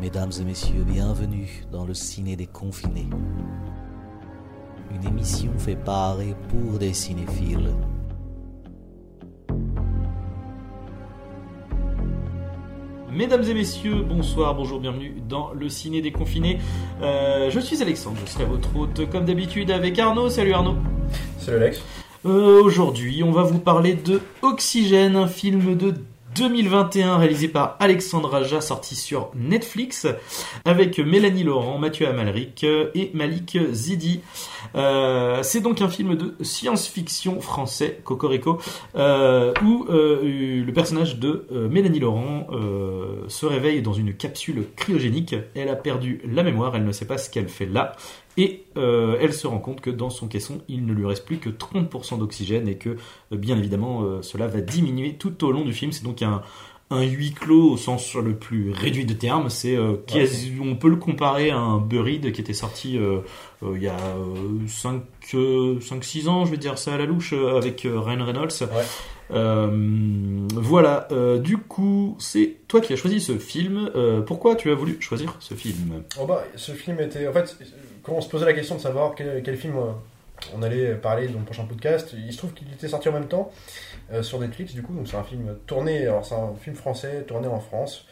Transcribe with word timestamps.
Mesdames 0.00 0.32
et 0.40 0.44
messieurs, 0.44 0.84
bienvenue 0.84 1.64
dans 1.70 1.86
le 1.86 1.94
ciné 1.94 2.34
des 2.34 2.48
confinés. 2.48 3.08
Une 4.92 5.08
émission 5.08 5.52
fait 5.56 5.76
par 5.76 6.20
et 6.20 6.34
pour 6.48 6.78
des 6.78 6.92
cinéphiles. 6.92 7.70
Mesdames 13.12 13.44
et 13.44 13.54
messieurs, 13.54 14.02
bonsoir, 14.02 14.56
bonjour, 14.56 14.80
bienvenue 14.80 15.14
dans 15.28 15.52
le 15.52 15.68
ciné 15.68 16.02
des 16.02 16.10
confinés. 16.10 16.58
Euh, 17.00 17.48
je 17.50 17.60
suis 17.60 17.80
Alexandre, 17.80 18.16
je 18.26 18.30
serai 18.32 18.44
votre 18.44 18.76
hôte 18.76 19.08
comme 19.10 19.24
d'habitude 19.24 19.70
avec 19.70 19.96
Arnaud. 20.00 20.28
Salut 20.28 20.52
Arnaud. 20.52 20.74
Salut 21.38 21.58
Alex. 21.58 21.80
Euh, 22.26 22.60
Aujourd'hui, 22.62 23.22
on 23.22 23.30
va 23.30 23.42
vous 23.42 23.60
parler 23.60 23.94
de 23.94 24.20
Oxygène, 24.42 25.14
un 25.14 25.28
film 25.28 25.76
de 25.76 25.94
2021 26.36 27.18
réalisé 27.18 27.48
par 27.48 27.76
Alexandre 27.80 28.34
Aja, 28.34 28.60
sorti 28.60 28.94
sur 28.94 29.30
Netflix, 29.34 30.06
avec 30.64 30.98
Mélanie 30.98 31.44
Laurent, 31.44 31.78
Mathieu 31.78 32.08
Amalric 32.08 32.64
et 32.64 33.10
Malik 33.14 33.58
Zidi. 33.72 34.20
Euh, 34.74 35.42
c'est 35.42 35.60
donc 35.60 35.80
un 35.80 35.88
film 35.88 36.16
de 36.16 36.34
science-fiction 36.42 37.40
français, 37.40 38.00
Cocorico, 38.04 38.58
euh, 38.96 39.52
où 39.64 39.86
euh, 39.88 40.64
le 40.64 40.72
personnage 40.72 41.18
de 41.18 41.46
euh, 41.52 41.68
Mélanie 41.68 42.00
Laurent 42.00 42.46
euh, 42.50 43.24
se 43.28 43.46
réveille 43.46 43.82
dans 43.82 43.92
une 43.92 44.14
capsule 44.14 44.64
cryogénique. 44.76 45.34
Elle 45.54 45.68
a 45.68 45.76
perdu 45.76 46.20
la 46.26 46.42
mémoire, 46.42 46.74
elle 46.74 46.84
ne 46.84 46.92
sait 46.92 47.06
pas 47.06 47.18
ce 47.18 47.30
qu'elle 47.30 47.48
fait 47.48 47.66
là. 47.66 47.94
Et 48.36 48.64
euh, 48.76 49.16
elle 49.20 49.32
se 49.32 49.46
rend 49.46 49.58
compte 49.58 49.80
que 49.80 49.90
dans 49.90 50.10
son 50.10 50.26
caisson, 50.26 50.60
il 50.68 50.86
ne 50.86 50.92
lui 50.92 51.06
reste 51.06 51.24
plus 51.24 51.38
que 51.38 51.50
30% 51.50 52.18
d'oxygène 52.18 52.68
et 52.68 52.76
que, 52.76 52.90
euh, 52.90 53.36
bien 53.36 53.56
évidemment, 53.56 54.02
euh, 54.02 54.22
cela 54.22 54.48
va 54.48 54.60
diminuer 54.60 55.14
tout 55.14 55.44
au 55.44 55.52
long 55.52 55.64
du 55.64 55.72
film. 55.72 55.92
C'est 55.92 56.04
donc 56.04 56.22
un, 56.22 56.42
un 56.90 57.02
huis 57.02 57.32
clos 57.32 57.70
au 57.72 57.76
sens 57.76 58.14
le 58.14 58.34
plus 58.34 58.70
réduit 58.72 59.04
de 59.06 59.14
terme. 59.14 59.48
C'est 59.50 59.74
euh, 59.76 59.96
quasi- 60.06 60.52
on 60.62 60.76
peut 60.76 60.88
le 60.88 60.96
comparer 60.96 61.50
à 61.50 61.56
un 61.58 61.78
Buried 61.78 62.30
qui 62.32 62.40
était 62.40 62.52
sorti 62.52 62.98
euh, 62.98 63.20
euh, 63.62 63.72
il 63.76 63.82
y 63.82 63.88
a 63.88 63.96
5-6 64.66 66.28
ans, 66.28 66.44
je 66.44 66.50
vais 66.50 66.56
dire 66.56 66.78
ça 66.78 66.94
à 66.94 66.98
la 66.98 67.06
louche, 67.06 67.32
avec 67.32 67.80
Ryan 67.82 68.24
Reynolds. 68.24 68.68
Voilà, 69.30 71.08
du 71.38 71.56
coup, 71.58 72.16
c'est 72.18 72.56
toi 72.68 72.80
qui 72.80 72.92
as 72.92 72.96
choisi 72.96 73.20
ce 73.20 73.38
film. 73.38 73.90
Pourquoi 74.26 74.54
tu 74.56 74.70
as 74.70 74.74
voulu 74.74 75.00
choisir 75.00 75.36
ce 75.40 75.54
film? 75.54 76.02
Oh 76.20 76.26
bah, 76.26 76.44
ce 76.56 76.72
film 76.72 77.00
était. 77.00 77.26
En 77.26 77.32
fait, 77.32 77.56
quand 78.02 78.12
on 78.12 78.20
se 78.20 78.28
posait 78.28 78.44
la 78.46 78.52
question 78.52 78.76
de 78.76 78.80
savoir 78.80 79.14
quel, 79.14 79.42
quel 79.44 79.56
film 79.56 79.74
on 80.54 80.62
allait 80.62 80.94
parler 80.94 81.28
dans 81.28 81.38
le 81.38 81.44
prochain 81.44 81.64
podcast, 81.64 82.14
il 82.26 82.32
se 82.32 82.38
trouve 82.38 82.52
qu'il 82.52 82.66
était 82.72 82.88
sorti 82.88 83.08
en 83.08 83.12
même 83.12 83.28
temps 83.28 83.50
euh, 84.12 84.22
sur 84.22 84.40
Netflix, 84.40 84.74
du 84.74 84.82
coup. 84.82 84.94
Donc, 84.94 85.08
c'est 85.08 85.16
un 85.16 85.24
film 85.24 85.56
tourné. 85.66 86.06
Alors, 86.06 86.24
c'est 86.24 86.34
un 86.34 86.54
film 86.60 86.76
français 86.76 87.22
tourné 87.26 87.48
en 87.48 87.60
France. 87.60 88.06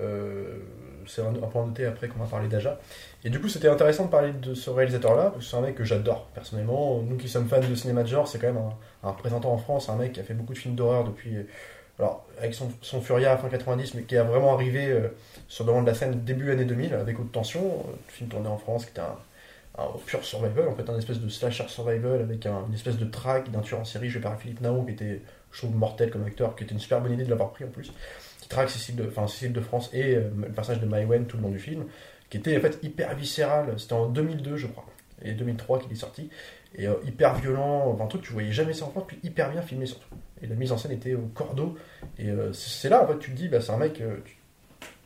Euh, 0.00 0.58
c'est 1.06 1.22
un, 1.22 1.28
un 1.28 1.46
point 1.48 1.62
à 1.62 1.66
noter 1.66 1.86
après 1.86 2.08
qu'on 2.08 2.18
va 2.18 2.26
parler 2.26 2.48
d'Aja. 2.48 2.80
Et 3.24 3.30
du 3.30 3.40
coup, 3.40 3.48
c'était 3.48 3.68
intéressant 3.68 4.06
de 4.06 4.10
parler 4.10 4.32
de 4.32 4.54
ce 4.54 4.70
réalisateur-là, 4.70 5.30
parce 5.30 5.44
que 5.44 5.50
c'est 5.50 5.56
un 5.56 5.60
mec 5.60 5.74
que 5.74 5.84
j'adore 5.84 6.26
personnellement. 6.34 7.00
Nous 7.02 7.16
qui 7.16 7.28
sommes 7.28 7.48
fans 7.48 7.60
de 7.60 7.74
cinéma 7.74 8.02
de 8.02 8.08
genre, 8.08 8.26
c'est 8.26 8.38
quand 8.38 8.48
même 8.48 8.62
un, 9.02 9.08
un 9.08 9.10
représentant 9.12 9.52
en 9.52 9.58
France, 9.58 9.88
un 9.88 9.96
mec 9.96 10.12
qui 10.12 10.20
a 10.20 10.24
fait 10.24 10.34
beaucoup 10.34 10.52
de 10.52 10.58
films 10.58 10.74
d'horreur 10.74 11.04
depuis. 11.04 11.36
Alors, 11.98 12.26
avec 12.38 12.54
son, 12.54 12.70
son 12.82 13.00
Furia 13.00 13.36
fin 13.36 13.48
90, 13.48 13.94
mais 13.94 14.02
qui 14.02 14.16
a 14.16 14.24
vraiment 14.24 14.52
arrivé 14.52 14.86
euh, 14.90 15.08
sur 15.46 15.64
le 15.64 15.68
devant 15.68 15.82
de 15.82 15.86
la 15.86 15.94
scène 15.94 16.24
début 16.24 16.50
année 16.50 16.64
2000 16.64 16.94
avec 16.94 17.20
Haute 17.20 17.30
Tension, 17.30 17.62
euh, 17.64 17.92
film 18.08 18.28
tourné 18.28 18.48
en 18.48 18.58
France 18.58 18.84
qui 18.84 18.90
était 18.90 19.00
un, 19.00 19.16
un 19.76 19.86
pur 20.06 20.24
survival, 20.24 20.68
en 20.68 20.74
fait, 20.74 20.88
un 20.88 20.96
espèce 20.98 21.18
de 21.20 21.28
slasher 21.28 21.66
survival 21.68 22.20
avec 22.20 22.46
un- 22.46 22.64
une 22.68 22.74
espèce 22.74 22.96
de 22.96 23.04
track 23.06 23.50
d'un 23.50 23.60
tueur 23.60 23.80
en 23.80 23.84
série 23.84 24.08
joué 24.08 24.20
par 24.20 24.38
Philippe 24.40 24.60
Naon 24.60 24.84
qui 24.84 24.92
était, 24.92 25.20
je 25.52 25.58
trouve, 25.58 25.74
mortel 25.74 26.10
comme 26.10 26.24
acteur, 26.24 26.54
qui 26.54 26.64
était 26.64 26.72
une 26.74 26.78
super 26.80 27.00
bonne 27.00 27.12
idée 27.12 27.24
de 27.24 27.30
l'avoir 27.30 27.50
pris 27.50 27.64
en 27.64 27.68
plus, 27.68 27.92
qui 28.40 28.48
traque 28.48 28.70
Cécile 28.70 28.96
de, 28.96 29.06
enfin, 29.08 29.26
Cécile 29.26 29.52
de 29.52 29.60
France 29.60 29.90
et 29.92 30.14
euh, 30.14 30.28
le 30.36 30.48
personnage 30.52 30.80
de 30.80 30.86
Maïwen 30.86 31.26
tout 31.26 31.36
le 31.38 31.42
long 31.42 31.50
du 31.50 31.58
film, 31.58 31.84
qui 32.30 32.36
était 32.36 32.56
en 32.56 32.60
fait 32.60 32.78
hyper 32.82 33.14
viscéral. 33.16 33.74
C'était 33.78 33.94
en 33.94 34.06
2002, 34.06 34.56
je 34.56 34.66
crois, 34.68 34.86
et 35.22 35.32
2003 35.32 35.80
qu'il 35.80 35.90
est 35.90 35.96
sorti, 35.96 36.30
et 36.76 36.86
euh, 36.86 36.94
hyper 37.04 37.34
violent, 37.34 37.88
enfin, 37.92 38.04
un 38.04 38.06
truc 38.06 38.22
que 38.22 38.26
tu 38.28 38.32
voyais 38.32 38.52
jamais 38.52 38.74
ça 38.74 38.84
en 38.84 38.90
France, 38.90 39.04
puis 39.08 39.18
hyper 39.24 39.50
bien 39.50 39.62
filmé 39.62 39.86
surtout. 39.86 40.08
Et 40.40 40.46
la 40.46 40.54
mise 40.54 40.70
en 40.70 40.78
scène 40.78 40.92
était 40.92 41.14
au 41.14 41.28
cordeau, 41.34 41.76
et 42.18 42.28
euh, 42.30 42.52
c'est 42.52 42.88
là 42.90 43.02
en 43.02 43.06
fait 43.08 43.18
tu 43.18 43.32
te 43.32 43.36
dis, 43.36 43.48
bah, 43.48 43.60
c'est 43.60 43.72
un 43.72 43.76
mec, 43.78 44.00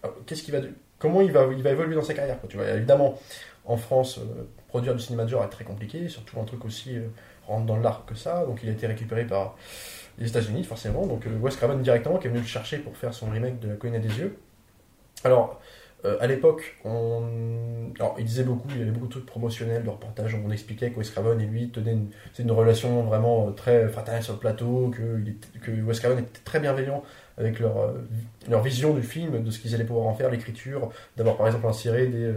ah, 0.02 0.08
qu'est-ce 0.26 0.42
qu'il 0.42 0.54
va, 0.54 0.60
comment 0.98 1.20
il 1.22 1.32
va, 1.32 1.46
il 1.56 1.62
va 1.62 1.70
évoluer 1.70 1.94
dans 1.94 2.02
sa 2.02 2.14
carrière, 2.14 2.38
quoi, 2.40 2.48
tu 2.48 2.56
vois. 2.56 2.68
Évidemment, 2.70 3.18
en 3.64 3.76
France, 3.76 4.18
produire 4.68 4.94
du 4.94 5.02
cinéma 5.02 5.24
de 5.24 5.34
est 5.34 5.48
très 5.48 5.64
compliqué, 5.64 6.08
surtout 6.08 6.38
un 6.38 6.44
truc 6.44 6.64
aussi 6.64 6.96
euh, 6.96 7.08
rentre 7.46 7.66
dans 7.66 7.78
l'art 7.78 8.04
que 8.06 8.14
ça, 8.14 8.44
donc 8.44 8.60
il 8.62 8.68
a 8.68 8.72
été 8.72 8.86
récupéré 8.86 9.24
par 9.24 9.56
les 10.18 10.28
États-Unis 10.28 10.62
forcément, 10.64 11.06
donc 11.06 11.26
euh, 11.26 11.38
Wes 11.40 11.56
Craven 11.56 11.80
directement 11.82 12.18
qui 12.18 12.26
est 12.26 12.30
venu 12.30 12.42
le 12.42 12.46
chercher 12.46 12.78
pour 12.78 12.96
faire 12.96 13.14
son 13.14 13.30
remake 13.30 13.58
de 13.58 13.68
La 13.68 13.74
colline 13.74 14.00
des 14.00 14.18
yeux. 14.18 14.38
Alors, 15.24 15.60
euh, 16.04 16.16
à 16.20 16.28
l'époque, 16.28 16.76
il 16.84 18.24
disait 18.24 18.44
beaucoup, 18.44 18.68
il 18.70 18.78
y 18.78 18.82
avait 18.82 18.92
beaucoup 18.92 19.06
de 19.06 19.12
trucs 19.12 19.26
promotionnels, 19.26 19.82
de 19.82 19.90
reportages 19.90 20.34
où 20.34 20.38
on 20.46 20.50
expliquait 20.50 20.90
que 20.90 20.98
Wes 20.98 21.10
Craven 21.10 21.40
et 21.40 21.46
lui 21.46 21.70
tenaient 21.70 21.92
une, 21.92 22.10
une 22.38 22.52
relation 22.52 23.02
vraiment 23.02 23.50
très 23.52 23.88
fraternelle 23.88 24.22
sur 24.22 24.34
le 24.34 24.38
plateau, 24.38 24.92
que, 24.94 25.70
Wes 25.70 25.98
Craven 25.98 26.20
était 26.20 26.40
très 26.44 26.60
bienveillant 26.60 27.02
avec 27.36 27.58
leur, 27.58 27.94
leur 28.48 28.62
vision 28.62 28.94
du 28.94 29.02
film, 29.02 29.42
de 29.42 29.50
ce 29.50 29.58
qu'ils 29.58 29.74
allaient 29.74 29.84
pouvoir 29.84 30.06
en 30.06 30.14
faire, 30.14 30.30
l'écriture, 30.30 30.90
d'avoir 31.16 31.36
par 31.36 31.46
exemple 31.46 31.66
inséré 31.66 32.06
des, 32.06 32.32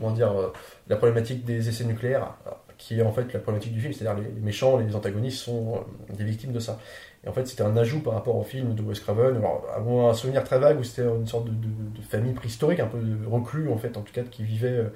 comment 0.00 0.12
dire, 0.12 0.32
euh, 0.32 0.52
la 0.88 0.96
problématique 0.96 1.44
des 1.44 1.68
essais 1.68 1.84
nucléaires, 1.84 2.34
euh, 2.46 2.50
qui 2.78 2.98
est 2.98 3.02
en 3.02 3.12
fait 3.12 3.32
la 3.32 3.40
problématique 3.40 3.74
du 3.74 3.80
film, 3.80 3.92
c'est-à-dire 3.92 4.22
les, 4.22 4.40
méchants, 4.40 4.78
les 4.78 4.96
antagonistes 4.96 5.38
sont 5.38 5.76
euh, 5.76 6.14
des 6.14 6.24
victimes 6.24 6.52
de 6.52 6.58
ça. 6.58 6.78
Et 7.24 7.28
en 7.28 7.32
fait, 7.32 7.46
c'était 7.46 7.62
un 7.62 7.76
ajout 7.76 8.00
par 8.00 8.14
rapport 8.14 8.36
au 8.36 8.42
film 8.42 8.74
de 8.74 8.82
Wes 8.82 8.98
Craven. 8.98 9.36
Alors, 9.36 9.66
avant 9.76 10.08
un 10.08 10.14
souvenir 10.14 10.42
très 10.42 10.58
vague 10.58 10.80
où 10.80 10.82
c'était 10.82 11.02
une 11.02 11.26
sorte 11.26 11.48
de, 11.48 12.00
famille 12.08 12.32
préhistorique, 12.32 12.80
un 12.80 12.86
peu 12.86 12.98
de 12.98 13.26
reclus 13.26 13.70
en 13.70 13.76
fait, 13.76 13.96
en 13.98 14.00
tout 14.00 14.12
cas, 14.12 14.22
qui 14.22 14.42
vivait 14.42 14.86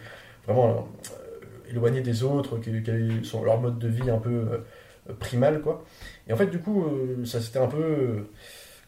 vraiment 0.46 0.70
euh, 0.70 1.70
éloigné 1.70 2.00
des 2.00 2.22
autres, 2.22 2.58
qui, 2.58 2.82
qui 2.82 2.90
leur 3.44 3.60
mode 3.60 3.78
de 3.78 3.88
vie 3.88 4.10
un 4.10 4.18
peu 4.18 4.62
primal, 5.20 5.60
quoi. 5.60 5.84
Et 6.26 6.32
en 6.32 6.36
fait, 6.36 6.46
du 6.46 6.60
coup, 6.60 6.86
ça 7.26 7.42
c'était 7.42 7.58
un 7.58 7.66
peu, 7.66 8.24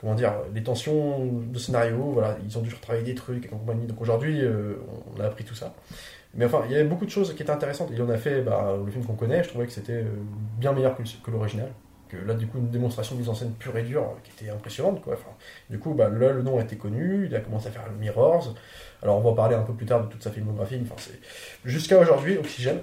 comment 0.01 0.15
dire, 0.15 0.35
les 0.55 0.63
tensions 0.63 1.27
de 1.27 1.59
scénario, 1.59 1.97
voilà, 2.13 2.37
ils 2.45 2.57
ont 2.59 2.63
dû 2.63 2.75
retravailler 2.75 3.05
des 3.05 3.15
trucs 3.15 3.45
et 3.45 3.49
compagnie. 3.49 3.87
Donc 3.87 4.01
aujourd'hui, 4.01 4.43
euh, 4.43 4.75
on 5.15 5.21
a 5.21 5.25
appris 5.25 5.45
tout 5.45 5.55
ça. 5.55 5.75
Mais 6.35 6.45
enfin, 6.45 6.63
il 6.67 6.73
y 6.73 6.75
avait 6.75 6.85
beaucoup 6.85 7.07
de 7.07 7.11
choses 7.11 7.35
qui 7.35 7.43
étaient 7.43 7.51
intéressantes. 7.51 7.89
Il 7.93 8.03
en 8.03 8.11
a 8.11 8.19
fait 8.19 8.43
bah, 8.43 8.77
le 8.85 8.91
film 8.91 9.05
qu'on 9.05 9.15
connaît, 9.15 9.43
je 9.43 9.49
trouvais 9.49 9.67
que 9.67 9.73
c'était 9.73 10.03
euh, 10.03 10.05
bien 10.59 10.73
meilleur 10.73 10.95
que, 10.95 11.31
l'original. 11.31 11.71
Que 12.09 12.19
là, 12.19 12.35
du 12.35 12.47
coup, 12.47 12.59
une 12.59 12.69
démonstration 12.69 13.17
de 13.17 13.21
mise 13.21 13.29
en 13.31 13.35
scène 13.35 13.53
pure 13.59 13.77
et 13.79 13.83
dure 13.83 14.17
qui 14.23 14.31
était 14.45 14.53
impressionnante, 14.53 15.03
quoi. 15.03 15.17
Du 15.71 15.79
coup, 15.79 15.95
bah, 15.95 16.09
là, 16.09 16.33
le 16.33 16.43
nom 16.43 16.59
a 16.59 16.63
été 16.63 16.77
connu, 16.77 17.27
il 17.27 17.35
a 17.35 17.41
commencé 17.41 17.69
à 17.69 17.71
faire 17.71 17.91
Mirrors. 17.99 18.55
Alors, 19.03 19.17
on 19.17 19.29
va 19.29 19.35
parler 19.35 19.57
un 19.57 19.63
peu 19.63 19.73
plus 19.73 19.87
tard 19.87 20.05
de 20.05 20.09
toute 20.09 20.23
sa 20.23 20.31
filmographie. 20.31 20.79
Enfin, 20.83 20.95
c'est 20.99 21.19
jusqu'à 21.65 21.99
aujourd'hui, 21.99 22.37
Oxygène. 22.37 22.81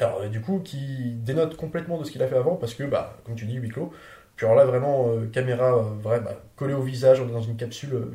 Alors, 0.00 0.22
euh, 0.22 0.28
du 0.28 0.40
coup, 0.40 0.60
qui 0.64 1.12
dénote 1.16 1.56
complètement 1.56 1.98
de 1.98 2.04
ce 2.04 2.10
qu'il 2.10 2.22
a 2.22 2.26
fait 2.26 2.36
avant, 2.36 2.56
parce 2.56 2.74
que, 2.74 2.84
bah, 2.84 3.18
comme 3.24 3.34
tu 3.34 3.44
dis, 3.44 3.56
huis 3.56 3.68
clos. 3.68 3.92
Puis 4.36 4.46
alors 4.46 4.56
là, 4.56 4.64
vraiment, 4.64 5.08
euh, 5.10 5.26
caméra 5.26 5.76
euh, 5.76 5.82
vrai, 6.02 6.20
bah, 6.20 6.36
collée 6.56 6.74
au 6.74 6.82
visage, 6.82 7.20
on 7.20 7.28
est 7.28 7.32
dans 7.32 7.42
une 7.42 7.56
capsule, 7.56 7.94
euh. 7.94 8.14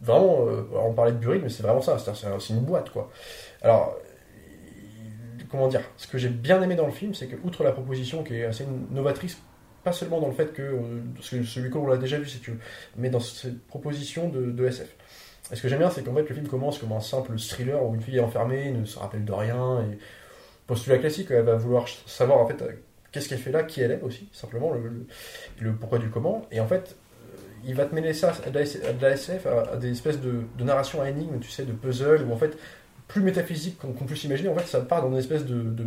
Vraiment, 0.00 0.46
on 0.74 0.92
parlait 0.94 1.10
de 1.12 1.16
Buried, 1.18 1.42
mais 1.42 1.48
c'est 1.48 1.64
vraiment 1.64 1.82
ça, 1.82 1.98
c'est 1.98 2.10
un- 2.28 2.38
c'est 2.38 2.54
une 2.54 2.60
boîte, 2.60 2.90
quoi. 2.90 3.10
Alors, 3.62 3.96
comment 5.50 5.68
dire, 5.68 5.82
ce 5.96 6.06
que 6.06 6.18
j'ai 6.18 6.28
bien 6.28 6.62
aimé 6.62 6.74
dans 6.76 6.86
le 6.86 6.92
film, 6.92 7.14
c'est 7.14 7.26
que, 7.26 7.36
outre 7.44 7.64
la 7.64 7.72
proposition 7.72 8.22
qui 8.22 8.34
est 8.34 8.44
assez 8.44 8.66
novatrice, 8.90 9.38
pas 9.84 9.92
seulement 9.92 10.20
dans 10.20 10.28
le 10.28 10.34
fait 10.34 10.52
que, 10.52 10.62
euh, 10.62 11.00
celui 11.20 11.70
qu'on 11.70 11.86
l'a 11.86 11.96
déjà 11.96 12.18
vu, 12.18 12.26
si 12.28 12.38
tu 12.40 12.52
veux, 12.52 12.58
mais 12.96 13.10
dans 13.10 13.20
cette 13.20 13.66
proposition 13.66 14.28
de, 14.28 14.50
de 14.50 14.66
SF. 14.66 14.94
Et 15.52 15.56
ce 15.56 15.62
que 15.62 15.68
j'aime 15.68 15.78
bien, 15.78 15.90
c'est 15.90 16.02
qu'en 16.04 16.14
fait, 16.14 16.28
le 16.28 16.34
film 16.34 16.46
commence 16.46 16.78
comme 16.78 16.92
un 16.92 17.00
simple 17.00 17.36
thriller 17.38 17.82
où 17.82 17.94
une 17.94 18.02
fille 18.02 18.16
est 18.16 18.20
enfermée, 18.20 18.70
ne 18.70 18.84
se 18.84 18.98
rappelle 18.98 19.24
de 19.24 19.32
rien, 19.32 19.80
et 19.82 19.98
postulat 20.66 20.98
classique, 20.98 21.28
elle 21.30 21.44
va 21.44 21.56
vouloir 21.56 21.86
savoir 22.06 22.40
en 22.40 22.46
fait 22.46 22.62
qu'est-ce 23.18 23.28
qu'elle 23.28 23.38
fait 23.38 23.52
là, 23.52 23.64
qui 23.64 23.80
elle 23.80 23.90
est 23.90 24.02
aussi, 24.02 24.28
simplement, 24.32 24.72
le, 24.72 25.72
pourquoi 25.72 25.98
du 25.98 26.08
comment. 26.08 26.46
Et 26.52 26.60
en 26.60 26.68
fait, 26.68 26.96
euh, 27.34 27.36
il 27.64 27.74
va 27.74 27.84
te 27.84 27.94
mêler 27.94 28.12
ça 28.12 28.32
à 28.46 28.50
de 28.50 28.54
la, 29.02 29.10
SF, 29.10 29.46
à, 29.46 29.76
des 29.76 29.90
espèces 29.90 30.20
de, 30.20 30.42
de 30.56 30.64
narration 30.64 31.02
à 31.02 31.10
énigmes, 31.10 31.40
tu 31.40 31.50
sais, 31.50 31.64
de 31.64 31.72
puzzle, 31.72 32.24
où 32.28 32.32
en 32.32 32.36
fait, 32.36 32.56
plus 33.08 33.22
métaphysique 33.22 33.78
qu'on 33.78 33.92
qu'on 33.92 34.04
puisse 34.04 34.22
imaginer, 34.24 34.50
en 34.50 34.54
fait, 34.54 34.66
ça 34.66 34.80
part 34.80 35.02
dans 35.02 35.10
une 35.10 35.16
espèce 35.16 35.44
de, 35.46 35.62
de, 35.62 35.84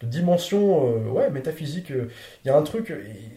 de 0.00 0.06
dimension 0.06 0.86
euh, 0.86 1.10
ouais, 1.10 1.30
métaphysique. 1.30 1.90
Il 1.90 2.46
y 2.48 2.50
a 2.50 2.56
un 2.56 2.62
truc, 2.62 2.92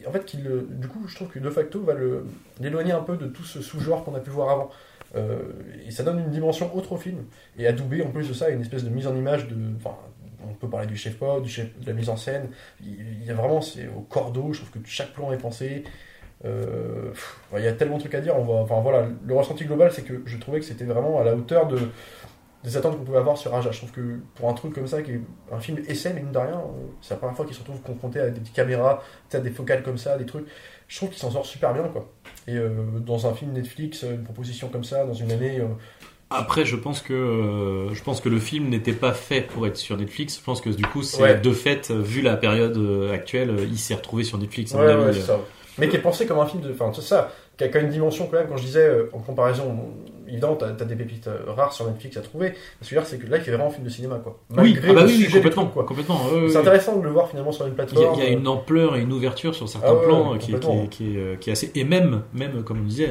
en 0.08 0.12
fait, 0.12 0.24
qui 0.26 0.38
le, 0.38 0.68
du 0.70 0.88
coup, 0.88 1.08
je 1.08 1.16
trouve 1.16 1.30
que 1.30 1.40
de 1.40 1.50
facto 1.50 1.82
va 1.82 1.94
l'éloigner 2.60 2.92
un 2.92 3.02
peu 3.02 3.18
de 3.18 3.26
tout 3.26 3.44
ce 3.44 3.62
sous-genre 3.62 4.04
qu'on 4.04 4.14
a 4.14 4.20
pu 4.20 4.30
voir 4.30 4.52
avant. 4.52 4.70
Euh, 5.16 5.40
et 5.86 5.92
ça 5.92 6.04
donne 6.04 6.20
une 6.20 6.30
dimension 6.30 6.76
autre 6.76 6.94
au 6.94 6.98
film. 6.98 7.26
Et 7.58 7.68
adoubé 7.68 8.04
en 8.04 8.12
plus 8.12 8.28
de 8.28 8.34
ça, 8.34 8.50
une 8.50 8.62
espèce 8.62 8.84
de 8.84 8.90
mise 8.90 9.08
en 9.08 9.16
image 9.16 9.48
de. 9.48 9.56
On 10.50 10.54
peut 10.54 10.70
parler 10.70 10.88
du 10.88 10.98
chef 10.98 11.18
pas, 11.18 11.40
du 11.40 11.50
chef, 11.50 11.68
de 11.80 11.86
la 11.86 11.94
mise 11.94 12.10
en 12.10 12.18
scène. 12.18 12.50
Il 12.82 13.24
y 13.24 13.30
a 13.30 13.34
vraiment, 13.34 13.62
c'est 13.62 13.88
au 13.88 14.02
cordeau. 14.02 14.54
Je 14.54 14.62
trouve 14.62 14.82
que 14.82 14.88
chaque 14.88 15.14
plan 15.14 15.32
est 15.32 15.38
pensé. 15.38 15.84
Euh, 16.46 17.14
il 17.56 17.64
y 17.64 17.68
a 17.68 17.74
tellement 17.74 17.98
de 17.98 18.02
trucs 18.02 18.16
à 18.16 18.22
dire. 18.22 18.36
Enfin 18.38 18.82
voilà, 18.82 19.08
le 19.26 19.36
ressenti 19.36 19.66
global, 19.66 19.92
c'est 19.92 20.04
que 20.04 20.22
je 20.26 20.38
trouvais 20.38 20.60
que 20.60 20.66
c'était 20.66 20.86
vraiment 20.86 21.20
à 21.20 21.24
la 21.24 21.36
hauteur 21.36 21.68
de 21.68 21.80
des 22.64 22.78
attentes 22.78 22.98
qu'on 22.98 23.04
pouvait 23.04 23.18
avoir 23.18 23.38
sur 23.38 23.56
Aja. 23.56 23.72
Je 23.72 23.78
trouve 23.80 23.92
que 23.92 24.20
pour 24.36 24.50
un 24.50 24.54
truc 24.54 24.74
comme 24.74 24.86
ça, 24.86 25.02
qui 25.02 25.14
est 25.14 25.22
un 25.52 25.60
film 25.60 25.80
essai, 25.88 26.14
mais 26.14 26.22
mine 26.22 26.32
de 26.32 26.38
rien, 26.38 26.60
euh, 26.60 26.88
c'est 27.02 27.16
la 27.16 27.18
première 27.18 27.36
fois 27.36 27.46
qu'ils 27.46 27.56
se 27.56 27.60
retrouvent 27.62 27.82
confrontés 27.82 28.20
à 28.20 28.30
des 28.30 28.42
caméras, 28.52 29.02
des 29.32 29.50
focales 29.50 29.82
comme 29.82 29.98
ça, 29.98 30.18
des 30.18 30.26
trucs. 30.26 30.46
Je 30.88 30.98
trouve 30.98 31.10
qu'il 31.10 31.18
s'en 31.18 31.32
sort 31.32 31.46
super 31.46 31.74
bien, 31.74 31.84
quoi. 31.84 32.12
Et 32.48 32.58
euh, 32.58 33.00
dans 33.00 33.26
un 33.26 33.34
film 33.34 33.54
Netflix, 33.54 34.04
une 34.04 34.24
proposition 34.24 34.70
comme 34.70 34.84
ça, 34.84 35.06
dans 35.06 35.14
une 35.14 35.32
année 35.32 35.60
Après, 36.32 36.66
je 36.66 36.76
pense 36.76 37.02
que 37.02 37.14
euh, 37.14 37.94
je 37.94 38.02
pense 38.04 38.22
que 38.22 38.30
le 38.30 38.40
film 38.40 38.70
n'était 38.70 38.94
pas 38.94 39.12
fait 39.14 39.42
pour 39.42 39.68
être 39.68 39.78
sur 39.78 39.98
Netflix. 39.98 40.38
Je 40.40 40.44
pense 40.44 40.62
que 40.62 40.70
du 40.70 40.84
coup, 40.84 41.04
c'est 41.04 41.22
Ouais. 41.22 41.40
de 41.40 41.52
fait, 41.52 41.90
euh, 41.92 42.00
vu 42.02 42.22
la 42.22 42.38
période 42.38 42.78
euh, 42.78 43.14
actuelle, 43.14 43.54
il 43.70 43.78
s'est 43.78 43.96
retrouvé 43.96 44.24
sur 44.24 44.38
Netflix. 44.38 44.74
à 44.74 44.78
mon 44.78 44.84
Ouais, 44.86 44.92
avis, 44.92 45.04
ouais, 45.06 45.14
c'est 45.14 45.22
ça. 45.22 45.40
Mais 45.78 45.88
qui 45.88 45.96
est 45.96 46.00
pensé 46.00 46.26
comme 46.26 46.40
un 46.40 46.46
film 46.46 46.62
de. 46.64 46.72
Enfin, 46.72 46.92
c'est 46.94 47.02
ça, 47.02 47.32
qui 47.58 47.64
a 47.64 47.68
quand 47.70 47.80
même 47.80 47.86
une 47.88 47.94
dimension 47.94 48.28
quand 48.28 48.38
même, 48.38 48.48
quand 48.48 48.58
je 48.58 48.64
disais, 48.66 48.86
euh, 48.86 49.10
en 49.14 49.20
comparaison, 49.20 49.74
évidemment, 50.28 50.56
t'as 50.56 50.68
as 50.68 50.86
des 50.86 50.96
pépites 50.96 51.28
euh, 51.28 51.40
rares 51.48 51.72
sur 51.74 51.88
Netflix 51.88 52.18
à 52.18 52.22
trouver. 52.22 52.50
Ce 52.82 52.90
que 52.90 52.90
je 52.90 52.96
veux 52.96 53.02
dire, 53.02 53.10
c'est 53.10 53.18
que 53.18 53.26
là, 53.28 53.38
il 53.38 53.44
fait 53.44 53.52
vraiment 53.52 53.68
un 53.68 53.72
film 53.72 53.86
de 53.86 53.90
cinéma, 53.90 54.20
quoi. 54.22 54.38
Oui, 54.52 54.56
Malgré 54.74 54.90
ah 54.90 54.94
bah 54.94 55.02
le 55.02 55.08
oui, 55.08 55.14
oui, 55.14 55.18
sujet 55.24 55.28
du 55.30 55.34
complètement, 55.36 55.64
truc, 55.64 55.74
quoi. 55.74 55.86
complètement. 55.86 56.26
ouais, 56.26 56.42
ouais, 56.42 56.48
C'est 56.50 56.56
ouais. 56.56 56.62
intéressant 56.62 56.98
de 56.98 57.04
le 57.04 57.10
voir 57.10 57.30
finalement 57.30 57.52
sur 57.54 57.66
une 57.66 57.74
Il 57.74 57.78
y, 57.78 57.82
a, 57.82 57.86
plateforme. 57.86 58.20
il 58.20 58.24
y 58.24 58.28
a 58.28 58.30
une 58.30 58.48
ampleur 58.48 58.96
et 58.98 59.02
une 59.02 59.14
ouverture 59.14 59.56
sur 59.56 59.70
certains 59.70 59.88
Ah 59.90 59.94
ouais, 59.96 60.06
plans 60.06 60.34
euh, 60.34 60.38
qui, 60.38 60.52
est, 60.52 60.60
qui, 60.60 60.68
complètement. 60.68 60.84
est, 60.84 60.88
qui, 60.90 61.16
est, 61.16 61.20
euh, 61.20 61.36
qui 61.38 61.50
est 61.50 61.54
assez 61.54 61.72
et 61.74 61.84
même 61.86 62.24
même 62.34 62.64
comme 62.64 62.82
on 62.82 62.84
disait 62.86 63.10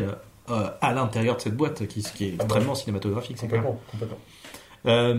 euh, 0.51 0.69
à 0.81 0.93
l'intérieur 0.93 1.37
de 1.37 1.41
cette 1.41 1.57
boîte 1.57 1.87
qui, 1.87 2.03
qui 2.03 2.25
est 2.27 2.33
Ah 2.35 2.37
bah. 2.39 2.45
extrêmement 2.45 2.75
cinématographique 2.75 3.37
c'est 3.39 3.47
clair. 3.49 3.63
Complètement, 3.63 3.81
complètement. 3.91 4.19
Euh, 4.87 5.15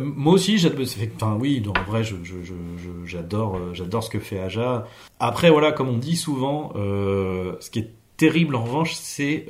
moi 0.00 0.32
aussi, 0.32 0.56
enfin 1.16 1.36
oui, 1.38 1.60
donc, 1.60 1.78
en 1.78 1.82
vrai, 1.90 2.02
je- 2.04 2.16
je- 2.22 2.42
je- 2.42 2.54
je- 2.78 3.04
j'adore, 3.06 3.56
euh, 3.56 3.70
j'adore 3.74 4.02
ce 4.02 4.08
que 4.08 4.18
fait 4.18 4.38
Aja. 4.40 4.86
Après, 5.20 5.50
voilà, 5.50 5.72
comme 5.72 5.90
on 5.90 5.98
dit 5.98 6.16
souvent, 6.16 6.72
euh, 6.76 7.52
ce 7.60 7.68
qui 7.70 7.80
est 7.80 7.90
terrible 8.16 8.56
en 8.56 8.64
revanche, 8.64 8.94
c'est 8.94 9.46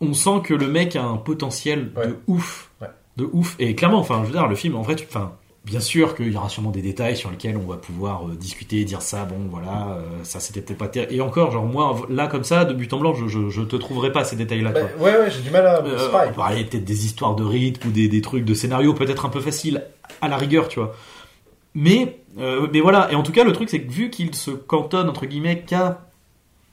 on 0.00 0.12
sent 0.12 0.42
que 0.44 0.54
le 0.54 0.68
mec 0.68 0.94
a 0.94 1.02
un 1.04 1.16
potentiel 1.16 1.90
Ouais. 1.96 2.06
de 2.08 2.16
ouf, 2.26 2.70
Ouais. 2.82 2.88
de 3.16 3.28
ouf. 3.32 3.56
Et 3.58 3.74
clairement, 3.74 3.98
enfin, 3.98 4.20
je 4.22 4.26
veux 4.26 4.32
dire, 4.32 4.46
le 4.46 4.54
film, 4.54 4.76
en 4.76 4.82
vrai, 4.82 4.94
tu, 4.94 5.06
enfin. 5.08 5.32
Bien 5.66 5.80
sûr 5.80 6.14
qu'il 6.14 6.32
y 6.32 6.36
aura 6.36 6.48
sûrement 6.48 6.70
des 6.70 6.80
détails 6.80 7.16
sur 7.16 7.28
lesquels 7.28 7.56
on 7.56 7.66
va 7.68 7.76
pouvoir 7.76 8.28
euh, 8.28 8.36
discuter, 8.36 8.84
dire 8.84 9.02
ça, 9.02 9.24
bon 9.24 9.48
voilà, 9.50 9.96
euh, 9.98 10.02
ça 10.22 10.38
c'était 10.38 10.60
peut-être 10.60 10.78
pas 10.78 10.86
terrible. 10.86 11.12
Et 11.12 11.20
encore, 11.20 11.50
genre 11.50 11.64
moi, 11.64 12.06
là 12.08 12.28
comme 12.28 12.44
ça, 12.44 12.64
de 12.64 12.72
but 12.72 12.92
en 12.92 13.00
blanc, 13.00 13.14
je, 13.14 13.26
je, 13.26 13.50
je 13.50 13.62
te 13.62 13.74
trouverai 13.74 14.12
pas 14.12 14.22
ces 14.22 14.36
détails-là. 14.36 14.70
Bah, 14.70 14.80
ouais, 15.00 15.18
ouais, 15.18 15.28
j'ai 15.28 15.42
du 15.42 15.50
mal 15.50 15.66
à. 15.66 15.84
Euh, 15.84 16.08
on 16.28 16.32
parlait 16.32 16.62
peut-être 16.62 16.84
des 16.84 17.04
histoires 17.04 17.34
de 17.34 17.42
rythme 17.42 17.88
ou 17.88 17.90
des, 17.90 18.06
des 18.06 18.20
trucs 18.20 18.44
de 18.44 18.54
scénario 18.54 18.94
peut-être 18.94 19.26
un 19.26 19.28
peu 19.28 19.40
faciles 19.40 19.82
à 20.20 20.28
la 20.28 20.36
rigueur, 20.36 20.68
tu 20.68 20.78
vois. 20.78 20.94
Mais, 21.74 22.20
euh, 22.38 22.68
mais 22.72 22.80
voilà, 22.80 23.10
et 23.10 23.16
en 23.16 23.24
tout 23.24 23.32
cas, 23.32 23.42
le 23.42 23.52
truc, 23.52 23.68
c'est 23.68 23.82
que 23.82 23.90
vu 23.90 24.08
qu'il 24.08 24.36
se 24.36 24.52
cantonne, 24.52 25.08
entre 25.08 25.26
guillemets, 25.26 25.64
qu'à. 25.66 26.06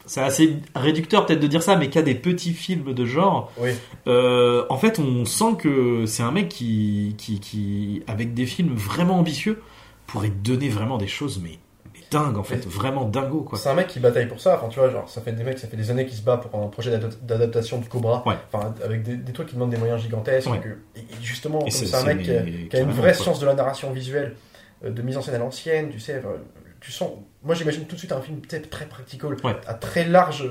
C'est 0.06 0.22
assez 0.22 0.58
réducteur 0.76 1.26
peut-être 1.26 1.40
de 1.40 1.48
dire 1.48 1.64
ça, 1.64 1.76
mais 1.78 1.90
qu'à 1.90 2.02
des 2.02 2.16
petits 2.16 2.54
films 2.54 2.94
de 2.94 3.06
genre, 3.06 3.52
Oui. 3.58 3.70
euh, 4.08 4.66
en 4.70 4.78
fait, 4.78 5.00
on 5.00 5.24
sent 5.26 5.56
que 5.60 6.06
c'est 6.06 6.24
un 6.24 6.32
mec 6.32 6.50
qui, 6.50 7.16
qui, 7.18 7.40
qui, 7.40 8.04
avec 8.08 8.34
des 8.34 8.46
films 8.46 8.76
vraiment 8.76 9.18
ambitieux, 9.20 9.62
pourrait 10.06 10.30
donner 10.30 10.68
vraiment 10.68 10.98
des 10.98 11.08
choses, 11.08 11.40
mais, 11.42 11.58
mais 11.94 12.02
dingues, 12.12 12.38
en 12.38 12.44
fait, 12.44 12.68
vraiment 12.68 13.06
dingo, 13.06 13.42
quoi. 13.44 13.58
C'est 13.58 13.70
un 13.70 13.76
mec 13.76 13.88
qui 13.88 14.00
bataille 14.02 14.28
pour 14.28 14.42
ça. 14.42 14.58
Enfin, 14.58 14.68
tu 14.68 14.78
vois, 14.80 14.90
genre, 14.90 15.08
ça 15.10 15.22
fait 15.22 15.32
des 15.32 15.44
mecs, 15.44 15.58
ça 15.58 15.68
fait 15.70 15.78
des 15.78 15.90
années 15.90 16.06
qu'il 16.06 16.18
se 16.18 16.22
bat 16.22 16.36
pour 16.36 16.60
un 16.62 16.68
projet 16.68 16.92
d'adap- 16.92 17.26
d'adaptation 17.26 17.80
de 17.80 17.86
Cobra. 17.86 18.24
Ouais. 18.28 18.36
Enfin, 18.52 18.74
avec 18.84 19.04
des, 19.04 19.16
des 19.16 19.32
trucs 19.32 19.48
qui 19.48 19.54
demandent 19.56 19.70
des 19.72 19.78
moyens 19.78 20.02
gigantesques. 20.02 20.50
Ouais. 20.50 20.60
que- 20.60 21.00
et 21.00 21.06
justement, 21.22 21.60
Et 21.60 21.62
comme 21.64 21.72
c'est- 21.72 21.96
un 21.96 22.04
mec 22.04 22.24
qui 22.24 22.32
a, 22.32 22.44
mais 22.44 22.68
qui 22.68 22.76
a 22.76 22.80
une 22.82 22.92
vraie 22.92 23.14
quoi. 23.14 23.24
science 23.24 23.40
de 23.40 23.46
la 23.46 23.54
narration 23.54 23.92
visuelle, 23.94 24.36
euh, 24.84 24.92
de 24.92 25.02
mise 25.02 25.16
en 25.16 25.22
scène 25.22 25.36
à 25.36 25.40
l'ancienne, 25.40 25.90
tu 25.92 26.00
sais. 26.02 26.16
euh, 26.16 26.38
Tu 26.82 26.92
sens. 26.92 27.12
Moi, 27.44 27.56
j'imagine 27.56 27.86
tout 27.86 27.96
de 27.96 28.00
suite 28.00 28.12
un 28.12 28.22
film 28.22 28.42
sais, 28.48 28.62
très 28.62 28.86
practical, 28.86 29.36
Ouais. 29.44 29.56
à 29.68 29.74
très 29.74 30.06
large 30.06 30.50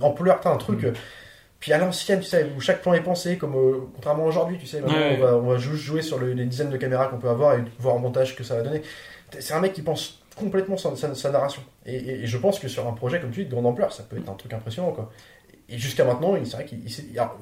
ampleur. 0.00 0.40
Un 0.46 0.56
truc. 0.56 0.80
Mhm. 0.82 0.88
euh, 0.90 0.92
Puis 1.58 1.74
à 1.74 1.78
l'ancienne, 1.78 2.20
tu 2.20 2.26
sais, 2.26 2.46
où 2.56 2.60
chaque 2.60 2.80
plan 2.80 2.94
est 2.94 3.02
pensé, 3.02 3.36
comme 3.36 3.54
euh, 3.54 3.80
contrairement 3.94 4.24
à 4.24 4.28
aujourd'hui, 4.28 4.56
tu 4.58 4.64
sais, 4.66 4.80
Ouais, 4.80 5.18
on 5.18 5.22
va, 5.22 5.36
on 5.36 5.42
va 5.42 5.58
juste 5.58 5.82
jouer 5.82 6.00
sur 6.00 6.18
le- 6.18 6.32
les 6.32 6.46
dizaines 6.46 6.70
de 6.70 6.76
caméras 6.78 7.08
qu'on 7.08 7.18
peut 7.18 7.28
avoir 7.28 7.54
et 7.58 7.62
voir 7.78 7.96
en 7.96 7.98
montage 7.98 8.34
que 8.34 8.42
ça 8.42 8.54
va 8.56 8.62
donner. 8.62 8.80
C'est 9.38 9.52
un 9.52 9.60
mec 9.60 9.74
qui 9.74 9.82
pense 9.82 10.22
complètement 10.36 10.78
sa, 10.78 10.96
sa- 10.96 11.14
sa 11.14 11.30
narration. 11.30 11.60
Et, 11.84 11.94
et- 11.96 12.22
et 12.22 12.26
je 12.26 12.38
pense 12.38 12.58
que 12.58 12.66
sur 12.68 12.88
un 12.88 12.92
projet 12.92 13.20
comme 13.20 13.30
tu 13.30 13.40
dis, 13.42 13.46
de 13.46 13.50
grande 13.52 13.66
ampleur, 13.66 13.92
ça 13.92 14.02
peut 14.04 14.16
être 14.16 14.30
un 14.30 14.34
truc 14.34 14.54
impressionnant, 14.54 14.92
quoi. 14.92 15.12
Et 15.72 15.78
jusqu'à 15.78 16.04
maintenant, 16.04 16.34
il- 16.34 16.44
c'est 16.46 16.56
vrai 16.56 16.64
qu'il 16.64 16.78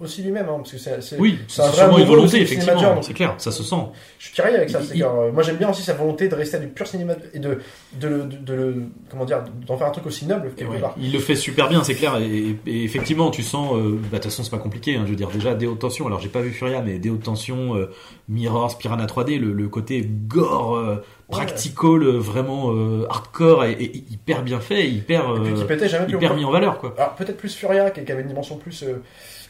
aussi 0.02 0.22
lui-même, 0.22 0.46
hein, 0.50 0.56
parce 0.58 0.72
que 0.72 0.78
c'est 0.78 1.00
c'est- 1.02 1.19
Oui, 1.19 1.38
c'est 1.48 1.62
sûrement 1.72 1.98
une 1.98 2.04
volonté, 2.04 2.38
de 2.38 2.42
effectivement, 2.42 3.00
c'est 3.00 3.14
clair, 3.14 3.34
ça 3.38 3.50
se 3.50 3.62
sent. 3.62 3.76
je 4.19 4.26
suis 4.26 4.34
tiraillé 4.34 4.56
avec 4.56 4.69
ça. 4.69 4.80
Il- 4.82 4.86
c'est 4.86 4.96
il- 4.96 5.02
euh, 5.02 5.32
moi, 5.32 5.42
j'aime 5.42 5.56
bien 5.56 5.70
aussi 5.70 5.82
sa 5.82 5.94
volonté 5.94 6.28
de 6.28 6.34
rester 6.34 6.58
à 6.58 6.60
du 6.60 6.66
pur 6.69 6.86
cinéma 6.86 7.14
et 7.32 7.38
de, 7.38 7.58
de, 7.94 8.08
de, 8.08 8.36
de 8.44 8.52
le- 8.52 8.82
comment 9.10 9.25
dire, 9.25 9.42
d'en 9.66 9.78
faire 9.78 9.86
un 9.86 9.90
truc 9.92 10.04
aussi 10.06 10.26
noble 10.26 10.52
quelque 10.54 10.70
ouais, 10.70 10.78
part. 10.78 10.94
il 11.00 11.10
le 11.12 11.19
fait 11.20 11.36
super 11.36 11.69
bien, 11.70 11.82
c'est 11.82 11.94
clair. 11.94 12.16
Et, 12.19 12.56
et 12.66 12.84
effectivement, 12.84 13.30
tu 13.30 13.42
sens. 13.42 13.75
euh, 13.75 13.92
bah, 14.02 14.19
De 14.19 14.22
toute 14.22 14.25
façon, 14.25 14.42
c'est 14.44 14.50
pas 14.50 14.58
compliqué. 14.58 14.96
hein, 14.96 15.04
je 15.06 15.10
veux 15.10 15.16
dire, 15.16 15.30
déjà, 15.30 15.54
des 15.54 15.66
hautes 15.66 15.78
tensions. 15.78 16.06
Alors, 16.06 16.20
j'ai 16.20 16.28
pas 16.28 16.40
vu 16.42 16.50
Furia, 16.50 16.82
mais 16.82 16.98
des 16.98 17.08
hautes 17.10 17.22
tensions, 17.22 17.76
euh, 17.76 17.90
Mirrors, 18.28 18.76
Piranha 18.76 19.06
3D, 19.06 19.38
le, 19.38 19.52
le 19.54 19.69
côté 19.69 20.02
gore, 20.06 21.00
practical, 21.30 22.02
euh, 22.02 22.19
vraiment 22.19 22.72
euh, 22.72 23.06
hardcore 23.10 23.64
et, 23.64 23.72
et 23.72 23.96
hyper 24.10 24.42
bien 24.42 24.60
fait, 24.60 24.88
hyper, 24.88 25.36
Et 25.36 25.40
puis 25.40 25.54
qui 25.54 25.62
euh, 25.62 25.66
pétait 25.66 25.88
jamais 25.88 26.06
plus 26.06 26.16
hyper 26.16 26.34
mis 26.34 26.44
en 26.44 26.50
valeur, 26.50 26.78
quoi. 26.78 26.94
Alors 26.96 27.14
peut-être 27.14 27.36
plus 27.36 27.54
Furia, 27.54 27.90
qui 27.90 28.04
qui 28.04 28.12
avait 28.12 28.22
une 28.22 28.28
dimension 28.28 28.56
plus, 28.56 28.82
euh, 28.82 29.02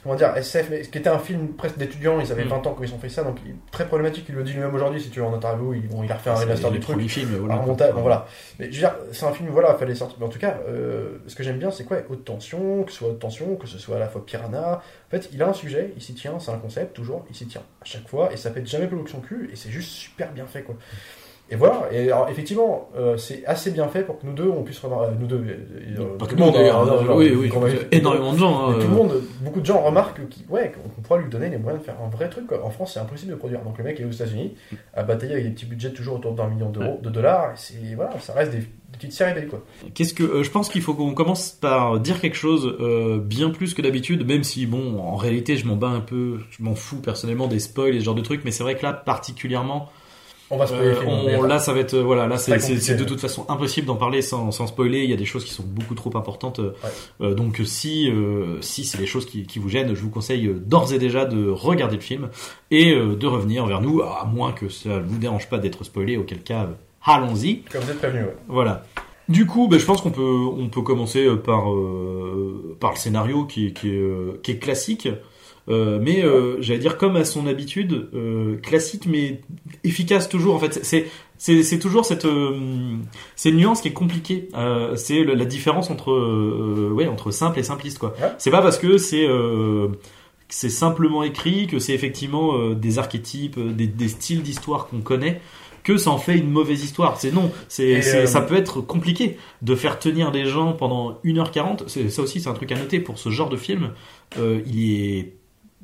comment 0.03 0.17
dire, 0.17 0.37
SF, 0.37 0.69
mais 0.71 0.83
qui 0.83 0.99
était 0.99 1.09
un 1.09 1.19
film 1.19 1.49
presque 1.49 1.79
d'étudiants, 1.79 2.21
ils 2.21 2.33
avaient 2.33 2.45
Mm. 2.45 2.49
20 2.49 2.67
ans 2.67 2.75
quand 2.77 2.83
ils 2.83 2.93
ont 2.95 2.99
fait 2.99 3.09
ça, 3.09 3.23
donc 3.23 3.39
très 3.71 3.87
problématique, 3.87 4.27
il 4.29 4.35
le 4.35 4.43
dit 4.43 4.53
lui-même 4.53 4.75
aujourd'hui, 4.75 5.01
si 5.01 5.11
tu 5.11 5.21
veux 5.21 5.27
en 5.27 5.35
interview, 5.35 5.75
il, 5.75 5.87
bon, 5.89 6.03
il 6.03 6.11
a 6.11 6.17
refait 6.17 6.31
un 6.31 6.35
remaster 6.35 6.71
du 6.71 6.81
truc. 6.81 6.97
Un 6.99 7.39
voilà. 7.39 7.57
montage, 7.57 7.93
bon, 7.95 8.03
voilà. 8.03 8.27
Mais 8.59 8.67
je 8.67 8.73
veux 8.73 8.79
dire, 8.79 8.95
c'est 9.13 9.27
un 9.27 9.33
film, 9.33 9.49
voilà, 9.51 9.75
fallait 9.75 9.95
sortir. 9.95 10.17
Mais 10.19 10.27
en 10.27 10.31
tout 10.31 10.39
cas, 10.39 10.59
euh, 10.69 11.19
ce 11.27 11.35
que 11.37 11.43
j'aime 11.43 11.59
bien, 11.59 11.71
c'est 11.71 11.85
quoi 11.85 11.99
Haute 12.09 12.25
tension, 12.25 12.83
que 12.85 12.91
ce 12.93 12.99
soit 12.99 13.09
haute 13.09 13.19
tension, 13.19 13.57
que 13.57 13.67
ce 13.67 13.79
soit 13.79 13.97
à 13.97 13.99
la 14.01 14.09
fois 14.09 14.25
Piranha. 14.25 14.83
En 15.09 15.11
fait, 15.11 15.29
il 15.33 15.43
a 15.43 15.49
un 15.49 15.53
sujet, 15.53 15.93
il 15.97 16.03
s'y 16.03 16.15
tient, 16.15 16.39
c'est 16.41 16.51
un 16.51 16.59
concept, 16.59 16.95
toujours, 16.95 17.25
il 17.31 17.37
s'y 17.37 17.47
tient 17.47 17.63
à 17.81 17.85
chaque 17.85 18.09
fois, 18.09 18.33
et 18.33 18.37
ça 18.37 18.51
pète 18.51 18.67
jamais 18.67 18.87
plus 18.87 19.03
que 19.03 19.11
son 19.11 19.21
cul, 19.21 19.49
et 19.53 19.57
c'est 19.57 19.71
juste 19.71 19.91
super 19.91 20.33
bien 20.33 20.47
fait, 20.47 20.63
quoi. 20.63 20.75
Et 21.51 21.57
voilà, 21.57 21.89
et 21.91 22.13
alors 22.13 22.29
effectivement, 22.29 22.91
euh, 22.97 23.17
c'est 23.17 23.45
assez 23.47 23.71
bien 23.71 23.89
fait 23.89 24.03
pour 24.03 24.19
que 24.19 24.27
nous 24.27 24.35
deux, 24.35 24.51
on 24.51 24.63
puisse 24.63 24.79
remarquer. 24.81 25.15
nous 25.19 25.27
deux, 25.27 25.43
euh, 25.99 26.17
Pas 26.19 26.27
tout 26.27 26.37
le 26.37 26.45
monde, 26.45 26.53
d'ailleurs, 26.53 27.17
oui, 27.17 27.33
oui, 27.35 27.49
qu'on 27.49 27.63
énormément 27.91 28.35
de 28.35 28.39
gens. 28.39 28.69
hein, 28.69 28.75
tout 28.75 28.81
le 28.81 28.85
euh, 28.85 28.89
monde, 28.89 29.23
beaucoup 29.41 29.61
de 29.61 29.67
gens 29.67 29.81
remarquent 29.83 30.29
qu'il- 30.29 30.45
ouais, 30.51 30.71
qu'on 30.73 30.89
qu'on 30.91 31.01
pourra 31.01 31.19
lui 31.21 31.31
donner 31.31 31.49
les 31.49 31.57
moyens 31.57 31.81
de 31.81 31.87
faire 31.87 31.97
un 32.05 32.11
vrai 32.11 32.29
truc. 32.29 32.47
Quoi. 32.49 32.63
En 32.63 32.71
France, 32.71 32.93
c'est 32.95 33.01
impossible 33.01 33.31
de 33.33 33.37
produire. 33.37 33.63
Donc 33.63 33.79
le 33.79 33.85
mec 33.85 33.99
est 33.99 34.05
aux 34.05 34.11
États-Unis, 34.11 34.57
a 34.95 35.03
bataillé 35.03 35.33
avec 35.33 35.45
des 35.45 35.51
petits 35.53 35.67
budgets 35.67 35.93
toujours 35.93 36.17
autour 36.17 36.33
d'un 36.33 36.49
million 36.49 36.69
d'euros, 36.69 37.01
de 37.03 37.09
dollars. 37.09 37.55
Et 37.83 37.95
voilà, 37.95 38.11
ça 38.21 38.35
reste 38.35 38.53
des, 38.53 38.63
petites 38.93 39.13
séries 39.13 39.47
quoi. 39.47 39.63
Qu'est-ce 39.95 40.13
que 40.13 40.23
euh, 40.25 40.43
je 40.43 40.51
pense 40.51 40.69
qu'il 40.69 40.83
faut 40.83 40.95
qu'on 40.95 41.15
commence 41.15 41.53
par 41.53 42.01
dire 42.01 42.21
quelque 42.21 42.37
chose 42.37 42.77
euh, 42.81 43.19
bien 43.19 43.51
plus 43.51 43.75
que 43.75 43.81
d'habitude, 43.83 44.27
même 44.27 44.43
si 44.45 44.67
bon, 44.67 44.99
en 44.99 45.17
réalité, 45.17 45.57
je 45.57 45.67
m'en 45.67 45.77
bats 45.77 45.89
un 45.89 46.01
peu, 46.01 46.41
je 46.51 46.63
m'en 46.63 46.75
fous 46.75 47.01
personnellement 47.01 47.47
des 47.47 47.61
spoils 47.61 47.95
et 47.95 48.01
ce 48.01 48.05
genre 48.05 48.15
de 48.15 48.23
trucs, 48.23 48.45
mais 48.45 48.51
c'est 48.51 48.63
vrai 48.63 48.77
que 48.77 48.83
là, 48.83 48.93
particulièrement, 48.93 49.89
On 50.51 50.57
va 50.57 50.65
euh, 50.65 50.95
spoiler. 50.95 51.37
on- 51.37 51.43
là, 51.43 51.59
ça 51.59 51.73
va 51.75 51.81
être 51.81 51.95
euh, 51.95 52.03
voilà, 52.03 52.27
là, 52.27 52.39
c'est 52.39 52.53
de 52.57 53.01
ouais. 53.01 53.07
toute 53.07 53.21
façon 53.21 53.45
impossible 53.49 53.87
d'en 53.87 53.97
parler 53.97 54.23
sans, 54.23 54.51
sans 54.51 54.67
spoiler. 54.67 55.01
Il 55.05 55.11
y 55.11 55.13
a 55.13 55.17
des 55.17 55.27
choses 55.27 55.45
qui 55.45 55.53
sont 55.53 55.63
beaucoup 55.67 55.95
trop 55.95 56.17
importantes. 56.17 56.59
euh, 56.61 56.73
euh, 57.21 57.35
donc 57.35 57.61
si 57.65 58.11
euh, 58.11 58.59
si 58.63 58.85
c'est 58.85 58.99
des 58.99 59.07
choses 59.07 59.27
qui, 59.27 59.47
qui 59.47 59.59
vous 59.59 59.69
gênent, 59.69 59.95
je 59.95 60.01
vous 60.01 60.11
conseille 60.11 60.47
euh, 60.47 60.55
d'ores 60.65 60.93
et 60.95 60.99
déjà 60.99 61.25
de 61.27 61.49
regarder 61.51 61.97
le 61.97 62.03
film 62.03 62.31
et 62.71 62.93
euh, 62.95 63.15
de 63.15 63.27
revenir 63.27 63.67
vers 63.67 63.81
nous, 63.83 64.01
à 64.01 64.25
moins 64.25 64.53
que 64.53 64.69
ça 64.69 65.01
ne 65.01 65.03
vous 65.07 65.19
dérange 65.19 65.49
pas 65.51 65.59
d'être 65.59 65.85
spoilé, 65.85 66.17
auquel 66.17 66.43
cas, 66.43 66.63
euh, 66.63 66.73
allons-y. 67.05 67.61
Comme 67.71 67.83
vous 67.83 67.91
êtes 67.91 67.99
prévenu, 67.99 68.23
ouais. 68.25 68.37
Voilà. 68.49 68.85
Du 69.29 69.45
coup, 69.45 69.69
ben, 69.69 69.79
je 69.79 69.85
pense 69.85 70.01
qu'on 70.01 70.11
peut, 70.11 70.23
on 70.23 70.69
peut 70.71 70.81
commencer 70.81 71.27
euh, 71.27 71.37
par, 71.37 71.71
euh, 71.71 72.75
par 72.81 72.93
le 72.93 72.97
scénario 72.97 73.45
qui, 73.45 73.75
qui, 73.75 73.91
est, 73.91 73.99
euh, 73.99 74.41
qui 74.43 74.53
est 74.53 74.59
classique. 74.59 75.07
Euh, 75.69 75.99
mais 76.01 76.25
euh, 76.25 76.57
j'allais 76.61 76.79
dire 76.79 76.97
comme 76.97 77.17
à 77.17 77.25
son 77.25 77.47
habitude, 77.47 78.09
euh, 78.15 78.57
classique 78.57 79.07
mais 79.07 79.41
efficace 79.85 80.29
toujours. 80.29 80.55
En 80.55 80.59
fait, 80.59 80.81
c'est 80.83 81.07
c'est 81.37 81.63
c'est 81.63 81.79
toujours 81.79 82.05
cette 82.05 82.25
euh, 82.25 82.97
c'est 83.37 83.51
une 83.51 83.59
nuance 83.59 83.81
qui 83.81 83.89
est 83.89 83.93
compliquée. 83.93 84.49
Euh, 84.55 84.97
c'est 84.97 85.25
la 85.25 85.45
différence 85.45 85.91
entre 85.91 86.11
euh, 86.11 86.91
ouais 86.93 87.07
entre 87.07 87.31
simple 87.31 87.59
et 87.59 87.63
simpliste 87.63 87.99
quoi. 87.99 88.15
Ouais. 88.21 88.33
C'est 88.39 88.51
pas 88.51 88.63
parce 88.63 88.79
que 88.79 88.99
c'est 88.99 89.27
euh, 89.29 89.89
c'est 90.49 90.71
simplement 90.71 91.23
écrit 91.23 91.67
que 91.67 91.79
c'est 91.79 91.93
effectivement 91.93 92.71
des 92.71 92.99
archétypes, 92.99 93.61
des, 93.61 93.87
des 93.87 94.09
styles 94.09 94.43
d'histoire 94.43 94.87
qu'on 94.87 95.01
connaît 95.01 95.43
que 95.89 95.97
ça 95.97 96.11
en 96.11 96.19
fait 96.19 96.37
une 96.37 96.51
mauvaise 96.51 96.85
histoire. 96.85 97.19
C'est 97.19 97.33
non, 97.33 97.51
c'est, 97.69 97.97
euh, 97.97 98.27
ça 98.27 98.43
peut 98.43 98.57
être 98.57 98.83
compliqué 98.83 99.39
de 99.63 99.75
faire 99.75 99.99
tenir 99.99 100.31
des 100.33 100.45
gens 100.45 100.75
pendant 100.75 101.19
1h40. 101.25 101.85
C'est, 101.87 102.11
ça 102.11 102.21
aussi, 102.21 102.43
c'est 102.43 102.49
un 102.51 102.53
truc 102.53 102.71
à 102.73 102.77
noter 102.77 103.01
pour 103.01 103.19
ce 103.19 103.31
genre 103.31 103.49
de 103.49 103.57
film. 103.57 103.93
Euh, 104.39 104.61
il 104.67 104.93
est, 104.93 105.33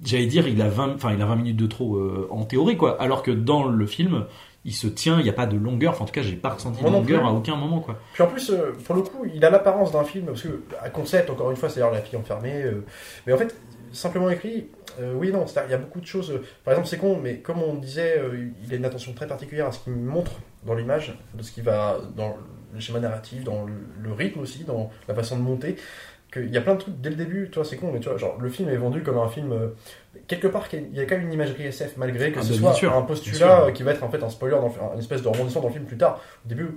j'allais 0.03 0.27
dire, 0.27 0.49
il 0.49 0.61
a 0.63 0.69
20, 0.69 0.95
enfin, 0.95 1.13
il 1.13 1.23
a 1.23 1.27
20 1.27 1.37
minutes 1.37 1.57
de 1.57 1.67
trop 1.67 1.97
euh, 1.97 2.29
en 2.31 2.45
théorie, 2.45 2.77
quoi. 2.77 3.01
Alors 3.01 3.23
que 3.23 3.31
dans 3.31 3.65
le 3.67 3.87
film, 3.87 4.27
il 4.65 4.73
se 4.73 4.87
tient, 4.87 5.19
il 5.19 5.25
n'y 5.25 5.31
a 5.31 5.35
pas 5.35 5.47
de 5.47 5.57
longueur. 5.57 5.93
Enfin, 5.93 6.05
en 6.05 6.07
tout 6.07 6.13
cas, 6.15 6.23
j'ai 6.23 6.37
pas 6.37 6.51
ressenti 6.51 6.83
de 6.83 6.89
longueur 6.89 7.21
plus. 7.21 7.29
à 7.29 7.33
aucun 7.33 7.57
moment, 7.57 7.81
quoi. 7.81 7.99
Puis 8.15 8.23
en 8.23 8.27
plus, 8.27 8.51
euh, 8.51 8.73
pour 8.85 8.95
le 8.95 9.03
coup, 9.03 9.27
il 9.33 9.45
a 9.45 9.51
l'apparence 9.51 9.93
d'un 9.93 10.05
film, 10.05 10.27
parce 10.27 10.43
que, 10.43 10.63
à 10.83 10.91
concept, 10.91 11.31
encore 11.31 11.51
une 11.51 11.57
fois, 11.57 11.69
c'est-à-dire 11.69 11.93
la 11.93 12.01
fille 12.01 12.19
enfermée. 12.19 12.63
euh, 12.63 12.85
mais 13.27 13.33
en 13.33 13.37
fait, 13.39 13.55
simplement 13.93 14.31
écrit, 14.31 14.69
euh, 15.01 15.15
oui, 15.15 15.33
non, 15.33 15.47
c'est-à-dire, 15.47 15.71
il 15.71 15.73
y 15.73 15.75
a 15.75 15.79
beaucoup 15.79 16.01
de 16.01 16.07
choses. 16.07 16.41
par 16.65 16.73
exemple, 16.73 16.89
c'est 16.89 16.99
con, 16.99 17.19
mais 17.23 17.39
comme 17.39 17.63
on 17.63 17.75
disait, 17.75 18.19
euh, 18.19 18.49
il 18.65 18.73
a 18.73 18.77
une 18.77 18.85
attention 18.85 19.13
très 19.13 19.27
particulière 19.27 19.67
à 19.67 19.73
ce 19.73 19.81
qu'il 19.81 19.95
montre 19.95 20.33
dans 20.65 20.75
l'image, 20.75 21.19
de 21.35 21.43
ce 21.43 21.53
qui 21.53 21.61
va 21.61 21.99
dans 22.17 22.37
le 22.73 22.81
schéma 22.81 23.01
narratif, 23.01 23.45
dans 23.45 23.65
le, 23.65 23.73
le 24.03 24.13
rythme 24.13 24.41
aussi, 24.41 24.65
dans 24.65 24.91
la 25.09 25.15
façon 25.15 25.37
de 25.37 25.43
monter. 25.43 25.77
Qu'il 26.35 26.51
y 26.53 26.57
a 26.59 26.61
plein 26.61 26.75
de 26.75 26.81
trucs 26.81 27.01
dès 27.01 27.11
le 27.11 27.17
début, 27.17 27.49
tu 27.51 27.55
vois, 27.57 27.65
c'est 27.65 27.77
con, 27.77 27.91
mais 27.93 28.01
tu 28.01 28.09
vois, 28.09 28.19
genre, 28.19 28.37
le 28.41 28.49
film 28.51 28.69
est 28.69 28.77
vendu 28.77 29.03
comme 29.03 29.19
un 29.19 29.29
film. 29.29 29.53
euh, 29.53 29.69
quelque 30.27 30.47
part, 30.49 30.69
il 30.73 30.95
y 30.95 31.01
a 31.01 31.05
quand 31.07 31.17
même 31.17 31.27
une 31.27 31.33
imagerie 31.33 31.65
SF, 31.67 31.97
malgré 31.97 32.33
que 32.33 32.41
Ah, 32.41 32.43
ce 32.43 32.53
soit 32.55 32.73
sûr, 32.75 32.95
un 32.95 33.03
postulat 33.03 33.65
euh, 33.67 33.71
qui 33.73 33.83
va 33.83 33.93
être 33.93 34.03
en 34.05 34.11
fait 34.11 34.23
un 34.23 34.31
spoiler, 34.31 34.57
dans, 34.57 34.99
espèce 34.99 35.23
de 35.23 35.29
rebondissement 35.29 35.63
dans 35.63 35.69
le 35.69 35.75
film 35.75 35.87
plus 35.87 35.97
tard. 35.99 36.21
Au 36.45 36.49
début, 36.49 36.69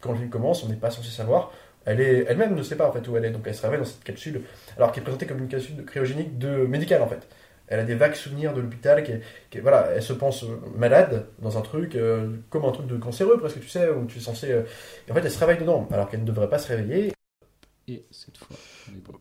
quand 0.00 0.12
le 0.12 0.18
film 0.18 0.30
commence, 0.30 0.64
on 0.64 0.68
n'est 0.68 0.76
pas 0.76 0.90
censé 0.90 1.10
savoir. 1.10 1.52
Elle 1.86 2.00
est, 2.00 2.24
elle-même 2.28 2.54
ne 2.54 2.62
sait 2.62 2.76
pas 2.76 2.88
en 2.88 2.92
fait 2.92 3.06
où 3.08 3.16
elle 3.16 3.24
est, 3.26 3.30
donc 3.30 3.42
elle 3.46 3.54
se 3.54 3.62
réveille 3.62 3.78
dans 3.78 3.84
cette 3.84 4.04
capsule, 4.04 4.42
alors 4.76 4.90
qu'elle 4.92 5.02
est 5.02 5.04
présentée 5.04 5.26
comme 5.26 5.38
une 5.38 5.48
capsule 5.48 5.84
cryogénique 5.84 6.38
de 6.38 6.48
médicale 6.66 7.02
en 7.02 7.08
fait. 7.08 7.26
Elle 7.66 7.80
a 7.80 7.84
des 7.84 7.94
vagues 7.94 8.14
souvenirs 8.14 8.52
de 8.54 8.60
l'hôpital. 8.60 9.02
Qui, 9.04 9.12
est- 9.12 9.20
qui 9.50 9.58
est- 9.58 9.60
voilà, 9.62 9.88
elle 9.94 10.02
se 10.02 10.12
pense 10.12 10.44
euh, 10.44 10.48
malade 10.76 11.26
dans 11.40 11.56
un 11.56 11.62
truc, 11.62 11.94
euh, 11.96 12.28
comme 12.50 12.64
un 12.66 12.72
truc 12.72 12.86
de 12.86 12.96
cancéreux 12.96 13.38
presque, 13.38 13.60
tu 13.60 13.68
sais, 13.68 13.88
où 13.90 14.04
tu 14.06 14.18
es 14.18 14.20
censé. 14.20 14.52
euh, 14.52 14.62
et 15.08 15.12
en 15.12 15.14
fait, 15.14 15.22
elle 15.24 15.30
se 15.30 15.38
réveille 15.38 15.58
dedans, 15.58 15.88
alors 15.90 16.08
qu'elle 16.10 16.20
ne 16.20 16.26
devrait 16.26 16.48
pas 16.50 16.58
se 16.58 16.68
réveiller. 16.68 17.12
Et 17.86 18.02
cette 18.10 18.38
fois. 18.38 18.56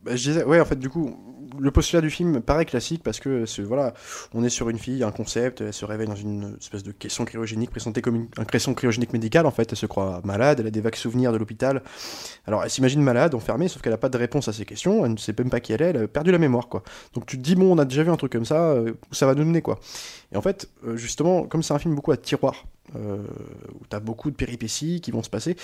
Bah, 0.04 0.16
je 0.16 0.30
disais, 0.30 0.44
ouais, 0.46 0.60
en 0.62 0.66
fait, 0.66 0.80
du 0.80 0.90
coup, 0.90 1.18
le 1.60 1.70
postulat 1.72 2.00
du 2.00 2.10
film 2.10 2.40
paraît 2.40 2.64
classique 2.64 3.04
parce 3.04 3.20
que, 3.20 3.44
voilà, 3.64 3.94
on 4.34 4.42
est 4.42 4.50
sur 4.50 4.70
une 4.70 4.78
fille, 4.78 5.04
un 5.04 5.12
concept, 5.12 5.60
elle 5.60 5.74
se 5.74 5.84
réveille 5.84 6.08
dans 6.08 6.16
une 6.16 6.56
espèce 6.62 6.84
de 6.84 6.94
caisson 6.94 7.26
cryogénique 7.26 7.72
présentée 7.72 8.02
comme 8.02 8.16
une, 8.16 8.28
un 8.38 8.46
caisson 8.46 8.74
cryogénique 8.74 9.12
médical, 9.12 9.46
en 9.46 9.52
fait, 9.52 9.70
elle 9.72 9.78
se 9.78 9.86
croit 9.86 10.22
malade, 10.24 10.62
elle 10.62 10.68
a 10.68 10.72
des 10.72 10.80
vagues 10.80 10.96
souvenirs 10.96 11.34
de 11.34 11.38
l'hôpital. 11.38 11.84
Alors, 12.48 12.64
elle 12.64 12.70
s'imagine 12.70 13.02
malade, 13.02 13.36
enfermée, 13.36 13.68
sauf 13.68 13.82
qu'elle 13.82 13.94
n'a 13.94 13.98
pas 13.98 14.10
de 14.10 14.18
réponse 14.18 14.48
à 14.48 14.54
ces 14.54 14.64
questions, 14.64 15.06
elle 15.06 15.12
ne 15.12 15.18
sait 15.18 15.36
même 15.38 15.50
pas 15.50 15.60
qui 15.60 15.74
elle 15.74 15.82
est, 15.82 15.90
elle 15.90 16.04
a 16.04 16.08
perdu 16.08 16.32
la 16.32 16.40
mémoire, 16.40 16.70
quoi. 16.70 16.84
Donc, 17.14 17.26
tu 17.26 17.38
te 17.38 17.44
dis, 17.44 17.56
bon, 17.56 17.70
on 17.70 17.78
a 17.80 17.86
déjà 17.86 18.04
vu 18.04 18.12
un 18.12 18.18
truc 18.18 18.32
comme 18.32 18.46
ça, 18.46 18.72
euh, 18.72 18.94
où 19.12 19.14
ça 19.14 19.26
va 19.26 19.36
nous 19.36 19.44
mener, 19.44 19.62
quoi. 19.62 19.78
Et 20.32 20.38
en 20.38 20.42
fait, 20.42 20.70
euh, 20.88 20.96
justement, 20.96 21.44
comme 21.48 21.64
c'est 21.64 21.74
un 21.74 21.80
film 21.80 21.96
beaucoup 21.96 22.14
à 22.14 22.18
tiroir, 22.18 22.66
euh, 22.96 23.18
où 23.80 23.86
tu 23.90 23.96
as 23.96 24.00
beaucoup 24.00 24.30
de 24.30 24.36
péripéties 24.36 25.02
qui 25.02 25.12
vont 25.12 25.24
se 25.24 25.30
passer, 25.30 25.56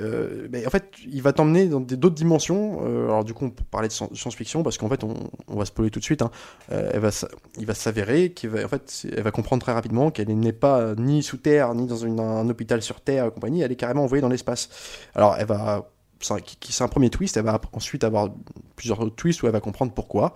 euh, 0.00 0.48
en 0.66 0.70
fait, 0.70 0.90
il 1.06 1.22
va 1.22 1.32
t'emmener 1.32 1.66
dans 1.66 1.80
d'autres 1.80 2.14
dimensions. 2.14 2.80
Euh, 2.84 3.06
alors, 3.06 3.24
du 3.24 3.34
coup, 3.34 3.46
on 3.46 3.50
peut 3.50 3.64
parler 3.70 3.88
de 3.88 3.92
science- 3.92 4.12
science-fiction 4.14 4.62
parce 4.62 4.78
qu'en 4.78 4.88
fait, 4.88 5.04
on, 5.04 5.14
va 5.48 5.64
spoiler 5.64 5.90
tout 5.90 6.00
de 6.00 6.04
suite. 6.04 6.22
hein. 6.22 6.30
Euh, 6.72 7.10
il 7.58 7.66
va 7.66 7.74
s'avérer 7.74 8.32
qu'elle 8.32 8.50
va, 8.50 8.68
fait, 8.68 9.06
va 9.20 9.30
comprendre 9.30 9.62
très 9.62 9.72
rapidement 9.72 10.10
qu'elle 10.10 10.28
n'est 10.28 10.52
pas 10.52 10.94
ni 10.96 11.22
sous 11.22 11.36
terre 11.36 11.74
ni 11.74 11.86
dans 11.86 12.04
un 12.04 12.48
hôpital 12.48 12.82
sur 12.82 13.00
terre 13.00 13.32
compagnie. 13.32 13.62
Elle 13.62 13.72
est 13.72 13.76
carrément 13.76 14.04
envoyée 14.04 14.22
dans 14.22 14.28
l'espace. 14.28 14.68
Alors, 15.14 15.36
elle 15.38 15.46
va 15.46 15.90
c'est 16.20 16.82
un, 16.82 16.88
premier 16.88 17.10
twist, 17.10 17.36
elle 17.36 17.44
va 17.44 17.60
ensuite 17.72 18.04
avoir 18.04 18.30
plusieurs 18.74 19.00
autres 19.00 19.16
twists 19.16 19.42
où 19.42 19.46
elle 19.46 19.52
va 19.52 19.60
comprendre 19.60 19.92
pourquoi. 19.92 20.32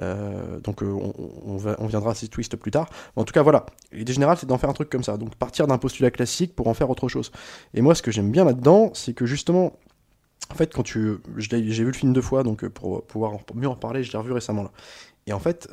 Euh, 0.00 0.60
donc 0.60 0.82
euh, 0.82 0.86
on, 1.44 1.56
va- 1.56 1.76
on 1.78 1.86
viendra 1.86 2.12
à 2.12 2.14
ces 2.14 2.28
twists 2.28 2.56
plus 2.56 2.70
tard. 2.70 2.88
En 3.16 3.24
tout 3.24 3.32
cas, 3.32 3.42
voilà. 3.42 3.66
L'idée 3.92 4.12
générale, 4.12 4.36
c'est 4.38 4.46
d'en 4.46 4.58
faire 4.58 4.70
un 4.70 4.74
truc 4.74 4.90
comme 4.90 5.02
ça. 5.02 5.16
Donc 5.16 5.34
partir 5.34 5.66
d'un 5.66 5.78
postulat 5.78 6.10
classique 6.10 6.54
pour 6.54 6.68
en 6.68 6.74
faire 6.74 6.88
autre 6.90 7.08
chose. 7.08 7.32
Et 7.74 7.82
moi, 7.82 7.94
ce 7.94 8.02
que 8.02 8.10
j'aime 8.10 8.30
bien 8.30 8.44
là-dedans, 8.44 8.90
c'est 8.94 9.12
que 9.12 9.26
justement, 9.26 9.72
en 10.50 10.54
fait, 10.54 10.72
quand 10.72 10.82
tu, 10.82 11.16
j'ai 11.36 11.60
vu 11.60 11.86
le 11.86 11.92
film 11.92 12.12
deux 12.12 12.22
fois, 12.22 12.42
donc 12.42 12.64
euh, 12.64 12.70
pour 12.70 13.04
pouvoir 13.04 13.32
mieux 13.54 13.68
en 13.68 13.76
parler, 13.76 14.04
je 14.04 14.12
l'ai 14.12 14.18
revu 14.18 14.32
récemment 14.32 14.62
là. 14.62 14.70
Et 15.26 15.32
en 15.32 15.38
fait, 15.38 15.70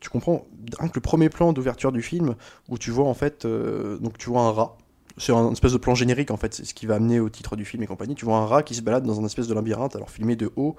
tu 0.00 0.10
comprends, 0.10 0.44
rien 0.76 0.88
que 0.88 0.96
le 0.96 1.00
premier 1.00 1.28
plan 1.28 1.52
d'ouverture 1.52 1.92
du 1.92 2.02
film, 2.02 2.34
où 2.68 2.78
tu 2.78 2.90
vois 2.90 3.06
en 3.06 3.14
fait, 3.14 3.46
donc 3.46 4.18
tu 4.18 4.28
vois 4.28 4.42
un 4.42 4.50
rat. 4.50 4.76
C'est 5.18 5.32
un 5.32 5.52
espèce 5.52 5.72
de 5.72 5.78
plan 5.78 5.94
générique 5.94 6.30
en 6.30 6.36
fait, 6.36 6.54
c'est 6.54 6.64
ce 6.64 6.74
qui 6.74 6.86
va 6.86 6.96
amener 6.96 7.20
au 7.20 7.28
titre 7.28 7.56
du 7.56 7.64
film 7.64 7.82
et 7.82 7.86
compagnie. 7.86 8.14
Tu 8.14 8.24
vois 8.24 8.36
un 8.36 8.46
rat 8.46 8.62
qui 8.62 8.74
se 8.74 8.82
balade 8.82 9.04
dans 9.04 9.20
un 9.20 9.24
espèce 9.24 9.48
de 9.48 9.54
labyrinthe, 9.54 9.96
alors 9.96 10.10
filmé 10.10 10.36
de 10.36 10.50
haut. 10.56 10.76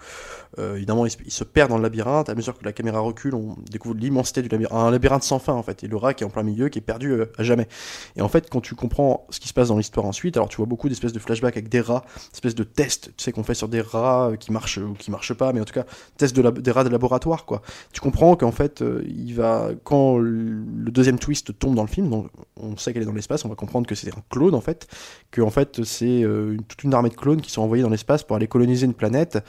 Euh, 0.58 0.76
évidemment, 0.76 1.06
il 1.06 1.12
se, 1.32 1.44
perd 1.44 1.70
dans 1.70 1.78
le 1.78 1.84
labyrinthe. 1.84 2.30
À 2.30 2.36
mesure 2.36 2.58
que 2.58 2.66
la 2.66 2.74
caméra 2.74 3.00
recule, 3.00 3.36
on 3.36 3.56
découvre 3.70 3.96
l'immensité 3.96 4.42
du 4.42 4.50
labyrinthe. 4.50 4.80
Un 4.80 4.92
labyrinthe 4.92 5.24
sans 5.24 5.40
fin 5.40 5.54
en 5.54 5.64
fait. 5.64 5.84
Et 5.84 5.88
le 5.88 5.98
rat 5.98 6.14
qui 6.14 6.24
est 6.24 6.28
en 6.28 6.30
plein 6.30 6.44
milieu, 6.44 6.70
qui 6.70 6.80
est 6.80 6.84
perdu 6.84 7.12
euh, 7.12 7.32
à 7.38 7.44
jamais. 7.44 7.68
Et 8.16 8.22
en 8.22 8.30
fait, 8.30 8.50
quand 8.50 8.62
tu 8.62 8.76
comprends 8.76 9.26
ce 9.30 9.40
qui 9.40 9.48
se 9.48 9.54
passe 9.54 9.70
dans 9.70 9.78
l'histoire 9.78 10.06
ensuite, 10.06 10.38
alors 10.38 10.50
tu 10.50 10.58
vois 10.58 10.66
beaucoup 10.66 10.90
d'espèces 10.90 11.14
de 11.14 11.20
flashbacks 11.20 11.58
avec 11.58 11.70
des 11.70 11.82
rats, 11.82 12.04
espèces 12.34 12.56
de 12.56 12.64
tests, 12.64 13.12
tu 13.18 13.24
sais, 13.24 13.32
qu'on 13.32 13.44
fait 13.44 13.54
sur 13.54 13.68
des 13.68 13.82
rats 13.82 14.30
euh, 14.30 14.36
qui 14.36 14.52
marchent 14.52 14.78
ou 14.78 14.94
qui 14.94 15.12
marchent 15.12 15.34
pas, 15.34 15.54
mais 15.54 15.62
en 15.62 15.66
tout 15.66 15.74
cas, 15.74 15.86
tests 16.18 16.36
de 16.36 16.50
des 16.50 16.72
rats 16.72 16.84
de 16.84 16.90
laboratoire, 16.90 17.46
quoi. 17.46 17.62
Tu 17.94 18.02
comprends 18.02 18.36
qu'en 18.36 18.52
fait, 18.52 18.84
il 19.06 19.34
va, 19.34 19.70
quand 19.84 20.18
le 20.18 20.92
deuxième 20.92 21.20
twist 21.20 21.58
tombe 21.58 21.76
dans 21.76 21.84
le 21.84 21.88
film, 21.88 22.10
donc 22.10 22.28
on 22.58 22.78
sait 22.78 22.94
qu'elle 22.94 23.04
est 23.04 23.06
dans 23.06 23.14
l'espace, 23.14 23.46
on 23.46 23.50
va 23.50 23.56
comprendre 23.56 23.88
que 23.88 23.96
c'est 23.96 24.10
un 24.16 24.22
clone, 24.30 24.56
en 24.56 24.62
fait, 24.62 24.88
que 25.32 25.42
en 25.42 25.50
fait, 25.50 25.84
c'est 25.84 26.24
euh, 26.24 26.58
toute 26.68 26.84
une 26.84 26.94
armée 26.94 27.10
de 27.10 27.16
clones 27.16 27.42
qui 27.42 27.52
sont 27.52 27.62
envoyés 27.62 27.84
dans 27.84 27.90
l'espace 27.90 28.24
pour 28.24 28.36
aller 28.36 28.48
coloniser 28.48 28.86
une 28.86 28.94
planète 28.94 29.40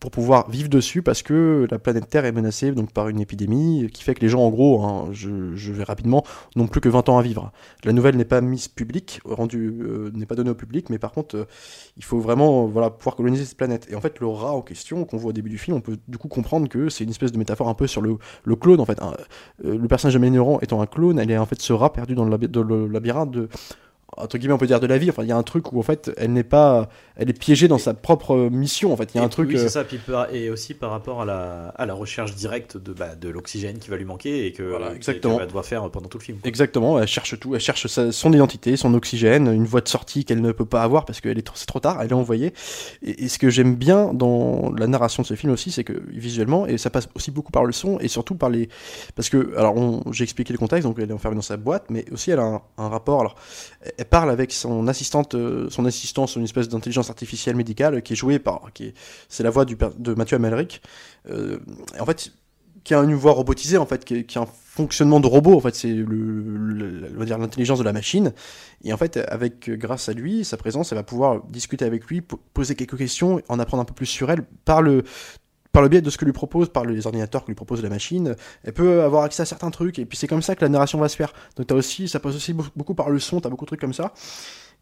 pour 0.00 0.10
pouvoir 0.10 0.50
vivre 0.50 0.70
dessus 0.70 1.02
parce 1.02 1.22
que 1.22 1.68
la 1.70 1.78
planète 1.78 2.08
Terre 2.08 2.24
est 2.24 2.32
menacée 2.32 2.72
donc 2.72 2.90
par 2.90 3.08
une 3.08 3.20
épidémie 3.20 3.88
qui 3.92 4.02
fait 4.02 4.14
que 4.14 4.20
les 4.20 4.30
gens 4.30 4.40
en 4.40 4.48
gros, 4.48 4.82
hein, 4.82 5.10
je, 5.12 5.72
vais 5.72 5.84
rapidement, 5.84 6.24
n'ont 6.56 6.66
plus 6.66 6.80
que 6.80 6.88
20 6.88 7.10
ans 7.10 7.18
à 7.18 7.22
vivre. 7.22 7.52
La 7.84 7.92
nouvelle 7.92 8.16
n'est 8.16 8.24
pas 8.24 8.40
mise 8.40 8.66
publique, 8.66 9.20
rendue 9.26 9.78
euh, 9.82 10.10
n'est 10.14 10.24
pas 10.24 10.34
donnée 10.34 10.50
au 10.50 10.54
public, 10.54 10.88
mais 10.88 10.98
par 10.98 11.12
contre 11.12 11.36
euh, 11.36 11.44
il 11.98 12.04
faut 12.04 12.18
vraiment 12.18 12.66
voilà 12.66 12.88
pouvoir 12.88 13.14
coloniser 13.14 13.44
cette 13.44 13.58
planète. 13.58 13.88
Et 13.90 13.94
en 13.94 14.00
fait 14.00 14.18
le 14.20 14.26
rat 14.26 14.52
en 14.52 14.62
question 14.62 15.04
qu'on 15.04 15.18
voit 15.18 15.30
au 15.30 15.34
début 15.34 15.50
du 15.50 15.58
film, 15.58 15.76
on 15.76 15.82
peut 15.82 15.98
du 16.08 16.16
coup 16.16 16.28
comprendre 16.28 16.68
que 16.68 16.88
c'est 16.88 17.04
une 17.04 17.10
espèce 17.10 17.30
de 17.30 17.38
métaphore 17.38 17.68
un 17.68 17.74
peu 17.74 17.86
sur 17.86 18.00
le, 18.00 18.16
le 18.44 18.56
clone 18.56 18.80
en 18.80 18.86
fait. 18.86 18.98
Le 19.62 19.86
personnage 19.86 20.14
de 20.14 20.30
Laurent 20.30 20.60
étant 20.60 20.80
un 20.80 20.86
clone, 20.86 21.18
elle 21.18 21.30
est 21.30 21.38
en 21.38 21.46
fait 21.46 21.60
ce 21.60 21.74
rat 21.74 21.92
perdu 21.92 22.14
dans 22.14 22.24
le, 22.24 22.38
dans 22.38 22.62
le 22.62 22.86
labyrinthe 22.86 23.32
de 23.32 23.48
entre 24.16 24.38
guillemets 24.38 24.54
on 24.54 24.58
peut 24.58 24.66
dire 24.66 24.80
de 24.80 24.86
la 24.86 24.98
vie 24.98 25.08
enfin 25.10 25.22
il 25.22 25.28
y 25.28 25.32
a 25.32 25.36
un 25.36 25.42
truc 25.42 25.72
où 25.72 25.78
en 25.78 25.82
fait 25.82 26.10
elle 26.16 26.32
n'est 26.32 26.42
pas 26.44 26.88
elle 27.16 27.30
est 27.30 27.38
piégée 27.38 27.68
dans 27.68 27.78
sa 27.78 27.94
propre 27.94 28.48
mission 28.50 28.92
en 28.92 28.96
fait 28.96 29.10
il 29.14 29.18
y 29.18 29.20
a 29.20 29.24
un 29.24 29.28
truc 29.28 29.48
Oui, 29.50 29.56
euh, 29.56 29.60
c'est 29.62 29.68
ça. 29.68 29.84
Puis 29.84 29.98
par- 29.98 30.32
et 30.34 30.50
aussi 30.50 30.74
par 30.74 30.90
rapport 30.90 31.22
à 31.22 31.24
la, 31.24 31.68
à 31.76 31.86
la 31.86 31.94
recherche 31.94 32.34
directe 32.34 32.76
de, 32.76 32.92
bah, 32.92 33.14
de 33.14 33.28
l'oxygène 33.28 33.78
qui 33.78 33.90
va 33.90 33.96
lui 33.96 34.04
manquer 34.04 34.46
et 34.46 34.52
que 34.52 34.62
Voilà, 34.62 34.94
exactement. 34.94 35.34
qu'elle 35.34 35.42
va 35.42 35.46
devoir 35.46 35.64
faire 35.64 35.90
pendant 35.90 36.08
tout 36.08 36.18
le 36.18 36.22
film. 36.24 36.38
quoi. 36.38 36.48
Exactement, 36.48 36.98
elle 36.98 37.06
cherche 37.06 37.38
tout, 37.38 37.54
elle 37.54 37.60
cherche 37.60 37.86
sa- 37.88 38.10
son 38.12 38.32
identité, 38.32 38.76
son 38.76 38.94
oxygène, 38.94 39.48
une 39.52 39.64
voie 39.66 39.80
de 39.82 39.88
sortie 39.88 40.24
qu'elle 40.24 40.40
ne 40.40 40.52
peut 40.52 40.64
pas 40.64 40.82
avoir 40.82 41.04
parce 41.04 41.20
que 41.20 41.32
c'est 41.54 41.66
trop 41.66 41.80
tard, 41.80 41.98
elle 42.02 42.10
est 42.10 42.14
envoyée. 42.14 42.52
Et, 43.02 43.24
et 43.24 43.28
ce 43.28 43.38
que 43.38 43.50
j'aime 43.50 43.74
bien 43.76 44.12
dans 44.14 44.72
la 44.76 44.86
narration 44.86 45.22
de 45.22 45.26
ce 45.26 45.34
film 45.34 45.52
aussi, 45.52 45.70
c'est 45.70 45.84
que 45.84 46.02
visuellement, 46.08 46.66
et 46.66 46.78
ça 46.78 46.90
passe 46.90 47.08
aussi 47.14 47.30
beaucoup 47.30 47.52
par 47.52 47.64
le 47.64 47.72
son 47.72 47.98
et 48.00 48.08
surtout 48.08 48.34
par 48.34 48.48
les. 48.50 48.68
Parce 49.14 49.28
que, 49.28 49.54
alors 49.56 49.76
on- 49.76 50.02
j'ai 50.12 50.24
expliqué 50.24 50.52
le 50.52 50.58
contexte, 50.58 50.86
donc 50.88 50.96
elle 50.98 51.10
est 51.10 51.12
enfermée 51.14 51.36
dans 51.36 51.42
sa 51.42 51.56
boîte, 51.58 51.84
mais 51.90 52.04
aussi 52.12 52.30
elle 52.30 52.38
a 52.40 52.44
un, 52.44 52.62
un 52.78 52.88
rapport. 52.88 53.20
Alors, 53.20 53.34
elle 53.98 54.04
parle 54.10 54.30
avec 54.30 54.52
son 54.52 54.86
assistante, 54.88 55.34
euh, 55.34 55.68
son 55.70 55.84
assistante, 55.86 56.34
une 56.36 56.44
espèce 56.44 56.68
d'intelligence 56.68 57.08
artificielle 57.10 57.56
médicale 57.56 58.02
qui 58.02 58.12
est 58.14 58.16
jouée 58.16 58.38
par. 58.38 58.72
qui 58.74 58.86
est- 58.86 58.94
C'est 59.28 59.42
la 59.42 59.50
voix 59.50 59.64
du, 59.64 59.76
de 59.98 60.14
Mathieu 60.14 60.36
Amalric. 60.36 60.82
Euh, 61.30 61.58
en 61.98 62.04
fait, 62.06 62.32
qui 62.82 62.94
a 62.94 62.98
une 62.98 63.14
voix 63.14 63.32
robotisée 63.32 63.76
en 63.76 63.84
fait, 63.86 64.04
qui, 64.04 64.38
a 64.38 64.40
un 64.42 64.46
fonctionnement 64.46 65.20
de 65.20 65.26
robot 65.26 65.54
en 65.54 65.60
fait, 65.60 65.74
c'est 65.74 65.92
le, 65.92 66.04
le- 66.06 67.24
dire 67.26 67.36
l'intelligence 67.38 67.78
de 67.78 67.84
la 67.84 67.92
machine. 67.92 68.32
Et 68.84 68.92
en 68.92 68.96
fait, 68.96 69.18
avec 69.28 69.68
grâce 69.70 70.08
à 70.08 70.14
lui, 70.14 70.44
sa 70.46 70.56
présence, 70.56 70.90
elle 70.90 70.96
va 70.98 71.02
pouvoir 71.04 71.42
discuter 71.48 71.84
avec 71.84 72.06
lui, 72.06 72.22
po- 72.22 72.40
poser 72.54 72.74
quelques 72.76 72.96
questions, 72.96 73.42
en 73.48 73.58
apprendre 73.58 73.82
un 73.82 73.84
peu 73.84 73.92
plus 73.94 74.06
sur 74.06 74.30
elle 74.30 74.42
par 74.64 74.80
le 74.80 75.04
par 75.72 75.82
le 75.82 75.88
biais 75.88 76.00
de 76.00 76.10
ce 76.10 76.18
que 76.18 76.24
lui 76.24 76.32
propose, 76.32 76.68
par 76.68 76.84
les 76.84 77.06
ordinateurs 77.06 77.42
que 77.42 77.48
lui 77.48 77.54
propose 77.54 77.82
la 77.82 77.88
machine, 77.88 78.34
elle 78.64 78.72
peut 78.72 79.02
avoir 79.02 79.24
accès 79.24 79.42
à 79.42 79.46
certains 79.46 79.70
trucs, 79.70 79.98
et 79.98 80.06
puis 80.06 80.18
c'est 80.18 80.26
comme 80.26 80.42
ça 80.42 80.56
que 80.56 80.64
la 80.64 80.68
narration 80.68 80.98
va 80.98 81.08
se 81.08 81.16
faire. 81.16 81.32
Donc 81.56 81.66
t'as 81.68 81.74
aussi, 81.74 82.08
ça 82.08 82.20
passe 82.20 82.34
aussi 82.36 82.52
beaucoup- 82.52 82.94
par 82.94 83.10
le 83.10 83.18
son, 83.18 83.40
t'as 83.40 83.48
beaucoup 83.48 83.64
de 83.64 83.68
trucs 83.70 83.80
comme 83.80 83.94
ça. 83.94 84.12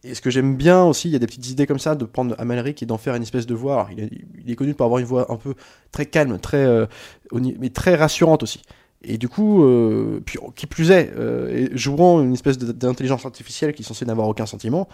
Et 0.05 0.15
ce 0.15 0.21
que 0.21 0.31
j'aime 0.31 0.57
bien 0.57 0.85
aussi, 0.85 1.09
il 1.09 1.13
y 1.13 1.17
a 1.17 1.19
des 1.19 1.27
petites 1.27 1.51
idées 1.51 1.67
comme 1.67 1.81
ça, 1.81 1.97
de 1.97 2.05
prendre 2.05 2.35
Amalric 2.39 2.83
et 2.83 2.87
d'en 2.87 2.99
faire 2.99 3.17
une 3.17 3.23
espèce 3.23 3.47
de 3.47 3.55
voix. 3.55 3.75
Alors, 3.75 3.91
il, 3.91 4.51
est, 4.51 4.55
connu 4.55 4.73
pour 4.73 4.87
avoir 4.87 5.01
une 5.01 5.07
voix 5.07 5.31
un 5.33 5.37
peu 5.37 5.55
très 5.91 6.07
calme, 6.07 6.39
très, 6.39 6.65
euh, 6.65 6.87
mais 7.33 7.71
très 7.71 7.97
rassurante 7.97 8.45
aussi. 8.45 8.63
Et 9.03 9.17
du 9.17 9.29
coup, 9.29 9.63
euh, 9.63 10.21
puis, 10.25 10.39
qui 10.57 10.67
plus 10.67 10.91
est, 10.91 11.13
euh, 11.17 11.69
jouant 11.73 12.21
une 12.21 12.33
espèce 12.33 12.59
d'intelligence 12.59 13.25
artificielle 13.25 13.73
qui 13.73 13.83
est 13.83 13.85
censée 13.85 14.05
n'avoir 14.05 14.27
aucun 14.29 14.47
sentiment, 14.47 14.89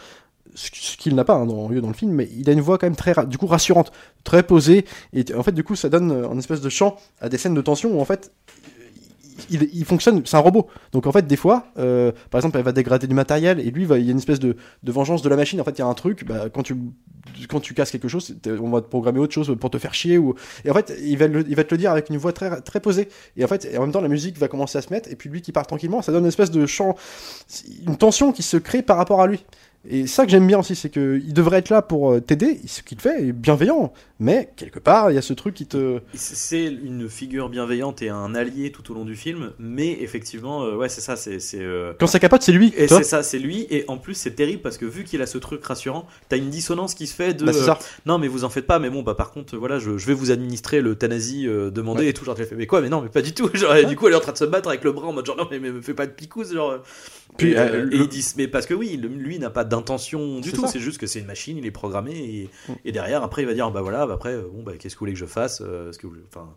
ce, 0.55 0.97
qu'il 0.97 1.15
n'a 1.15 1.25
pas 1.25 1.35
hein, 1.35 1.47
dans, 1.47 1.69
le 1.69 1.95
film, 1.95 2.13
mais 2.13 2.29
il 2.37 2.49
a 2.51 2.53
une 2.53 2.61
voix 2.61 2.77
quand 2.77 2.87
même 2.87 2.97
très, 2.97 3.15
du 3.27 3.39
coup, 3.39 3.47
rassurante, 3.47 3.93
très 4.23 4.43
posée, 4.43 4.85
et 5.15 5.25
en 5.35 5.43
fait, 5.43 5.53
du 5.53 5.65
coup, 5.65 5.75
ça 5.75 5.89
donne 5.89 6.13
euh, 6.13 6.29
un 6.29 6.39
espèce 6.39 6.61
de 6.61 6.69
chant 6.69 6.97
à 7.21 7.29
des 7.29 7.39
scènes 7.39 7.55
de 7.55 7.63
tension 7.63 7.97
où 7.97 8.01
en 8.01 8.05
fait, 8.05 8.31
il, 9.51 9.85
fonctionne, 9.85 10.23
c'est 10.25 10.37
un 10.37 10.41
robot. 10.41 10.69
Donc 10.93 11.07
en 11.07 11.13
fait, 11.13 11.27
des 11.27 11.37
fois, 11.37 11.67
euh, 11.79 12.13
par 12.31 12.39
exemple, 12.39 12.59
elle 12.59 12.65
va 12.65 12.73
dégrader 12.73 13.07
du 13.07 13.15
matériel 13.15 13.61
et 13.61 13.71
lui, 13.71 13.85
va- 13.85 13.99
il 13.99 14.05
y 14.05 14.09
a 14.09 14.13
une 14.13 14.19
espèce 14.19 14.39
de, 14.39 14.57
vengeance 14.85 15.23
de 15.23 15.29
la 15.29 15.37
machine. 15.37 15.61
En 15.61 15.65
fait, 15.65 15.73
il 15.73 15.79
y 15.81 15.83
a 15.83 15.87
un 15.87 15.95
truc, 15.95 16.25
bah, 16.25 16.49
quand 16.53 16.63
tu 16.63 16.77
quand 17.49 17.61
tu 17.61 17.73
casses 17.73 17.91
quelque 17.91 18.09
chose, 18.09 18.37
on 18.47 18.71
va 18.71 18.83
te 18.83 18.87
programmer 18.87 19.19
autre 19.19 19.33
chose 19.33 19.57
pour 19.59 19.71
te 19.71 19.79
faire 19.79 19.95
chier 19.95 20.19
ou 20.19 20.35
et 20.65 20.71
en 20.71 20.75
fait, 20.75 20.93
il 21.03 21.17
va 21.17 21.25
il 21.25 21.57
va 21.57 21.65
te 21.65 21.75
le 21.75 21.79
dire 21.79 21.91
avec 21.91 22.11
une 22.11 22.19
voix 22.19 22.33
très 22.33 22.61
très 22.61 22.81
posée. 22.81 23.09
Et 23.37 23.45
en 23.45 23.49
fait, 23.49 23.69
en 23.77 23.81
même 23.81 23.93
temps, 23.93 24.03
la 24.03 24.09
musique 24.09 24.39
va 24.39 24.49
commencer 24.49 24.79
à 24.79 24.83
se 24.83 24.93
mettre 24.93 25.11
et 25.11 25.17
puis 25.17 25.31
lui 25.31 25.41
qui 25.41 25.53
part 25.53 25.67
tranquillement, 25.67 26.03
ça 26.03 26.13
donne 26.13 26.23
une 26.23 26.29
espèce 26.29 26.51
de 26.51 26.67
chant, 26.67 26.97
une 27.87 27.97
tension 27.97 28.33
qui 28.33 28.43
se 28.43 28.57
crée 28.57 28.83
par 28.83 28.97
rapport 28.97 29.21
à 29.21 29.27
lui. 29.27 29.45
Et 29.89 30.07
ça 30.07 30.25
que 30.25 30.31
j'aime 30.31 30.47
bien 30.47 30.59
aussi, 30.59 30.75
c'est 30.75 30.89
que 30.89 31.21
il 31.25 31.35
devrait 31.35 31.59
être 31.59 31.69
là 31.71 31.83
pour 31.83 32.13
euh, 32.13 32.21
t'aider, 32.21 32.59
ce 32.67 32.83
qu'il 32.83 32.99
fait 33.01 33.23
est 33.29 33.33
bienveillant, 33.33 33.93
mais 34.19 34.51
quelque 34.57 34.79
part, 34.79 35.11
il 35.11 35.15
y 35.15 35.19
a 35.19 35.23
ce 35.23 35.35
truc 35.35 35.55
qui 35.55 35.67
te 35.67 36.01
C'est 36.15 36.65
une 36.65 37.09
figure 37.09 37.49
bienveillante 37.51 38.01
et 38.01 38.09
un 38.09 38.35
allié 38.35 38.73
tout 38.73 38.91
au 38.91 38.95
long 38.95 39.05
du 39.05 39.15
film, 39.15 39.53
mais 39.59 39.93
effectivement, 40.01 40.63
euh, 40.65 40.77
ouais, 40.77 40.89
c'est 40.89 41.01
ça, 41.03 41.17
c'est. 41.17 41.39
euh, 41.57 41.93
quand 42.01 42.07
ça 42.07 42.19
capote, 42.19 42.43
c'est 42.43 42.53
lui. 42.53 42.73
Et 42.77 42.89
c'est 42.89 43.03
ça, 43.05 43.23
c'est 43.23 43.39
lui, 43.39 43.67
et 43.71 43.85
en 43.89 43.99
plus 43.99 44.15
c'est 44.15 44.31
terrible 44.35 44.63
parce 44.63 44.79
que 44.79 44.87
vu 44.87 45.05
qu'il 45.05 45.21
a 45.21 45.27
ce 45.27 45.37
truc 45.39 45.63
rassurant, 45.65 46.07
t'as 46.31 46.39
une 46.39 46.49
dissonance 46.51 46.95
qui 46.95 47.07
se 47.07 47.15
fait 47.15 47.35
de 47.35 47.45
Bah, 47.45 47.53
euh, 47.55 47.75
non 48.07 48.19
mais 48.19 48.29
vous 48.29 48.45
en 48.45 48.49
faites 48.49 48.67
pas, 48.67 48.79
mais 48.79 48.89
bon 48.91 49.03
bah 49.03 49.15
par 49.15 49.33
contre 49.33 49.57
voilà 49.59 49.79
je, 49.79 49.99
je 49.99 50.07
vais 50.07 50.15
vous 50.15 50.31
administrer 50.31 50.81
l'euthanasie 50.81 51.47
demandée 51.47 52.05
Ouais. 52.05 52.09
et 52.09 52.13
tout 52.15 52.25
genre 52.25 52.37
j'ai 52.37 52.45
fait 52.47 52.55
mais 52.57 52.67
quoi 52.67 52.81
mais 52.81 52.89
non 52.89 53.03
mais 53.03 53.09
pas 53.11 53.23
du 53.23 53.33
tout 53.35 53.51
genre 53.55 53.77
et 53.77 53.85
du 53.85 53.97
coup 53.97 54.07
elle 54.07 54.15
est 54.15 54.17
en 54.17 54.21
train 54.21 54.33
de 54.33 54.39
se 54.39 54.45
battre 54.45 54.69
avec 54.69 54.83
le 54.83 54.93
bras 54.93 55.09
en 55.09 55.13
mode 55.13 55.27
genre 55.27 55.37
non 55.37 55.47
mais, 55.51 55.59
mais 55.59 55.71
me 55.71 55.81
fais 55.83 55.95
pas 55.95 56.07
de 56.07 56.13
picouze 56.13 56.53
genre. 56.55 56.79
Puis, 57.37 57.51
et, 57.53 57.55
le- 57.55 57.93
et 57.95 57.99
ils 57.99 58.09
disent 58.09 58.35
mais 58.39 58.47
parce 58.49 58.65
que 58.67 58.75
oui 58.75 58.97
lui 58.97 59.39
n'a 59.39 59.51
pas 59.51 59.65
d'intention 59.77 60.41
du 60.41 60.53
tout 60.53 60.67
c'est 60.67 60.81
juste 60.81 60.99
que 60.99 61.07
c'est 61.07 61.21
une 61.21 61.27
machine 61.27 61.57
il 61.59 61.67
est 61.67 61.71
programmé 61.71 62.13
et, 62.15 62.51
Mm. 62.69 62.73
et 62.85 62.93
derrière 62.93 63.23
après 63.23 63.43
il 63.43 63.47
va 63.47 63.55
dire 63.55 63.71
bah 63.71 63.83
voilà 63.83 64.07
bah, 64.07 64.15
après 64.15 64.37
bon 64.37 64.63
bah 64.63 64.73
qu'est-ce 64.79 64.95
que 64.95 64.99
vous 64.99 65.05
voulez 65.05 65.13
que 65.13 65.19
je 65.19 65.27
fasse 65.27 65.63
euh, 65.65 65.91
est-ce 65.91 65.99
que 65.99 66.07
vous 66.07 66.17
enfin 66.29 66.49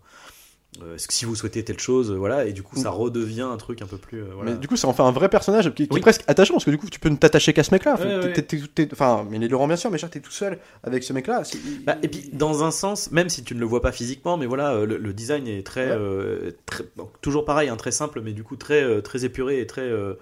euh, 0.83 0.95
est-ce 0.95 1.07
que 1.07 1.13
si 1.13 1.25
vous 1.25 1.33
souhaitez 1.33 1.63
telle 1.63 1.79
chose, 1.79 2.12
euh, 2.12 2.15
voilà, 2.15 2.45
et 2.45 2.51
du 2.53 2.62
coup 2.62 2.75
ça 2.75 2.91
redevient 2.91 3.41
un 3.41 3.57
truc 3.57 3.81
un 3.81 3.88
peu 3.88 3.97
plus. 3.97 4.21
euh, 4.21 4.27
voilà. 4.36 4.51
Mais 4.51 4.57
du 4.57 4.67
coup, 4.67 4.75
ça 4.75 4.88
en 4.88 4.93
fait 4.93 5.01
un 5.01 5.12
vrai 5.13 5.27
personnage 5.27 5.74
qui, 5.74 5.88
qui 5.88 5.93
Oui. 5.93 6.00
est 6.00 6.01
presque 6.01 6.24
attachant 6.27 6.53
parce 6.55 6.65
que 6.65 6.69
du 6.71 6.77
coup, 6.77 6.88
tu 6.89 7.00
peux 7.00 7.09
ne 7.09 7.15
t'attacher 7.15 7.51
qu'à 7.53 7.63
ce 7.63 7.74
mec-là. 7.74 7.93
Enfin, 7.95 8.05
Ouais, 8.05 9.21
ouais. 9.24 9.27
mais 9.31 9.39
les 9.39 9.47
Laurent, 9.47 9.65
bien 9.67 9.77
sûr, 9.77 9.89
mais 9.89 9.97
genre, 9.97 10.09
t'es 10.09 10.19
tout 10.19 10.29
seul 10.29 10.59
avec 10.83 11.03
ce 11.03 11.13
mec-là. 11.13 11.41
Bah, 11.86 11.95
et 12.03 12.07
puis 12.09 12.29
dans 12.33 12.63
un 12.63 12.69
sens, 12.71 13.12
même 13.12 13.29
si 13.29 13.43
tu 13.43 13.55
ne 13.55 13.59
le 13.59 13.65
vois 13.65 13.81
pas 13.81 13.91
physiquement, 13.93 14.38
mais 14.38 14.45
voilà, 14.45 14.86
le, 14.86 14.97
le 14.97 15.13
design 15.13 15.47
est 15.47 15.65
très, 15.65 15.88
Ouais. 15.88 15.95
euh, 15.97 16.51
très- 16.67 16.83
donc, 16.95 17.09
toujours 17.21 17.45
pareil, 17.45 17.69
hein, 17.69 17.77
très 17.77 17.91
simple, 17.91 18.21
mais 18.24 18.33
du 18.33 18.43
coup 18.43 18.57
très, 18.57 19.01
très 19.01 19.25
épuré 19.25 19.62
et 19.62 19.65
très, 19.67 19.81
euh, 19.81 20.13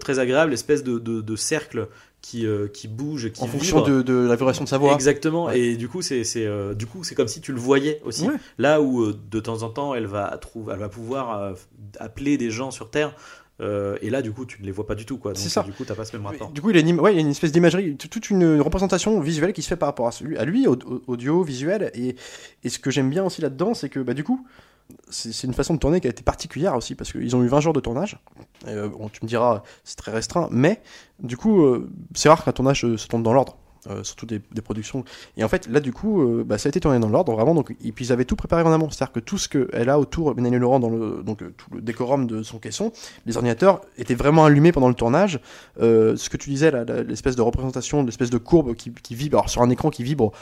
très 0.00 0.18
agréable, 0.18 0.52
espèce 0.52 0.82
de, 0.82 0.98
de, 0.98 1.20
de 1.22 1.36
cercle 1.36 1.88
qui, 2.24 2.46
euh, 2.46 2.68
qui 2.68 2.88
bouge, 2.88 3.30
qui 3.32 3.42
en 3.42 3.46
fonction 3.46 3.82
de, 3.82 4.00
de 4.00 4.14
la 4.14 4.34
vibration 4.34 4.64
de 4.64 4.68
sa 4.70 4.78
voix. 4.78 4.94
Exactement, 4.94 5.44
Ouais. 5.46 5.60
et 5.60 5.76
du 5.76 5.88
coup 5.88 6.00
c'est 6.00 6.22
euh, 6.36 6.72
du 6.74 6.86
coup 6.86 7.04
c'est 7.04 7.14
comme 7.14 7.28
si 7.28 7.42
tu 7.42 7.52
le 7.52 7.58
voyais 7.60 8.00
aussi. 8.04 8.26
Ouais. 8.26 8.34
Là 8.56 8.80
où 8.80 9.02
euh, 9.02 9.14
de 9.30 9.40
temps 9.40 9.62
en 9.62 9.68
temps 9.68 9.94
elle 9.94 10.06
va 10.06 10.36
trouver, 10.38 10.72
elle 10.72 10.80
va 10.80 10.88
pouvoir 10.88 11.38
euh, 11.38 11.52
appeler 12.00 12.38
des 12.38 12.50
gens 12.50 12.70
sur 12.70 12.88
Terre, 12.90 13.14
euh, 13.60 13.98
et 14.00 14.08
là 14.08 14.22
du 14.22 14.32
coup 14.32 14.46
tu 14.46 14.60
ne 14.62 14.66
les 14.66 14.72
vois 14.72 14.86
pas 14.86 14.94
du 14.94 15.04
tout 15.04 15.18
quoi. 15.18 15.32
C'est 15.34 15.50
ça. 15.50 15.62
Du 15.64 15.72
coup 15.72 15.84
t'as 15.84 15.94
pas 15.94 16.06
ce 16.06 16.16
même 16.16 16.24
rapport. 16.26 16.50
Du 16.50 16.62
coup, 16.62 16.70
il, 16.70 16.78
anime, 16.78 16.98
ouais, 16.98 17.12
il 17.12 17.16
y 17.16 17.18
a 17.18 17.20
une 17.20 17.28
espèce 17.30 17.52
d'imagerie, 17.52 17.94
toute 17.96 18.30
une 18.30 18.58
représentation 18.62 19.20
visuelle 19.20 19.52
qui 19.52 19.60
se 19.62 19.68
fait 19.68 19.76
par 19.76 19.88
rapport 19.90 20.06
à, 20.06 20.12
celui, 20.12 20.38
à 20.38 20.44
lui, 20.46 20.66
au- 20.66 20.72
au- 20.86 21.02
audio, 21.06 21.42
visuel. 21.42 21.90
Et, 21.94 22.16
et 22.64 22.68
ce 22.70 22.78
que 22.78 22.90
j'aime 22.90 23.10
bien 23.10 23.22
aussi 23.24 23.42
là-dedans, 23.42 23.74
c'est 23.74 23.90
que 23.90 24.00
bah, 24.00 24.14
du 24.14 24.24
coup, 24.24 24.44
c'est 25.10 25.46
une 25.46 25.54
façon 25.54 25.74
de 25.74 25.78
tourner 25.78 26.00
qui 26.00 26.06
a 26.06 26.10
été 26.10 26.22
particulière 26.22 26.74
aussi, 26.74 26.94
parce 26.94 27.12
qu'ils 27.12 27.34
ont 27.36 27.42
eu 27.42 27.48
20 27.48 27.60
jours 27.60 27.72
de 27.72 27.80
tournage. 27.80 28.18
Euh, 28.66 28.90
tu 29.12 29.20
me 29.22 29.28
diras, 29.28 29.62
c'est 29.84 29.96
très 29.96 30.12
restreint, 30.12 30.48
mais 30.50 30.82
du 31.20 31.36
coup, 31.36 31.62
euh, 31.62 31.90
c'est 32.14 32.28
rare 32.28 32.44
qu'un 32.44 32.52
tournage 32.52 32.80
se 32.80 33.06
tourne 33.06 33.22
dans 33.22 33.32
l'ordre. 33.32 33.56
Euh, 33.90 34.02
surtout 34.02 34.24
des, 34.24 34.40
productions. 34.62 35.04
Et 35.36 35.44
en 35.44 35.48
fait, 35.48 35.68
là, 35.68 35.78
du 35.78 35.92
coup, 35.92 36.22
euh, 36.22 36.42
bah, 36.42 36.56
ça 36.56 36.68
a 36.68 36.70
été 36.70 36.80
tourné 36.80 36.98
dans 36.98 37.10
l'ordre, 37.10 37.32
vraiment. 37.34 37.54
Donc, 37.54 37.76
et 37.84 37.92
puis, 37.92 38.06
ils 38.06 38.12
avaient 38.12 38.24
tout 38.24 38.36
préparé 38.36 38.62
en 38.62 38.72
amont. 38.72 38.88
C'est-à-dire 38.88 39.12
que 39.12 39.20
tout 39.20 39.36
ce 39.36 39.46
qu'elle 39.46 39.90
a 39.90 39.98
autour, 39.98 40.34
Mélanie 40.34 40.56
Laurent, 40.56 40.80
dans 40.80 40.88
le, 40.88 41.22
donc, 41.22 41.42
euh, 41.42 41.52
tout 41.54 41.66
le 41.74 41.82
décorum 41.82 42.26
de 42.26 42.42
son 42.42 42.58
caisson, 42.58 42.92
les 43.26 43.36
ordinateurs 43.36 43.82
étaient 43.98 44.14
vraiment 44.14 44.46
allumés 44.46 44.72
pendant 44.72 44.88
le 44.88 44.94
tournage. 44.94 45.38
Ce 45.78 46.28
que 46.30 46.36
tu 46.38 46.48
disais, 46.48 46.72
l'espèce 47.06 47.36
de 47.36 47.42
représentation, 47.42 48.02
l'espèce 48.02 48.30
de 48.30 48.38
courbe 48.38 48.74
qui, 48.74 49.14
vibre, 49.14 49.48
sur 49.50 49.60
un 49.60 49.68
écran 49.68 49.90
qui 49.90 50.02
vibre, 50.02 50.32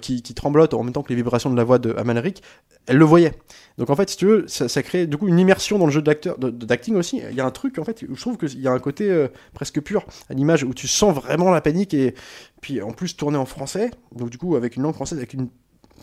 qui, 0.00 0.22
qui 0.22 0.34
tremblote 0.34 0.74
en 0.74 0.84
même 0.84 0.92
temps 0.92 1.02
que 1.02 1.08
les 1.08 1.16
vibrations 1.16 1.50
de 1.50 1.56
la 1.56 1.64
voix 1.64 1.78
de 1.78 1.94
Amalric, 1.96 2.42
elle 2.86 2.96
le 2.96 3.04
voyait. 3.04 3.32
Donc 3.76 3.90
en 3.90 3.96
fait, 3.96 4.10
si 4.10 4.16
tu 4.16 4.26
veux, 4.26 4.44
ça, 4.48 4.82
crée 4.82 5.06
du 5.06 5.16
coup 5.16 5.28
une 5.28 5.38
immersion 5.38 5.78
dans 5.78 5.86
le 5.86 5.92
jeu 5.92 6.02
d'acteur, 6.02 6.36
d'acting 6.38 6.96
aussi. 6.96 7.22
Il 7.30 7.36
y 7.36 7.40
a 7.40 7.46
un 7.46 7.50
truc 7.50 7.78
en 7.78 7.84
fait, 7.84 8.04
où 8.08 8.14
je 8.14 8.20
trouve 8.20 8.36
qu'il 8.36 8.60
y 8.60 8.68
a 8.68 8.72
un 8.72 8.78
côté 8.78 9.26
presque 9.54 9.80
pur 9.80 10.04
à 10.28 10.34
l'image 10.34 10.64
où 10.64 10.74
tu 10.74 10.88
sens 10.88 11.14
vraiment 11.14 11.50
la 11.50 11.60
panique 11.60 11.94
et 11.94 12.14
puis 12.60 12.82
en 12.82 12.92
plus 12.92 13.16
tourné 13.16 13.38
en 13.38 13.46
français, 13.46 13.90
donc 14.14 14.30
du 14.30 14.38
coup 14.38 14.56
avec 14.56 14.76
une 14.76 14.82
langue 14.82 14.94
française, 14.94 15.18
avec 15.18 15.32
une 15.34 15.48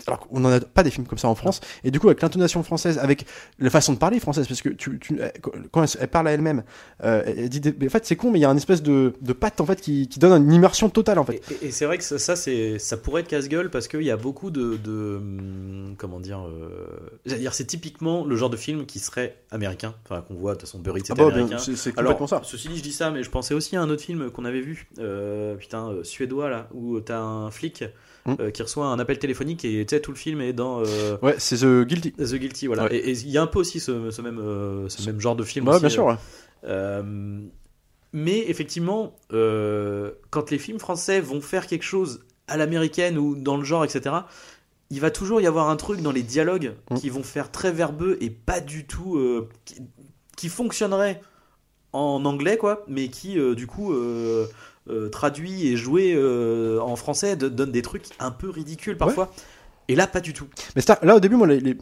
alors 0.08 0.20
qu'on 0.20 0.40
n'en 0.40 0.52
a 0.52 0.60
pas 0.60 0.84
des 0.84 0.92
films 0.92 1.08
comme 1.08 1.18
ça 1.18 1.28
en 1.28 1.36
France, 1.36 1.62
et 1.84 1.92
du 1.92 2.00
coup 2.00 2.08
avec 2.08 2.22
l'intonation 2.22 2.64
française, 2.64 2.98
avec 3.00 3.26
la 3.60 3.70
façon 3.70 3.94
de 3.94 3.98
parler 3.98 4.20
française, 4.20 4.48
parce 4.48 4.62
que 4.62 4.70
tu, 4.70 5.00
tu- 5.00 5.20
quand 5.72 5.84
elle, 5.84 5.90
elle 6.00 6.08
parle 6.08 6.28
à 6.28 6.32
elle-même, 6.32 6.64
euh, 7.04 7.24
elle 7.26 7.50
dit, 7.50 7.60
des- 7.60 7.88
en 7.88 7.90
fait 7.90 8.06
c'est 8.06 8.16
con, 8.16 8.32
mais 8.32 8.40
il 8.40 8.42
y 8.42 8.46
a 8.46 8.50
un 8.50 8.58
espèce 8.58 8.82
de, 8.84 9.14
de 9.22 9.34
patte 9.34 9.62
en 9.62 9.66
fait 9.66 9.82
qui, 9.82 10.08
qui 10.08 10.20
donne 10.20 10.44
une 10.44 10.52
immersion 10.54 10.90
totale 10.90 11.20
en 11.20 11.24
fait. 11.26 11.42
Et, 11.52 11.66
et- 11.66 11.68
et 11.68 11.72
c'est 11.72 11.86
vrai 11.86 11.98
que 11.98 12.04
ça, 12.04 12.20
ça, 12.20 12.36
c'est, 12.36 12.80
ça 12.80 12.98
pourrait 12.98 13.22
être 13.22 13.28
casse-gueule 13.28 13.70
parce 13.70 13.88
qu'il 13.88 14.04
y 14.04 14.12
a 14.12 14.18
beaucoup 14.18 14.52
de, 14.52 14.78
de 14.78 15.16
hum, 15.18 15.96
comment 15.98 16.20
dire, 16.20 16.40
euh, 16.48 16.88
j'allais 17.26 17.42
dire, 17.42 17.54
c'est 17.54 17.66
typiquement 17.66 18.26
le 18.26 18.36
genre 18.36 18.50
de 18.50 18.58
film 18.58 18.86
qui 18.86 19.00
serait 19.00 19.38
américain, 19.52 19.96
enfin 20.06 20.22
qu'on 20.22 20.36
voit 20.36 20.54
de 20.54 20.60
toute 20.60 20.68
façon 20.68 20.80
Burry, 20.80 21.02
c'est 21.06 21.14
Ah 21.14 21.16
bah, 21.16 21.26
bien, 21.26 21.34
américain. 21.36 21.58
c'est 21.58 21.76
c'est 21.76 21.98
Alors, 21.98 22.14
complètement 22.18 22.28
ça. 22.28 22.42
ceci 22.44 22.68
dit, 22.70 22.78
je 22.78 22.84
dis 22.84 22.92
ça, 22.94 23.12
mais 23.12 23.24
je 23.24 23.30
pensais 23.30 23.54
aussi 23.54 23.76
à 23.76 23.82
un 23.82 23.90
autre 23.90 24.02
film 24.04 24.30
qu'on 24.32 24.46
avait 24.46 24.62
vu, 24.62 24.88
euh, 25.00 25.56
putain, 25.56 25.90
euh, 25.90 26.04
suédois 26.04 26.50
là, 26.50 26.68
où 26.74 27.00
t'as 27.00 27.20
un 27.20 27.52
flic 27.52 27.84
Mm. 28.26 28.36
euh, 28.40 28.52
qui 28.52 28.62
reçoit 28.64 28.88
un 28.88 28.98
appel 29.00 29.20
téléphonique 29.20 29.64
et 29.66 29.86
tu 29.86 29.96
sais, 29.96 30.02
tout 30.02 30.12
le 30.12 30.18
film 30.18 30.42
est 30.42 30.54
dans 30.54 30.82
euh, 30.84 31.18
Ouais, 31.22 31.36
c'est 31.38 31.58
The 31.58 31.84
Guilty. 31.88 32.14
The 32.14 32.36
Guilty, 32.36 32.68
voilà. 32.68 32.86
Ouais. 32.86 32.96
Et 32.98 33.12
il 33.12 33.30
y 33.30 33.38
a 33.38 33.42
un 33.44 33.48
peu 33.48 33.60
aussi 33.60 33.80
ce, 33.80 34.10
ce 34.10 34.22
même, 34.24 34.40
euh, 34.40 34.90
ce 34.90 35.06
même 35.06 35.20
genre 35.22 35.36
de 35.36 35.44
film. 35.44 35.68
Ouais, 35.68 35.74
aussi, 35.76 35.82
bien 35.82 35.90
sûr. 35.90 36.06
ouais. 36.06 36.16
mais 38.14 38.40
effectivement, 38.50 39.14
quand 39.30 40.52
les 40.52 40.58
films 40.58 40.80
français 40.80 41.20
vont 41.20 41.42
faire 41.42 41.68
quelque 41.68 41.84
chose 41.84 42.24
à 42.48 42.58
l'américaine 42.58 43.18
ou 43.18 43.36
dans 43.36 43.58
le 43.58 43.64
genre, 43.64 43.84
etc., 43.86 44.16
il 44.92 45.02
va 45.02 45.10
toujours 45.12 45.42
y 45.42 45.48
avoir 45.48 45.70
un 45.70 45.76
truc 45.78 46.02
dans 46.02 46.12
les 46.12 46.22
dialogues 46.24 46.74
Mm. 46.92 46.96
qui 46.96 47.10
vont 47.10 47.24
faire 47.24 47.52
très 47.52 47.72
verbeux 47.72 48.18
et 48.22 48.30
pas 48.30 48.60
du 48.60 48.86
tout. 48.86 49.18
euh, 49.18 49.50
qui, 49.66 49.82
qui 50.38 50.50
fonctionnerait 50.50 51.22
en 51.94 52.24
anglais, 52.26 52.58
quoi, 52.58 52.84
mais 52.88 53.08
qui, 53.08 53.40
euh, 53.40 53.56
du 53.56 53.68
coup. 53.68 53.94
euh, 53.94 54.46
euh, 54.90 55.10
traduit 55.10 55.68
et 55.68 55.76
joué 55.78 56.14
euh, 56.16 56.80
en 56.82 56.96
français 56.96 57.36
de- 57.36 57.50
donne 57.50 57.72
des 57.72 57.82
trucs 57.82 58.06
un 58.20 58.32
peu 58.32 58.50
ridicules 58.50 58.98
parfois 58.98 59.32
et 59.88 59.96
là 59.96 60.08
pas 60.08 60.20
du 60.22 60.34
tout 60.34 60.48
Mais 60.76 60.82
c'est- 60.82 61.04
là, 61.04 61.16
au 61.16 61.20
début, 61.20 61.36
moi, 61.36 61.48
les, 61.48 61.60
les... 61.60 61.78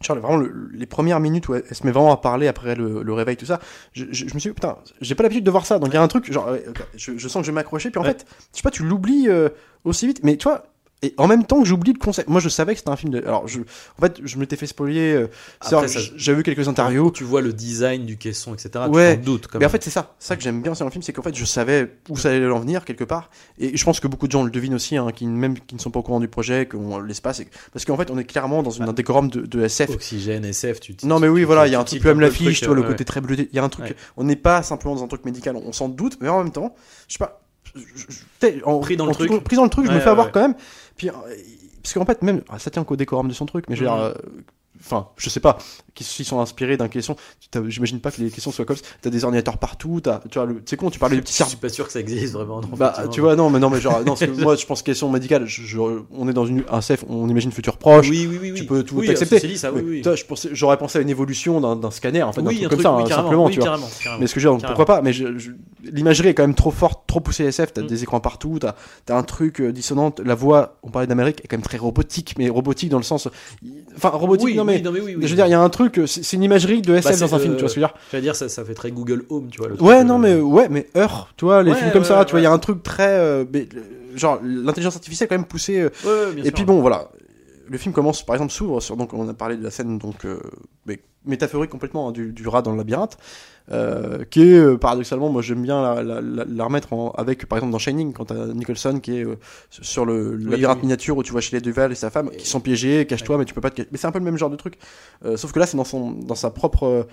Charles, 0.00 0.18
vraiment, 0.18 0.36
le- 0.38 0.68
les 0.72 0.86
premières 0.86 1.20
minutes 1.20 1.48
où 1.48 1.54
elle, 1.54 1.62
elle 1.68 1.76
se 1.76 1.84
met 1.86 1.92
vraiment 1.92 2.12
à 2.12 2.16
parler 2.16 2.48
après 2.48 2.74
le, 2.74 3.02
le 3.02 3.12
réveil, 3.12 3.36
tout 3.36 3.46
ça, 3.46 3.60
je, 3.92 4.04
je- 4.10 4.26
je 4.26 4.34
me 4.34 4.40
suis 4.40 4.50
dit, 4.50 4.54
putain, 4.54 4.76
j'ai 5.00 5.14
pas 5.14 5.22
l'habitude 5.22 5.44
de 5.44 5.50
voir 5.50 5.64
ça. 5.64 5.78
Donc 5.78 5.90
il 5.90 5.94
y 5.94 5.96
a 5.96 6.02
un 6.02 6.08
truc, 6.08 6.30
genre, 6.32 6.48
ok, 6.68 6.84
je, 6.96 7.16
je 7.16 7.28
sens 7.28 7.40
que 7.42 7.46
je 7.46 7.50
vais 7.52 7.54
m'accrocher, 7.54 7.90
puis 7.90 8.00
en 8.00 8.02
Ouais. 8.02 8.08
fait, 8.10 8.26
je 8.52 8.56
sais 8.58 8.62
pas, 8.62 8.70
tu 8.72 8.82
l'oublies 8.82 9.28
euh, 9.28 9.48
aussi 9.84 10.06
vite, 10.08 10.20
mais 10.24 10.36
tu 10.36 10.48
vois, 10.48 10.64
et 11.02 11.14
en 11.18 11.26
même 11.26 11.44
temps 11.44 11.60
que 11.60 11.66
j'oublie 11.68 11.92
le 11.92 11.98
concept. 11.98 12.28
Moi, 12.28 12.40
je 12.40 12.48
savais 12.48 12.72
que 12.74 12.78
c'était 12.78 12.90
un 12.90 12.96
film 12.96 13.12
de. 13.12 13.18
Alors, 13.18 13.48
je, 13.48 13.60
en 13.60 14.00
fait, 14.00 14.20
je 14.22 14.38
m'étais 14.38 14.56
fait 14.56 14.66
spoiler. 14.66 15.12
euh, 15.14 15.28
ça- 15.60 15.84
J'avais 16.16 16.38
vu 16.38 16.42
quelques 16.42 16.68
interviews. 16.68 17.10
tu 17.10 17.24
vois 17.24 17.40
le 17.40 17.52
design 17.52 18.06
du 18.06 18.16
caisson 18.16 18.54
etc 18.54 18.84
Ouais. 18.88 19.16
tu 19.18 19.22
doutes 19.24 19.46
quand 19.48 19.58
Mais 19.58 19.64
en 19.64 19.68
même. 19.68 19.72
fait, 19.72 19.82
c'est 19.84 19.90
ça. 19.90 20.14
Ça 20.18 20.36
que 20.36 20.42
j'aime 20.42 20.62
bien 20.62 20.72
dans 20.72 20.84
le 20.84 20.90
film, 20.90 21.02
c'est 21.02 21.12
qu'en 21.12 21.22
fait, 21.22 21.34
je 21.34 21.44
savais 21.44 21.90
où 22.08 22.16
ça 22.16 22.30
allait 22.30 22.46
en 22.48 22.60
venir 22.60 22.84
quelque 22.84 23.04
part. 23.04 23.30
Et 23.58 23.76
je 23.76 23.84
pense 23.84 24.00
que 24.00 24.06
beaucoup 24.08 24.26
de 24.26 24.32
gens 24.32 24.44
le 24.44 24.50
devinent 24.50 24.74
aussi, 24.74 24.96
hein, 24.96 25.08
qui, 25.14 25.26
même 25.26 25.58
qui 25.58 25.74
ne 25.74 25.80
sont 25.80 25.90
pas 25.90 25.98
au 26.00 26.02
courant 26.02 26.20
du 26.20 26.28
projet, 26.28 26.66
qu'on 26.66 27.00
l'espace. 27.00 27.40
et- 27.40 27.48
Parce 27.72 27.84
qu'en 27.84 27.96
fait, 27.96 28.10
on 28.10 28.18
est 28.18 28.24
clairement 28.24 28.62
dans 28.62 28.70
une, 28.70 28.84
un 28.88 28.92
décorum 28.92 29.28
de, 29.28 29.40
de 29.42 29.62
SF. 29.64 29.90
Oxygène, 29.90 30.44
SF, 30.44 30.80
tu 30.80 30.94
Non 31.04 31.18
mais 31.18 31.28
oui 31.28 31.42
voilà 31.44 31.66
il 31.66 31.72
y 31.72 31.74
a 31.74 31.80
un 31.80 31.84
même 31.90 32.00
peu 32.00 32.12
le 32.12 32.20
l'affiche 32.20 32.60
tu 32.60 32.66
vois 32.66 32.74
le 32.74 32.82
ouais. 32.82 32.86
côté 32.88 33.04
très 33.04 33.20
bleuté 33.20 33.48
il 33.52 33.56
y 33.56 33.58
a 33.58 33.64
un 33.64 33.68
truc 33.68 33.94
on 34.16 34.24
n'est 34.24 34.36
pas 34.36 34.62
simplement 34.62 34.94
dans 34.94 35.02
un 35.04 35.08
truc 35.08 35.24
médical 35.24 35.56
on, 35.56 35.72
s'en 35.72 35.88
doute 35.88 36.18
mais 36.20 36.28
en 36.28 36.42
même 36.42 36.52
temps 36.52 36.74
je 37.08 37.14
sais 37.14 37.18
pas 37.18 37.40
je- 37.74 37.80
je- 37.80 38.04
je- 38.08 38.18
t'sais, 38.38 38.60
en, 38.64 38.80
Pris 38.80 38.96
dans 38.96 39.06
le 39.06 39.14
truc. 39.14 39.42
pris 39.44 39.56
dans 39.56 39.64
le 39.64 39.70
truc 39.70 39.86
je 39.86 39.90
me 39.90 39.96
Ouais, 39.96 40.02
fais 40.02 40.10
avoir 40.10 40.26
ouais. 40.26 40.32
quand 40.32 40.42
même 40.42 40.54
puis 40.96 41.08
euh, 41.08 41.12
parce 41.82 41.94
qu'en 41.94 42.04
fait 42.04 42.22
même 42.22 42.42
ah, 42.48 42.58
ça 42.58 42.70
tient 42.70 42.84
qu'au 42.84 42.96
décorum 42.96 43.28
de 43.28 43.32
son 43.34 43.46
truc 43.46 43.66
mais 43.68 43.76
je 43.76 43.84
veux 43.84 43.90
Mhm. 43.90 43.96
dire 43.96 44.04
euh, 44.04 44.14
enfin 44.80 45.08
je 45.16 45.28
sais 45.30 45.40
pas 45.40 45.58
qui 45.94 46.02
s'ils 46.04 46.24
sont 46.24 46.40
inspirés 46.40 46.76
d'un 46.78 46.88
caisson 46.88 47.14
t'as- 47.50 47.60
j'imagine 47.68 48.00
pas 48.00 48.10
que 48.10 48.20
les 48.22 48.30
caissons 48.30 48.50
soient 48.50 48.64
comme 48.64 48.76
ça 48.76 48.82
t'as 49.02 49.10
des 49.10 49.24
ordinateurs 49.24 49.58
partout 49.58 50.00
t'as 50.02 50.20
tu 50.30 50.38
vois 50.38 50.46
le 50.46 50.62
c'est 50.64 50.76
con 50.76 50.90
tu 50.90 50.98
parlais 50.98 51.16
du 51.16 51.22
petit 51.22 51.32
Je 51.32 51.36
cerveau 51.36 51.50
suis 51.50 51.58
pas 51.58 51.68
sûr 51.68 51.86
que 51.86 51.92
ça 51.92 52.00
existe 52.00 52.32
vraiment. 52.32 52.60
non, 52.62 52.68
bah, 52.76 52.94
tu 53.12 53.20
vois, 53.20 53.36
non, 53.36 53.50
mais 53.50 53.58
non, 53.58 53.68
mais 53.70 53.80
genre, 53.80 54.02
non, 54.04 54.14
moi, 54.38 54.56
je 54.56 54.64
pense 54.66 54.82
question 54.82 55.10
médicale, 55.10 55.46
je, 55.46 55.62
je- 55.62 55.78
on 56.10 56.28
est 56.28 56.32
dans 56.32 56.46
une, 56.46 56.64
un 56.70 56.80
CEF, 56.80 57.04
on 57.08 57.28
imagine 57.28 57.52
futur 57.52 57.76
proche. 57.76 58.08
Oui, 58.08 58.26
oui, 58.28 58.38
oui, 58.40 58.50
oui. 58.52 58.58
tu 58.58 58.64
peux 58.66 58.82
tout 58.82 58.96
oui, 58.96 59.10
accepter. 59.10 59.40
dit, 59.46 59.58
ça, 59.58 59.70
oui, 59.72 59.82
Mais, 59.84 59.90
oui. 59.90 60.02
toi, 60.02 60.14
je 60.16 60.24
pensais- 60.24 60.48
j'aurais 60.52 60.78
pensé 60.78 60.98
à 60.98 61.02
une 61.02 61.10
évolution 61.10 61.60
d'un 61.60 61.76
d'un 61.76 61.90
scanner, 61.90 62.22
en 62.22 62.32
fait, 62.32 62.40
oui, 62.40 62.46
truc 62.54 62.58
un 62.58 62.68
comme 62.68 62.78
truc, 62.78 62.82
ça, 62.82 62.96
oui, 62.96 63.02
hein, 63.04 63.16
simplement, 63.16 63.44
oui, 63.46 63.52
tu 63.52 63.58
vois. 63.60 63.68
carrément, 63.68 63.88
carrément. 64.02 64.20
Mais 64.20 64.26
ce 64.26 64.34
que 64.34 64.40
je 64.40 64.48
veux 64.48 64.56
dire, 64.56 64.66
pourquoi 64.66 64.86
pas 64.86 65.02
Mais 65.02 65.12
je- 65.12 65.36
je- 65.38 65.50
l'imagerie 65.84 66.28
est 66.28 66.34
quand 66.34 66.42
même 66.44 66.54
trop 66.54 66.70
forte, 66.70 67.06
trop 67.06 67.20
poussée 67.20 67.44
SF. 67.44 67.72
T'as 67.74 67.82
Mm. 67.82 67.86
des 67.86 68.02
écrans 68.02 68.20
partout, 68.20 68.58
t'as 68.58 68.74
as 69.14 69.16
un 69.18 69.22
truc 69.22 69.60
euh, 69.60 69.72
dissonant. 69.72 70.14
La 70.24 70.34
voix, 70.34 70.78
on 70.82 70.90
parlait 70.90 71.06
d'Amérique, 71.08 71.40
est 71.44 71.48
quand 71.48 71.56
même 71.56 71.62
très 71.64 71.78
robotique, 71.78 72.34
mais 72.38 72.48
robotique 72.48 72.88
dans 72.90 72.98
le 72.98 73.02
sens, 73.04 73.28
enfin 73.96 74.08
robotique. 74.10 74.56
Non 74.62 74.72
mais, 74.72 74.76
oui, 74.76 74.82
non, 74.82 74.92
mais 74.92 75.00
oui, 75.00 75.14
oui. 75.16 75.22
je 75.24 75.28
veux 75.28 75.36
dire, 75.36 75.46
il 75.46 75.50
y 75.50 75.54
a 75.54 75.60
un 75.60 75.68
truc, 75.68 75.98
euh, 75.98 76.06
c'est 76.06 76.36
une 76.36 76.42
imagerie 76.42 76.82
de 76.82 76.94
SF 76.94 77.12
Bah, 77.20 77.26
dans 77.26 77.34
un 77.34 77.38
film, 77.38 77.54
tu 77.56 77.60
vois 77.60 77.68
ce 77.68 77.74
que 77.74 77.80
je 77.80 77.86
veux 77.86 77.90
dire 77.92 77.96
J'allais 78.10 78.22
dire, 78.22 78.36
ça, 78.36 78.48
ça 78.48 78.64
fait 78.64 78.74
très 78.74 78.90
Google 78.90 79.24
Home, 79.30 79.48
tu 79.50 79.58
vois. 79.58 79.68
le 79.68 79.76
truc, 79.76 79.86
Ouais, 79.86 80.00
euh, 80.00 80.04
non 80.04 80.18
mais 80.18 80.34
ouais, 80.36 80.68
mais 80.70 80.88
Heure, 80.96 81.28
tu 81.36 81.44
vois, 81.44 81.62
les 81.62 81.70
Ouais, 81.72 81.76
films 81.78 81.90
comme 81.92 82.04
ça, 82.04 82.18
ouais, 82.20 82.24
tu 82.24 82.30
vois, 82.32 82.40
il 82.40 82.44
y 82.44 82.46
a 82.46 82.52
un 82.52 82.58
truc 82.58 82.82
très, 82.82 83.08
euh, 83.18 83.44
genre 84.14 84.40
l'intelligence 84.44 84.96
artificielle 84.96 85.28
quand 85.28 85.36
même 85.36 85.44
poussée. 85.46 85.74
et 85.74 86.42
sûr. 86.44 86.52
puis 86.52 86.64
bon, 86.64 86.80
voilà. 86.80 87.08
Le 87.72 87.78
film 87.78 87.94
commence, 87.94 88.22
par 88.24 88.36
exemple, 88.36 88.52
s'ouvre 88.52 88.80
sur. 88.80 88.96
Donc, 88.96 89.14
on 89.14 89.26
a 89.28 89.34
parlé 89.34 89.56
de 89.56 89.62
la 89.64 89.70
scène 89.70 89.96
donc 89.98 90.24
euh, 90.26 90.38
mais 90.86 91.00
métaphorique 91.24 91.70
complètement 91.70 92.08
hein, 92.08 92.12
du, 92.12 92.32
du 92.32 92.46
rat 92.46 92.60
dans 92.62 92.72
le 92.72 92.76
labyrinthe, 92.76 93.16
euh, 93.70 94.24
qui 94.24 94.42
est 94.42 94.58
euh, 94.58 94.76
paradoxalement, 94.76 95.30
moi 95.30 95.40
j'aime 95.40 95.62
bien 95.62 95.80
la, 95.80 96.02
la, 96.02 96.20
la- 96.20 96.44
la 96.44 96.64
remettre 96.64 96.92
en- 96.92 97.12
avec, 97.12 97.46
par 97.46 97.56
exemple, 97.58 97.72
dans 97.72 97.78
Shining, 97.78 98.12
quand 98.12 98.26
t'as 98.26 98.46
Nicholson 98.48 98.98
qui 99.00 99.18
est 99.18 99.26
sur 99.70 100.04
le, 100.04 100.36
le 100.36 100.44
Oui, 100.44 100.50
labyrinthe 100.50 100.78
oui. 100.78 100.82
miniature 100.82 101.16
où 101.16 101.22
tu 101.22 101.32
vois 101.32 101.40
chez 101.40 101.56
les 101.56 101.62
Duval 101.62 101.92
et 101.92 101.94
sa 101.94 102.10
femme 102.10 102.28
qui 102.30 102.46
sont 102.46 102.60
piégés, 102.60 103.06
cache-toi, 103.06 103.38
mais 103.38 103.44
tu 103.46 103.54
peux 103.54 103.60
pas 103.62 103.70
te 103.70 103.76
cacher. 103.76 103.88
Mais 103.92 103.98
c'est 103.98 104.06
un 104.06 104.12
peu 104.12 104.18
le 104.18 104.24
même 104.24 104.36
genre 104.36 104.50
de 104.50 104.56
truc. 104.56 104.76
Sauf 105.36 105.52
que 105.52 105.58
là, 105.58 105.66
c'est 105.66 105.76
dans 105.78 105.84
son, 105.84 106.10
dans 106.10 106.34
sa 106.34 106.50
propre. 106.50 107.06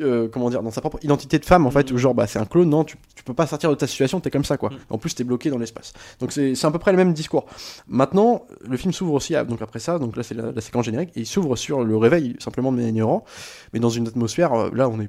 Euh, 0.00 0.28
comment 0.28 0.50
dire 0.50 0.62
dans 0.62 0.70
sa 0.70 0.80
propre 0.80 0.98
identité 1.02 1.38
de 1.38 1.44
femme 1.44 1.66
en 1.66 1.70
fait 1.70 1.90
Mhm. 1.90 1.94
où 1.96 1.98
genre 1.98 2.14
bah 2.14 2.26
c'est 2.26 2.38
un 2.38 2.44
clone 2.44 2.68
non 2.70 2.84
tu, 2.84 2.96
tu 3.14 3.22
peux 3.24 3.34
pas 3.34 3.46
sortir 3.46 3.70
de 3.70 3.74
ta 3.74 3.86
situation 3.86 4.20
t'es 4.20 4.30
comme 4.30 4.44
ça 4.44 4.56
quoi 4.56 4.70
Mhm. 4.70 4.78
en 4.90 4.98
plus 4.98 5.14
t'es 5.14 5.24
bloqué 5.24 5.50
dans 5.50 5.58
l'espace 5.58 5.92
donc 6.20 6.32
c'est 6.32 6.54
c'est 6.54 6.66
à 6.66 6.70
peu 6.70 6.78
près 6.78 6.90
le 6.92 6.96
même 6.98 7.12
discours 7.12 7.46
Maintenant, 7.86 8.44
le 8.66 8.76
film 8.76 8.92
s'ouvre 8.92 9.14
aussi, 9.14 9.34
à- 9.34 9.44
donc 9.44 9.62
après 9.62 9.78
ça, 9.78 9.98
donc 9.98 10.16
là 10.16 10.22
c'est 10.22 10.34
la, 10.34 10.52
la 10.52 10.60
séquence 10.60 10.84
générique, 10.84 11.10
et 11.16 11.20
il 11.20 11.26
s'ouvre 11.26 11.56
sur 11.56 11.84
le 11.84 11.96
réveil 11.96 12.36
simplement 12.38 12.72
de 12.72 12.98
Laurent, 12.98 13.24
mais 13.72 13.80
dans 13.80 13.88
une 13.90 14.06
atmosphère, 14.06 14.52
euh, 14.54 14.70
là 14.74 14.88
on 14.88 15.00
est 15.00 15.08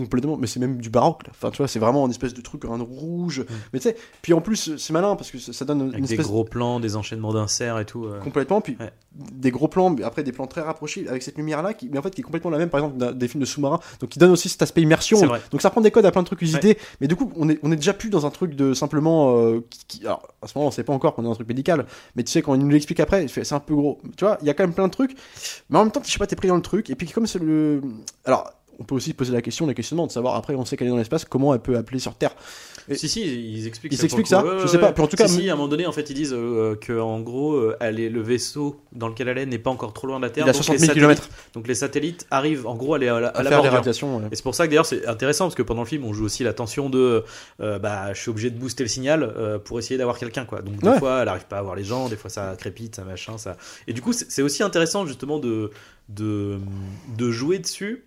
complètement, 0.00 0.36
mais 0.36 0.46
c'est 0.46 0.60
même 0.60 0.78
du 0.78 0.90
baroque. 0.90 1.24
Là. 1.26 1.32
Enfin, 1.32 1.50
tu 1.50 1.58
vois, 1.58 1.68
c'est 1.68 1.78
vraiment 1.78 2.04
une 2.04 2.10
espèce 2.10 2.34
de 2.34 2.40
truc, 2.40 2.64
un 2.64 2.78
rouge. 2.82 3.44
Mais 3.72 3.78
tu 3.78 3.88
sais, 3.88 3.96
puis 4.22 4.32
en 4.32 4.40
plus, 4.40 4.76
c'est 4.76 4.92
malin 4.92 5.16
parce 5.16 5.30
que 5.30 5.38
ça, 5.38 5.52
ça 5.52 5.64
donne 5.64 5.80
une 5.88 5.94
Avec 5.94 6.04
des 6.06 6.16
gros 6.16 6.44
plans, 6.44 6.80
des 6.80 6.96
enchaînements 6.96 7.32
d'inserts 7.32 7.78
et 7.78 7.84
tout. 7.84 8.04
euh. 8.06 8.20
complètement, 8.20 8.60
puis 8.60 8.76
Ouais. 8.80 8.90
des 9.14 9.50
gros 9.50 9.68
plans, 9.68 9.90
mais 9.90 10.02
après 10.02 10.22
des 10.22 10.32
plans 10.32 10.46
très 10.46 10.60
rapprochés 10.60 11.08
avec 11.08 11.22
cette 11.22 11.36
lumière 11.38 11.62
là, 11.62 11.74
qui, 11.74 11.88
mais 11.88 11.98
en 11.98 12.02
fait 12.02 12.10
qui 12.14 12.20
est 12.20 12.24
complètement 12.24 12.50
la 12.50 12.58
même, 12.58 12.68
par 12.70 12.80
exemple, 12.80 13.14
des 13.14 13.28
films 13.28 13.40
de 13.40 13.46
sous-marins, 13.46 13.80
donc 14.00 14.10
qui 14.10 14.18
donne 14.18 14.30
aussi 14.30 14.48
cet 14.48 14.62
aspect 14.62 14.82
immersion. 14.82 15.20
Donc 15.50 15.62
ça 15.62 15.70
prend 15.70 15.80
des 15.80 15.90
codes 15.90 16.06
à 16.06 16.10
plein 16.12 16.22
de 16.22 16.26
trucs 16.26 16.42
usités, 16.42 16.78
mais 17.00 17.08
du 17.08 17.16
coup, 17.16 17.32
on 17.36 17.48
est, 17.48 17.58
on 17.62 17.72
est 17.72 17.76
déjà 17.76 17.92
plus 17.94 18.10
dans 18.10 18.26
un 18.26 18.30
truc 18.30 18.54
de 18.54 18.74
simplement. 18.74 19.36
euh, 19.38 19.60
qui, 19.70 19.86
qui- 20.00 20.06
alors, 20.06 20.28
à 20.42 20.46
ce 20.48 20.56
moment, 20.56 20.68
on 20.68 20.70
sait 20.70 20.84
pas 20.84 20.92
encore 20.92 21.14
qu'on 21.14 21.22
est 21.22 21.26
dans 21.26 21.32
un 21.32 21.34
truc 21.36 21.48
médical, 21.48 21.86
mais 22.14 22.22
tu 22.24 22.30
sais, 22.32 22.42
quand 22.42 22.54
il 22.54 22.60
nous 22.60 22.68
l'explique 22.68 23.00
après, 23.00 23.26
c'est 23.28 23.52
un 23.52 23.60
peu 23.60 23.74
gros. 23.74 23.98
Tu 24.16 24.24
vois, 24.24 24.38
il 24.42 24.46
y 24.46 24.50
a 24.50 24.54
quand 24.54 24.64
même 24.64 24.74
plein 24.74 24.86
de 24.88 24.92
trucs, 24.92 25.16
mais 25.70 25.78
en 25.78 25.82
même 25.84 25.92
temps, 25.92 26.02
je 26.04 26.10
sais 26.10 26.18
pas, 26.18 26.26
t'es 26.26 26.36
pris 26.36 26.48
dans 26.48 26.56
le 26.56 26.62
truc, 26.62 26.90
et 26.90 26.94
puis 26.94 27.08
comme 27.08 27.26
c'est 27.26 27.38
le. 27.42 27.80
Alors. 28.24 28.50
On 28.78 28.84
peut 28.84 28.94
aussi 28.94 29.14
poser 29.14 29.32
la 29.32 29.40
question, 29.40 29.66
les 29.66 29.74
questionnements, 29.74 30.06
de 30.06 30.12
savoir 30.12 30.34
après, 30.34 30.54
on 30.54 30.64
sait 30.66 30.76
qu'elle 30.76 30.88
est 30.88 30.90
dans 30.90 30.96
l'espace, 30.98 31.24
comment 31.24 31.54
elle 31.54 31.60
peut 31.60 31.76
appeler 31.78 31.98
sur 31.98 32.14
Terre. 32.14 32.34
Et- 32.88 32.94
Si, 32.94 33.08
si, 33.08 33.22
ils 33.24 33.66
expliquent 33.66 33.92
Ils 33.94 33.96
ça. 33.98 34.16
le 34.16 34.24
ça. 34.24 34.44
Je 34.62 34.66
sais 34.66 34.78
pas, 34.78 34.92
puis 34.92 35.02
en 35.02 35.06
tout 35.06 35.16
cas, 35.16 35.26
Si, 35.28 35.48
à 35.48 35.54
un 35.54 35.56
moment 35.56 35.66
donné, 35.68 35.86
en 35.86 35.92
fait, 35.92 36.08
ils 36.10 36.14
disent 36.14 36.34
euh, 36.36 36.76
que 36.76 36.98
en 37.00 37.20
gros, 37.20 37.54
euh, 37.54 37.74
elle 37.80 37.98
est- 37.98 38.10
le 38.10 38.20
vaisseau 38.20 38.78
dans 38.92 39.08
lequel 39.08 39.28
elle 39.28 39.38
est 39.38 39.46
n'est 39.46 39.58
pas 39.58 39.70
encore 39.70 39.92
trop 39.94 40.06
loin 40.06 40.18
de 40.18 40.24
la 40.24 40.30
Terre. 40.30 40.44
Il 40.46 40.50
a 40.50 40.52
donc 40.52 40.62
60 40.62 40.74
les 40.74 40.78
000 40.80 40.88
satellites- 40.92 41.20
km 41.20 41.28
Donc 41.54 41.66
les 41.68 41.74
satellites 41.74 42.26
arrivent, 42.30 42.66
en 42.66 42.74
gros, 42.76 42.94
à, 42.94 42.98
la- 42.98 43.16
à 43.16 43.20
la, 43.20 43.28
à 43.28 43.30
à 43.38 43.42
la 43.42 43.48
faire 43.48 43.58
des 43.58 43.62
bordure. 43.68 43.72
radiations. 43.72 44.16
ouais. 44.18 44.24
Et 44.30 44.36
c'est 44.36 44.42
pour 44.42 44.54
ça 44.54 44.66
que 44.66 44.70
d'ailleurs 44.70 44.86
c'est 44.86 45.06
intéressant 45.06 45.46
parce 45.46 45.54
que 45.54 45.62
pendant 45.62 45.80
le 45.82 45.88
film 45.88 46.04
on 46.04 46.12
joue 46.12 46.24
aussi 46.26 46.44
la 46.44 46.52
tension 46.52 46.90
de 46.90 47.24
euh, 47.60 47.78
bah 47.78 48.12
je 48.12 48.20
suis 48.20 48.30
obligé 48.30 48.50
de 48.50 48.58
booster 48.58 48.84
le 48.84 48.88
signal 48.90 49.22
euh, 49.22 49.58
pour 49.58 49.78
essayer 49.78 49.96
d'avoir 49.98 50.18
quelqu'un 50.18 50.44
quoi. 50.44 50.60
Donc 50.62 50.80
des 50.82 50.86
Ouais. 50.88 50.98
fois 50.98 51.22
elle 51.22 51.28
arrive 51.28 51.46
pas 51.46 51.58
à 51.58 51.62
voir 51.62 51.74
les 51.76 51.84
gens, 51.84 52.08
des 52.10 52.16
fois 52.16 52.30
ça 52.30 52.54
crépite, 52.58 52.96
ça 52.96 53.04
machin, 53.04 53.38
ça. 53.38 53.56
Et 53.88 53.94
du 53.94 54.02
coup 54.02 54.12
c'est 54.12 54.30
c'est 54.30 54.42
aussi 54.42 54.62
intéressant 54.62 55.06
justement 55.06 55.38
de 55.38 55.70
de 56.08 56.58
de 57.16 57.30
jouer 57.32 57.58
dessus 57.58 58.04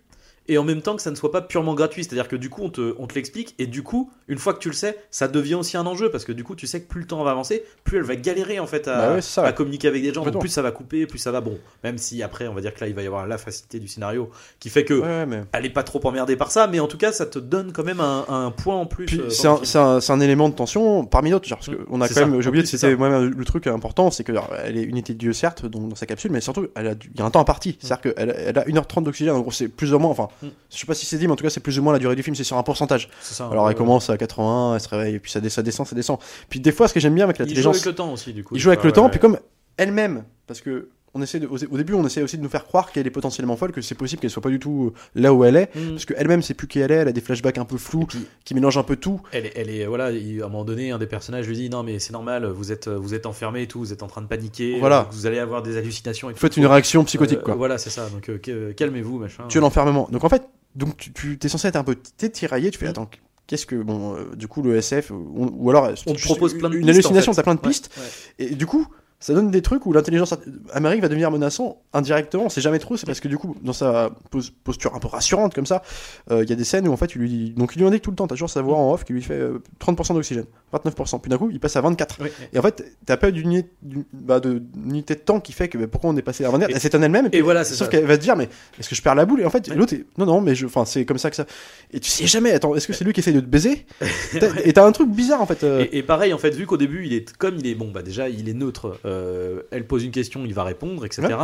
et 0.50 0.58
en 0.58 0.64
même 0.64 0.82
temps 0.82 0.96
que 0.96 1.02
ça 1.02 1.10
ne 1.10 1.16
soit 1.16 1.32
pas 1.32 1.40
purement 1.40 1.74
gratuit, 1.74 2.04
c'est-à-dire 2.04 2.28
que 2.28 2.36
du 2.36 2.50
coup 2.50 2.62
on 2.64 2.68
te 2.70 2.94
on 2.98 3.06
te 3.06 3.14
l'explique 3.14 3.54
et 3.58 3.66
du 3.66 3.82
coup 3.82 4.10
une 4.28 4.36
fois 4.38 4.52
que 4.52 4.58
tu 4.58 4.68
le 4.68 4.74
sais, 4.74 4.98
ça 5.10 5.28
devient 5.28 5.54
aussi 5.54 5.76
un 5.78 5.86
enjeu 5.86 6.10
parce 6.10 6.24
que 6.24 6.32
du 6.32 6.44
coup 6.44 6.54
tu 6.54 6.66
sais 6.66 6.82
que 6.82 6.88
plus 6.88 7.00
le 7.00 7.06
temps 7.06 7.22
va 7.24 7.30
avancer, 7.30 7.62
plus 7.84 7.96
elle 7.98 8.04
va 8.04 8.16
galérer 8.16 8.58
en 8.60 8.66
fait 8.66 8.86
à, 8.88 8.96
Bah 9.08 9.14
ouais, 9.14 9.44
à 9.46 9.52
communiquer 9.52 9.88
avec 9.88 10.02
des 10.02 10.12
gens, 10.12 10.24
donc 10.24 10.40
plus 10.40 10.48
ça 10.50 10.60
va 10.62 10.70
couper, 10.72 11.06
plus 11.06 11.18
ça 11.18 11.30
va 11.30 11.40
bon. 11.40 11.58
Même 11.84 11.96
si 11.98 12.22
après 12.22 12.46
on 12.48 12.54
va 12.54 12.60
dire 12.60 12.74
que 12.74 12.80
là 12.80 12.88
il 12.88 12.94
va 12.94 13.02
y 13.02 13.06
avoir 13.06 13.26
la 13.26 13.38
facilité 13.38 13.78
du 13.78 13.88
scénario 13.88 14.30
qui 14.58 14.68
fait 14.68 14.84
que 14.84 14.94
Ouais, 14.94 15.24
mais. 15.26 15.42
elle 15.52 15.64
est 15.66 15.70
pas 15.70 15.82
trop 15.84 16.00
emmerdée 16.06 16.36
par 16.36 16.50
ça, 16.50 16.66
mais 16.66 16.80
en 16.80 16.88
tout 16.88 16.98
cas, 16.98 17.12
ça 17.12 17.24
te 17.26 17.38
donne 17.38 17.72
quand 17.72 17.84
même 17.84 18.00
un, 18.00 18.24
un 18.28 18.50
point 18.50 18.76
en 18.76 18.86
plus. 18.86 19.08
Euh, 19.18 19.30
c'est 19.30 19.46
un, 19.46 19.60
un, 19.82 19.98
un 20.08 20.20
élément 20.20 20.48
de 20.48 20.54
tension 20.54 21.04
parmi 21.04 21.30
d'autres, 21.30 21.48
parce 21.48 21.68
Mm. 21.68 21.84
qu'on 21.84 22.00
a 22.00 22.08
quand 22.08 22.14
ça. 22.14 22.26
même, 22.26 22.40
j'ai 22.40 22.48
oublié 22.48 22.62
de 22.62 22.68
citer 22.68 22.96
moi-même 22.96 23.32
le 23.36 23.44
truc 23.44 23.66
important, 23.68 24.10
c'est 24.10 24.24
que 24.24 24.32
alors, 24.32 24.48
elle 24.64 24.76
est 24.76 24.82
unité 24.82 25.12
de 25.12 25.18
Dieu 25.18 25.32
certes 25.32 25.66
dans, 25.66 25.80
dans 25.80 25.94
sa 25.94 26.06
capsule, 26.06 26.30
mais 26.32 26.40
surtout 26.40 26.66
elle 26.74 26.88
a 26.88 26.92
il 27.14 27.18
y 27.18 27.22
a 27.22 27.24
un 27.24 27.30
temps 27.30 27.40
imparti, 27.40 27.76
c'est-à-dire 27.80 28.14
qu'elle 28.14 28.34
elle 28.36 28.58
a 28.58 28.64
1h30 28.64 29.02
d'oxygène, 29.04 29.34
en 29.34 29.40
gros 29.40 29.50
c'est 29.52 29.68
plus 29.68 29.92
ou 29.94 29.98
moins, 29.98 30.10
enfin, 30.10 30.28
Mm. 30.42 30.48
je 30.70 30.78
sais 30.78 30.86
pas 30.86 30.94
si 30.94 31.06
c'est 31.06 31.18
dit, 31.18 31.26
mais 31.26 31.32
en 31.32 31.36
tout 31.36 31.44
cas 31.44 31.50
c'est 31.50 31.60
plus 31.60 31.78
ou 31.78 31.82
moins 31.82 31.92
la 31.92 31.98
durée 31.98 32.16
du 32.16 32.22
film, 32.22 32.34
c'est 32.34 32.44
sur 32.44 32.56
un 32.56 32.62
pourcentage. 32.62 33.08
Ça, 33.20 33.48
Alors 33.50 33.64
ouais, 33.64 33.72
elle 33.72 33.76
commence 33.78 34.10
à 34.10 34.16
80, 34.16 34.74
elle 34.74 34.80
se 34.80 34.88
réveille, 34.88 35.14
et 35.16 35.20
puis 35.20 35.30
ça, 35.30 35.40
ça 35.48 35.62
descend, 35.62 35.86
ça 35.86 35.94
descend. 35.94 36.18
Puis 36.48 36.60
des 36.60 36.72
fois, 36.72 36.88
ce 36.88 36.94
que 36.94 37.00
j'aime 37.00 37.14
bien 37.14 37.24
avec 37.24 37.38
ouais. 37.38 37.44
Il 37.44 37.48
joue 37.48 37.68
l'intelligence, 37.70 37.76
avec 37.76 37.86
le 37.86 37.94
temps 37.94 38.12
aussi, 38.12 38.32
du 38.32 38.44
coup. 38.44 38.54
il 38.54 38.60
joue 38.60 38.70
avec 38.70 38.84
le 38.84 38.92
temps, 38.92 39.08
puis 39.08 39.20
comme 39.20 39.38
elle-même, 39.76 40.24
parce 40.46 40.60
que 40.60 40.88
on 41.14 41.22
essaie 41.22 41.40
de, 41.40 41.46
au, 41.48 41.58
début 41.76 41.94
on 41.94 42.06
essaie 42.06 42.22
aussi 42.22 42.38
de 42.38 42.42
nous 42.42 42.48
faire 42.48 42.64
croire 42.64 42.92
qu'elle 42.92 43.06
est 43.06 43.10
potentiellement 43.10 43.56
folle, 43.56 43.72
que 43.72 43.80
c'est 43.82 43.94
possible 43.96 44.20
qu'elle 44.22 44.30
soit 44.30 44.42
pas 44.42 44.48
du 44.50 44.58
tout 44.60 44.92
euh, 44.94 45.20
là 45.20 45.34
où 45.34 45.44
elle 45.44 45.56
est. 45.56 45.74
ouais. 45.74 45.82
Mm. 45.82 45.90
Parce 45.90 46.04
qu'elle-même, 46.04 46.42
c'est 46.42 46.54
plus 46.54 46.68
qui 46.68 46.78
elle 46.78 46.92
est, 46.92 46.96
elle 46.96 47.08
a 47.08 47.12
des 47.12 47.20
flashbacks 47.20 47.58
un 47.58 47.64
peu 47.64 47.78
flous, 47.78 48.06
puis, 48.06 48.26
qui 48.44 48.54
mélangent 48.54 48.78
un 48.78 48.82
peu 48.84 48.96
tout. 48.96 49.20
elle 49.32 49.46
est, 49.46 49.52
elle 49.56 49.70
est, 49.70 49.86
voilà, 49.86 50.12
il- 50.12 50.40
à 50.42 50.46
un 50.46 50.48
moment 50.48 50.64
donné, 50.64 50.90
un 50.92 50.98
des 50.98 51.06
personnages 51.06 51.48
lui 51.48 51.56
dit 51.56 51.68
non 51.70 51.82
mais 51.82 51.98
c'est 51.98 52.12
normal, 52.12 52.46
vous 52.46 52.70
êtes, 52.72 52.88
vous 52.88 53.14
êtes 53.14 53.26
enfermé 53.26 53.62
et 53.62 53.66
tout, 53.66 53.80
vous 53.80 53.92
êtes 53.92 54.02
en 54.02 54.06
train 54.06 54.22
de 54.22 54.26
paniquer, 54.28 54.78
Voilà. 54.78 55.00
euh, 55.00 55.04
vous 55.10 55.26
allez 55.26 55.38
avoir 55.40 55.62
des 55.62 55.76
hallucinations 55.76 56.30
et 56.30 56.34
tout. 56.34 56.38
faites 56.40 56.56
une 56.56 56.66
réaction 56.66 57.02
psychotique, 57.04 57.38
Euh, 57.38 57.42
quoi. 57.42 57.54
Voilà, 57.56 57.76
c'est 57.78 57.90
ça. 57.90 58.08
Donc 58.08 58.28
euh, 58.28 58.72
calmez-vous, 58.72 59.18
machin. 59.18 59.44
tu 59.48 59.58
es 59.58 59.60
l'enfermement. 59.60 60.08
Donc 60.12 60.22
en 60.24 60.28
fait, 60.28 60.42
donc 60.76 60.96
tu, 60.96 61.36
tu 61.38 61.38
es 61.44 61.48
censé 61.48 61.66
être 61.68 61.76
un 61.76 61.84
peu 61.84 61.96
t'es 62.16 62.28
tiraillé, 62.28 62.70
tu 62.70 62.78
fais 62.78 62.86
attends, 62.86 63.10
qu'est-ce 63.48 63.66
que 63.66 63.74
bon 63.74 64.14
euh, 64.14 64.36
du 64.36 64.46
coup 64.46 64.62
le 64.62 64.76
SF 64.76 65.10
ou, 65.10 65.50
ou 65.56 65.70
alors 65.70 65.90
On 66.06 66.12
te 66.14 66.22
propose 66.22 66.56
plein 66.56 66.68
de 66.70 66.76
une 66.76 66.82
pistes, 66.86 66.90
hallucination, 66.94 67.32
en 67.32 67.34
fait. 67.34 67.38
t'as 67.40 67.42
plein 67.42 67.54
de 67.56 67.60
Ouais, 67.60 67.68
pistes 67.68 67.90
ouais. 67.98 68.46
et 68.46 68.54
du 68.54 68.66
coup 68.66 68.86
ça 69.20 69.34
donne 69.34 69.50
des 69.50 69.60
trucs 69.62 69.84
où 69.86 69.92
l'intelligence 69.92 70.34
américaine 70.72 71.02
va 71.02 71.08
devenir 71.08 71.30
menaçant 71.30 71.82
indirectement, 71.92 72.44
on 72.46 72.48
sait 72.48 72.60
jamais 72.62 72.78
trop, 72.78 72.96
c'est 72.96 73.06
parce 73.06 73.20
que 73.20 73.28
du 73.28 73.36
coup 73.38 73.54
dans 73.62 73.72
sa 73.74 74.10
pos- 74.30 74.50
posture 74.64 74.94
un 74.94 74.98
peu 74.98 75.08
rassurante 75.08 75.54
comme 75.54 75.66
ça, 75.66 75.82
euh, 76.30 76.42
il 76.42 76.48
y 76.50 76.52
a 76.52 76.56
des 76.56 76.64
scènes 76.64 76.88
où 76.88 76.92
en 76.92 76.96
fait 76.96 77.14
il 77.14 77.18
lui 77.20 77.28
dit 77.28 77.50
donc 77.50 77.72
il 77.76 77.80
lui 77.80 77.86
indique 77.86 78.02
tout 78.02 78.10
le 78.10 78.16
temps, 78.16 78.26
t'as 78.26 78.34
toujours 78.34 78.50
sa 78.50 78.62
voix 78.62 78.76
en 78.78 78.92
off 78.92 79.04
qui 79.04 79.12
lui 79.12 79.22
fait 79.22 79.34
euh, 79.34 79.58
30% 79.80 80.14
d'oxygène, 80.14 80.46
29%, 80.72 81.20
puis 81.20 81.28
d'un 81.30 81.38
coup 81.38 81.50
il 81.50 81.60
passe 81.60 81.76
à 81.76 81.80
24. 81.82 82.18
Ouais, 82.20 82.24
ouais. 82.24 82.32
Et 82.52 82.58
en 82.58 82.62
fait, 82.62 82.96
t'as 83.06 83.16
pas 83.16 83.30
d'unité 83.30 83.68
bah, 84.12 84.40
de, 84.40 84.62
d'unité 84.74 85.14
de 85.14 85.20
temps 85.20 85.40
qui 85.40 85.52
fait 85.52 85.68
que 85.68 85.76
bah, 85.78 85.86
pourquoi 85.86 86.10
on 86.10 86.16
est 86.16 86.22
passé 86.22 86.44
à 86.44 86.50
24 86.50 86.70
Et- 86.70 86.74
Elle 86.74 86.80
s'étonne 86.80 87.04
elle-même. 87.04 87.28
Et 87.32 87.42
voilà, 87.42 87.64
c'est 87.64 87.74
Sauf 87.74 87.88
qu'elle 87.90 88.06
va 88.06 88.16
te 88.16 88.22
dire, 88.22 88.36
mais 88.36 88.48
est-ce 88.78 88.88
que 88.88 88.94
je 88.94 89.02
perds 89.02 89.14
la 89.14 89.26
boule? 89.26 89.40
Et 89.42 89.44
en 89.44 89.50
fait, 89.50 89.68
Ouais. 89.68 89.74
l'autre 89.76 89.92
est, 89.94 90.04
non, 90.16 90.24
non, 90.26 90.40
mais 90.40 90.54
je, 90.54 90.64
enfin, 90.66 90.84
c'est 90.86 91.04
comme 91.04 91.18
ça 91.18 91.28
que 91.30 91.36
ça. 91.36 91.44
Et 91.92 92.00
tu 92.00 92.08
sais 92.10 92.26
jamais, 92.26 92.52
attends, 92.52 92.74
est-ce 92.74 92.86
que 92.86 92.92
c'est 92.94 93.04
lui 93.04 93.12
qui 93.12 93.20
essaye 93.20 93.34
de 93.34 93.40
te 93.40 93.46
baiser? 93.46 93.84
Et 94.64 94.72
t'as 94.72 94.86
un 94.86 94.92
truc 94.92 95.10
bizarre 95.10 95.42
en 95.42 95.46
fait. 95.46 95.62
euh, 95.64 95.84
Et, 95.92 95.98
et 95.98 96.02
pareil, 96.02 96.32
en 96.32 96.38
fait, 96.38 96.50
vu 96.50 96.66
qu'au 96.66 96.76
début, 96.76 97.04
il 97.06 97.12
est 97.12 97.36
comme 97.36 97.56
il 97.58 97.66
est 97.66 97.74
bon, 97.74 97.90
bah 97.90 98.02
déjà, 98.02 98.28
il 98.28 98.48
est 98.48 98.54
neutre. 98.54 98.98
Euh, 99.10 99.62
elle 99.70 99.86
pose 99.86 100.04
une 100.04 100.10
question, 100.10 100.44
il 100.44 100.54
va 100.54 100.64
répondre, 100.64 101.04
etc. 101.04 101.36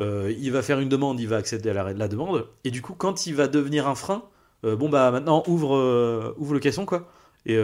Euh, 0.00 0.32
il 0.38 0.52
va 0.52 0.62
faire 0.62 0.80
une 0.80 0.88
demande, 0.88 1.20
il 1.20 1.28
va 1.28 1.36
accéder 1.36 1.70
à 1.70 1.72
la, 1.72 1.92
la 1.92 2.08
demande. 2.08 2.46
Et 2.64 2.70
du 2.70 2.82
coup, 2.82 2.94
quand 2.94 3.26
il 3.26 3.34
va 3.34 3.48
devenir 3.48 3.88
un 3.88 3.94
frein, 3.94 4.24
euh, 4.64 4.76
bon 4.76 4.88
bah 4.88 5.10
maintenant 5.10 5.42
ouvre 5.46 6.34
ouvre 6.38 6.54
le 6.54 6.60
caisson 6.60 6.84
quoi. 6.84 7.08
Et 7.46 7.58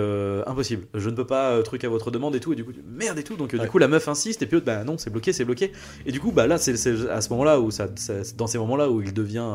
impossible, 0.47 0.87
je 0.93 1.09
ne 1.09 1.15
peux 1.15 1.27
pas 1.27 1.63
truc 1.63 1.85
à 1.85 1.89
votre 1.89 2.11
demande 2.11 2.35
et 2.37 2.41
tout. 2.41 2.53
Et 2.53 2.57
du 2.57 2.65
coup, 2.65 2.73
merde 2.87 3.19
et 3.19 3.23
tout. 3.23 3.37
Donc 3.37 3.53
Ouais. 3.55 3.59
du 3.59 3.69
coup, 3.69 3.79
la 3.79 3.89
meuf 3.89 4.09
insiste 4.09 4.43
et 4.43 4.47
puis 4.47 4.61
bah 4.61 4.85
non, 4.85 4.99
c'est 4.99 5.11
bloqué, 5.11 5.33
c'est 5.33 5.45
bloqué. 5.45 5.73
Et 6.05 6.13
du 6.13 6.21
coup, 6.21 6.33
bah 6.33 6.47
là, 6.47 6.59
c'est 6.59 6.75
à 7.09 7.21
ce 7.21 7.31
moment-là 7.31 7.61
où 7.61 7.71
ça, 7.71 7.89
dans 8.37 8.47
ces 8.47 8.59
moments-là 8.59 8.91
où 8.91 9.01
il 9.01 9.15
devient 9.15 9.47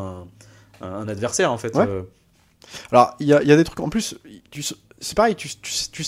un, 0.82 1.08
adversaire 1.08 1.52
en 1.52 1.58
fait. 1.58 1.76
Ouais. 1.76 1.88
Alors, 2.92 3.16
il 3.20 3.28
y 3.28 3.34
a, 3.34 3.44
il 3.44 3.48
y 3.48 3.52
a 3.52 3.56
des 3.56 3.64
trucs 3.64 3.80
en 3.80 3.90
plus. 3.90 4.18
Tu, 4.50 4.64
c'est 5.00 5.16
pareil, 5.16 5.36
tu, 5.36 5.50
tu, 5.62 5.72
tu 5.92 6.04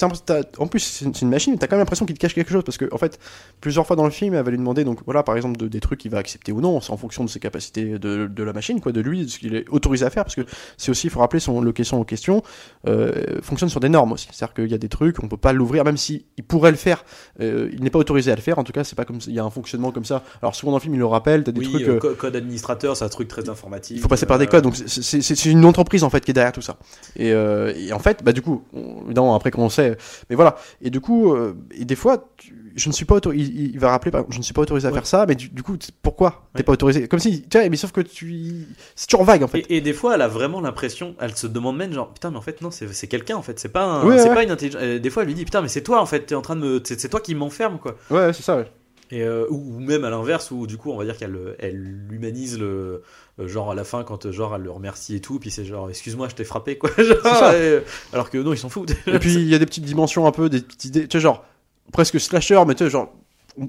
en 0.58 0.68
plus, 0.68 0.80
c'est 0.80 1.22
une, 1.22 1.30
machine, 1.30 1.58
t'as 1.58 1.68
quand 1.68 1.76
même 1.76 1.82
l'impression 1.82 2.06
qu'il 2.06 2.16
te 2.16 2.20
cache 2.22 2.34
quelque 2.34 2.52
chose 2.52 2.64
parce 2.64 2.78
que, 2.78 2.86
en 2.94 2.98
fait, 2.98 3.20
plusieurs 3.60 3.86
fois 3.86 3.96
dans 3.96 4.06
le 4.06 4.12
film, 4.12 4.34
elle 4.34 4.44
va 4.44 4.50
lui 4.52 4.58
demander, 4.58 4.84
donc 4.86 5.00
voilà, 5.06 5.24
par 5.24 5.36
exemple, 5.36 5.58
de- 5.58 5.68
des 5.68 5.80
trucs 5.82 6.00
qu'il 6.00 6.12
va 6.12 6.20
accepter 6.20 6.52
ou 6.54 6.62
non, 6.62 6.80
c'est 6.80 6.92
en 6.94 6.98
fonction 6.98 7.24
de 7.26 7.30
ses 7.30 7.40
capacités 7.40 8.00
de, 8.00 8.28
de 8.28 8.44
la 8.44 8.54
machine, 8.54 8.80
quoi, 8.80 8.92
de 8.94 9.02
lui, 9.02 9.26
de 9.26 9.30
ce 9.30 9.40
qu'il 9.40 9.56
est 9.56 9.68
autorisé 9.70 10.06
à 10.06 10.10
faire, 10.10 10.24
parce 10.24 10.36
que 10.36 10.42
c'est 10.78 10.90
aussi, 10.90 11.08
il 11.08 11.10
faut 11.10 11.20
rappeler, 11.20 11.40
son 11.42 11.60
location 11.62 12.00
en 12.00 12.04
question 12.06 12.44
euh, 12.88 13.42
fonctionne 13.42 13.70
sur 13.70 13.80
des 13.82 13.90
normes 13.90 14.14
aussi. 14.14 14.28
C'est-à-dire 14.32 14.54
qu'il 14.54 14.72
y 14.72 14.74
a 14.74 14.78
des 14.78 14.90
trucs, 14.90 15.22
on 15.22 15.28
peut 15.28 15.36
pas 15.38 15.52
l'ouvrir, 15.54 15.84
même 15.84 15.98
si 15.98 16.26
il 16.38 16.44
pourrait 16.46 16.72
le 16.72 16.78
faire, 16.78 17.04
euh, 17.42 17.70
il 17.74 17.84
n'est 17.84 17.90
pas 17.90 18.00
autorisé 18.00 18.32
à 18.32 18.36
le 18.36 18.42
faire, 18.42 18.58
en 18.58 18.64
tout 18.64 18.72
cas, 18.74 18.84
c'est 18.86 18.96
pas 18.96 19.06
comme 19.06 19.20
il 19.28 19.34
y 19.34 19.40
a 19.40 19.44
un 19.44 19.50
fonctionnement 19.50 19.92
comme 19.92 20.06
ça. 20.06 20.24
Alors, 20.42 20.56
souvent 20.56 20.72
dans 20.72 20.78
le 20.78 20.82
film, 20.82 20.96
il 20.96 21.00
le 21.00 21.06
rappelle, 21.06 21.44
t'as 21.44 21.52
des 21.52 21.60
oui, 21.60 21.70
trucs. 21.70 21.88
euh, 21.88 21.96
euh, 21.96 22.00
co- 22.00 22.16
code 22.16 22.36
administrateur, 22.36 22.96
c'est 22.96 23.06
un 23.06 23.10
truc 23.10 23.28
très 23.28 23.50
informatique. 23.50 23.98
il 23.98 24.02
faut 24.02 24.08
passer 24.08 24.26
par 24.26 24.40
des 24.40 24.46
Euh, 24.46 24.48
codes, 24.48 24.64
donc 24.64 24.76
c'est- 24.78 25.46
une 25.46 25.66
entreprise 25.66 26.04
en 26.04 26.10
fait 26.10 26.24
qui 26.24 26.32
est 26.32 26.34
derrière 26.34 26.54
tout 26.54 26.62
ça. 26.62 26.78
Et, 27.18 27.28
et 27.30 27.94
en 27.94 28.00
fait, 28.00 28.24
bah 28.24 28.32
du 28.32 28.42
coup, 28.42 28.64
on- 28.78 29.06
évidemment 29.06 29.36
après 29.36 29.52
qu'on 29.52 29.70
sait, 29.70 29.98
mais 30.30 30.36
voilà. 30.36 30.56
Et 30.82 30.90
du 30.90 31.00
coup, 31.02 31.34
euh, 31.34 31.54
et 31.72 31.86
des 31.86 31.96
fois, 31.96 32.30
tu- 32.38 32.54
je 32.76 32.90
ne 32.90 32.94
suis 32.94 33.06
pas 33.06 33.16
autorisé. 33.16 33.52
Il, 33.52 33.72
il 33.72 33.80
va 33.80 33.90
rappeler, 33.90 34.12
par 34.12 34.20
exemple, 34.20 34.34
je 34.34 34.40
ne 34.40 34.44
suis 34.44 34.54
pas 34.54 34.62
autorisé 34.62 34.88
à 34.88 34.92
Ouais. 34.92 34.96
faire 34.98 35.08
ça, 35.08 35.26
mais 35.28 35.34
du, 35.36 35.50
du 35.50 35.64
coup, 35.64 35.76
pourquoi 36.04 36.48
t'es 36.54 36.60
Ouais. 36.60 36.64
pas 36.64 36.74
autorisé? 36.74 37.08
Comme 37.08 37.20
si, 37.20 37.42
tu 37.44 37.58
vois, 37.58 37.68
mais 37.70 37.76
sauf 37.78 37.92
que 37.92 38.02
tu, 38.02 38.68
c'est 38.96 39.08
toujours 39.08 39.26
vague 39.26 39.42
en 39.44 39.48
fait. 39.48 39.60
Et, 39.70 39.78
et 39.78 39.82
des 39.82 39.94
fois, 39.94 40.16
elle 40.16 40.22
a 40.22 40.28
vraiment 40.28 40.62
l'impression, 40.62 41.16
elle 41.20 41.36
se 41.36 41.48
demande 41.48 41.78
même 41.78 41.92
genre 41.94 42.14
putain, 42.14 42.30
mais 42.32 42.38
en 42.38 42.42
fait 42.42 42.62
non, 42.62 42.70
c'est 42.72 42.94
c'est 42.94 43.08
quelqu'un 43.08 43.36
en 43.36 43.42
fait, 43.42 43.60
c'est 43.60 43.70
pas, 43.70 43.84
un- 43.84 44.06
Ouais, 44.06 44.24
pas 44.34 44.44
une 44.44 44.52
intelligence. 44.52 44.82
euh, 44.84 45.00
Des 45.00 45.10
fois, 45.10 45.24
elle 45.24 45.28
lui 45.30 45.36
dit 45.36 45.46
putain, 45.46 45.62
mais 45.62 45.68
c'est 45.70 45.82
toi 45.84 46.02
en 46.02 46.06
fait, 46.06 46.22
t'es 46.28 46.36
en 46.36 46.42
train 46.42 46.56
de 46.56 46.62
me, 46.62 46.82
c'est 46.84 47.10
toi 47.10 47.20
qui 47.20 47.34
m'enferme 47.36 47.80
quoi. 47.80 47.96
Ouais, 48.12 48.32
c'est 48.34 48.44
ça. 48.44 48.58
Ouais. 48.58 48.68
Et 49.10 49.24
euh, 49.24 49.46
ou, 49.50 49.80
même 49.80 50.04
à 50.04 50.10
l'inverse, 50.10 50.52
où 50.52 50.68
du 50.68 50.76
coup, 50.78 50.92
on 50.92 50.98
va 50.98 51.06
dire 51.06 51.16
qu'elle, 51.18 51.38
elle 51.60 52.08
humanise 52.12 52.60
le, 52.60 53.02
genre 53.40 53.70
à 53.72 53.76
la 53.76 53.84
fin 53.84 54.04
quand 54.04 54.32
genre 54.32 54.56
elle 54.56 54.64
le 54.64 54.72
remercie 54.72 55.16
et 55.16 55.20
tout, 55.22 55.38
puis 55.40 55.52
c'est 55.52 55.66
genre 55.66 55.90
excuse-moi, 55.90 56.28
je 56.30 56.36
t'ai 56.36 56.44
frappé 56.44 56.78
quoi. 56.78 56.90
Genre, 56.98 57.52
et- 57.54 57.84
alors 58.14 58.30
que 58.30 58.38
non, 58.40 58.54
ils 58.54 58.58
s'en 58.58 58.70
foutent. 58.70 58.94
Et 59.08 59.20
puis 59.20 59.34
il 59.36 59.48
y 59.48 59.54
a 59.56 59.60
des 59.60 59.66
petites 59.66 59.86
dimensions 59.86 60.26
un 60.26 60.32
peu, 60.32 60.50
des 60.50 60.62
petites 60.62 60.86
idées, 60.86 61.08
tu 61.08 61.18
sais, 61.18 61.22
genre 61.22 61.44
presque 61.92 62.20
slasher, 62.20 62.62
mais 62.68 62.74
tu 62.76 62.84
sais, 62.86 62.90
genre. 62.90 63.14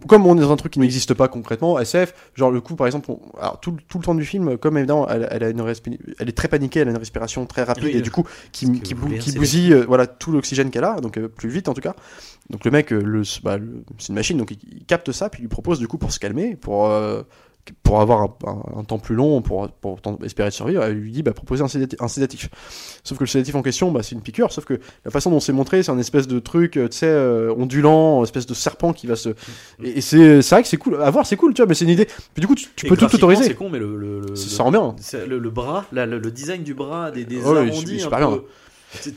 Comme 0.06 0.26
on 0.26 0.36
est 0.36 0.42
dans 0.42 0.52
un 0.52 0.56
truc 0.56 0.74
qui 0.74 0.80
n'existe 0.80 1.14
pas 1.14 1.28
concrètement, 1.28 1.78
SF, 1.80 2.12
genre 2.34 2.50
le 2.50 2.60
coup 2.60 2.76
par 2.76 2.86
exemple, 2.86 3.10
on- 3.10 3.20
alors, 3.40 3.58
tout, 3.58 3.74
tout 3.88 3.96
le 3.98 4.04
temps 4.04 4.14
du 4.14 4.26
film, 4.26 4.58
comme 4.58 4.76
évidemment 4.76 5.08
elle, 5.08 5.26
elle 5.30 5.42
a 5.42 5.48
une 5.48 5.62
respi- 5.62 5.98
elle 6.18 6.28
est 6.28 6.36
très 6.36 6.48
paniquée, 6.48 6.80
elle 6.80 6.88
a 6.88 6.90
une 6.90 6.98
respiration 6.98 7.46
très 7.46 7.62
rapide 7.62 7.84
Oui, 7.84 7.92
et 7.96 8.02
du 8.02 8.10
coup 8.10 8.22
qui, 8.52 8.70
qui, 8.82 8.92
bou- 8.94 9.06
voulez, 9.06 9.18
qui 9.18 9.30
c'est 9.30 9.38
bousille 9.38 9.72
euh, 9.72 9.86
voilà 9.88 10.06
tout 10.06 10.30
l'oxygène 10.30 10.70
qu'elle 10.70 10.84
a, 10.84 11.00
donc 11.00 11.16
euh, 11.16 11.26
plus 11.28 11.48
vite 11.48 11.68
en 11.70 11.72
tout 11.72 11.80
cas. 11.80 11.94
Donc 12.50 12.66
le 12.66 12.70
mec, 12.70 12.92
euh, 12.92 13.00
le, 13.02 13.22
bah, 13.42 13.56
le- 13.56 13.82
c'est 13.96 14.10
une 14.10 14.16
machine, 14.16 14.36
donc 14.36 14.50
il, 14.50 14.58
il 14.76 14.84
capte 14.84 15.10
ça, 15.10 15.30
puis 15.30 15.40
il 15.40 15.44
lui 15.44 15.48
propose 15.48 15.78
du 15.78 15.88
coup 15.88 15.96
pour 15.96 16.12
se 16.12 16.18
calmer, 16.20 16.54
pour 16.54 16.88
euh, 16.90 17.22
pour 17.82 18.00
avoir 18.00 18.22
un, 18.22 18.34
un- 18.46 18.80
un 18.80 18.84
temps 18.84 18.98
plus 18.98 19.14
long, 19.14 19.40
pour, 19.42 19.68
pour 19.70 19.98
espérer 20.24 20.48
de 20.50 20.54
survivre, 20.54 20.82
elle 20.82 20.94
lui 20.94 21.10
dit 21.12 21.22
bah, 21.22 21.32
proposer 21.32 21.62
un 21.62 21.68
sédatif, 21.68 22.00
un 22.00 22.08
sédatif. 22.08 22.48
Sauf 23.04 23.18
que 23.18 23.24
le 23.24 23.28
sédatif 23.28 23.54
en 23.54 23.62
question, 23.62 23.90
bah, 23.90 24.02
c'est 24.02 24.14
une 24.14 24.20
piqûre, 24.22 24.52
sauf 24.52 24.64
que 24.64 24.78
la 25.04 25.10
façon 25.10 25.30
dont 25.30 25.40
c'est 25.40 25.52
montré, 25.52 25.82
c'est 25.82 25.90
un 25.92 25.98
espèce 25.98 26.26
de 26.28 26.38
truc, 26.38 26.76
euh, 26.76 26.88
tu 26.88 26.98
sais, 26.98 27.06
euh, 27.06 27.52
ondulant, 27.56 28.22
espèce 28.24 28.46
de 28.46 28.54
serpent 28.54 28.92
qui 28.92 29.06
va 29.06 29.16
se. 29.16 29.30
Et, 29.82 29.98
et 29.98 30.00
c'est 30.00 30.40
vrai 30.50 30.62
que 30.62 30.68
c'est 30.68 30.76
cool, 30.76 31.02
à 31.02 31.10
voir, 31.10 31.26
c'est 31.26 31.36
cool, 31.36 31.54
tu 31.54 31.62
vois, 31.62 31.68
mais 31.68 31.74
c'est 31.74 31.84
une 31.84 31.90
idée. 31.90 32.06
Puis 32.34 32.40
du 32.40 32.46
coup, 32.46 32.54
tu, 32.54 32.68
peux 32.86 32.96
tout 32.96 33.14
autoriser. 33.14 33.44
C'est 33.44 33.54
con, 33.54 33.68
mais 33.70 33.78
le, 33.78 33.96
le, 33.96 34.20
le- 34.20 34.36
Ça 34.36 34.62
rend 34.62 34.70
bien. 34.70 34.94
le, 35.26 35.38
le 35.38 35.50
bras, 35.50 35.84
la- 35.92 36.06
le, 36.06 36.20
design 36.30 36.62
du 36.62 36.74
bras, 36.74 37.10
des, 37.10 37.24
des 37.24 37.36
Ouais, 37.36 37.62
il 37.66 37.68
est 37.68 37.72
arrondis, 37.72 38.02
un 38.02 38.08
bien, 38.08 38.40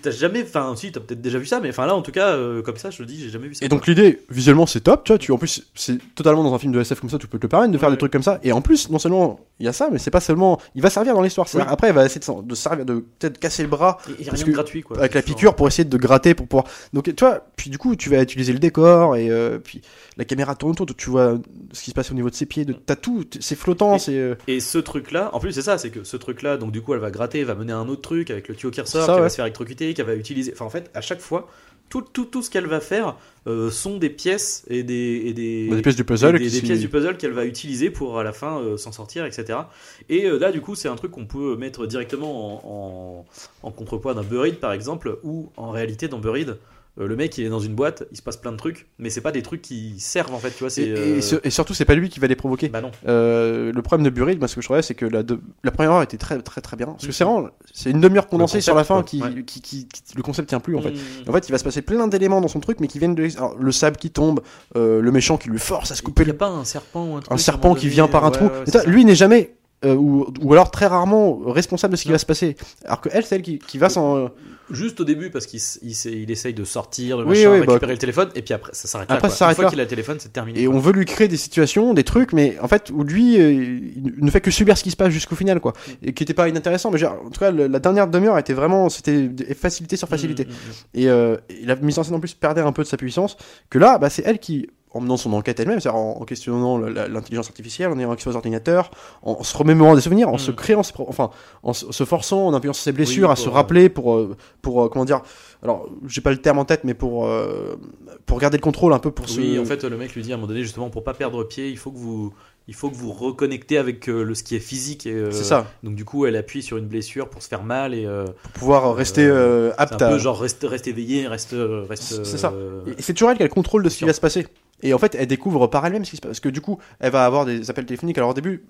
T'as 0.01 0.11
jamais, 0.11 0.43
enfin, 0.43 0.73
si, 0.75 0.91
t'as 0.91 0.99
peut-être 0.99 1.21
déjà 1.21 1.39
vu 1.39 1.45
ça, 1.45 1.61
mais 1.61 1.69
enfin 1.69 1.85
là, 1.85 1.95
en 1.95 2.01
tout 2.01 2.11
cas, 2.11 2.29
euh, 2.33 2.61
comme 2.61 2.75
ça, 2.75 2.89
je 2.89 3.01
le 3.01 3.05
dis, 3.05 3.17
j'ai 3.21 3.29
jamais 3.29 3.47
vu 3.47 3.55
ça. 3.55 3.65
Et 3.65 3.69
donc 3.69 3.87
l'idée, 3.87 4.19
visuellement, 4.29 4.65
c'est 4.65 4.81
top, 4.81 5.05
tu 5.05 5.13
vois. 5.13 5.17
Tu, 5.17 5.31
en 5.31 5.37
plus, 5.37 5.65
c'est 5.75 5.97
totalement 6.13 6.43
dans 6.43 6.53
un 6.53 6.59
film 6.59 6.73
de 6.73 6.81
SF 6.81 6.99
comme 6.99 7.09
ça, 7.09 7.17
tu 7.17 7.27
peux 7.27 7.37
te 7.37 7.43
le 7.43 7.49
permettre 7.49 7.71
de 7.71 7.77
faire 7.77 7.87
Ouais. 7.87 7.95
des 7.95 7.99
trucs 7.99 8.11
comme 8.11 8.21
ça. 8.23 8.39
Et 8.43 8.51
en 8.51 8.61
plus, 8.61 8.89
non 8.89 8.99
seulement 8.99 9.39
il 9.59 9.65
y 9.65 9.69
a 9.69 9.73
ça, 9.73 9.87
mais 9.91 9.97
c'est 9.97 10.11
pas 10.11 10.19
seulement, 10.19 10.59
il 10.75 10.81
va 10.81 10.89
servir 10.89 11.13
dans 11.13 11.21
l'histoire. 11.21 11.47
C'est-à-dire, 11.47 11.67
Oui. 11.69 11.73
Après, 11.73 11.87
il 11.89 11.93
va 11.93 12.05
essayer 12.05 12.19
de, 12.43 12.55
servir, 12.55 12.85
de 12.85 13.05
peut-être 13.19 13.37
casser 13.39 13.63
le 13.63 13.69
bras 13.69 13.97
parce 14.03 14.17
rien 14.17 14.31
que- 14.43 14.45
de 14.49 14.51
gratuit, 14.51 14.81
quoi. 14.81 14.97
avec 14.99 15.13
la 15.13 15.21
piqûre 15.21 15.55
pour 15.55 15.67
essayer 15.67 15.85
de 15.85 15.97
gratter 15.97 16.33
pour 16.33 16.47
pouvoir. 16.47 16.65
Donc 16.91 17.05
tu 17.05 17.23
vois, 17.23 17.41
puis 17.55 17.69
du 17.69 17.77
coup, 17.77 17.95
tu 17.95 18.09
vas 18.09 18.21
utiliser 18.21 18.51
le 18.53 18.59
décor 18.59 19.15
et 19.15 19.29
euh, 19.29 19.57
puis 19.57 19.81
la 20.17 20.25
caméra 20.25 20.55
tourne 20.55 20.71
autour, 20.73 20.87
tu 20.97 21.09
vois 21.09 21.37
ce 21.71 21.81
qui 21.83 21.91
se 21.91 21.95
passe 21.95 22.11
au 22.11 22.13
niveau 22.13 22.29
de 22.29 22.35
ses 22.35 22.45
pieds, 22.45 22.65
de 22.65 22.73
t'as 22.73 22.95
tout, 22.97 23.23
c'est 23.39 23.55
flottant, 23.55 23.97
c'est. 23.97 24.17
euh, 24.17 24.35
Et 24.47 24.59
ce 24.59 24.77
truc-là, 24.79 25.29
en 25.33 25.39
plus, 25.39 25.53
c'est 25.53 25.61
ça, 25.61 25.77
c'est 25.77 25.91
que 25.91 26.03
ce 26.03 26.17
truc-là, 26.17 26.57
donc 26.57 26.71
du 26.71 26.81
coup, 26.81 26.93
elle 26.93 26.99
va 26.99 27.09
gratter, 27.11 27.43
va 27.45 27.55
mener 27.55 27.71
à 27.71 27.77
un 27.77 27.87
autre 27.87 28.01
truc 28.01 28.29
avec 28.31 28.47
le 28.49 28.55
tuyau 28.55 28.71
qui 28.71 28.81
ressort, 28.81 29.01
Ça, 29.05 29.13
qui 29.13 29.15
ouais. 29.15 29.21
va 29.21 29.29
se 29.29 29.35
faire 29.35 29.45
électrocuter, 29.61 29.93
qui 29.93 30.01
va 30.01 30.15
utiliser. 30.15 30.51
Enfin, 30.53 30.65
en 30.65 30.69
fait, 30.69 30.89
à 30.93 31.01
chaque 31.01 31.21
fois, 31.21 31.47
tout, 31.89 32.01
tout, 32.01 32.25
tout 32.25 32.41
ce 32.41 32.49
qu'elle 32.49 32.67
va 32.67 32.79
faire 32.79 33.17
euh, 33.47 33.69
sont 33.69 33.97
des 33.97 34.09
pièces 34.09 34.63
et 34.69 34.83
des, 34.83 35.23
et 35.25 35.33
des, 35.33 35.67
des 35.67 35.81
pièces 35.81 35.97
du 35.97 36.05
puzzle 36.05 36.39
des, 36.39 36.61
pièces 36.61 36.79
du 36.79 36.87
puzzle 36.87 37.17
qu'elle 37.17 37.33
va 37.33 37.45
utiliser 37.45 37.89
pour 37.89 38.17
à 38.17 38.23
la 38.23 38.31
fin 38.31 38.59
euh, 38.59 38.77
s'en 38.77 38.93
sortir, 38.93 39.25
etc. 39.25 39.59
Et 40.07 40.25
euh, 40.25 40.39
là, 40.39 40.51
du 40.51 40.61
coup, 40.61 40.75
c'est 40.75 40.87
un 40.87 40.95
truc 40.95 41.11
qu'on 41.11 41.25
peut 41.25 41.57
mettre 41.57 41.85
directement 41.85 42.63
en, 42.63 43.25
en, 43.63 43.67
en 43.67 43.71
contrepoids 43.71 44.13
d'un 44.13 44.23
Buried, 44.23 44.55
par 44.59 44.71
exemple, 44.71 45.19
où 45.23 45.51
en 45.57 45.71
réalité, 45.71 46.07
dans 46.07 46.19
Buried, 46.19 46.57
euh, 46.99 47.07
le 47.07 47.15
mec 47.15 47.37
il 47.37 47.45
est 47.45 47.49
dans 47.49 47.59
une 47.59 47.73
boîte, 47.75 48.03
il 48.11 48.17
se 48.17 48.21
passe 48.21 48.37
plein 48.37 48.51
de 48.51 48.57
trucs, 48.57 48.87
mais 48.99 49.09
c'est 49.09 49.21
pas 49.21 49.31
des 49.31 49.41
trucs 49.41 49.61
qui 49.61 49.99
servent 49.99 50.33
en 50.33 50.39
fait, 50.39 50.51
tu 50.51 50.63
vois. 50.63 50.69
Et, 50.77 50.91
euh, 50.91 51.17
et 51.17 51.21
sur- 51.21 51.39
et 51.43 51.49
surtout, 51.49 51.73
c'est 51.73 51.85
pas 51.85 51.95
lui 51.95 52.09
qui 52.09 52.19
va 52.19 52.27
les 52.27 52.35
provoquer. 52.35 52.67
bah 52.69 52.81
non. 52.81 52.91
Euh, 53.07 53.71
le 53.73 53.81
problème 53.81 54.03
de 54.05 54.09
Buried, 54.09 54.39
moi, 54.39 54.47
ce 54.47 54.55
que 54.55 54.61
je 54.61 54.67
trouvais, 54.67 54.81
c'est 54.81 54.95
que 54.95 55.05
la, 55.05 55.23
de- 55.23 55.39
la 55.63 55.71
première 55.71 55.93
heure 55.93 56.01
était 56.01 56.17
très 56.17 56.39
très 56.41 56.61
très 56.61 56.75
bien. 56.77 56.87
Parce 56.87 57.05
que 57.05 57.11
c'est 57.13 57.23
vraiment, 57.23 57.49
c'est 57.73 57.91
une 57.91 58.01
demi-heure 58.01 58.27
condensée 58.27 58.57
concept, 58.57 58.63
sur 58.65 58.75
la 58.75 58.83
fin 58.83 59.03
qui, 59.03 59.21
Ouais. 59.21 59.43
qui, 59.43 59.61
qui- 59.61 59.87
qui- 59.87 60.01
le 60.15 60.21
concept 60.23 60.49
tient 60.49 60.59
plus 60.59 60.75
en 60.75 60.81
fait. 60.81 60.91
Mmh. 60.91 61.29
En 61.29 61.33
fait, 61.33 61.47
il 61.47 61.51
va 61.51 61.57
se 61.57 61.63
passer 61.63 61.81
plein 61.81 62.07
d'éléments 62.07 62.41
dans 62.41 62.47
son 62.49 62.59
truc, 62.59 62.79
mais 62.79 62.87
qui 62.87 62.99
viennent 62.99 63.15
de 63.15 63.27
alors, 63.37 63.55
le 63.57 63.71
sable 63.71 63.97
qui 63.97 64.09
tombe, 64.11 64.41
euh, 64.75 65.01
le 65.01 65.11
méchant 65.11 65.37
qui 65.37 65.49
lui 65.49 65.59
force 65.59 65.91
à 65.91 65.95
se 65.95 66.01
couper 66.01 66.23
Il 66.23 66.27
y 66.27 66.31
le 66.31 66.35
a 66.35 66.37
pas 66.37 66.49
un 66.49 66.65
serpent 66.65 67.05
ou 67.05 67.15
un 67.15 67.19
truc 67.21 67.31
un 67.31 67.37
serpent 67.37 67.73
qui 67.75 67.87
vient 67.87 68.07
par 68.07 68.25
un 68.25 68.31
ouais, 68.31 68.37
trou. 68.65 68.79
lui 68.89 69.05
n'est 69.05 69.15
jamais, 69.15 69.55
euh, 69.83 69.95
ou, 69.95 70.27
ou 70.41 70.53
alors 70.53 70.69
très 70.71 70.85
rarement, 70.87 71.39
responsable 71.45 71.93
de 71.93 71.97
ce 71.97 72.03
qui 72.03 72.09
Non. 72.09 72.13
va 72.15 72.19
se 72.19 72.25
passer. 72.25 72.55
Alors 72.85 73.01
que 73.01 73.09
elle, 73.11 73.25
c'est 73.25 73.35
elle 73.35 73.41
qui, 73.41 73.59
qui 73.59 73.77
va 73.77 73.89
s'en. 73.89 74.29
Juste 74.69 75.01
au 75.01 75.03
début, 75.03 75.31
parce 75.31 75.47
qu'il 75.47 75.59
il, 75.81 75.91
il 76.05 76.31
essaye 76.31 76.53
de 76.53 76.63
sortir, 76.63 77.17
de 77.17 77.23
Oui, 77.23 77.29
machin, 77.29 77.49
oui, 77.51 77.59
récupérer 77.59 77.79
bah, 77.79 77.87
le 77.91 77.97
téléphone, 77.97 78.29
et 78.35 78.41
puis 78.41 78.53
après, 78.53 78.71
ça 78.73 78.87
s'arrête 78.87 79.09
là. 79.09 79.15
Après, 79.15 79.27
quoi. 79.27 79.33
ça 79.35 79.39
s'arrête 79.39 79.57
Une 79.57 79.63
fois 79.63 79.69
qu'il 79.69 79.79
a 79.79 79.83
le 79.83 79.89
téléphone, 79.89 80.17
c'est 80.19 80.31
terminé. 80.31 80.61
Et 80.61 80.65
quoi. 80.65 80.75
on 80.75 80.79
veut 80.79 80.93
lui 80.93 81.03
créer 81.05 81.27
des 81.27 81.35
situations, 81.35 81.93
des 81.93 82.05
trucs, 82.05 82.31
mais 82.31 82.57
en 82.61 82.69
fait, 82.69 82.89
où 82.93 83.03
lui, 83.03 83.41
euh, 83.41 83.51
il 83.51 84.13
ne 84.23 84.31
fait 84.31 84.39
que 84.39 84.49
subir 84.51 84.77
ce 84.77 84.83
qui 84.83 84.91
se 84.91 84.95
passe 84.95 85.09
jusqu'au 85.09 85.35
final, 85.35 85.59
quoi. 85.59 85.73
Mm. 85.73 85.91
Et 86.07 86.13
qui 86.13 86.23
était 86.23 86.33
pas 86.33 86.47
inintéressant, 86.47 86.89
mais 86.89 86.99
genre, 86.99 87.17
en 87.25 87.29
tout 87.29 87.39
cas, 87.39 87.51
la 87.51 87.79
dernière 87.79 88.07
demi-heure 88.07 88.37
était 88.37 88.53
vraiment, 88.53 88.87
c'était 88.87 89.27
des- 89.27 89.53
facilité 89.55 89.97
sur 89.97 90.07
facilité. 90.07 90.45
Mmh, 90.45 90.49
mmh. 90.49 90.99
Et, 91.01 91.09
euh, 91.09 91.35
et 91.49 91.65
la 91.65 91.75
mise 91.75 91.99
en 91.99 92.03
scène 92.03 92.15
en 92.15 92.19
plus 92.21 92.33
perdait 92.33 92.61
un 92.61 92.71
peu 92.71 92.83
de 92.83 92.87
sa 92.87 92.95
puissance. 92.97 93.35
Que 93.69 93.77
là, 93.77 93.97
bah, 93.97 94.09
c'est 94.09 94.23
elle 94.25 94.39
qui, 94.39 94.67
en 94.93 94.99
menant 95.01 95.15
son 95.17 95.31
enquête 95.33 95.59
elle-même, 95.59 95.79
c'est-à-dire 95.79 95.99
en, 95.99 96.17
en 96.21 96.25
questionnant 96.25 96.77
l'intelligence 96.77 97.47
artificielle, 97.47 97.89
en 97.91 97.97
ayant 97.99 98.11
accès 98.11 98.29
aux 98.29 98.35
ordinateurs, 98.35 98.91
en, 99.23 99.41
se 99.43 99.55
remémorant 99.57 99.95
des 99.95 100.01
souvenirs, 100.01 100.27
en 100.29 100.35
Mm. 100.35 100.39
se 100.39 100.51
créant, 100.51 100.83
ses 100.83 100.91
pro- 100.93 101.05
enfin, 101.07 101.29
en 101.63 101.71
se 101.73 101.91
se 101.91 102.03
forçant, 102.03 102.47
en 102.47 102.53
appuyant 102.53 102.73
sur 102.73 102.83
ses 102.83 102.91
blessures, 102.91 103.27
Oui, 103.29 103.33
à 103.33 103.35
se 103.37 103.47
euh, 103.47 103.51
rappeler 103.51 103.87
pour, 103.89 104.13
euh, 104.15 104.35
pour, 104.61 104.83
euh, 104.83 104.89
comment 104.89 105.05
dire, 105.05 105.21
alors, 105.63 105.87
j'ai 106.07 106.21
pas 106.21 106.31
le 106.31 106.37
terme 106.37 106.59
en 106.59 106.65
tête, 106.65 106.83
mais 106.83 106.93
pour, 106.93 107.25
euh, 107.27 107.77
pour 108.25 108.39
garder 108.39 108.57
le 108.57 108.61
contrôle 108.63 108.93
un 108.93 108.99
peu 108.99 109.11
pour 109.11 109.25
Oui, 109.37 109.57
en 109.59 109.65
fait, 109.65 109.83
le 109.83 109.95
mec 109.95 110.13
lui 110.15 110.23
dit 110.23 110.31
à 110.31 110.35
un 110.35 110.37
moment 110.37 110.47
donné, 110.47 110.63
justement, 110.63 110.89
pour 110.89 111.03
pas 111.03 111.13
perdre 111.13 111.43
pied, 111.43 111.69
il 111.69 111.77
faut 111.77 111.91
que 111.91 111.97
vous. 111.97 112.33
Il 112.67 112.75
faut 112.75 112.89
que 112.89 112.95
vous 112.95 113.11
reconnectez 113.11 113.77
avec 113.77 114.07
euh, 114.07 114.23
le 114.23 114.35
ce 114.35 114.43
qui 114.43 114.55
est 114.55 114.59
physique. 114.59 115.05
Et, 115.05 115.13
euh, 115.13 115.31
C'est 115.31 115.43
ça, 115.43 115.67
Donc 115.83 115.95
du 115.95 116.05
coup, 116.05 116.25
elle 116.25 116.35
appuie 116.35 116.61
sur 116.61 116.77
une 116.77 116.85
blessure 116.87 117.27
pour 117.29 117.41
se 117.41 117.47
faire 117.47 117.63
mal 117.63 117.93
et 117.93 118.05
euh, 118.05 118.25
pour 118.25 118.51
pouvoir 118.53 118.95
rester 118.95 119.27
c'est 119.27 119.73
apte 119.81 120.01
un 120.01 120.07
à. 120.07 120.09
peu 120.11 120.19
genre 120.19 120.39
reste, 120.39 120.63
reste 120.69 120.87
éveillé, 120.87 121.27
reste, 121.27 121.55
reste. 121.89 122.23
C'est 122.23 122.37
ça. 122.37 122.53
Et 122.97 123.01
c'est 123.01 123.13
toujours 123.13 123.31
elle 123.31 123.37
qui 123.37 123.43
a 123.43 123.47
le 123.47 123.51
contrôle 123.51 123.83
de 123.83 123.89
ce 123.89 123.97
qui 123.97 124.05
va 124.05 124.13
se 124.13 124.21
passer. 124.21 124.47
Et 124.83 124.93
en 124.93 124.97
fait, 124.97 125.15
elle 125.15 125.27
découvre 125.27 125.67
par 125.67 125.85
elle-même 125.85 126.05
ce 126.05 126.11
qui 126.11 126.15
se 126.17 126.21
passe. 126.21 126.29
Parce 126.29 126.39
que 126.39 126.49
du 126.49 126.61
coup, 126.61 126.79
elle 126.99 127.11
va 127.11 127.25
avoir 127.25 127.45
des 127.45 127.69
appels 127.69 127.85
téléphoniques. 127.85 128.17
Alors 128.17 128.31
au 128.31 128.33
début, 128.33 128.63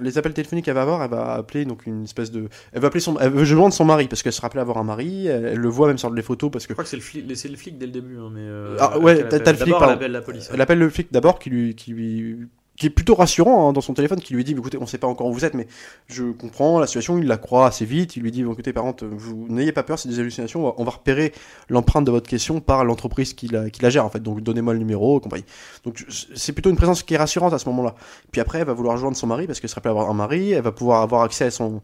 les 0.00 0.18
appels 0.18 0.34
téléphoniques 0.34 0.64
qu'elle 0.66 0.74
va 0.74 0.82
avoir, 0.82 1.02
elle 1.02 1.10
va 1.10 1.34
appeler 1.34 1.64
donc 1.64 1.86
une 1.86 2.04
espèce 2.04 2.30
de. 2.30 2.48
Elle 2.72 2.80
va 2.80 2.88
appeler 2.88 3.00
son. 3.00 3.18
Elle 3.18 3.30
veut 3.30 3.44
joindre 3.44 3.72
son 3.74 3.84
mari 3.84 4.08
parce 4.08 4.22
qu'elle 4.22 4.32
se 4.32 4.40
rappelait 4.40 4.60
avoir 4.60 4.78
un 4.78 4.84
mari. 4.84 5.26
Elle, 5.26 5.44
elle 5.46 5.58
le 5.58 5.68
voit 5.68 5.86
même 5.88 5.98
sur 5.98 6.10
les 6.10 6.22
photos 6.22 6.50
parce 6.50 6.66
que. 6.66 6.70
Je 6.70 6.74
crois 6.74 6.84
que 6.84 6.90
c'est 6.90 6.96
le 6.96 7.02
flic, 7.02 7.36
c'est 7.36 7.48
le 7.48 7.56
flic 7.56 7.78
dès 7.78 7.86
le 7.86 7.92
début, 7.92 8.18
hein, 8.18 8.30
mais. 8.34 8.46
Ah, 8.80 8.98
ouais, 8.98 9.26
t'as- 9.28 9.38
le 9.38 9.44
flic, 9.56 9.68
D'abord, 9.72 9.84
elle 9.84 9.90
appelle 9.90 10.12
la 10.12 10.20
police. 10.22 10.50
Elle 10.52 10.60
appelle 10.60 10.78
le 10.78 10.90
flic 10.90 11.08
d'abord 11.12 11.38
qui 11.38 11.50
lui, 11.50 11.74
qui 11.74 11.92
lui, 11.92 12.38
qui 12.76 12.86
est 12.86 12.90
plutôt 12.90 13.14
rassurant 13.14 13.68
hein, 13.68 13.72
dans 13.72 13.80
son 13.80 13.94
téléphone, 13.94 14.20
qui 14.20 14.34
lui 14.34 14.44
dit, 14.44 14.52
écoutez, 14.52 14.76
on 14.80 14.86
sait 14.86 14.98
pas 14.98 15.06
encore 15.06 15.26
où 15.28 15.32
vous 15.32 15.44
êtes, 15.44 15.54
mais 15.54 15.66
je 16.08 16.24
comprends 16.32 16.78
la 16.78 16.86
situation. 16.86 17.16
Il 17.18 17.26
la 17.26 17.38
croit 17.38 17.66
assez 17.66 17.84
vite. 17.84 18.16
Il 18.16 18.22
lui 18.22 18.30
dit, 18.30 18.42
écoutez, 18.42 18.72
par 18.72 18.84
contre, 18.84 19.06
vous 19.06 19.46
n'ayez 19.48 19.72
pas 19.72 19.82
peur, 19.82 19.98
c'est 19.98 20.08
des 20.08 20.20
hallucinations. 20.20 20.60
On 20.60 20.68
va, 20.68 20.74
on 20.78 20.84
va 20.84 20.90
repérer 20.90 21.32
l'empreinte 21.68 22.04
de 22.04 22.10
votre 22.10 22.28
question 22.28 22.60
par 22.60 22.84
l'entreprise 22.84 23.32
qui 23.34 23.48
la, 23.48 23.70
qui 23.70 23.80
la 23.82 23.90
gère 23.90 24.04
en 24.04 24.10
fait. 24.10 24.20
Donc 24.22 24.42
donnez-moi 24.42 24.74
le 24.74 24.78
numéro, 24.78 25.20
compagnie. 25.20 25.44
Donc 25.84 26.04
c'est 26.34 26.52
plutôt 26.52 26.70
une 26.70 26.76
présence 26.76 27.02
qui 27.02 27.14
est 27.14 27.18
rassurante 27.18 27.52
à 27.54 27.58
ce 27.58 27.68
moment-là. 27.70 27.94
Puis 28.30 28.40
après, 28.40 28.58
elle 28.58 28.66
va 28.66 28.74
vouloir 28.74 28.94
rejoindre 28.94 29.16
son 29.16 29.26
mari 29.26 29.46
parce 29.46 29.58
qu'elle 29.60 29.70
se 29.70 29.74
rappelle 29.74 29.90
avoir 29.90 30.10
un 30.10 30.14
mari. 30.14 30.52
Elle 30.52 30.62
va 30.62 30.72
pouvoir 30.72 31.00
avoir 31.02 31.22
accès 31.22 31.46
à 31.46 31.50
son 31.50 31.80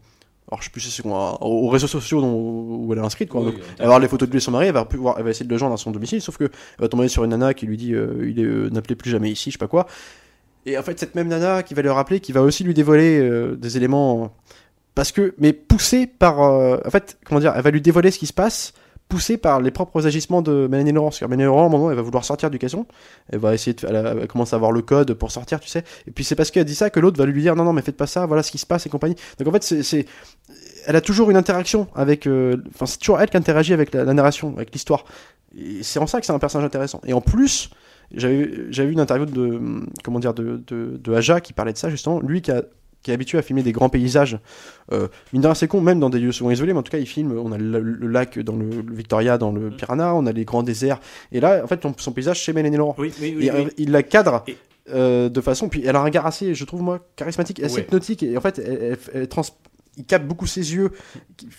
alors 0.49 0.59
je 0.59 0.65
sais 0.65 0.71
plus 0.71 0.81
si 0.81 0.91
c'est 0.91 1.03
quoi, 1.03 1.41
aux 1.41 1.69
réseaux 1.69 1.87
sociaux 1.87 2.19
dont- 2.19 2.35
où 2.35 2.89
elle 2.91 2.99
est 2.99 3.01
inscrite 3.01 3.29
quoi. 3.29 3.39
Oui, 3.41 3.47
Donc, 3.53 3.55
elle 3.59 3.77
va 3.77 3.83
avoir 3.85 3.99
les 3.99 4.09
photos 4.09 4.27
de 4.27 4.33
lui 4.33 4.37
et 4.39 4.41
son 4.41 4.51
mari, 4.51 4.67
elle 4.67 4.73
va 4.73 4.83
pouvoir, 4.83 5.15
elle 5.17 5.23
va 5.23 5.29
essayer 5.29 5.45
de 5.45 5.49
le 5.49 5.57
joindre 5.57 5.73
à 5.73 5.77
son 5.77 5.91
domicile, 5.91 6.21
sauf 6.21 6.37
que 6.37 6.43
elle 6.43 6.51
va 6.81 6.89
tomber 6.89 7.07
sur 7.07 7.23
une 7.23 7.29
nana 7.31 7.53
qui 7.53 7.65
lui 7.65 7.77
dit 7.77 7.93
euh, 7.93 8.27
il 8.29 8.39
est 8.39 8.43
euh, 8.43 8.69
n'appelez 8.69 8.95
plus 8.95 9.09
jamais 9.09 9.31
ici, 9.31 9.49
je 9.51 9.53
sais 9.53 9.57
pas 9.57 9.69
quoi. 9.69 9.87
Et 10.65 10.77
en 10.77 10.83
fait 10.83 10.99
cette 10.99 11.15
même 11.15 11.27
nana 11.27 11.63
qui 11.63 11.73
va 11.73 11.81
le 11.81 11.91
rappeler, 11.91 12.19
qui 12.19 12.31
va 12.31 12.41
aussi 12.41 12.63
lui 12.63 12.73
dévoiler 12.73 13.19
euh, 13.19 13.55
des 13.55 13.77
éléments 13.77 14.33
parce 14.95 15.11
que 15.11 15.33
mais 15.37 15.53
poussée 15.53 16.07
par 16.07 16.41
euh, 16.41 16.77
en 16.85 16.89
fait 16.89 17.17
comment 17.25 17.39
dire, 17.39 17.53
elle 17.55 17.63
va 17.63 17.71
lui 17.71 17.81
dévoiler 17.81 18.11
ce 18.11 18.19
qui 18.19 18.27
se 18.27 18.33
passe 18.33 18.73
poussée 19.09 19.37
par 19.37 19.61
les 19.61 19.69
propres 19.69 20.07
agissements 20.07 20.41
de 20.41 20.67
Mélanie 20.71 20.91
Laurent. 20.91 21.09
Car 21.11 21.29
Mélanie 21.29 21.45
Laurent, 21.45 21.63
à 21.63 21.65
un 21.65 21.69
moment, 21.69 21.91
elle 21.91 21.97
va 21.97 22.01
vouloir 22.01 22.25
sortir 22.25 22.49
du 22.49 22.57
caisson. 22.57 22.87
Elle 23.31 23.39
va 23.39 23.53
essayer 23.53 23.73
de, 23.73 23.85
elle, 23.85 24.27
commence 24.27 24.53
à 24.53 24.55
avoir 24.55 24.71
le 24.71 24.81
code 24.81 25.13
pour 25.13 25.29
sortir, 25.29 25.59
tu 25.59 25.67
sais. 25.69 25.83
Et 26.07 26.11
puis 26.11 26.23
c'est 26.23 26.35
parce 26.35 26.49
qu'elle 26.49 26.65
dit 26.65 26.73
ça 26.73 26.89
que 26.89 26.99
l'autre 26.99 27.17
va 27.17 27.25
lui 27.25 27.41
dire 27.41 27.55
non, 27.55 27.63
non, 27.63 27.73
mais 27.73 27.81
faites 27.81 27.97
pas 27.97 28.07
ça, 28.07 28.25
voilà 28.25 28.41
ce 28.41 28.49
qui 28.49 28.57
se 28.57 28.65
passe 28.65 28.85
et 28.85 28.89
compagnie. 28.89 29.15
Donc 29.37 29.47
en 29.47 29.51
fait, 29.51 29.61
c'est, 29.63 29.83
c'est- 29.83 30.05
elle 30.87 30.95
a 30.95 31.01
toujours 31.01 31.29
une 31.29 31.37
interaction 31.37 31.87
avec, 31.95 32.25
euh, 32.27 32.57
enfin, 32.73 32.85
c'est 32.85 32.97
toujours 32.97 33.19
elle 33.21 33.29
qui 33.29 33.37
interagit 33.37 33.73
avec 33.73 33.93
la, 33.93 34.03
la 34.03 34.13
narration, 34.13 34.53
avec 34.55 34.71
l'histoire. 34.73 35.05
Et 35.55 35.83
c'est 35.83 35.99
en 35.99 36.07
ça 36.07 36.19
que 36.19 36.25
c'est 36.25 36.33
un 36.33 36.39
personnage 36.39 36.65
intéressant. 36.65 36.99
Et 37.05 37.13
en 37.13 37.21
plus, 37.21 37.69
j'avais, 38.13 38.45
vu 38.45 38.91
une 38.91 38.99
interview 38.99 39.25
de, 39.25 39.59
comment 40.03 40.19
dire, 40.19 40.33
de, 40.33 40.61
de, 40.67 40.97
de 40.97 41.13
Aja 41.13 41.41
qui 41.41 41.53
parlait 41.53 41.73
de 41.73 41.77
ça 41.77 41.89
justement. 41.89 42.19
Lui 42.19 42.41
qui 42.41 42.51
a 42.51 42.63
qui 43.01 43.11
est 43.11 43.13
habitué 43.15 43.37
à 43.37 43.41
filmer 43.41 43.63
des 43.63 43.73
grands 43.73 43.89
paysages, 43.89 44.39
euh, 44.93 45.09
mine 45.33 45.41
de 45.41 45.47
rien 45.47 45.55
c'est 45.55 45.67
con, 45.67 45.81
même 45.81 45.99
dans 45.99 46.09
des 46.09 46.19
lieux 46.19 46.31
souvent 46.31 46.51
isolés, 46.51 46.71
mais 46.71 46.79
en 46.79 46.83
tout 46.83 46.91
cas 46.91 46.99
il 46.99 47.05
filme, 47.05 47.37
on 47.37 47.51
a 47.51 47.57
le, 47.57 47.81
le 47.81 48.07
lac 48.07 48.39
dans 48.39 48.55
le, 48.55 48.65
le 48.81 48.93
Victoria, 48.95 49.37
dans 49.37 49.51
le 49.51 49.71
Mm. 49.71 49.75
Piranha, 49.75 50.15
on 50.15 50.25
a 50.25 50.31
les 50.31 50.45
grands 50.45 50.63
déserts, 50.63 51.01
et 51.33 51.41
là 51.41 51.61
en 51.65 51.67
fait 51.67 51.81
son, 51.83 51.93
son 51.97 52.13
paysage 52.13 52.39
chez 52.39 52.53
Mélanie 52.53 52.77
Laurent. 52.77 52.95
Oui, 52.97 53.11
oui, 53.19 53.35
oui. 53.37 53.45
Et, 53.47 53.51
euh, 53.51 53.65
il 53.77 53.91
la 53.91 54.03
cadre 54.03 54.43
Et- 54.47 54.55
euh, 54.93 55.27
de 55.27 55.41
façon, 55.41 55.67
puis 55.67 55.83
elle 55.85 55.97
a 55.97 55.99
un 55.99 56.03
regard 56.05 56.25
assez, 56.25 56.55
je 56.55 56.63
trouve 56.63 56.81
moi, 56.81 56.99
charismatique, 57.17 57.61
assez 57.61 57.75
Ouais. 57.75 57.81
hypnotique, 57.81 58.23
et 58.23 58.37
en 58.37 58.41
fait, 58.41 58.57
elle, 58.59 58.79
elle- 58.81 58.97
elle 59.21 59.27
trans- 59.27 59.41
il 59.97 60.05
capte 60.05 60.25
beaucoup 60.27 60.47
ses 60.47 60.73
yeux, 60.73 60.91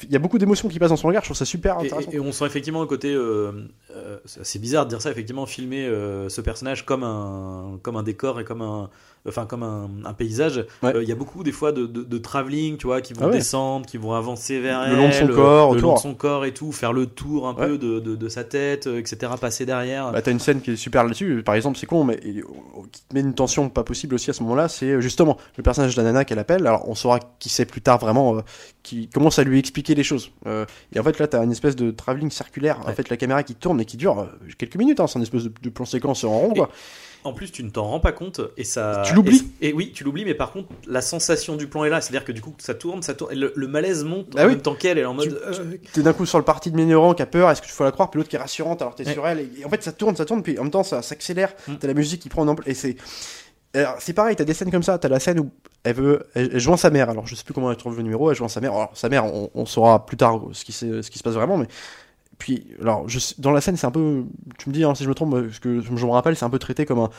il 0.02 0.10
y 0.10 0.16
a 0.16 0.18
beaucoup 0.18 0.38
d'émotions 0.38 0.68
qui 0.68 0.78
passent 0.78 0.90
dans 0.90 0.96
son 0.96 1.08
regard, 1.08 1.22
je 1.22 1.28
trouve 1.28 1.36
ça 1.36 1.44
super 1.44 1.76
Et, 1.80 1.86
intéressant. 1.86 2.10
et- 2.10 2.16
et 2.16 2.20
on 2.20 2.32
sent 2.32 2.46
effectivement 2.46 2.80
le 2.80 2.86
côté. 2.86 3.12
euh, 3.14 3.52
euh, 3.92 4.18
c'est 4.24 4.58
bizarre 4.58 4.84
de 4.86 4.90
dire 4.90 5.00
ça, 5.00 5.10
effectivement, 5.10 5.46
filmer 5.46 5.86
euh, 5.86 6.28
ce 6.28 6.40
personnage 6.40 6.84
comme 6.84 7.04
un, 7.04 7.78
comme 7.82 7.96
un 7.96 8.02
décor 8.02 8.40
et 8.40 8.44
comme 8.44 8.62
un. 8.62 8.90
Enfin, 9.26 9.46
comme 9.46 9.62
un, 9.62 9.88
un 10.04 10.12
paysage. 10.12 10.58
Euh, 10.58 10.64
Il 10.82 10.96
Ouais. 10.98 11.04
y 11.06 11.12
a 11.12 11.14
beaucoup, 11.14 11.42
des 11.42 11.52
fois, 11.52 11.72
de, 11.72 11.86
de, 11.86 12.02
de 12.02 12.18
travelling, 12.18 12.76
tu 12.76 12.86
vois, 12.86 13.00
qui 13.00 13.14
vont 13.14 13.22
Ah 13.24 13.26
ouais. 13.28 13.32
descendre, 13.32 13.86
qui 13.86 13.96
vont 13.96 14.12
avancer 14.12 14.60
vers 14.60 14.86
Le 14.90 14.96
long 14.96 15.08
de 15.08 15.12
son 15.12 15.28
elle, 15.28 15.34
corps, 15.34 15.72
le 15.72 15.78
autour. 15.78 15.88
long 15.90 15.94
de 15.96 16.00
son 16.00 16.14
corps 16.14 16.44
et 16.44 16.52
tout, 16.52 16.72
faire 16.72 16.92
le 16.92 17.06
tour 17.06 17.48
un 17.48 17.54
Ouais. 17.54 17.68
peu 17.68 17.78
de, 17.78 18.00
de, 18.00 18.16
de 18.16 18.28
sa 18.28 18.44
tête, 18.44 18.86
euh, 18.86 18.98
etc., 18.98 19.32
passer 19.40 19.64
derrière. 19.64 20.12
Bah, 20.12 20.20
t'as 20.20 20.30
une 20.30 20.40
scène 20.40 20.60
qui 20.60 20.72
est 20.72 20.76
super 20.76 21.04
là-dessus, 21.04 21.42
par 21.42 21.54
exemple, 21.54 21.78
c'est 21.78 21.86
con, 21.86 22.04
mais 22.04 22.20
et, 22.22 22.40
euh, 22.40 22.42
qui 22.92 23.00
te 23.02 23.14
met 23.14 23.20
une 23.20 23.32
tension 23.34 23.70
pas 23.70 23.82
possible 23.82 24.14
aussi 24.14 24.28
à 24.28 24.34
ce 24.34 24.42
moment-là, 24.42 24.68
c'est 24.68 24.90
euh, 24.90 25.00
justement 25.00 25.38
le 25.56 25.62
personnage 25.62 25.96
de 25.96 26.02
la 26.02 26.08
nana 26.12 26.26
qu'elle 26.26 26.38
appelle, 26.38 26.66
alors 26.66 26.86
on 26.86 26.94
saura 26.94 27.18
qui 27.38 27.48
c'est 27.48 27.64
plus 27.64 27.80
tard 27.80 27.98
vraiment, 27.98 28.36
euh, 28.36 28.40
qui 28.82 29.08
commence 29.08 29.38
à 29.38 29.44
lui 29.44 29.58
expliquer 29.58 29.94
les 29.94 30.04
choses. 30.04 30.32
Euh, 30.46 30.66
et 30.94 31.00
en 31.00 31.02
fait 31.02 31.18
là, 31.18 31.26
t'as 31.28 31.42
une 31.42 31.52
espèce 31.52 31.76
de 31.76 31.90
travelling 31.90 32.30
circulaire, 32.30 32.78
en 32.86 32.92
fait 32.92 33.08
la 33.08 33.16
caméra 33.16 33.42
qui 33.42 33.54
tourne 33.54 33.80
et 33.80 33.86
qui 33.86 33.96
dure 33.96 34.20
euh, 34.20 34.26
quelques 34.58 34.76
minutes, 34.76 35.00
hein, 35.00 35.06
c'est 35.06 35.18
une 35.18 35.22
espèce 35.22 35.44
de, 35.44 35.52
de 35.62 35.70
plan 35.70 35.86
séquence 35.86 36.24
en 36.24 36.38
rond, 36.38 36.52
quoi. 36.52 36.68
En 37.24 37.32
plus, 37.32 37.50
tu 37.50 37.64
ne 37.64 37.70
t'en 37.70 37.84
rends 37.84 38.00
pas 38.00 38.12
compte 38.12 38.40
et 38.58 38.64
ça. 38.64 39.02
Tu 39.06 39.14
l'oublies. 39.14 39.50
Et, 39.62 39.70
et 39.70 39.72
oui, 39.72 39.92
tu 39.94 40.04
l'oublies, 40.04 40.26
mais 40.26 40.34
par 40.34 40.52
contre, 40.52 40.68
la 40.86 41.00
sensation 41.00 41.56
du 41.56 41.66
plan 41.66 41.84
est 41.84 41.88
là. 41.88 42.00
C'est-à-dire 42.02 42.24
que 42.24 42.32
du 42.32 42.42
coup, 42.42 42.54
ça 42.58 42.74
tourne, 42.74 43.02
ça 43.02 43.14
tourne, 43.14 43.32
et 43.32 43.34
le, 43.34 43.52
le 43.56 43.66
malaise 43.66 44.04
monte 44.04 44.26
Ah 44.36 44.42
en 44.42 44.44
oui. 44.44 44.50
même 44.52 44.60
temps 44.60 44.74
qu'elle. 44.74 44.98
Elle 44.98 45.04
est 45.04 45.06
en 45.06 45.14
mode. 45.14 45.40
Euh, 45.46 45.76
T'es 45.94 46.02
d'un 46.02 46.12
coup 46.12 46.26
sur 46.26 46.36
le 46.38 46.44
parti 46.44 46.70
de 46.70 46.76
Ménéran 46.76 47.14
qui 47.14 47.22
a 47.22 47.26
peur, 47.26 47.50
est-ce 47.50 47.62
que 47.62 47.66
tu 47.66 47.72
faut 47.72 47.82
la 47.84 47.92
croire, 47.92 48.10
puis 48.10 48.18
l'autre 48.18 48.28
qui 48.28 48.36
est 48.36 48.38
rassurante, 48.38 48.82
alors 48.82 48.94
t'es 48.94 49.06
Ouais. 49.06 49.12
sur 49.14 49.26
elle, 49.26 49.40
et, 49.40 49.50
et 49.60 49.64
en 49.64 49.70
fait 49.70 49.82
ça 49.82 49.92
tourne, 49.92 50.14
ça 50.16 50.24
tourne, 50.26 50.42
puis 50.42 50.58
en 50.58 50.62
même 50.64 50.70
temps 50.70 50.82
ça 50.82 51.00
s'accélère, 51.00 51.54
Mm. 51.66 51.74
t'as 51.80 51.86
la 51.88 51.94
musique 51.94 52.20
qui 52.20 52.28
prend 52.28 52.42
une 52.42 52.50
ampleur, 52.50 52.68
et 52.68 52.74
c'est. 52.74 52.96
Alors, 53.72 53.96
c'est 53.98 54.12
pareil, 54.12 54.36
t'as 54.36 54.44
des 54.44 54.54
scènes 54.54 54.70
comme 54.70 54.82
ça, 54.84 54.98
t'as 54.98 55.08
la 55.08 55.18
scène 55.18 55.40
où 55.40 55.50
elle 55.82 55.96
veut, 55.96 56.26
elle, 56.34 56.50
elle 56.52 56.60
joint 56.60 56.76
sa 56.76 56.90
mère, 56.90 57.08
alors 57.10 57.26
je 57.26 57.34
sais 57.34 57.42
plus 57.42 57.54
comment 57.54 57.70
elle 57.70 57.76
trouve 57.76 57.96
le 57.96 58.02
numéro, 58.02 58.30
elle 58.30 58.36
joint 58.36 58.48
sa 58.48 58.60
mère, 58.60 58.72
alors 58.74 58.90
sa 58.94 59.08
mère, 59.08 59.24
on, 59.24 59.50
on 59.54 59.66
saura 59.66 60.04
plus 60.06 60.16
tard 60.16 60.40
ce 60.52 60.64
qui, 60.64 60.72
ce 60.72 61.00
qui 61.10 61.18
se 61.18 61.22
passe 61.24 61.34
vraiment, 61.34 61.56
mais. 61.56 61.66
Puis, 62.36 62.66
alors, 62.82 63.08
je, 63.08 63.20
dans 63.38 63.52
la 63.52 63.60
scène, 63.60 63.76
c'est 63.76 63.86
un 63.86 63.92
peu. 63.92 64.24
Tu 64.58 64.68
me 64.68 64.74
dis 64.74 64.84
hein, 64.84 64.94
si 64.94 65.04
je 65.04 65.08
me 65.08 65.14
trompe, 65.14 65.32
parce 65.32 65.58
que 65.58 65.80
je 65.80 65.90
me 65.90 66.10
rappelle, 66.10 66.36
c'est 66.36 66.44
un 66.44 66.50
peu 66.50 66.58
traité 66.58 66.84
comme 66.86 66.98
un. 67.00 67.10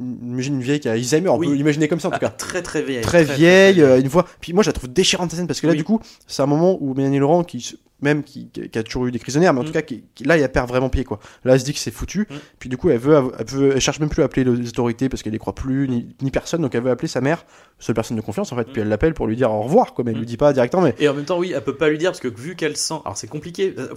Imagine 0.00 0.54
une 0.54 0.62
vieille 0.62 0.80
qui 0.80 0.88
a 0.88 0.92
Alzheimer, 0.92 1.28
on 1.28 1.36
Oui. 1.36 1.48
peut 1.48 1.52
l'imaginer 1.52 1.86
comme 1.86 2.00
ça 2.00 2.08
en 2.08 2.12
tout 2.12 2.16
ah, 2.16 2.20
cas 2.20 2.30
très 2.30 2.62
très 2.62 2.80
vieille. 2.82 3.02
très 3.02 3.24
vieille, 3.24 3.74
très 3.74 3.82
euh, 3.82 4.00
une 4.00 4.08
voix. 4.08 4.26
Puis 4.40 4.54
moi, 4.54 4.62
je 4.62 4.70
la 4.70 4.72
trouve 4.72 4.90
déchirante 4.90 5.30
cette 5.30 5.38
scène 5.38 5.46
parce 5.46 5.60
que 5.60 5.66
là, 5.66 5.72
Oui. 5.72 5.76
du 5.78 5.84
coup, 5.84 6.00
c'est 6.26 6.40
un 6.40 6.46
moment 6.46 6.78
où 6.80 6.94
Mélanie 6.94 7.18
Laurent, 7.18 7.44
qui, 7.44 7.78
même 8.00 8.22
qui, 8.24 8.48
a 8.74 8.82
toujours 8.82 9.04
eu 9.06 9.12
des 9.12 9.18
prisonnières, 9.18 9.52
mais 9.52 9.60
en 9.60 9.62
Mm. 9.64 9.66
tout 9.66 9.72
cas, 9.72 9.82
qui, 9.82 10.04
qui- 10.14 10.24
là, 10.24 10.38
elle 10.38 10.50
perd 10.50 10.66
vraiment 10.66 10.88
pied, 10.88 11.04
quoi. 11.04 11.20
Là, 11.44 11.52
elle 11.52 11.60
se 11.60 11.66
dit 11.66 11.74
que 11.74 11.78
c'est 11.78 11.90
foutu. 11.90 12.20
Mm. 12.20 12.34
Puis 12.58 12.68
du 12.70 12.78
coup, 12.78 12.88
elle 12.88 12.98
veut, 12.98 13.32
elle 13.38 13.46
veut, 13.46 13.72
elle 13.74 13.80
cherche 13.82 14.00
même 14.00 14.08
plus 14.08 14.22
à 14.22 14.24
appeler 14.24 14.44
les 14.44 14.68
autorités 14.70 15.10
parce 15.10 15.22
qu'elle 15.22 15.34
les 15.34 15.38
croit 15.38 15.54
plus, 15.54 15.86
ni, 15.90 16.16
ni 16.22 16.30
personne. 16.30 16.62
Donc 16.62 16.74
elle 16.74 16.82
veut 16.82 16.90
appeler 16.90 17.08
sa 17.08 17.20
mère, 17.20 17.44
seule 17.78 17.94
personne 17.94 18.16
de 18.16 18.22
confiance, 18.22 18.50
en 18.50 18.56
fait. 18.56 18.68
Mm. 18.68 18.72
Puis 18.72 18.80
elle 18.80 18.88
l'appelle 18.88 19.12
pour 19.12 19.26
lui 19.26 19.36
dire 19.36 19.52
au 19.52 19.60
revoir, 19.60 19.92
quoi. 19.92 20.04
Mais 20.06 20.12
elle 20.12 20.18
lui 20.18 20.26
dit 20.26 20.38
pas 20.38 20.54
directement, 20.54 20.84
mais 20.84 20.94
Et 21.00 21.08
en 21.08 21.12
même 21.14 21.26
temps, 21.26 21.38
oui, 21.38 21.52
elle 21.54 21.62
peut 21.62 21.76
pas 21.76 21.90
lui 21.90 21.98
dire 21.98 22.12
parce 22.12 22.20
que 22.20 22.28
vu 22.28 22.56
qu'elle 22.56 22.78
sent. 22.78 22.94
Alors 23.04 23.18
c'est 23.18 23.28
compliqué, 23.28 23.74
euh, 23.78 23.88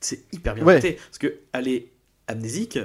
c'est 0.00 0.24
hyper 0.32 0.56
bien 0.56 0.64
Ouais. 0.64 0.74
noté 0.74 0.98
parce 1.10 1.18
que 1.18 1.36
elle 1.52 1.68
est 1.68 1.86
amnésique. 2.28 2.78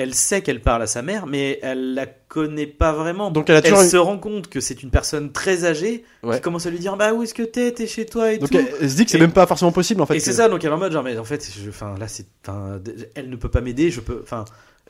Elle 0.00 0.14
sait 0.14 0.42
qu'elle 0.42 0.60
parle 0.62 0.82
à 0.82 0.86
sa 0.86 1.02
mère, 1.02 1.26
mais 1.26 1.58
elle 1.60 1.94
la 1.94 2.06
connaît 2.06 2.68
pas 2.68 2.92
vraiment. 2.92 3.32
donc 3.32 3.50
elle 3.50 3.56
a 3.56 3.84
se 3.84 3.96
rend 3.96 4.16
compte 4.18 4.46
que 4.48 4.60
c'est 4.60 4.84
une 4.84 4.90
personne 4.90 5.32
très 5.32 5.64
âgée 5.64 6.04
Ouais. 6.22 6.36
qui 6.36 6.40
commence 6.40 6.66
à 6.66 6.70
lui 6.70 6.78
dire 6.78 6.96
Bah 6.96 7.12
où 7.14 7.24
est-ce 7.24 7.34
que 7.34 7.42
t'es? 7.42 7.72
T'es 7.72 7.88
chez 7.88 8.06
toi 8.06 8.32
et 8.32 8.38
Donc 8.38 8.50
tout. 8.50 8.58
elle, 8.58 8.68
elle 8.80 8.90
se 8.90 8.94
dit 8.94 9.04
que 9.06 9.10
c'est 9.10 9.18
Et- 9.18 9.20
même 9.20 9.32
pas 9.32 9.46
forcément 9.48 9.72
possible, 9.72 10.00
en 10.00 10.06
fait. 10.06 10.14
et 10.16 10.20
c'est 10.20 10.32
ça, 10.34 10.48
donc 10.48 10.62
elle 10.62 10.70
est 10.70 10.74
en 10.74 10.78
mode 10.78 10.92
genre, 10.92 11.02
mais 11.02 11.18
en 11.18 11.24
fait, 11.24 11.50
je, 11.60 11.68
enfin, 11.68 11.96
là, 11.98 12.06
c'est, 12.06 12.26
enfin, 12.46 12.80
elle 13.16 13.28
ne 13.28 13.34
peut 13.36 13.48
pas 13.50 13.60
m'aider, 13.60 13.90
je 13.90 14.00
peux, 14.00 14.20
enfin, 14.22 14.44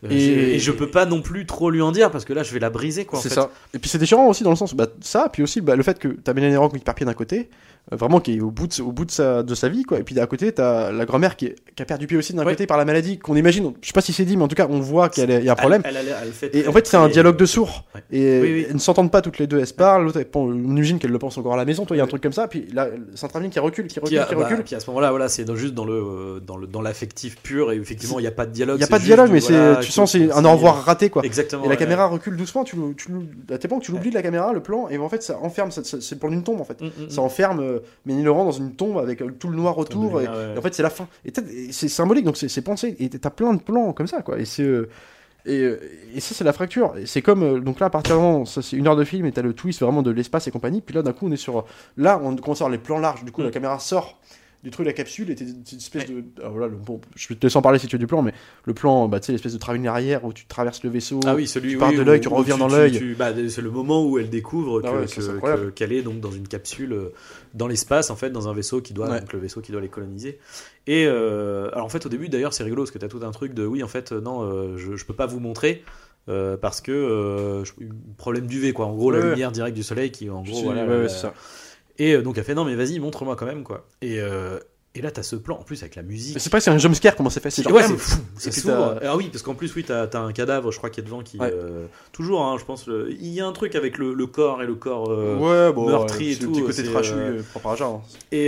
euh, 0.04 0.08
Et- 0.10 0.54
et, 0.54 0.58
je 0.58 0.70
peux 0.72 0.90
pas 0.90 1.06
non 1.06 1.22
plus 1.22 1.44
trop 1.46 1.70
lui 1.70 1.82
en 1.82 1.90
dire 1.92 2.10
parce 2.10 2.24
que 2.24 2.32
là, 2.32 2.42
je 2.42 2.52
vais 2.54 2.60
la 2.60 2.70
briser, 2.70 3.04
quoi. 3.04 3.18
C'est 3.20 3.28
ça. 3.30 3.50
Et 3.74 3.78
puis 3.78 3.88
c'est 3.90 3.98
déchirant 3.98 4.28
aussi 4.28 4.44
dans 4.44 4.50
le 4.50 4.56
sens, 4.56 4.74
bah, 4.74 4.86
ça, 5.00 5.28
puis 5.32 5.42
aussi 5.42 5.60
bah, 5.60 5.76
le 5.76 5.82
fait 5.82 5.98
que 5.98 6.08
t'as 6.08 6.32
Mélanie 6.34 6.54
Laurent 6.54 6.68
qui 6.68 6.78
perd 6.78 6.96
pied 6.96 7.04
d'un 7.06 7.14
côté, 7.14 7.48
euh, 7.92 7.96
vraiment 7.96 8.20
qui 8.20 8.36
est 8.36 8.40
au 8.40 8.50
bout 8.50 8.66
de, 8.68 8.82
au 8.82 8.92
bout 8.92 9.04
de, 9.06 9.10
sa, 9.10 9.42
de 9.42 9.54
sa 9.54 9.68
vie, 9.68 9.82
quoi. 9.82 9.98
Et 9.98 10.02
puis 10.04 10.14
d'un 10.14 10.26
côté, 10.26 10.52
t'as 10.52 10.92
la 10.92 11.04
grand-mère 11.04 11.36
qui, 11.36 11.46
est- 11.46 11.56
qui 11.74 11.82
a 11.82 11.84
perdu 11.86 12.06
pied 12.06 12.16
aussi 12.16 12.32
d'un 12.34 12.44
Ouais. 12.44 12.52
côté 12.52 12.66
par 12.66 12.76
la 12.78 12.84
maladie, 12.84 13.18
qu'on 13.18 13.34
imagine, 13.34 13.72
je 13.80 13.86
sais 13.88 13.92
pas 13.92 14.00
si 14.00 14.12
c'est 14.12 14.24
dit, 14.24 14.36
mais 14.36 14.44
en 14.44 14.48
tout 14.48 14.54
cas, 14.54 14.66
on 14.70 14.78
voit 14.78 15.08
qu'il 15.08 15.28
y 15.28 15.48
a 15.48 15.52
un 15.52 15.56
problème. 15.56 15.82
Elle, 15.84 15.96
elle, 15.96 16.06
elle, 16.08 16.16
elle 16.26 16.32
fait 16.32 16.54
Et 16.54 16.68
en 16.68 16.72
fait, 16.72 16.86
c'est 16.86 16.96
un 16.96 17.08
dialogue 17.08 17.36
de 17.36 17.46
sourds. 17.46 17.84
Ouais. 17.94 18.02
Et 18.12 18.40
Oui, 18.40 18.52
oui. 18.52 18.66
elles 18.68 18.74
ne 18.74 18.80
s'entendent 18.80 19.10
pas 19.10 19.20
toutes 19.22 19.38
les 19.38 19.46
deux, 19.46 19.58
elles 19.58 19.66
se 19.66 19.74
parlent. 19.74 20.04
L'autre, 20.04 20.20
on 20.34 20.52
imagine 20.54 20.98
qu'elle 20.98 21.10
le 21.10 21.18
pense 21.18 21.36
encore 21.38 21.54
à 21.54 21.56
la 21.56 21.64
maison. 21.64 21.84
Toi, 21.86 21.96
il 21.96 21.98
y 21.98 22.02
a 22.02 22.04
un 22.04 22.08
truc 22.08 22.22
comme 22.22 22.32
ça. 22.32 22.46
Puis 22.46 22.66
là, 22.72 22.88
c'est 23.14 23.24
un 23.26 23.28
travelling 23.28 23.50
qui 23.52 23.58
recule, 23.58 23.86
qui 23.88 23.98
recule, 24.00 24.18
qui 24.28 24.34
bah, 24.34 24.44
recule. 24.44 24.62
puis 24.64 24.74
à 24.76 24.80
ce 24.80 24.88
moment-là, 24.90 25.10
voilà, 25.10 25.28
c'est 25.28 25.52
juste 25.56 25.74
dans 25.74 25.84
le, 25.86 25.94
euh, 25.94 26.40
dans 26.40 26.56
le, 26.56 26.66
dans 26.66 26.82
l'affectif 26.82 27.36
pur 27.42 27.72
et 27.72 27.76
effectivement, 27.76 28.18
il 28.18 28.22
n'y 28.22 28.28
a 28.28 28.32
pas 28.32 28.46
de 28.46 28.52
dialogue. 28.52 28.76
Il 28.76 28.80
n'y 28.80 28.84
a 28.84 28.88
pas 28.88 28.98
de 28.98 29.04
dialogue, 29.04 29.30
mais 29.32 29.40
c'est, 29.40 29.82
tu 29.88 29.92
sens, 29.92 30.12
c'est 30.12 30.30
un 30.30 30.44
au 30.44 30.52
revoir 30.52 30.84
raté, 30.84 31.10
quoi. 31.10 31.24
Exactement. 31.24 31.64
Et 31.64 31.66
la 31.66 31.72
ouais. 31.72 31.76
caméra 31.76 32.06
recule 32.06 32.36
doucement, 32.36 32.64
tu, 32.64 32.76
tu, 32.96 33.10
à 33.52 33.58
point 33.58 33.78
que 33.78 33.84
tu 33.84 33.92
l'oublies 33.92 34.10
de 34.10 34.14
la 34.14 34.22
caméra, 34.22 34.52
le 34.52 34.60
plan, 34.60 34.88
et 34.88 34.98
en 34.98 35.08
fait 35.08 35.22
ça 35.22 35.38
enferme, 35.42 35.70
ça- 35.70 35.82
ça- 35.84 36.00
c'est 36.00 36.18
plan 36.18 36.28
d'une 36.30 36.42
tombe 36.42 36.60
en 36.60 36.64
fait. 36.64 36.80
Mm, 36.80 36.86
mm, 36.86 37.10
Ça 37.10 37.20
mm. 37.20 37.24
enferme 37.24 37.60
euh, 37.60 37.78
Ménie 38.06 38.22
Laurent 38.22 38.44
dans 38.44 38.52
une 38.52 38.74
tombe 38.74 38.98
avec 38.98 39.22
euh, 39.22 39.30
tout 39.38 39.48
le 39.48 39.56
noir 39.56 39.76
autour, 39.78 40.20
et, 40.20 40.24
lumière, 40.26 40.38
ouais. 40.48 40.54
et 40.54 40.58
en 40.58 40.62
fait 40.62 40.74
c'est 40.74 40.82
la 40.82 40.90
fin. 40.90 41.08
Et, 41.24 41.32
c'est 41.72 41.88
symbolique, 41.88 42.24
donc 42.24 42.36
c'est 42.36 42.48
c'est 42.48 42.62
pensé, 42.62 42.94
et 43.00 43.08
t'as 43.08 43.30
plein 43.30 43.54
de 43.54 43.60
plans 43.60 43.92
comme 43.92 44.06
ça 44.06 44.22
quoi. 44.22 44.38
Et 44.38 44.44
c'est. 44.44 44.62
euh, 44.62 44.88
et, 45.46 45.60
euh, 45.62 45.80
et 46.14 46.20
ça, 46.20 46.34
c'est 46.34 46.44
la 46.44 46.52
fracture. 46.52 46.92
C'est 47.06 47.22
comme. 47.22 47.60
donc 47.60 47.80
là, 47.80 47.86
à 47.86 47.90
partir 47.90 48.16
moment, 48.16 48.44
ça 48.44 48.60
c'est 48.60 48.76
une 48.76 48.86
heure 48.86 48.96
de 48.96 49.04
film 49.04 49.24
et 49.24 49.32
t'as 49.32 49.40
le 49.40 49.54
twist 49.54 49.80
vraiment 49.80 50.02
de 50.02 50.10
l'espace 50.10 50.46
et 50.46 50.50
compagnie. 50.50 50.82
Puis 50.82 50.94
là, 50.94 51.00
d'un 51.02 51.12
coup, 51.12 51.26
on 51.26 51.32
est 51.32 51.36
sur. 51.38 51.64
Là, 51.96 52.20
on 52.22 52.36
commence 52.36 52.60
à 52.60 52.68
les 52.68 52.76
plans 52.76 52.98
larges. 52.98 53.24
Du 53.24 53.32
coup, 53.32 53.40
Mm. 53.40 53.44
la 53.44 53.50
caméra 53.50 53.78
sort 53.78 54.18
du 54.64 54.70
truc 54.70 54.84
de 54.86 54.90
la 54.90 54.94
capsule 54.94 55.30
et 55.30 55.34
t'es 55.36 55.44
une 55.44 55.78
espèce 55.78 56.06
de. 56.06 56.24
ah, 56.42 56.48
voilà, 56.48 56.66
le- 56.66 56.76
bon, 56.76 57.00
je 57.14 57.28
vais 57.28 57.36
te 57.36 57.46
laisse 57.46 57.54
en 57.54 57.62
parler 57.62 57.78
si 57.78 57.86
tu 57.86 57.94
veux 57.94 57.98
du 58.00 58.06
plan, 58.08 58.22
mais 58.22 58.32
le 58.64 58.74
plan, 58.74 59.06
bah, 59.08 59.20
tu 59.20 59.26
sais, 59.26 59.32
l'espèce 59.32 59.52
de 59.52 59.58
travelling 59.58 59.86
arrière 59.86 60.24
où 60.24 60.32
tu 60.32 60.46
traverses 60.46 60.82
le 60.82 60.90
vaisseau. 60.90 61.20
Ah 61.26 61.34
oui, 61.36 61.46
celui 61.46 61.70
tu 61.70 61.74
oui, 61.76 61.80
pars 61.80 61.92
de 61.92 62.02
l'œil, 62.02 62.20
tu 62.20 62.28
reviens 62.28 62.58
dans 62.58 62.66
l'œil. 62.68 63.14
bah, 63.16 63.32
c'est 63.48 63.62
le 63.62 63.70
moment 63.70 64.04
où 64.04 64.18
elle 64.18 64.30
découvre 64.30 64.82
Ah 64.84 64.90
que- 65.06 65.70
qu'elle 65.70 65.92
est 65.92 66.02
donc 66.02 66.20
dans 66.20 66.32
une 66.32 66.48
capsule 66.48 66.92
euh, 66.92 67.12
dans 67.54 67.66
l'espace 67.68 68.10
en 68.10 68.16
fait, 68.16 68.30
dans 68.30 68.48
un 68.48 68.52
vaisseau 68.52 68.80
qui 68.80 68.92
doit 68.94 69.08
Ouais. 69.08 69.20
donc 69.20 69.32
le 69.32 69.38
vaisseau 69.38 69.60
qui 69.60 69.70
doit 69.72 69.80
les 69.80 69.88
coloniser. 69.88 70.38
Et 70.86 71.04
euh, 71.06 71.70
alors 71.72 71.86
en 71.86 71.88
fait 71.90 72.04
au 72.06 72.08
début 72.08 72.28
d'ailleurs 72.28 72.52
c'est 72.52 72.64
rigolo 72.64 72.82
parce 72.82 72.90
que 72.90 72.98
t'as 72.98 73.08
tout 73.08 73.20
un 73.22 73.30
truc 73.30 73.54
de 73.54 73.64
oui 73.66 73.82
en 73.82 73.88
fait 73.88 74.10
euh, 74.12 74.20
non 74.20 74.42
euh, 74.42 74.76
je, 74.76 74.96
je 74.96 75.04
peux 75.04 75.14
pas 75.14 75.26
vous 75.26 75.38
montrer. 75.40 75.84
euh, 76.28 76.56
parce 76.56 76.80
que 76.80 76.92
euh, 76.92 77.62
problème 78.16 78.46
d'UV 78.46 78.72
quoi 78.72 78.86
en 78.86 78.94
gros 78.94 79.10
la 79.10 79.20
lumière 79.30 79.52
directe 79.52 79.76
du 79.76 79.82
soleil 79.82 80.10
qui 80.10 80.28
en 80.30 80.42
gros 80.42 80.62
voilà 80.64 80.84
ouais, 80.86 81.02
ouais, 81.02 81.08
ça. 81.08 81.32
Et 81.98 82.14
euh, 82.14 82.22
donc 82.22 82.38
elle 82.38 82.44
fait 82.44 82.54
non 82.54 82.64
mais 82.64 82.74
vas-y 82.74 82.98
montre-moi 82.98 83.36
quand 83.36 83.46
même 83.46 83.64
quoi 83.64 83.86
et 84.02 84.20
euh, 84.20 84.58
et 84.94 85.02
là 85.02 85.10
t'as 85.10 85.22
ce 85.22 85.36
plan 85.36 85.56
en 85.58 85.62
plus 85.62 85.82
avec 85.82 85.94
la 85.96 86.02
musique 86.02 86.40
c'est 86.40 86.50
pas 86.50 86.60
c'est 86.60 86.70
un 86.70 86.78
jumpscare, 86.78 87.14
comment 87.14 87.30
c'est 87.30 87.40
fait 87.40 87.50
C'est 87.50 87.62
genre. 87.62 87.72
ouais, 87.72 87.82
c'est 87.84 87.96
fou, 87.96 88.18
ça 88.36 88.50
s'ouvre. 88.50 88.98
Ah 89.04 89.16
oui, 89.16 89.28
parce 89.30 89.42
qu'en 89.42 89.54
plus, 89.54 89.72
oui, 89.76 89.84
t'as 89.84 90.04
as 90.06 90.18
un 90.18 90.32
cadavre, 90.32 90.72
je 90.72 90.78
crois, 90.78 90.88
qui 90.90 90.98
est 90.98 91.02
devant, 91.04 91.22
qui 91.22 91.38
Ouais. 91.38 91.52
euh, 91.52 91.86
toujours, 92.10 92.42
hein, 92.42 92.56
je 92.58 92.64
pense, 92.64 92.86
le- 92.88 93.12
il 93.12 93.28
y 93.28 93.40
a 93.40 93.46
un 93.46 93.52
truc 93.52 93.74
avec 93.76 93.98
le, 93.98 94.14
le 94.14 94.26
corps 94.26 94.60
et 94.62 94.66
le 94.66 94.74
corps. 94.74 95.10
euh, 95.10 95.36
ouais, 95.68 95.72
bon, 95.72 95.86
meurtri 95.86 96.32
et 96.32 96.36
tout, 96.36 96.50
petit 96.50 96.62
côté 96.62 96.72
c'est, 96.72 96.82
trash, 96.84 97.12
oui, 97.12 97.42
propre 97.52 97.68
à 97.68 97.84
hein. 97.84 98.00
Et, 98.32 98.46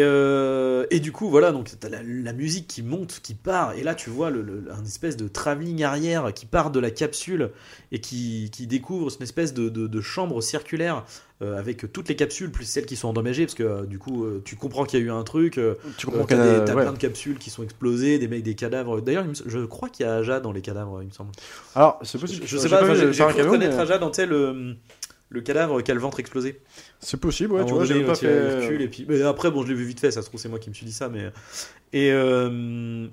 et 0.97 1.01
du 1.01 1.13
coup, 1.13 1.29
voilà, 1.29 1.53
donc 1.53 1.71
t'as 1.79 1.89
la, 1.91 2.03
la 2.03 2.33
musique 2.33 2.67
qui 2.67 2.83
monte, 2.83 3.21
qui 3.23 3.35
part, 3.35 3.75
et 3.75 3.83
là, 3.83 3.95
tu 3.95 4.11
vois 4.11 4.31
le, 4.31 4.43
le- 4.43 4.65
un 4.73 4.85
espèce 4.85 5.17
de 5.17 5.29
travelling 5.29 5.85
arrière 5.85 6.33
qui 6.35 6.47
part 6.47 6.71
de 6.71 6.81
la 6.81 6.91
capsule 6.91 7.51
et 7.93 8.01
qui, 8.01 8.51
qui 8.51 8.67
découvre 8.67 9.13
une 9.15 9.23
espèce 9.23 9.55
de, 9.55 9.69
de- 9.69 9.87
de 9.87 10.01
chambre 10.01 10.41
circulaire 10.41 11.05
euh, 11.43 11.59
avec 11.59 11.91
toutes 11.93 12.09
les 12.09 12.17
capsules 12.17 12.51
plus 12.51 12.65
celles 12.67 12.85
qui 12.87 12.97
sont 12.97 13.09
endommagées, 13.09 13.45
parce 13.47 13.55
que 13.55 13.63
euh, 13.63 13.87
du 13.87 13.99
coup, 13.99 14.25
euh, 14.25 14.43
tu 14.45 14.57
comprends 14.57 14.85
qu'il 14.85 14.99
y 14.99 15.03
a 15.03 15.07
eu 15.07 15.11
un 15.11 15.23
truc. 15.23 15.57
euh, 15.59 15.75
Tu 15.97 16.07
comprends 16.07 16.25
qu'elle 16.27 16.39
des- 16.43 16.71
a- 16.71 16.75
ouais. 16.75 16.83
plein 16.83 16.93
de 16.93 16.99
capsules 16.99 17.39
qui 17.39 17.51
sont 17.51 17.63
explosées, 17.63 18.19
des 18.19 18.29
mecs, 18.29 18.43
des 18.43 18.55
cadavres. 18.55 19.01
D'ailleurs, 19.01 19.25
je 19.47 19.59
crois 19.65 19.89
qu'il 19.89 20.05
y 20.05 20.09
a 20.09 20.17
Aja 20.17 20.41
dans 20.41 20.53
les 20.53 20.61
cadavres, 20.61 21.03
il 21.03 21.09
me 21.09 21.13
semble. 21.13 21.31
Alors, 21.75 21.99
c'est 22.03 22.19
Je, 22.19 22.23
possible. 22.23 22.47
je 22.47 22.57
sais 22.59 22.69
j'ai 22.69 22.77
pas, 22.77 22.83
le 22.83 23.13
j'ai 23.13 23.25
cru 23.25 23.43
reconnaître 23.43 23.77
mais- 23.77 23.83
Aja 23.83 23.99
dans 23.99 24.13
sais, 24.13 24.27
le, 24.27 24.75
le 25.31 25.41
cadavre 25.41 25.81
qui 25.83 25.91
a 25.91 25.95
le 25.95 26.01
ventre 26.01 26.21
explosé. 26.21 26.61
C'est 26.99 27.19
possible, 27.21 27.53
ouais, 27.53 27.65
tu 27.65 27.73
vois, 27.73 27.85
j'ai 27.85 28.03
pas 28.05 28.13
y 28.13 28.17
fait. 28.17 28.61
recul, 28.63 28.83
et 28.83 28.89
puis, 28.89 29.07
mais 29.09 29.23
après, 29.23 29.51
bon, 29.51 29.63
je 29.63 29.69
l'ai 29.69 29.75
vu 29.75 29.85
vite 29.85 30.01
fait, 30.01 30.11
ça 30.11 30.21
se 30.23 30.27
trouve, 30.29 30.41
c'est 30.41 30.49
moi 30.49 30.59
qui 30.59 30.69
me 30.69 30.75
suis 30.75 30.85
dit 30.87 30.93
ça, 30.93 31.09
mais. 31.09 31.31
Et. 31.93 32.11
euh, 32.13 33.07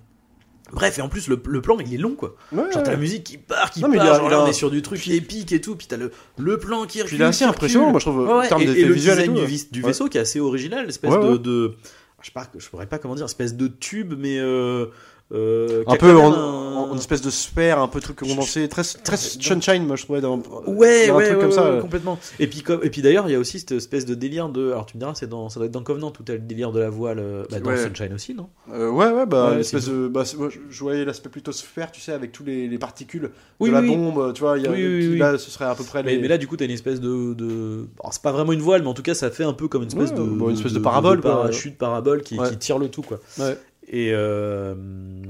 Bref, 0.73 0.97
et 0.99 1.01
en 1.01 1.09
plus, 1.09 1.27
le, 1.29 1.41
le 1.47 1.61
plan, 1.61 1.77
il 1.79 1.93
est 1.93 1.97
long, 1.97 2.15
quoi. 2.15 2.35
Ouais, 2.51 2.63
Genre, 2.63 2.69
t'as 2.73 2.79
ouais. 2.83 2.89
la 2.91 2.97
musique 2.97 3.23
qui 3.23 3.37
part, 3.37 3.71
qui 3.71 3.81
Non, 3.81 3.91
part, 3.91 4.15
genre 4.15 4.29
là, 4.29 4.43
on 4.43 4.47
est 4.47 4.53
sur 4.53 4.69
du 4.69 4.81
truc 4.81 5.07
épique 5.07 5.51
et 5.53 5.61
tout, 5.61 5.75
puis 5.75 5.87
t'as 5.87 5.97
le, 5.97 6.11
le 6.37 6.57
plan 6.57 6.85
qui 6.85 7.01
recule. 7.01 7.17
Il 7.17 7.21
est 7.21 7.25
assez 7.25 7.45
impressionnant, 7.45 7.89
moi 7.91 7.99
je 7.99 8.05
trouve, 8.05 8.19
Ouais, 8.27 8.33
ouais, 8.33 8.45
en 8.45 8.47
termes 8.49 8.61
et, 8.63 8.65
le 8.65 8.93
visuels 8.93 9.19
et 9.19 9.27
design 9.27 9.35
tout. 9.47 9.65
du, 9.71 9.81
vaisseau 9.81 10.07
qui 10.09 10.17
est 10.17 10.21
assez 10.21 10.39
original, 10.39 10.85
l'espèce 10.85 11.11
Ouais, 11.11 11.19
de, 11.23 11.31
ouais. 11.33 11.39
de- 11.39 11.73
Je 12.21 12.25
sais 12.25 12.31
pas, 12.33 12.47
je 12.57 12.67
pourrais 12.69 12.87
pas 12.87 12.97
comment 12.99 13.15
dire, 13.15 13.25
espèce 13.25 13.55
de 13.55 13.67
tube, 13.67 14.13
mais. 14.17 14.39
Euh, 14.39 14.87
euh, 15.33 15.83
Un 15.87 15.93
a 15.93 15.97
peu 15.97 16.15
en, 16.17 16.33
un- 16.33 16.95
espèce 16.97 17.21
de 17.21 17.29
sphère, 17.29 17.79
un 17.79 17.87
peu 17.87 17.99
truc 17.99 18.17
condensé, 18.19 18.67
très, 18.69 18.81
très 18.83 19.17
sunshine, 19.17 19.85
moi 19.85 19.95
je 19.95 20.03
trouvais. 20.03 20.21
Dans, 20.21 20.37
Ouais, 20.67 21.07
dans 21.07 21.13
un 21.13 21.17
ouais, 21.17 21.25
truc 21.25 21.37
ouais, 21.37 21.41
comme 21.43 21.51
ça. 21.51 21.73
ouais, 21.75 21.79
complètement. 21.79 22.17
Et 22.39 22.47
puis, 22.47 22.61
comme, 22.61 22.79
et 22.83 22.89
puis 22.89 23.01
d'ailleurs, 23.01 23.27
il 23.27 23.33
y 23.33 23.35
a 23.35 23.39
aussi 23.39 23.59
cette 23.59 23.73
espèce 23.73 24.05
de 24.05 24.15
délire 24.15 24.49
de. 24.49 24.67
Alors, 24.71 24.85
tu 24.85 24.95
me 24.97 24.99
diras, 25.01 25.13
c'est 25.15 25.27
dans, 25.27 25.49
ça 25.49 25.59
doit 25.59 25.65
être 25.67 25.71
dans 25.73 25.83
Covenant, 25.83 26.11
tout 26.11 26.23
le 26.27 26.39
délire 26.39 26.71
de 26.71 26.79
la 26.79 26.89
voile. 26.89 27.19
euh, 27.19 27.43
Bah, 27.51 27.59
dans 27.59 27.69
Ouais. 27.69 27.77
Sunshine 27.77 28.13
aussi, 28.13 28.33
non? 28.33 28.49
Euh, 28.73 28.89
ouais, 28.89 29.09
ouais, 29.11 29.25
bah, 29.25 29.57
espèce 29.59 29.89
de. 29.89 30.07
Bah, 30.07 30.23
moi, 30.37 30.49
je, 30.49 30.59
je 30.69 30.79
voyais 30.79 31.03
l'aspect 31.05 31.29
plutôt 31.29 31.51
sphère, 31.51 31.91
tu 31.91 31.99
sais, 32.01 32.13
avec 32.13 32.31
tous 32.31 32.43
les, 32.43 32.67
les 32.67 32.77
particules 32.77 33.29
Oui, 33.59 33.69
de 33.69 33.75
la 33.75 33.81
oui. 33.81 33.87
bombe, 33.95 34.33
tu 34.33 34.41
vois. 34.41 34.57
il 34.57 34.63
Y 34.63 34.67
a, 34.67 34.71
Oui, 34.71 34.85
oui, 34.87 35.01
qui, 35.01 35.07
oui. 35.13 35.17
Là, 35.17 35.37
ce 35.37 35.51
serait 35.51 35.65
à 35.65 35.75
peu 35.75 35.83
près 35.83 36.03
mais, 36.03 36.15
les. 36.15 36.21
mais 36.21 36.27
là, 36.29 36.37
du 36.37 36.47
coup, 36.47 36.55
t'as 36.57 36.65
une 36.65 36.71
espèce 36.71 37.01
de. 37.01 37.33
de... 37.33 37.85
alors, 38.01 38.13
c'est 38.13 38.21
pas 38.21 38.31
vraiment 38.31 38.53
une 38.53 38.61
voile, 38.61 38.81
mais 38.81 38.87
en 38.87 38.93
tout 38.93 39.03
cas, 39.03 39.13
ça 39.13 39.29
fait 39.29 39.43
un 39.43 39.53
peu 39.53 39.67
comme 39.67 39.83
une 39.83 39.89
espèce 39.89 40.11
Ouais, 40.11 40.17
de. 40.17 40.23
bon, 40.23 40.49
une 40.49 40.55
espèce 40.55 40.73
de 40.73 40.79
parabole, 40.79 41.21
parachute, 41.21 41.77
parabole 41.77 42.21
qui, 42.21 42.37
qui 42.37 42.57
tire 42.57 42.79
le 42.79 42.87
tout, 42.89 43.01
quoi. 43.01 43.19
Ouais. 43.39 43.57
Et, 43.87 44.11
euh, 44.13 44.75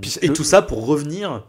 Puis 0.02 0.15
et 0.22 0.28
le- 0.28 0.34
tout 0.34 0.43
ça 0.43 0.62
pour 0.62 0.86
revenir, 0.86 1.46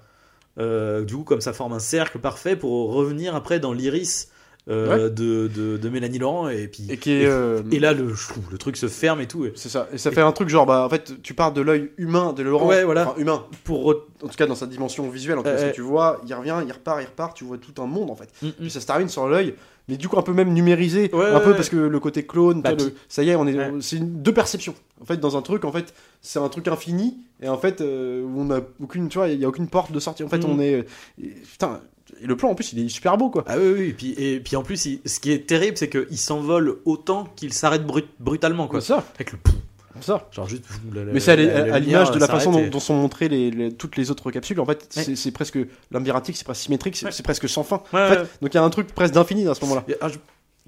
euh, 0.59 1.05
du 1.05 1.15
coup, 1.15 1.25
comme 1.25 1.41
ça 1.41 1.53
forme 1.53 1.73
un 1.73 1.79
cercle 1.79 2.19
parfait 2.19 2.57
pour 2.57 2.93
revenir 2.93 3.35
après 3.35 3.61
dans 3.61 3.73
l'iris 3.73 4.31
euh, 4.69 5.09
de, 5.09 5.49
de, 5.49 5.79
de 5.79 5.89
Mélanie 5.89 6.19
Laurent. 6.19 6.49
Et 6.51 6.69
puis. 6.69 6.85
Et 6.91 6.99
qui 6.99 7.13
est. 7.13 7.31
et 7.73 7.79
là, 7.79 7.95
le, 7.95 8.13
le 8.51 8.59
truc 8.59 8.77
se 8.77 8.89
ferme 8.89 9.23
et 9.23 9.27
tout. 9.27 9.47
C'est 9.55 9.71
ça. 9.71 9.89
Et 9.93 9.99
ça 9.99 10.11
fait 10.11 10.21
un 10.21 10.33
truc 10.33 10.51
genre, 10.51 10.67
bah, 10.67 10.85
en 10.85 10.89
fait, 10.91 11.23
tu 11.23 11.33
pars 11.33 11.53
de 11.53 11.63
l'œil 11.63 11.91
humain 11.97 12.35
de 12.35 12.43
Laurent. 12.43 12.67
Ouais, 12.67 12.85
voilà. 12.85 13.09
Enfin, 13.09 13.19
humain. 13.21 13.47
pour. 13.65 13.89
En 14.23 14.29
tout 14.29 14.37
cas, 14.37 14.47
dans 14.47 14.55
sa 14.55 14.67
dimension 14.67 15.09
visuelle. 15.09 15.39
En 15.39 15.43
tout 15.43 15.49
cas, 15.49 15.57
ce 15.59 15.65
que 15.71 15.75
tu 15.75 15.81
vois, 15.81 16.21
il 16.27 16.35
revient, 16.35 16.57
il 16.67 16.73
repart, 16.73 17.01
il 17.01 17.07
repart, 17.07 17.35
tu 17.35 17.45
vois 17.45 17.57
tout 17.57 17.81
un 17.81 17.87
monde, 17.87 18.11
en 18.11 18.17
fait. 18.17 18.29
Mm, 18.43 18.47
mm. 18.49 18.53
Puis 18.61 18.71
ça 18.71 18.81
se 18.81 18.87
termine 18.87 19.09
sur 19.09 19.27
l'œil, 19.29 19.55
mais 19.89 19.97
du 19.97 20.09
coup 20.09 20.19
un 20.19 20.23
peu 20.23 20.33
même 20.33 20.53
numérisé, 20.53 21.11
Ouais, 21.13 21.27
un 21.27 21.35
ouais, 21.37 21.41
peu 21.43 21.51
ouais. 21.51 21.57
parce 21.57 21.69
que 21.69 21.77
le 21.77 22.01
côté 22.01 22.25
clone, 22.27 22.63
Bah, 22.63 22.73
le- 22.73 22.95
ça 23.09 23.23
y 23.23 23.31
est, 23.31 23.37
on 23.37 23.47
est, 23.47 23.55
Ouais. 23.57 23.73
c'est 23.81 23.99
deux 24.01 24.33
perceptions. 24.35 24.75
En 25.01 25.05
fait, 25.05 25.17
dans 25.19 25.37
un 25.37 25.43
truc, 25.43 25.65
en 25.65 25.73
fait, 25.73 25.95
c'est 26.21 26.39
un 26.39 26.49
truc 26.49 26.67
infini, 26.69 27.17
et 27.43 27.49
en 27.49 27.59
fait, 27.59 27.81
euh, 27.81 28.23
où 28.23 28.41
on 28.41 28.51
a 28.51 28.61
aucune, 28.83 29.09
tu 29.09 29.19
vois, 29.19 29.29
il 29.29 29.39
y 29.41 29.45
a 29.45 29.49
aucune 29.49 29.69
porte 29.69 29.93
de 29.93 30.01
sortie. 30.01 30.23
En 30.25 30.29
fait, 30.29 30.39
Mm. 30.45 30.51
on 30.51 30.61
est, 30.61 30.85
et- 31.23 31.27
putain, 31.51 31.81
et 32.21 32.27
le 32.27 32.37
plan 32.37 32.51
en 32.51 32.55
plus, 32.55 32.73
il 32.73 32.85
est 32.85 32.89
super 32.89 33.17
beau, 33.17 33.31
quoi. 33.31 33.45
Ah 33.47 33.57
oui, 33.59 33.73
oui, 33.77 33.89
et 33.89 33.93
puis, 33.93 34.11
et 34.17 34.41
puis 34.41 34.57
en 34.57 34.63
plus, 34.63 34.87
il- 34.87 35.01
ce 35.07 35.21
qui 35.21 35.31
est 35.31 35.47
terrible, 35.47 35.77
c'est 35.77 35.89
qu'il 35.91 36.19
s'envole 36.19 36.79
autant 36.85 37.29
qu'il 37.37 37.53
s'arrête 37.53 37.87
brut- 37.87 38.09
brutalement, 38.19 38.67
quoi. 38.67 38.81
C'est 38.81 38.89
ça, 38.89 39.05
Avec 39.15 39.33
le 39.33 39.39
pouf, 39.39 39.55
ça. 40.03 40.29
genre 40.33 40.49
juste. 40.49 40.65
la- 40.93 41.05
la- 41.05 41.13
Mais 41.13 41.21
c'est 41.21 41.33
à, 41.33 41.79
l'image 41.79 42.11
de 42.11 42.19
la 42.19 42.27
façon 42.27 42.51
dont, 42.53 42.59
et- 42.59 42.71
dont 42.71 42.81
sont 42.81 42.95
montrées 42.95 43.29
les, 43.29 43.51
les- 43.51 43.73
toutes 43.73 43.97
les 43.97 44.11
autres 44.11 44.31
capsules. 44.31 44.59
En 44.61 44.67
fait, 44.67 44.89
Ouais. 44.97 45.03
c'est, 45.05 45.17
c'est 45.17 45.31
presque 45.33 45.59
labyrinthique, 45.91 46.37
c'est 46.37 46.45
presque 46.45 46.63
symétrique, 46.63 46.97
c'est, 46.97 47.07
Ouais. 47.07 47.13
c'est 47.13 47.23
presque 47.23 47.49
sans 47.49 47.63
fin. 47.65 47.83
Ouais, 47.93 48.03
En 48.03 48.09
fait, 48.09 48.19
ouais. 48.21 48.27
donc 48.43 48.55
il 48.55 48.57
y 48.57 48.59
a 48.59 48.63
un 48.65 48.71
truc 48.71 48.95
presque 48.95 49.15
d'infini 49.15 49.47
à 49.49 49.55
ce 49.55 49.61
moment-là. 49.63 49.85
Et, 49.89 49.97
ah, 50.01 50.09
je 50.09 50.19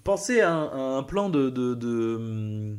pensais 0.05 0.41
à 0.41 0.53
un, 0.53 0.67
à 0.67 0.99
un 0.99 1.03
plan 1.03 1.29
de. 1.29 1.51
de, 1.51 1.75
de, 1.75 2.19
euh, 2.19 2.75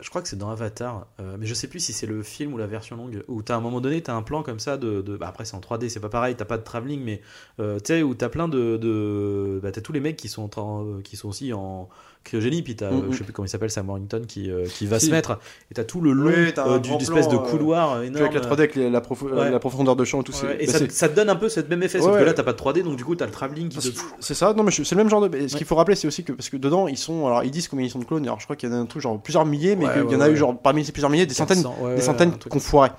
je 0.00 0.08
crois 0.10 0.22
que 0.22 0.28
c'est 0.28 0.36
dans 0.38 0.50
Avatar, 0.50 1.06
euh, 1.20 1.36
mais 1.38 1.46
je 1.46 1.54
sais 1.54 1.66
plus 1.66 1.80
si 1.80 1.92
c'est 1.92 2.06
le 2.06 2.22
film 2.22 2.52
ou 2.52 2.58
la 2.58 2.66
version 2.66 2.96
longue, 2.96 3.24
où 3.28 3.42
t'as 3.42 3.54
à 3.54 3.56
un 3.56 3.60
moment 3.60 3.80
donné, 3.80 4.00
t'as 4.02 4.14
un 4.14 4.22
plan 4.22 4.42
comme 4.42 4.58
ça 4.60 4.76
de. 4.76 5.00
de- 5.02 5.16
bah 5.16 5.26
après, 5.28 5.44
c'est 5.44 5.56
en 5.56 5.60
3D, 5.60 5.88
c'est 5.88 6.00
pas 6.00 6.08
pareil, 6.08 6.34
t'as 6.36 6.44
pas 6.44 6.58
de 6.58 6.62
travelling, 6.62 7.02
mais 7.02 7.20
euh, 7.60 7.78
tu 7.78 7.86
sais, 7.86 8.02
où 8.02 8.14
t'as 8.14 8.28
plein 8.28 8.46
de. 8.48 8.76
de 8.76 9.58
bah, 9.62 9.72
t'as 9.72 9.80
tous 9.80 9.92
les 9.92 10.00
mecs 10.00 10.16
qui 10.16 10.28
sont, 10.28 10.58
en- 10.58 11.00
qui 11.02 11.16
sont 11.16 11.28
aussi 11.28 11.52
en 11.52 11.88
cryogénie, 12.24 12.62
puis 12.62 12.76
t'as, 12.76 12.90
Mm, 12.90 12.94
euh, 12.94 13.02
mm. 13.08 13.12
je 13.12 13.18
sais 13.18 13.24
plus 13.24 13.32
comment 13.32 13.46
il 13.46 13.48
s'appelle, 13.48 13.70
Sam 13.70 13.88
Warrington 13.88 14.22
qui, 14.28 14.50
euh, 14.50 14.66
qui 14.66 14.86
va 14.86 14.98
Si. 15.00 15.06
se 15.06 15.10
mettre, 15.10 15.38
et 15.70 15.74
t'as 15.74 15.84
tout 15.84 16.00
le 16.00 16.12
long 16.12 16.26
Oui, 16.28 16.52
euh, 16.58 16.78
d'une 16.78 16.96
espèce 16.96 17.28
de 17.28 17.36
couloir 17.36 18.02
énorme. 18.02 18.24
avec 18.24 18.34
la 18.34 18.40
3D, 18.40 18.58
avec 18.60 18.76
la, 18.76 19.00
profo- 19.00 19.30
Ouais. 19.32 19.50
la 19.50 19.58
profondeur 19.58 19.96
de 19.96 20.04
champ 20.04 20.20
et 20.20 20.24
tout, 20.24 20.32
Ouais, 20.44 20.56
et 20.60 20.66
bah, 20.66 20.72
ça, 20.72 20.84
ça 20.90 21.08
te 21.08 21.16
donne 21.16 21.30
un 21.30 21.36
peu 21.36 21.48
ce 21.48 21.60
même 21.60 21.82
effet, 21.82 22.00
sauf 22.00 22.16
que 22.18 22.22
là 22.24 22.32
t'as 22.34 22.42
pas 22.42 22.52
de 22.52 22.58
3D, 22.58 22.82
donc 22.82 22.96
du 22.96 23.04
coup 23.04 23.14
t'as 23.14 23.26
le 23.26 23.32
travelling 23.32 23.68
qui 23.68 23.78
te. 23.78 23.98
C'est 24.20 24.34
ça, 24.34 24.52
non 24.54 24.62
mais 24.62 24.70
c'est 24.70 24.90
le 24.90 24.96
même 24.96 25.08
genre 25.08 25.26
de. 25.28 25.48
Ce 25.48 25.56
qu'il 25.56 25.66
faut 25.66 25.76
rappeler, 25.76 25.94
c'est 25.96 26.06
aussi 26.06 26.24
que 26.24 26.32
parce 26.32 26.48
que 26.50 26.56
dedans 26.56 26.88
ils 26.88 26.98
sont, 26.98 27.26
alors 27.26 27.44
ils 27.44 27.50
disent 27.50 27.68
combien 27.68 27.86
ils 27.86 27.90
sont 27.90 27.98
de 27.98 28.04
clones. 28.04 28.24
Alors 28.24 28.40
je 28.40 28.44
crois 28.44 28.56
qu'il 28.56 28.68
y 28.68 28.72
en 28.72 28.76
a 28.76 28.78
un 28.78 28.86
truc 28.86 29.02
genre 29.02 29.20
plusieurs 29.20 29.46
milliers, 29.46 29.76
mais 29.76 29.86
qu'il 29.92 30.12
y 30.12 30.16
en 30.16 30.20
a 30.20 30.28
eu 30.28 30.36
genre 30.36 30.58
parmi 30.58 30.84
ces 30.84 30.92
plusieurs 30.92 31.10
milliers 31.10 31.26
des 31.26 31.34
centaines, 31.34 31.62
400, 31.62 31.76
ouais, 31.82 31.94
des 31.96 32.02
centaines 32.02 32.32
qu'on 32.48 32.58
ça. 32.58 32.68
foirait. 32.68 32.92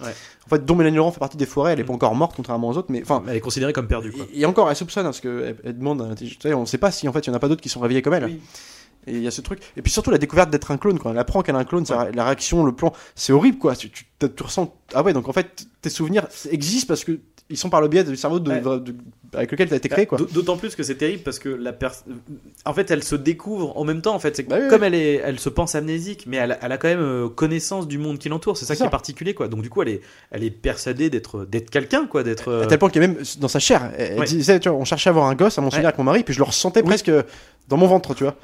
En 0.45 0.49
fait, 0.49 0.65
dont 0.65 0.73
Mélanie 0.73 0.97
Laurent 0.97 1.11
fait 1.11 1.20
partie 1.20 1.38
des 1.38 1.45
forêts, 1.45 1.74
elle 1.74 1.80
est 1.80 1.84
Mm. 1.84 1.88
pas 1.88 1.93
encore 1.93 2.15
morte 2.15 2.34
contrairement 2.36 2.70
aux 2.70 2.78
autres, 2.78 2.88
mais 2.91 3.01
enfin. 3.03 3.22
Elle 3.28 3.36
est 3.36 3.39
considérée 3.39 3.72
comme 3.74 3.88
perdue, 3.88 4.11
quoi. 4.11 4.26
Et, 4.34 4.45
encore, 4.47 4.67
elle 4.70 4.76
soupçonne 4.76 5.03
hein, 5.05 5.09
parce 5.09 5.20
qu'elle 5.22 5.55
elle 5.63 5.78
demande, 5.78 6.01
on 6.55 6.65
sait 6.65 6.78
pas 6.80 6.89
si 6.89 7.07
en 7.07 7.13
fait 7.13 7.20
il 7.20 7.28
y 7.28 7.32
en 7.32 7.36
a 7.36 7.39
pas 7.39 7.47
d'autres 7.47 7.61
qui 7.61 7.70
sont 7.70 7.80
réveillés 7.80 8.01
comme 8.01 8.13
elle. 8.15 8.39
Et 9.08 9.14
il 9.14 9.24
y 9.24 9.28
a 9.28 9.32
ce 9.32 9.41
truc. 9.41 9.60
Et 9.78 9.82
puis 9.82 9.91
surtout 9.91 10.12
la 10.12 10.18
découverte 10.18 10.50
d'être 10.50 10.72
un 10.72 10.78
clone 10.78 11.00
quand 11.00 11.12
elle 11.12 11.18
apprend 11.18 11.41
qu'elle 11.41 11.56
est 11.56 11.60
un 11.60 11.64
clone, 11.64 11.86
ça- 11.86 12.10
la 12.14 12.26
réaction, 12.26 12.64
le 12.66 12.74
plan, 12.74 12.93
c'est 13.16 13.34
horrible 13.34 13.58
quoi. 13.58 13.76
Tu, 13.76 13.89
tu, 13.89 14.06
tu 14.20 14.43
ressens. 14.43 14.74
Ah 14.93 15.04
ouais, 15.04 15.14
donc 15.14 15.28
en 15.30 15.34
fait 15.34 15.66
tes 15.82 15.89
souvenirs 15.89 16.28
existent 16.52 16.88
parce 16.88 17.04
que 17.04 17.20
ils 17.52 17.58
sont 17.58 17.72
par 17.72 17.82
le 17.82 17.88
biais 17.88 18.04
du 18.04 18.16
cerveau 18.16 18.39
de, 18.39 18.52
Ouais. 18.52 18.62
de- 18.62 18.95
avec 19.34 19.52
lequel 19.52 19.68
tu 19.70 19.74
as 19.74 19.78
été 19.78 19.89
créé 19.89 20.06
quoi. 20.06 20.20
Bah, 20.20 20.26
D'autant 20.32 20.56
plus 20.58 20.76
que 20.76 20.84
c'est 20.84 20.93
terrible 20.95 21.24
parce 21.24 21.39
que 21.39 21.50
la 21.50 21.74
pers- 21.74 22.04
en 22.66 22.74
fait, 22.76 22.91
elle 22.91 23.04
se 23.04 23.16
découvre 23.16 23.76
en 23.76 23.84
même 23.86 24.02
temps. 24.04 24.14
En 24.14 24.20
fait, 24.20 24.36
c'est 24.36 24.43
Bah 24.43 24.58
oui, 24.62 24.68
comme 24.68 24.82
oui. 24.82 24.88
elle 24.88 24.93
est, 24.95 25.14
elle 25.16 25.39
se 25.39 25.50
pense 25.50 25.74
amnésique, 25.74 26.26
mais 26.28 26.38
elle, 26.38 26.52
a- 26.52 26.60
elle 26.62 26.72
a 26.72 26.78
quand 26.78 26.89
même 26.89 27.00
euh, 27.00 27.28
connaissance 27.30 27.88
du 27.88 27.97
monde 27.97 28.20
qui 28.20 28.30
l'entoure. 28.30 28.56
C'est 28.58 28.66
ça 28.66 28.76
qui 28.76 28.84
est 28.84 28.89
particulier, 28.89 29.34
quoi. 29.34 29.47
Donc 29.47 29.64
du 29.64 29.70
coup, 29.72 29.82
elle 29.82 29.89
est, 29.89 30.02
elle 30.30 30.43
est 30.43 30.52
persuadée 30.52 31.10
d'être, 31.10 31.47
quelqu'un, 31.72 32.06
quoi, 32.06 32.22
d'être. 32.22 32.50
euh, 32.50 32.64
À 32.64 32.68
tel 32.68 32.78
point 32.78 32.89
qu'il 32.91 33.02
y 33.02 33.06
a 33.06 33.08
même 33.08 33.18
dans 33.39 33.47
sa 33.47 33.60
chair. 33.60 33.91
Elle, 33.97 34.20
Ouais. 34.20 34.26
disait, 34.26 34.60
tu 34.60 34.70
vois, 34.70 34.78
on 34.78 34.86
cherchait 34.86 35.10
à 35.10 35.12
avoir 35.12 35.26
un 35.28 35.36
gosse 35.36 35.58
à 35.58 35.62
mon 35.62 35.70
souvenir 35.72 35.86
Ouais. 35.86 35.88
avec 35.88 35.97
mon 35.97 36.04
mari, 36.04 36.24
puis 36.24 36.34
je 36.36 36.39
le 36.39 36.43
ressentais 36.45 36.82
Oui. 36.82 36.86
presque 36.88 37.12
dans 37.68 37.78
mon 37.78 37.88
ventre, 37.88 38.14
tu 38.14 38.26
vois. 38.26 38.36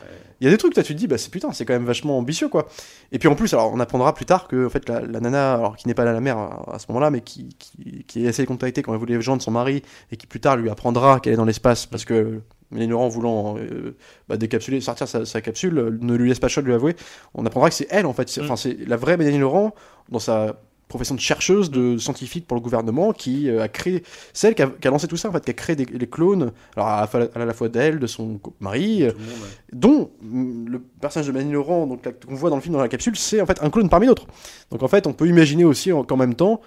Il 0.42 0.46
y 0.46 0.48
a 0.48 0.52
des 0.52 0.58
trucs, 0.58 0.74
toi, 0.74 0.84
tu 0.84 0.94
te 0.94 0.98
dis, 1.00 1.08
bah 1.08 1.18
c'est 1.18 1.32
putain, 1.32 1.52
c'est 1.54 1.66
quand 1.66 1.74
même 1.74 1.86
vachement 1.86 2.18
ambitieux, 2.18 2.50
quoi. 2.50 2.68
Et 3.12 3.20
puis 3.20 3.28
en 3.30 3.36
plus, 3.36 3.54
alors 3.54 3.72
on 3.74 3.80
apprendra 3.80 4.14
plus 4.14 4.26
tard 4.26 4.48
que 4.48 4.66
en 4.66 4.70
fait 4.70 4.88
la, 4.90 5.02
la 5.02 5.20
nana, 5.20 5.54
alors 5.56 5.78
qui 5.78 5.88
n'est 5.88 5.94
pas 5.94 6.06
la 6.06 6.20
mère 6.20 6.38
à, 6.38 6.76
à 6.76 6.80
ce 6.80 6.86
moment-là, 6.90 7.10
mais 7.12 7.22
qui, 7.22 7.50
qui, 7.58 8.04
qui 8.06 8.26
a 8.26 8.30
essayé 8.30 8.44
de 8.44 8.48
contacter 8.50 8.82
quand 8.82 8.94
elle 8.94 9.00
voulait 9.00 9.20
joindre 9.22 9.42
son 9.42 9.52
mari 9.52 9.82
et 10.12 10.18
qui 10.18 10.28
plus 10.28 10.40
tard 10.42 10.58
lui 10.58 10.70
apprendra 10.70 11.20
qu'elle 11.20 11.34
est 11.34 11.38
dans 11.38 11.46
l'espace 11.46 11.86
parce 11.86 12.04
que 12.06 12.42
Mélanie 12.72 12.92
Laurent 12.92 13.08
voulant 13.08 13.58
euh, 13.58 13.96
bah, 14.28 14.38
décapsuler, 14.38 14.82
sortir 14.82 15.08
sa, 15.08 15.24
sa 15.26 15.40
capsule, 15.42 15.78
euh, 15.78 15.98
ne 16.02 16.16
lui 16.16 16.28
laisse 16.30 16.40
pas 16.40 16.48
le 16.48 16.52
choix 16.52 16.64
de 16.64 16.68
lui 16.68 16.74
avouer. 16.74 16.96
On 17.34 17.46
apprendra 17.46 17.70
que 17.70 17.76
c'est 17.76 17.88
elle 17.90 18.06
en 18.06 18.14
fait, 18.14 18.26
Mm. 18.38 18.44
enfin 18.44 18.56
c'est 18.56 18.78
la 18.88 18.98
vraie 18.98 19.18
Mélanie 19.18 19.38
Laurent 19.38 19.74
dans 20.10 20.20
sa 20.20 20.60
profession 20.88 21.16
de 21.16 21.20
chercheuse, 21.20 21.72
de 21.72 21.98
scientifique 21.98 22.48
pour 22.48 22.56
le 22.56 22.62
gouvernement, 22.62 23.12
qui 23.14 23.50
euh, 23.50 23.64
a 23.64 23.68
créé, 23.68 24.04
c'est 24.34 24.50
elle 24.50 24.56
qui 24.56 24.62
a, 24.62 24.68
qui 24.68 24.88
a 24.88 24.92
lancé 24.92 25.08
tout 25.08 25.18
ça 25.18 25.30
en 25.30 25.32
fait, 25.32 25.44
qui 25.44 25.52
a 25.52 25.54
créé 25.54 25.76
des, 25.76 25.86
les 25.86 26.08
clones, 26.08 26.52
alors 26.76 26.88
à, 26.90 27.02
la 27.02 27.08
fois- 27.08 27.28
à 27.34 27.46
la 27.46 27.54
fois 27.54 27.70
d'elle, 27.70 28.00
de 28.00 28.08
son 28.08 28.40
mari, 28.60 29.04
euh, 29.04 29.08
monde, 29.08 29.16
ouais. 29.18 29.48
dont 29.74 30.12
mm, 30.22 30.68
le 30.70 30.80
personnage 31.02 31.28
de 31.28 31.32
Mélanie 31.32 31.54
Laurent, 31.54 31.88
donc 31.88 32.02
qu'on 32.26 32.36
voit 32.36 32.50
dans 32.50 32.56
le 32.58 32.62
film 32.62 32.74
dans 32.74 32.82
la 32.82 32.88
capsule, 32.88 33.16
c'est 33.18 33.42
en 33.42 33.46
fait 33.46 33.62
un 33.64 33.70
clone 33.70 33.90
parmi 33.90 34.06
d'autres. 34.08 34.28
Donc 34.72 34.84
en 34.84 34.88
fait, 34.88 35.08
on 35.08 35.14
peut 35.14 35.28
imaginer 35.28 35.66
aussi 35.66 35.92
en- 35.92 36.04
qu'en 36.04 36.18
même 36.18 36.36
temps, 36.36 36.62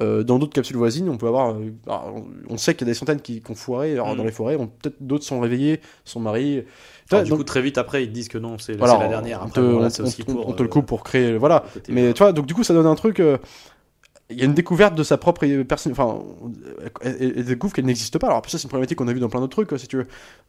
euh, 0.00 0.22
dans 0.22 0.38
d'autres 0.38 0.52
capsules 0.52 0.76
voisines, 0.76 1.08
on 1.08 1.16
peut 1.18 1.26
avoir, 1.28 1.50
euh, 1.50 1.72
alors, 1.86 2.14
on 2.48 2.56
sait 2.56 2.74
qu'il 2.74 2.86
y 2.86 2.90
a 2.90 2.92
des 2.92 2.98
centaines 2.98 3.20
qui, 3.20 3.40
qui 3.42 3.50
ont 3.50 3.54
foiré 3.54 3.92
alors, 3.92 4.14
Mm. 4.14 4.16
dans 4.16 4.24
les 4.24 4.32
forêts, 4.32 4.56
peut-être 4.56 4.96
d'autres 5.00 5.24
sont 5.24 5.40
réveillés, 5.40 5.80
son 6.04 6.20
mari. 6.20 6.64
Alors, 7.10 7.24
du 7.24 7.30
donc, 7.30 7.38
coup, 7.40 7.44
très 7.44 7.60
vite 7.62 7.76
après, 7.78 8.04
ils 8.04 8.08
te 8.08 8.12
disent 8.14 8.28
que 8.28 8.38
non, 8.38 8.56
c'est, 8.58 8.76
la 8.76 9.08
dernière. 9.08 9.42
on 9.44 9.48
te, 9.50 9.60
on- 9.60 9.84
aussi 10.04 10.24
on- 10.28 10.48
on 10.48 10.52
le 10.56 10.64
euh, 10.64 10.68
coupe 10.68 10.86
pour 10.86 11.02
créer, 11.04 11.36
voilà. 11.36 11.64
Mais 11.88 12.04
euh, 12.08 12.12
tu 12.12 12.22
vois, 12.22 12.32
donc 12.32 12.46
du 12.46 12.54
coup, 12.54 12.64
ça 12.64 12.72
donne 12.74 12.86
un 12.86 12.94
truc. 12.94 13.20
euh, 13.20 13.36
Il 14.32 14.38
y 14.38 14.42
a 14.42 14.44
une 14.44 14.54
découverte 14.54 14.94
de 14.94 15.02
sa 15.02 15.16
propre 15.18 15.44
personne. 15.64 15.90
Enfin, 15.90 16.20
elle, 17.02 17.44
découvre 17.44 17.72
qu'elle 17.74 17.84
n'existe 17.84 18.16
pas. 18.20 18.28
Alors, 18.28 18.42
ça, 18.46 18.58
c'est 18.58 18.62
une 18.62 18.68
problématique 18.68 18.96
qu'on 18.96 19.08
a 19.08 19.12
vu 19.12 19.18
dans 19.18 19.28
plein 19.28 19.40
d'autres 19.40 19.64
trucs, 19.64 19.78
si 19.80 19.88
tu 19.88 19.96
veux. 19.96 20.06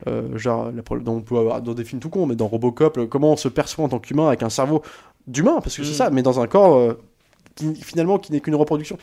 Euh, 0.07 0.37
genre, 0.37 0.65
la, 0.71 0.83
dont 0.99 1.15
on 1.15 1.21
peut 1.21 1.37
avoir 1.37 1.63
dans 1.63 1.73
des 1.73 1.83
films 1.83 1.99
tout 1.99 2.09
cons, 2.11 2.27
mais 2.27 2.35
dans 2.35 2.45
Robocop, 2.47 2.97
euh, 2.99 3.07
comment 3.07 3.31
on 3.33 3.37
se 3.37 3.47
perçoit 3.47 3.83
en 3.83 3.89
tant 3.89 3.97
qu'humain 3.99 4.27
avec 4.27 4.43
un 4.43 4.49
cerveau 4.51 4.83
d'humain, 5.25 5.59
parce 5.63 5.75
que 5.77 5.83
c'est 5.83 5.93
Mm. 5.93 5.95
ça, 5.95 6.09
mais 6.11 6.21
dans 6.21 6.39
un 6.39 6.45
corps 6.45 6.75
euh, 6.75 6.93
qui, 7.55 7.73
finalement 7.75 8.19
qui 8.19 8.31
n'est 8.31 8.39
qu'une 8.39 8.53
reproduction. 8.55 8.99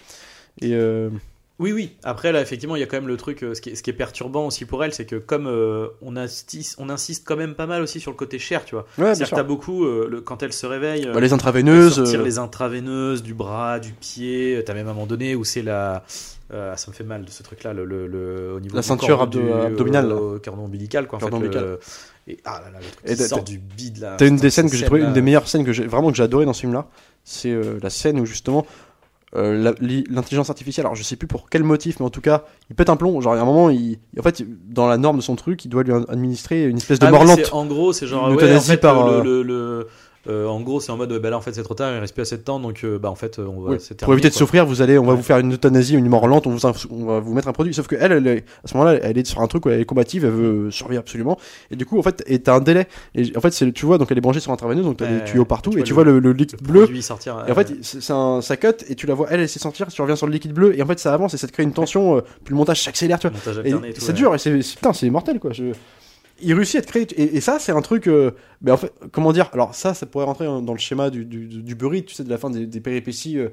Et 0.61 0.75
euh, 0.75 1.11
Oui, 1.59 1.73
oui. 1.73 1.93
Après, 2.05 2.31
là, 2.33 2.41
effectivement, 2.41 2.77
il 2.77 2.81
y 2.81 2.83
a 2.83 2.87
quand 2.87 2.97
même 2.97 3.09
le 3.09 3.17
truc. 3.17 3.43
euh, 3.43 3.55
ce, 3.55 3.61
qui 3.61 3.71
est, 3.71 3.75
ce 3.75 3.83
qui 3.83 3.91
est 3.91 3.95
perturbant 3.95 4.47
aussi 4.47 4.65
pour 4.65 4.85
elle, 4.85 4.93
c'est 4.95 5.07
que 5.07 5.17
comme 5.17 5.47
euh, 5.47 5.89
on, 6.03 6.17
insiste, 6.17 6.77
on 6.79 6.89
insiste 6.89 7.25
quand 7.27 7.37
même 7.37 7.55
pas 7.55 7.67
mal 7.67 7.83
aussi 7.83 8.01
sur 8.01 8.11
le 8.11 8.17
côté 8.17 8.39
cher, 8.39 8.65
tu 8.65 8.75
vois. 8.75 8.85
ouais, 8.99 9.07
C'est-à-dire 9.15 9.31
que 9.31 9.35
t'as 9.37 9.43
beaucoup, 9.43 9.85
euh, 9.85 10.07
le- 10.11 10.21
quand 10.21 10.43
elle 10.43 10.53
se 10.53 10.67
réveille, 10.67 11.07
Bah, 11.13 11.21
les 11.21 11.33
intraveineuses. 11.33 11.95
sortir 11.97 12.21
euh, 12.21 12.25
les 12.25 12.39
intraveineuses 12.39 13.23
du 13.23 13.35
bras, 13.35 13.79
du 13.81 13.93
pied. 13.93 14.63
T'as 14.65 14.75
même 14.75 14.89
un 14.89 14.95
moment 14.95 15.07
donné 15.07 15.35
où 15.35 15.45
c'est 15.45 15.63
la. 15.63 16.05
euh, 16.53 16.75
ça 16.77 16.91
me 16.91 16.95
fait 16.97 17.05
mal 17.05 17.25
de 17.25 17.31
ce 17.31 17.43
truc-là, 17.43 17.73
le, 17.75 17.85
le, 17.85 18.07
le- 18.07 18.53
au 18.55 18.61
niveau 18.61 18.75
La 18.77 18.83
du 18.83 18.87
ceinture 18.89 19.21
abdo- 19.23 19.53
abdominale, 19.67 20.13
au 20.13 20.39
cordon 20.39 20.63
ombilical, 20.65 21.07
quoi. 21.07 21.19
En 21.19 21.21
Cordon 21.21 21.39
fait, 21.41 21.47
ombilical. 21.47 21.65
le- 21.65 21.81
et 22.33 22.39
ah 22.45 22.61
là 22.65 22.71
là, 22.73 22.79
le 22.79 22.85
truc 22.91 23.01
Et 23.11 23.17
qui 23.17 23.23
sort 23.29 23.43
du 23.45 23.59
bide 23.59 23.99
là. 23.99 24.15
T'as 24.19 24.27
une 24.29 24.37
des 24.37 24.51
scènes 24.51 24.71
que 24.71 24.77
j'ai 24.77 24.85
trouvé, 24.87 25.01
une 25.03 25.13
des 25.15 25.23
meilleures 25.23 25.49
scènes 25.49 25.65
que 25.65 25.73
j'ai 25.73 25.87
vraiment 25.87 26.11
que 26.11 26.17
j'ai 26.17 26.23
adoré 26.23 26.45
dans 26.45 26.53
ce 26.53 26.61
film-là, 26.61 26.87
c'est 27.25 27.51
euh, 27.51 27.79
la 27.83 27.89
scène 27.91 28.21
où 28.21 28.27
justement 28.27 28.67
euh, 29.37 29.73
l'intelligence 30.09 30.51
artificielle. 30.51 30.87
Alors 30.87 30.97
je 30.97 31.03
sais 31.03 31.17
plus 31.17 31.27
pour 31.29 31.49
quel 31.51 31.63
motif, 31.65 32.01
mais 32.01 32.07
en 32.07 32.11
tout 32.11 32.21
cas, 32.21 32.45
il 32.71 32.77
pète 32.77 32.89
un 32.91 32.97
plomb. 32.97 33.21
Genre 33.21 33.35
il 33.35 33.37
y 33.37 33.41
a 33.41 33.43
un 33.43 33.47
moment, 33.47 33.71
il, 33.71 33.99
en 34.19 34.23
fait, 34.23 34.43
dans 34.71 34.87
la 34.89 34.97
norme 34.97 35.17
de 35.19 35.23
son 35.23 35.37
truc, 35.37 35.65
il 35.65 35.69
doit 35.69 35.83
lui 35.83 35.93
administrer 36.09 36.65
une 36.65 36.77
espèce 36.79 36.99
de 36.99 37.07
Ah 37.07 37.11
c'est- 37.11 37.53
en 37.53 37.67
gros, 37.67 37.93
c'est 37.93 38.07
genre 38.07 38.29
Une 38.29 38.37
ouais, 38.37 38.43
en 38.43 38.47
euthanasie 38.47 38.71
fait, 38.71 38.77
par, 38.79 39.07
le, 39.07 39.23
le- 39.23 39.43
le- 39.43 39.89
euh, 40.29 40.47
en 40.47 40.61
gros, 40.61 40.81
c'est 40.81 40.93
en 40.93 40.97
mode 40.97 41.13
bah 41.21 41.31
là 41.31 41.37
en 41.39 41.41
fait 41.41 41.53
c'est 41.55 41.63
trop 41.63 41.75
tard, 41.75 41.93
il 41.95 41.99
reste 41.99 42.15
plus 42.15 42.23
assez 42.23 42.37
de 42.37 42.43
temps, 42.43 42.61
donc 42.61 42.81
euh, 42.85 42.99
bah 42.99 43.11
en 43.11 43.15
fait 43.15 43.39
on 43.39 43.61
va 43.63 43.71
Oui, 43.73 43.77
c'est 43.79 43.89
pour 43.95 43.97
terminé, 43.99 44.15
éviter 44.15 44.29
de 44.31 44.35
souffrir, 44.35 44.67
vous 44.67 44.83
allez, 44.83 44.99
on 44.99 45.05
va 45.05 45.11
Ouais. 45.13 45.17
vous 45.17 45.23
faire 45.23 45.39
une 45.39 45.53
euthanasie, 45.55 45.95
une 45.95 46.09
mort 46.09 46.27
lente, 46.29 46.47
on, 46.47 46.51
vous, 46.51 46.67
inf- 46.67 46.87
on 46.91 47.05
va 47.07 47.21
vous 47.21 47.33
mettre 47.35 47.49
un 47.49 47.53
produit. 47.53 47.73
Sauf 47.75 47.87
que 47.87 47.97
elle, 47.99 48.13
elle 48.13 48.27
est- 48.27 48.45
à 48.65 48.69
ce 48.69 48.75
moment-là, 48.77 48.99
elle 49.03 49.17
est 49.19 49.27
sur 49.27 49.41
un 49.41 49.47
truc 49.47 49.65
où 49.67 49.71
elle 49.71 49.81
est 49.81 49.85
combative, 49.85 50.25
elle 50.25 50.31
veut 50.33 50.71
survivre 50.71 51.01
absolument. 51.01 51.39
Et 51.71 51.77
du 51.77 51.87
coup, 51.87 51.99
en 51.99 52.03
fait, 52.03 52.23
et 52.27 52.39
t'as 52.41 52.55
un 52.57 52.61
délai. 52.61 52.87
Et 53.15 53.37
en 53.37 53.41
fait, 53.41 53.53
c'est, 53.53 53.73
tu 53.73 53.87
vois, 53.87 53.99
donc 53.99 54.11
elle 54.11 54.19
est 54.19 54.21
branchée 54.21 54.41
sur 54.41 54.51
un 54.51 54.55
intraveineuse, 54.55 54.85
donc 54.85 54.97
t'as 54.99 55.07
des 55.07 55.25
tuyaux 55.25 55.45
partout, 55.45 55.71
tu 55.71 55.81
et 55.81 55.83
tu 55.83 55.93
vois 55.95 56.05
le, 56.05 56.19
le 56.19 56.33
liquide 56.33 56.59
Le 56.63 56.67
bleu. 56.87 57.01
sortir. 57.01 57.45
Et 57.49 57.53
en 57.53 57.55
fait, 57.55 57.73
c'est 57.83 58.01
c'est 58.03 58.13
un, 58.13 58.41
ça 58.43 58.57
cut, 58.57 58.69
et 58.89 58.95
tu 58.95 59.07
la 59.07 59.15
vois, 59.15 59.27
elle, 59.31 59.41
elle 59.41 59.49
s'est 59.49 59.59
sentir, 59.59 59.87
tu 59.89 60.01
reviens 60.03 60.17
sur 60.17 60.27
le 60.27 60.33
liquide 60.33 60.53
bleu, 60.53 60.77
et 60.79 60.83
en 60.83 60.87
fait, 60.87 60.99
ça 60.99 61.13
avance, 61.15 61.35
et 61.35 61.37
ça 61.39 61.47
te 61.47 61.53
crée 61.53 61.63
une 61.63 61.73
tension, 61.73 62.17
euh, 62.17 62.21
puis 62.45 62.53
le 62.53 62.57
montage 62.57 62.83
s'accélère, 62.83 63.19
tu 63.19 63.29
vois. 63.29 63.39
c'est 63.99 64.13
dur, 64.13 64.35
et 64.35 64.39
c'est, 64.39 64.61
c'est- 64.63 64.75
putain, 64.77 64.93
c'est 64.93 65.09
mortel, 65.11 65.39
quoi. 65.41 65.53
Je- 65.53 65.73
Il 66.41 66.55
réussit 66.55 66.77
à 66.77 66.83
te 66.83 66.87
créer, 66.87 67.03
et, 67.17 67.37
et 67.37 67.41
ça, 67.41 67.59
c'est 67.59 67.73
un 67.73 67.81
truc, 67.83 68.07
euh, 68.07 68.31
mais 68.63 68.71
en 68.71 68.77
fait, 68.77 68.93
comment 69.13 69.33
dire, 69.33 69.49
alors 69.53 69.75
ça, 69.75 69.95
ça 69.95 70.07
pourrait 70.07 70.25
rentrer 70.25 70.47
dans 70.47 70.73
le 70.73 70.79
schéma 70.79 71.11
du, 71.11 71.25
du, 71.25 71.47
du 71.47 71.75
Burry, 71.75 72.05
tu 72.05 72.15
sais, 72.15 72.23
de 72.25 72.31
la 72.31 72.39
fin 72.39 72.51
des, 72.51 72.67
des 72.67 72.81
péripéties, 72.81 73.39
euh, 73.39 73.49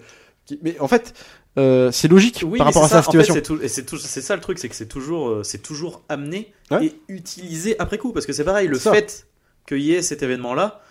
qui- 0.46 0.60
mais 0.62 0.80
en 0.80 0.88
fait, 0.88 1.14
euh, 1.58 1.92
c'est 1.92 2.08
logique 2.08 2.44
Oui, 2.46 2.58
par 2.60 2.68
rapport 2.68 2.84
à 2.84 2.88
sa 2.90 3.02
ça, 3.02 3.10
en 3.10 3.12
fait, 3.12 3.24
situation. 3.24 3.58
c'est 4.00 4.22
ça 4.22 4.36
le 4.36 4.42
truc, 4.42 4.60
c'est 4.60 4.70
que 4.70 4.76
c'est 4.76 4.88
toujours, 4.88 5.44
c'est 5.44 5.62
toujours 5.62 6.04
amené 6.10 6.54
Ouais. 6.72 6.86
et 6.86 6.96
utilisé 7.08 7.76
après 7.80 7.98
coup, 7.98 8.12
parce 8.12 8.26
que 8.26 8.34
c'est 8.34 8.44
pareil, 8.44 8.68
le 8.68 8.78
Ça. 8.78 8.92
fait 8.94 9.26
qu'il 9.68 9.80
y 9.82 9.94
ait 9.94 10.02
cet 10.02 10.22
événement-là, 10.22 10.82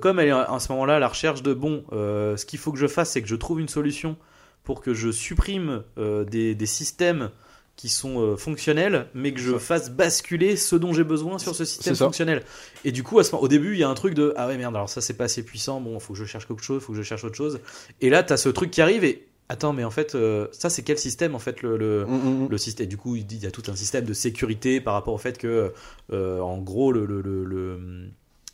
comme 0.00 0.18
elle 0.18 0.28
est 0.28 0.32
à 0.32 0.58
ce 0.58 0.72
moment-là 0.72 0.96
à 0.96 0.98
la 0.98 1.08
recherche 1.08 1.42
de 1.42 1.52
bon, 1.54 1.84
ce 1.92 2.44
qu'il 2.46 2.58
faut 2.58 2.72
que 2.72 2.78
je 2.78 2.86
fasse, 2.88 3.10
c'est 3.12 3.22
que 3.22 3.28
je 3.28 3.36
trouve 3.36 3.60
une 3.60 3.68
solution 3.68 4.16
pour 4.64 4.80
que 4.80 4.94
je 4.94 5.10
supprime 5.12 5.82
des, 5.96 6.54
des 6.56 6.66
systèmes 6.66 7.30
qui 7.76 7.88
sont 7.90 8.20
euh, 8.20 8.36
fonctionnels, 8.36 9.06
mais 9.14 9.32
que 9.32 9.40
je 9.40 9.58
fasse 9.58 9.90
basculer 9.90 10.56
ce 10.56 10.76
dont 10.76 10.92
j'ai 10.94 11.04
besoin 11.04 11.38
sur 11.38 11.54
ce 11.54 11.64
système 11.64 11.94
fonctionnel. 11.94 12.42
Et 12.84 12.92
du 12.92 13.02
coup, 13.02 13.18
à 13.18 13.24
ce 13.24 13.36
au 13.36 13.48
début, 13.48 13.74
il 13.74 13.78
y 13.78 13.84
a 13.84 13.88
un 13.88 13.94
truc 13.94 14.14
de 14.14 14.32
ah 14.36 14.46
ouais 14.48 14.56
merde, 14.56 14.74
alors 14.74 14.88
ça 14.88 15.00
c'est 15.00 15.14
pas 15.14 15.24
assez 15.24 15.42
puissant, 15.42 15.80
bon, 15.80 15.98
faut 16.00 16.14
que 16.14 16.18
je 16.18 16.24
cherche 16.24 16.48
quelque 16.48 16.62
chose, 16.62 16.82
faut 16.82 16.92
que 16.92 16.98
je 16.98 17.02
cherche 17.02 17.24
autre 17.24 17.36
chose. 17.36 17.60
Et 18.00 18.08
là, 18.08 18.22
t'as 18.22 18.38
ce 18.38 18.48
truc 18.48 18.70
qui 18.70 18.80
arrive 18.80 19.04
et 19.04 19.26
attends, 19.48 19.72
mais 19.72 19.84
en 19.84 19.90
fait, 19.90 20.14
euh, 20.14 20.48
ça 20.52 20.70
c'est 20.70 20.82
quel 20.82 20.98
système 20.98 21.34
en 21.34 21.38
fait 21.38 21.62
le, 21.62 21.76
le, 21.76 22.04
Mm, 22.06 22.14
mm, 22.14 22.44
mm. 22.44 22.48
le 22.48 22.58
système? 22.58 22.86
Du 22.86 22.96
coup, 22.96 23.14
il 23.16 23.42
y 23.42 23.46
a 23.46 23.50
tout 23.50 23.62
un 23.68 23.76
système 23.76 24.04
de 24.04 24.12
sécurité 24.14 24.80
par 24.80 24.94
rapport 24.94 25.14
au 25.14 25.18
fait 25.18 25.36
que, 25.38 25.72
euh, 26.12 26.40
en 26.40 26.58
gros, 26.58 26.92
le, 26.92 27.04
le, 27.04 27.20
le, 27.20 27.78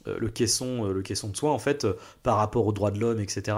le, 0.06 0.12
euh, 0.12 0.16
le 0.18 0.28
caisson, 0.28 0.86
euh, 0.86 0.92
le 0.92 1.02
caisson 1.02 1.28
de 1.28 1.36
soins, 1.36 1.52
en 1.52 1.58
fait, 1.58 1.84
euh, 1.84 1.94
par 2.22 2.36
rapport 2.36 2.66
aux 2.66 2.72
droits 2.72 2.90
de 2.90 2.98
l'homme, 3.00 3.20
etc., 3.20 3.56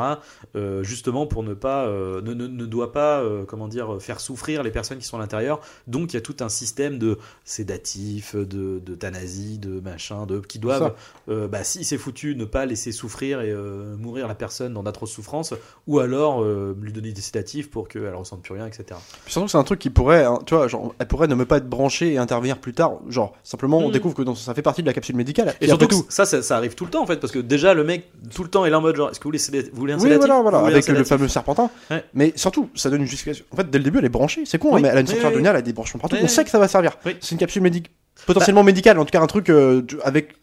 euh, 0.56 0.82
justement 0.82 1.26
pour 1.26 1.42
ne 1.42 1.54
pas, 1.54 1.86
euh, 1.86 2.20
ne, 2.22 2.34
ne, 2.34 2.46
ne 2.46 2.66
doit 2.66 2.92
pas, 2.92 3.20
euh, 3.20 3.44
comment 3.46 3.68
dire, 3.68 3.96
faire 4.00 4.20
souffrir 4.20 4.62
les 4.62 4.70
personnes 4.70 4.98
qui 4.98 5.06
sont 5.06 5.16
à 5.16 5.20
l'intérieur. 5.20 5.60
Donc, 5.86 6.12
il 6.12 6.16
y 6.16 6.18
a 6.18 6.22
tout 6.22 6.36
un 6.40 6.48
système 6.48 6.98
de 6.98 7.18
sédatifs, 7.44 8.34
de 8.36 8.78
d'euthanasie, 8.84 9.58
de 9.58 9.80
machin, 9.80 10.26
de 10.26 10.40
qui 10.40 10.58
doivent, 10.58 10.94
bah, 11.28 11.64
si 11.64 11.84
c'est 11.84 11.98
foutu, 11.98 12.34
ne 12.36 12.44
pas 12.44 12.66
laisser 12.66 12.92
souffrir 12.92 13.40
et 13.40 13.54
mourir 13.98 14.28
la 14.28 14.34
personne 14.34 14.74
dans 14.74 14.82
d'atroces 14.82 15.12
souffrances, 15.12 15.54
ou 15.86 15.98
alors 16.00 16.44
lui 16.44 16.92
donner 16.92 17.12
des 17.12 17.20
sédatifs 17.20 17.70
pour 17.70 17.88
qu'elle 17.88 18.14
ressente 18.14 18.42
plus 18.42 18.54
rien, 18.54 18.66
etc. 18.66 18.84
Puis 19.24 19.32
surtout 19.32 19.46
que 19.46 19.52
c'est 19.52 19.58
un 19.58 19.64
truc 19.64 19.78
qui 19.78 19.90
pourrait, 19.90 20.24
hein, 20.24 20.38
tu 20.46 20.54
vois, 20.54 20.68
genre, 20.68 20.94
elle 20.98 21.06
pourrait 21.08 21.28
ne 21.28 21.34
même 21.34 21.46
pas 21.46 21.58
être 21.58 21.68
branchée 21.68 22.12
et 22.14 22.18
intervenir 22.18 22.58
plus 22.58 22.74
tard. 22.74 22.98
Genre, 23.08 23.32
simplement, 23.42 23.78
on 23.78 23.88
Mm. 23.88 23.92
découvre 23.92 24.14
que 24.14 24.22
dans- 24.22 24.34
ça 24.34 24.54
fait 24.54 24.62
partie 24.62 24.82
de 24.82 24.86
la 24.86 24.92
capsule 24.92 25.16
médicale. 25.16 25.54
Et, 25.60 25.68
surtout, 25.68 25.86
que 25.86 25.94
ça, 26.08 26.24
ça, 26.36 26.42
ça 26.42 26.56
arrive 26.56 26.74
tout 26.74 26.84
le 26.84 26.90
temps 26.90 27.02
en 27.02 27.06
fait, 27.06 27.16
parce 27.16 27.32
que 27.32 27.38
déjà 27.38 27.74
le 27.74 27.84
mec 27.84 28.10
tout 28.34 28.42
le 28.42 28.48
temps 28.48 28.64
est 28.64 28.70
là 28.70 28.78
en 28.78 28.82
mode 28.82 28.96
genre, 28.96 29.10
est-ce 29.10 29.20
que 29.20 29.24
vous 29.24 29.30
voulez, 29.30 29.62
vous 29.72 29.80
voulez 29.80 29.92
un 29.92 29.96
Oui, 29.96 30.02
sédatif 30.02 30.26
voilà, 30.26 30.40
voilà, 30.42 30.58
Vous 30.58 30.64
voulez 30.64 30.74
avec 30.76 30.88
un 30.88 30.92
le 30.92 31.04
fameux 31.04 31.28
serpentin. 31.28 31.70
Ouais. 31.90 32.04
Mais 32.14 32.32
surtout, 32.36 32.70
ça 32.74 32.90
donne 32.90 33.02
une 33.02 33.06
justification. 33.06 33.44
En 33.52 33.56
fait, 33.56 33.70
dès 33.70 33.78
le 33.78 33.84
début, 33.84 33.98
elle 33.98 34.04
est 34.04 34.10
branchée. 34.10 34.42
C'est 34.44 34.58
con, 34.58 34.76
hein, 34.76 34.80
mais 34.80 34.88
elle 34.88 34.98
a 34.98 35.00
une 35.00 35.06
ceinture 35.06 35.22
oui, 35.22 35.28
abdominale, 35.28 35.56
elle 35.56 35.60
a 35.60 35.62
des 35.62 35.72
branchements 35.72 36.00
partout. 36.00 36.16
On 36.20 36.28
sait 36.28 36.44
que 36.44 36.50
ça 36.50 36.58
va 36.58 36.68
servir. 36.68 36.96
C'est 37.20 37.32
une 37.32 37.38
capsule 37.38 37.62
médicale, 37.62 37.92
potentiellement 38.26 38.62
médicale, 38.62 38.98
en 38.98 39.04
tout 39.04 39.10
cas 39.10 39.20
un 39.20 39.26
truc 39.26 39.50
euh, 39.50 39.82
avec 40.02 40.34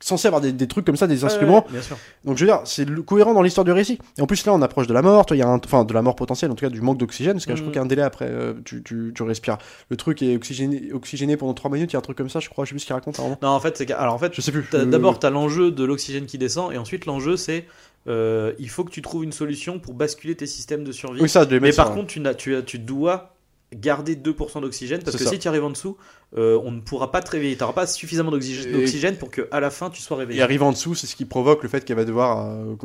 censé 0.00 0.28
avoir 0.28 0.40
des, 0.40 0.52
des 0.52 0.66
trucs 0.68 0.84
comme 0.84 0.96
ça, 0.96 1.06
des 1.06 1.24
instruments. 1.24 1.64
Ouais, 1.66 1.72
bien 1.72 1.82
sûr. 1.82 1.96
Donc 2.24 2.36
je 2.36 2.44
veux 2.44 2.50
dire, 2.50 2.60
c'est 2.64 2.86
cohérent 3.04 3.34
dans 3.34 3.42
l'histoire 3.42 3.64
du 3.64 3.72
récit. 3.72 3.98
Et 4.16 4.22
en 4.22 4.26
plus 4.26 4.44
là, 4.46 4.54
on 4.54 4.62
approche 4.62 4.86
de 4.86 4.94
la 4.94 5.02
mort. 5.02 5.26
Il 5.30 5.36
y 5.36 5.42
a 5.42 5.48
un, 5.48 5.60
enfin 5.64 5.84
de 5.84 5.92
la 5.94 6.02
mort 6.02 6.14
potentielle, 6.16 6.50
en 6.50 6.54
tout 6.54 6.64
cas 6.64 6.70
du 6.70 6.80
manque 6.80 6.98
d'oxygène, 6.98 7.34
parce 7.34 7.46
que 7.46 7.56
je 7.56 7.60
crois 7.62 7.72
qu'il 7.72 7.78
y 7.78 7.82
a 7.82 7.84
un 7.84 7.86
délai 7.86 8.02
après. 8.02 8.26
euh, 8.28 8.54
tu, 8.64 8.82
tu, 8.82 9.12
tu 9.14 9.22
respires. 9.22 9.58
Le 9.90 9.96
truc 9.96 10.22
est 10.22 10.36
oxygéné, 10.36 10.92
oxygéné 10.92 11.36
pendant 11.36 11.54
3 11.54 11.70
minutes. 11.70 11.90
Il 11.92 11.94
y 11.94 11.96
a 11.96 11.98
un 11.98 12.02
truc 12.02 12.16
comme 12.16 12.28
ça, 12.28 12.40
je 12.40 12.48
crois. 12.48 12.64
Je 12.64 12.70
sais 12.70 12.74
plus 12.74 12.80
ce 12.80 12.86
qu'il 12.86 12.94
raconte. 12.94 13.18
Non, 13.18 13.36
en 13.48 13.60
fait, 13.60 13.76
c'est 13.76 13.90
alors 13.92 14.14
en 14.14 14.18
fait, 14.18 14.32
Je 14.34 14.40
sais 14.40 14.52
plus. 14.52 14.64
d'abord 14.72 15.18
t'as 15.18 15.30
l'enjeu 15.30 15.70
de 15.70 15.84
l'oxygène 15.84 16.26
qui 16.26 16.38
descend, 16.38 16.72
et 16.72 16.78
ensuite 16.78 17.06
l'enjeu 17.06 17.36
c'est 17.36 17.66
euh, 18.06 18.52
il 18.58 18.70
faut 18.70 18.84
que 18.84 18.90
tu 18.90 19.02
trouves 19.02 19.24
une 19.24 19.32
solution 19.32 19.78
pour 19.80 19.92
basculer 19.94 20.34
tes 20.34 20.46
systèmes 20.46 20.84
de 20.84 20.92
survie. 20.92 21.20
Oui, 21.20 21.28
ça, 21.28 21.46
Mais 21.60 21.72
par 21.72 21.92
contre, 21.92 22.06
tu, 22.06 22.20
n'as- 22.20 22.34
tu, 22.34 22.54
as- 22.56 22.62
tu 22.62 22.78
dois 22.78 23.34
garder 23.74 24.16
2% 24.16 24.60
d'oxygène 24.62 25.02
parce 25.04 25.16
que 25.16 25.24
ça. 25.24 25.30
si 25.30 25.38
tu 25.38 25.46
arrives 25.48 25.64
en 25.64 25.70
dessous, 25.70 25.96
euh, 26.38 26.58
on 26.64 26.70
ne 26.70 26.80
pourra 26.80 27.10
pas 27.10 27.20
te 27.20 27.30
réveiller. 27.30 27.54
Tu 27.54 27.60
n'auras 27.60 27.74
pas 27.74 27.86
suffisamment 27.86 28.30
d'oxygène 28.30 29.16
pour 29.16 29.30
que 29.30 29.46
à 29.50 29.60
la 29.60 29.70
fin 29.70 29.90
tu 29.90 30.00
sois 30.00 30.16
réveillé. 30.16 30.40
Et 30.40 30.42
arriver 30.42 30.64
en 30.64 30.72
dessous, 30.72 30.94
c'est 30.94 31.06
ce 31.06 31.14
qui 31.14 31.26
provoque 31.26 31.62
le 31.62 31.68
fait 31.68 31.84
qu'elle 31.84 31.96
va 31.96 32.04
devoir. 32.06 32.46
euh, 32.46 32.76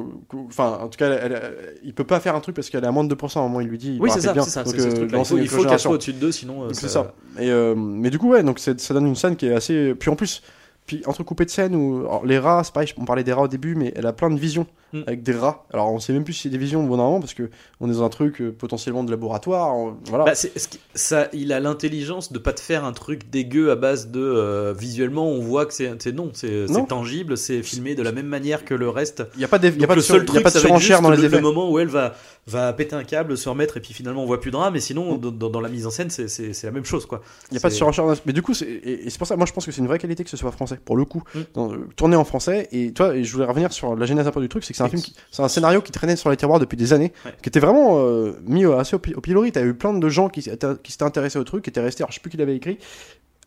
Enfin, 0.48 0.80
en 0.82 0.90
tout 0.90 0.98
cas, 0.98 1.10
elle- 1.10 1.32
elle- 1.32 1.80
il 1.84 1.94
peut 1.94 2.04
pas 2.04 2.20
faire 2.20 2.36
un 2.36 2.42
truc 2.42 2.56
parce 2.56 2.70
qu'elle 2.70 2.84
est 2.84 2.88
à 2.88 2.92
moins 2.92 3.04
de 3.06 3.10
2%. 3.10 3.40
À 3.40 3.44
un 3.44 3.48
moment, 3.48 3.62
il 3.62 3.68
lui 3.70 3.78
dit. 3.78 3.96
il 3.96 4.02
Oui, 4.02 4.10
c'est 4.14 4.20
ça, 4.22 4.34
bien. 4.34 4.44
ça. 4.44 4.64
Donc, 4.64 4.76
ce 4.76 4.82
euh, 4.82 4.92
truc-là. 4.92 5.20
Il 5.20 5.26
faut, 5.26 5.38
une 5.38 5.44
il 5.44 5.50
faut 5.50 5.64
qu'elle 5.64 5.80
soit 5.80 5.92
au-dessus 5.94 6.14
de 6.14 6.20
2, 6.20 6.32
sinon. 6.34 6.68
ça- 6.70 6.82
c'est 6.82 6.90
ça. 6.90 7.14
Et, 7.40 7.50
mais 7.76 8.10
du 8.10 8.20
coup, 8.20 8.32
ouais, 8.32 8.44
donc 8.44 8.60
ça 8.60 8.74
donne 8.94 9.08
une 9.08 9.16
scène 9.16 9.36
qui 9.38 9.46
est 9.48 9.54
assez. 9.54 9.94
Puis 9.96 10.10
en 10.10 10.16
plus, 10.16 10.42
puis 10.86 11.02
entrecoupé 11.06 11.46
de 11.46 11.50
scènes 11.50 11.76
où 11.76 12.00
alors, 12.02 12.26
les 12.26 12.40
rats, 12.40 12.62
c'est 12.66 12.74
pareil, 12.74 12.92
on 12.98 13.06
parlait 13.06 13.24
des 13.24 13.32
rats 13.32 13.44
au 13.44 13.48
début, 13.48 13.74
mais 13.76 13.94
elle 13.96 14.06
a 14.06 14.12
plein 14.12 14.30
de 14.30 14.38
visions 14.38 14.68
Mm. 14.94 15.02
avec 15.08 15.24
des 15.24 15.34
rats. 15.34 15.66
Alors 15.74 15.92
on 15.92 16.00
sait 16.00 16.14
même 16.14 16.24
plus 16.24 16.34
si 16.34 16.44
c'est 16.44 16.50
des 16.50 16.58
visions 16.58 16.80
ou 16.82 16.88
normalement 16.88 17.20
parce 17.20 17.34
que 17.34 17.50
on 17.82 17.90
est 17.90 17.94
dans 17.94 18.04
un 18.04 18.10
truc 18.10 18.40
euh, 18.42 18.52
potentiellement 18.58 19.04
de 19.04 19.12
laboratoire. 19.12 19.76
on- 19.76 19.96
Voilà. 20.06 20.26
Bah, 20.26 20.36
c'est- 20.36 20.52
ça, 20.96 21.28
il 21.34 21.52
a 21.52 21.60
l'intelligence 21.60 22.32
de 22.32 22.38
pas 22.40 22.54
te 22.54 22.60
faire 22.62 22.86
un 22.86 22.94
truc 22.94 23.30
dégueu 23.32 23.72
à 23.72 23.76
base 23.76 24.10
de 24.12 24.22
euh, 24.22 24.74
visuellement 24.78 25.28
on 25.28 25.40
voit 25.42 25.66
que 25.66 25.74
c'est 25.74 25.90
non 26.14 26.30
c'est 26.34 26.66
tangible 26.88 27.38
c'est 27.38 27.64
filmé 27.64 27.96
de 27.96 28.04
la 28.04 28.12
même 28.12 28.28
manière 28.28 28.64
que 28.66 28.74
le 28.74 28.88
reste 28.90 29.24
Il 29.36 29.42
y 29.42 29.46
a 29.46 29.48
pas, 29.48 29.58
il 29.58 29.64
y 29.64 29.68
a 29.68 29.72
Donc 29.72 29.88
pas 29.88 29.94
de, 29.94 29.96
le 29.96 30.02
sur- 30.04 30.16
seul 30.16 30.24
il 30.24 30.28
y 30.28 30.30
a 30.30 30.34
truc 30.34 30.44
pas 30.44 30.52
de 30.52 30.58
surenchère 30.60 31.02
dans 31.02 31.10
les 31.10 31.18
le, 31.18 31.26
effets. 31.26 31.36
le 31.38 31.42
moment 31.42 31.70
où 31.72 31.80
elle 31.80 31.88
va 31.88 32.14
va 32.46 32.74
péter 32.74 32.96
un 32.96 33.04
câble 33.06 33.38
se 33.38 33.48
remettre 33.48 33.78
et 33.78 33.80
puis 33.80 33.94
finalement 33.94 34.22
on 34.22 34.26
voit 34.26 34.40
plus 34.42 34.52
de 34.52 34.58
drame 34.58 34.74
mais 34.74 34.80
sinon 34.82 35.16
dans, 35.18 35.32
dans- 35.32 35.50
dans 35.50 35.62
la 35.62 35.70
mise 35.70 35.88
en 35.88 35.92
scène 35.92 36.10
c'est- 36.10 36.64
la 36.64 36.72
même 36.72 36.86
chose 36.86 37.06
quoi 37.06 37.22
Il 37.50 37.54
n'y 37.54 37.58
a 37.58 37.62
pas 37.62 37.70
de 37.70 37.74
surenchère. 37.74 38.06
dans- 38.06 38.14
Mais 38.26 38.34
du 38.34 38.42
coup, 38.42 38.54
c'est 38.54 38.66
et, 38.68 39.06
et 39.08 39.10
c'est 39.10 39.18
pour 39.18 39.28
ça, 39.28 39.36
moi 39.38 39.46
je 39.46 39.54
pense 39.54 39.66
que 39.66 39.72
c'est 39.72 39.80
une 39.82 39.88
vraie 39.88 39.98
qualité 40.00 40.24
que 40.24 40.30
ce 40.30 40.38
soit 40.38 40.52
français, 40.52 40.78
pour 40.84 40.98
le 40.98 41.06
coup. 41.06 41.24
Mm. 41.34 41.40
Dans- 41.54 41.72
euh, 41.74 41.88
tourné 41.96 42.16
en 42.16 42.24
français, 42.26 42.68
et 42.72 42.92
toi, 42.92 43.16
et 43.16 43.24
je 43.24 43.32
voulais 43.34 43.46
revenir 43.46 43.72
sur 43.72 43.96
la 43.96 44.06
genèse 44.06 44.28
un 44.28 44.32
peu 44.32 44.42
du 44.42 44.50
truc, 44.50 44.64
c'est 44.66 44.74
que 44.74 44.78
c'est 44.90 44.96
un 44.96 45.00
film, 45.00 45.02
qui- 45.02 45.54
scénario 45.54 45.82
qui 45.82 45.92
traînait 45.92 46.16
sur 46.16 46.30
les 46.30 46.38
tiroirs 46.38 46.60
depuis 46.60 46.78
des 46.78 46.94
années, 46.94 47.12
Ouais. 47.26 47.34
qui 47.42 47.50
était 47.50 47.60
vraiment 47.60 48.00
euh, 48.00 48.34
mis 48.46 48.66
au- 48.66 48.74
assez 48.74 48.96
au, 48.96 49.02
au 49.16 49.22
pilori. 49.22 49.52
T'as 49.52 49.64
eu 49.64 49.74
plein 49.74 49.94
de 49.94 50.10
gens 50.10 50.30
qui 50.30 50.42
s'étaient 50.42 50.68
qui 50.84 50.92
s'étaient 50.92 51.04
intéressés 51.06 51.40
au 51.40 51.44
truc, 51.44 51.64
qui 51.64 51.70
étaient 51.70 51.82
restés, 51.82 52.04
alors 52.04 52.12
je 52.12 52.16
sais 52.16 52.22
plus 52.22 52.30
qui 52.32 52.38
l'avait 52.38 52.56
écrit. 52.56 52.78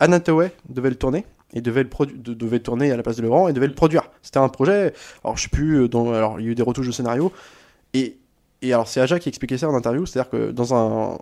Anna 0.00 0.16
Hathaway 0.16 0.52
devait 0.68 0.90
le 0.90 0.96
tourner. 0.96 1.24
Et 1.54 1.60
devait 1.60 1.84
le, 1.84 2.06
de- 2.06 2.34
devait 2.34 2.58
tourner 2.58 2.90
à 2.90 2.96
la 2.96 3.04
place 3.04 3.16
de 3.16 3.22
Laurent 3.22 3.46
et 3.46 3.52
devait 3.52 3.68
le 3.68 3.74
produire. 3.74 4.10
C'était 4.20 4.38
un 4.38 4.48
projet. 4.48 4.92
Alors 5.24 5.36
je 5.36 5.44
sais 5.44 5.48
plus. 5.48 5.82
euh, 5.82 5.88
Dans, 5.88 6.12
alors 6.12 6.40
il 6.40 6.44
y 6.44 6.48
a 6.48 6.50
eu 6.50 6.54
des 6.56 6.62
retouches 6.62 6.88
de 6.88 6.92
scénario. 6.92 7.32
Et, 7.94 8.18
et 8.62 8.72
alors 8.72 8.88
c'est 8.88 9.00
Aja 9.00 9.18
qui 9.20 9.28
expliquait 9.28 9.56
ça 9.56 9.68
en 9.68 9.74
interview. 9.74 10.04
C'est-à-dire 10.06 10.28
que 10.28 10.50
dans 10.50 10.74
un, 10.74 11.18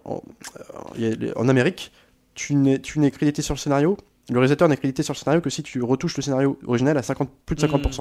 en, 1.37 1.49
Amérique, 1.49 1.93
tu 2.35 2.55
n'es 2.55 2.81
crédité 3.11 3.43
sur 3.43 3.55
le 3.55 3.59
scénario. 3.59 3.97
Le 4.31 4.39
réalisateur 4.39 4.69
n'est 4.69 4.77
crédité 4.79 5.03
sur 5.03 5.13
le 5.13 5.19
scénario 5.19 5.41
que 5.43 5.51
si 5.51 5.63
tu 5.63 5.83
retouches 5.83 6.17
le 6.17 6.23
scénario 6.23 6.59
original 6.67 6.97
à 6.97 7.03
50, 7.03 7.29
plus 7.45 7.57
de 7.57 7.61
50%. 7.61 8.01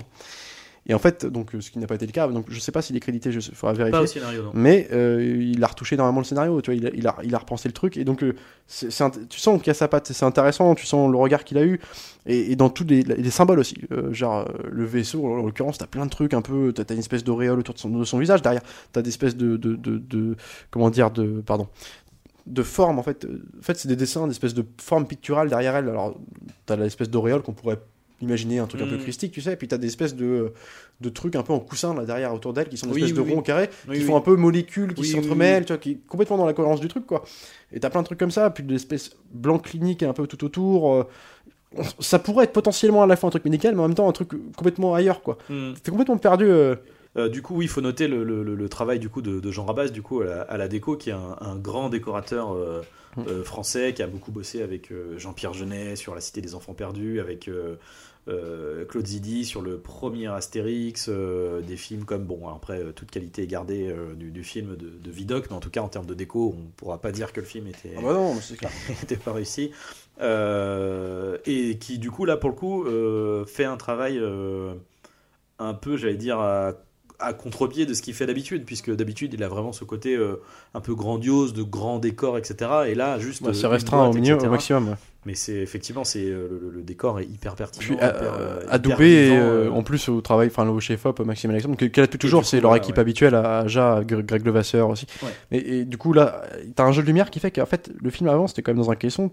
Et 0.86 0.94
en 0.94 1.00
fait, 1.00 1.26
donc, 1.26 1.56
euh, 1.56 1.62
ce 1.62 1.72
qui 1.72 1.80
n'a 1.80 1.88
pas 1.88 1.96
été 1.96 2.06
le 2.06 2.12
cas, 2.12 2.28
donc 2.28 2.48
je 2.50 2.60
sais 2.60 2.74
pas 2.74 2.82
s'il 2.82 2.96
est 2.98 3.00
crédité, 3.00 3.30
il 3.30 3.42
faudra 3.42 3.72
pas 3.74 3.78
vérifier. 3.90 4.00
au 4.04 4.06
scénario 4.06 4.44
non. 4.44 4.52
Mais 4.54 4.90
euh, 4.92 5.40
il 5.42 5.64
a 5.64 5.68
retouché 5.68 5.96
énormément 5.96 6.20
le 6.20 6.26
scénario, 6.26 6.62
tu 6.62 6.72
vois, 6.72 6.76
il 6.76 6.88
a, 6.88 6.90
il 6.94 7.08
a, 7.08 7.16
il 7.24 7.34
a 7.34 7.38
repensé 7.38 7.70
le 7.70 7.74
truc, 7.74 7.96
et 7.96 8.04
donc 8.04 8.22
euh, 8.22 8.34
tu 8.68 8.92
sens 8.92 9.62
qu'il 9.62 9.72
a 9.72 9.74
sa 9.74 9.88
patte, 9.88 10.12
c'est 10.12 10.26
intéressant, 10.26 10.76
tu 10.76 10.86
sens 10.86 11.10
le 11.10 11.18
regard 11.18 11.46
qu'il 11.46 11.58
a 11.58 11.64
eu, 11.64 11.80
et, 12.26 12.52
et 12.52 12.56
dans 12.58 12.70
tous 12.70 12.84
les, 12.84 13.02
les 13.04 13.30
symboles 13.32 13.60
aussi, 13.60 13.78
euh, 13.94 14.12
genre 14.12 14.46
le 14.70 14.84
vaisseau, 14.84 15.26
en 15.26 15.44
l'occurrence, 15.46 15.78
t'as 15.78 15.88
plein 15.88 16.06
de 16.06 16.12
trucs 16.12 16.34
un 16.34 16.42
peu, 16.42 16.74
t'as, 16.74 16.84
t'as 16.84 16.96
une 16.96 17.00
espèce 17.00 17.24
d'auréole 17.24 17.60
autour 17.60 17.76
de 17.76 17.80
son, 17.80 17.90
de 17.90 18.04
son 18.04 18.20
visage, 18.20 18.42
derrière, 18.42 18.62
t'as 18.92 19.02
des 19.02 19.10
espèces 19.10 19.38
de, 19.38 19.56
de, 19.56 19.76
de, 19.78 19.98
de- 19.98 20.36
comment 20.70 20.90
dire, 20.90 21.12
de, 21.12 21.42
pardon, 21.46 21.70
de 22.46 22.62
formes, 22.62 23.00
en 23.00 23.04
fait, 23.04 23.26
en 23.26 23.62
fait 23.62 23.78
c'est 23.78 23.88
des 23.88 23.96
dessins, 23.96 24.26
des 24.28 24.32
espèces 24.32 24.54
de 24.54 24.66
formes 24.82 25.08
picturales 25.08 25.48
derrière 25.48 25.78
elle, 25.78 25.88
alors 25.88 26.20
t'as 26.66 26.76
l'espèce 26.76 27.10
d'auréole 27.10 27.42
qu'on 27.42 27.54
pourrait 27.54 27.80
imaginer 28.24 28.60
un 28.60 28.68
truc 28.68 28.82
un 28.82 28.88
peu 28.88 28.96
Mm. 28.96 29.00
christique, 29.02 29.32
tu 29.32 29.42
sais, 29.42 29.54
et 29.54 29.56
puis 29.56 29.68
t'as 29.68 29.78
des 29.78 29.88
espèces 29.88 30.16
de, 30.16 30.54
de 31.02 31.10
trucs 31.10 31.36
un 31.36 31.44
peu 31.44 31.54
en 31.54 31.60
coussin 31.60 31.94
là 31.94 32.06
derrière 32.06 32.34
autour 32.34 32.54
d'elle 32.54 32.70
qui 32.70 32.78
sont 32.78 32.88
des 32.88 32.94
Oui, 32.94 33.02
espèces 33.04 33.18
oui, 33.18 33.24
de 33.24 33.30
oui. 33.30 33.36
ronds 33.36 33.42
carrés 33.42 33.70
Oui, 33.88 33.96
qui 33.96 34.02
oui. 34.02 34.08
font 34.08 34.16
un 34.18 34.22
peu 34.22 34.36
molécules, 34.36 34.94
qui 34.94 35.02
Oui, 35.02 35.08
oui, 35.14 35.22
s'entremêlent, 35.22 35.66
tu 35.66 35.74
vois, 35.74 35.78
qui 35.78 35.92
est 35.92 35.98
complètement 36.08 36.38
dans 36.38 36.46
la 36.46 36.54
cohérence 36.54 36.80
du 36.80 36.88
truc, 36.88 37.06
quoi. 37.06 37.24
Et 37.72 37.80
t'as 37.80 37.90
plein 37.90 38.02
de 38.02 38.06
trucs 38.06 38.20
comme 38.20 38.32
ça, 38.32 38.50
puis 38.50 38.64
de 38.64 38.72
l'espèce 38.72 39.12
blanc 39.32 39.60
clinique 39.60 40.04
un 40.04 40.14
peu 40.14 40.26
tout 40.28 40.44
autour. 40.46 40.94
euh, 40.94 41.04
on- 41.78 41.84
Ça 42.00 42.20
pourrait 42.20 42.46
être 42.46 42.54
potentiellement 42.54 43.04
à 43.04 43.08
la 43.08 43.16
fois 43.16 43.28
un 43.28 43.32
truc 43.32 43.46
médical, 43.46 43.76
mais 43.76 43.82
en 43.82 43.88
même 43.88 43.96
temps 43.96 44.08
un 44.08 44.12
truc 44.14 44.30
complètement 44.56 44.94
ailleurs, 44.96 45.22
quoi. 45.22 45.38
Hmm. 45.50 45.74
T'es 45.82 45.92
complètement 45.92 46.18
perdu. 46.18 46.46
euh, 46.46 46.76
Euh, 47.16 47.30
du 47.30 47.44
coup, 47.44 47.56
oui, 47.56 47.66
il 47.66 47.68
faut 47.68 47.82
noter 47.82 48.08
le, 48.08 48.24
le- 48.24 48.42
le- 48.42 48.56
le 48.56 48.70
travail 48.70 48.98
du 48.98 49.08
coup 49.08 49.22
de, 49.22 49.40
de 49.40 49.52
Jean 49.52 49.66
Rabas 49.66 49.90
du 49.90 50.02
coup 50.02 50.22
à 50.22 50.26
la, 50.26 50.42
à 50.42 50.58
la 50.58 50.68
déco, 50.68 50.98
qui 50.98 51.12
est 51.12 51.14
un, 51.14 51.38
un 51.42 51.56
grand 51.58 51.90
décorateur 51.90 52.54
euh, 52.56 52.82
Mm. 53.16 53.22
euh, 53.28 53.44
français 53.44 53.94
qui 53.94 54.02
a 54.02 54.08
beaucoup 54.08 54.32
bossé 54.32 54.64
avec 54.64 54.92
euh, 54.92 55.20
Jean-Pierre 55.20 55.54
Jeunet 55.54 55.96
sur 55.96 56.16
La 56.16 56.22
Cité 56.22 56.42
des 56.42 56.56
Enfants 56.56 56.74
Perdus, 56.74 57.20
avec 57.20 57.48
euh, 58.28 58.86
Claude 58.86 59.06
Zidi 59.06 59.46
sur 59.46 59.62
le 59.62 59.78
premier 59.80 60.28
Astérix, 60.28 61.08
euh, 61.10 61.62
des 61.62 61.76
films 61.76 62.06
comme 62.06 62.24
bon 62.24 62.48
après 62.48 62.80
euh, 62.80 62.92
toute 62.92 63.12
qualité 63.12 63.44
est 63.44 63.48
gardée 63.48 63.90
euh, 63.90 64.14
du, 64.16 64.32
du 64.32 64.44
film 64.44 64.76
de, 64.76 64.90
de 64.90 65.12
Vidocq, 65.12 65.50
mais 65.50 65.56
en 65.56 65.60
tout 65.60 65.70
cas 65.70 65.82
en 65.82 65.90
termes 65.90 66.06
de 66.06 66.14
déco, 66.14 66.56
on 66.58 66.72
pourra 66.78 67.00
pas 67.00 67.12
dire 67.12 67.34
que 67.34 67.42
le 67.42 67.46
film 67.46 67.68
était 67.68 67.94
Ah 67.98 68.02
bah 68.02 68.14
non, 68.14 68.36
clair. 68.58 68.72
n'était 68.90 69.18
pas 69.18 69.34
réussi. 69.34 69.72
Euh, 70.22 71.38
et 71.46 71.78
qui, 71.78 71.98
du 71.98 72.12
coup, 72.12 72.26
là, 72.26 72.38
pour 72.38 72.50
le 72.50 72.56
coup, 72.56 72.86
euh, 72.86 73.46
fait 73.46 73.66
un 73.66 73.78
travail 73.78 74.18
euh, 74.20 74.74
un 75.60 75.74
peu, 75.74 75.98
j'allais 75.98 76.16
dire, 76.16 76.40
à, 76.40 76.74
à 77.20 77.34
contre-pied 77.34 77.86
de 77.86 77.94
ce 77.94 78.02
qu'il 78.02 78.14
fait 78.14 78.26
d'habitude, 78.26 78.66
puisque 78.66 78.92
d'habitude, 78.92 79.34
il 79.34 79.44
a 79.44 79.48
vraiment 79.48 79.72
ce 79.72 79.84
côté 79.84 80.16
euh, 80.16 80.42
un 80.74 80.82
peu 80.82 80.94
grandiose, 80.94 81.54
de 81.54 81.64
grands 81.64 82.00
décors, 82.00 82.38
etc. 82.38 82.72
Et 82.88 82.96
là, 82.96 83.18
juste. 83.20 83.44
Bah, 83.44 83.54
c'est 83.54 83.68
restreint 83.68 84.08
au, 84.08 84.14
milieu, 84.14 84.36
etc. 84.36 84.48
au 84.48 84.52
maximum. 84.52 84.96
Mais 85.26 85.36
c'est 85.36 85.54
effectivement, 85.56 86.04
c'est 86.04 86.26
euh, 86.26 86.48
le, 86.62 86.72
le 86.76 86.82
décor 86.84 87.20
est 87.20 87.26
hyper 87.26 87.56
pertinent. 87.56 87.86
Puis 87.86 87.94
hyper, 87.96 88.14
euh, 88.22 88.60
hyper 88.62 88.74
adoubé, 88.74 89.28
et, 89.28 89.32
euh, 89.32 89.68
euh, 89.68 89.70
en 89.72 89.82
plus 89.84 90.10
au 90.10 90.20
travail, 90.22 90.48
enfin 90.48 90.66
le 90.66 90.78
chef-op 90.80 91.20
Maxime 91.22 91.50
Alexandre, 91.52 91.78
que- 91.78 91.86
qu'elle 91.86 92.04
a 92.04 92.08
toujours, 92.08 92.46
c'est 92.46 92.60
leur 92.60 92.76
équipe 92.76 92.96
ouais. 92.96 93.02
habituelle 93.02 93.36
à 93.36 93.64
Gre- 93.66 94.22
Greg 94.22 94.46
Levasseur 94.46 94.90
aussi. 94.90 95.08
Ouais. 95.22 95.30
Et, 95.52 95.80
et 95.80 95.86
du 95.86 95.98
coup 95.98 96.12
là, 96.14 96.42
t'as 96.76 96.84
un 96.84 96.92
jeu 96.92 97.02
de 97.02 97.08
lumière 97.08 97.30
qui 97.30 97.40
fait 97.40 97.52
qu'en 97.52 97.66
fait 97.66 97.90
le 98.02 98.10
film 98.10 98.28
avant 98.30 98.48
c'était 98.48 98.62
quand 98.62 98.72
même 98.74 98.84
dans 98.84 98.92
un 98.92 98.96
caisson. 98.96 99.32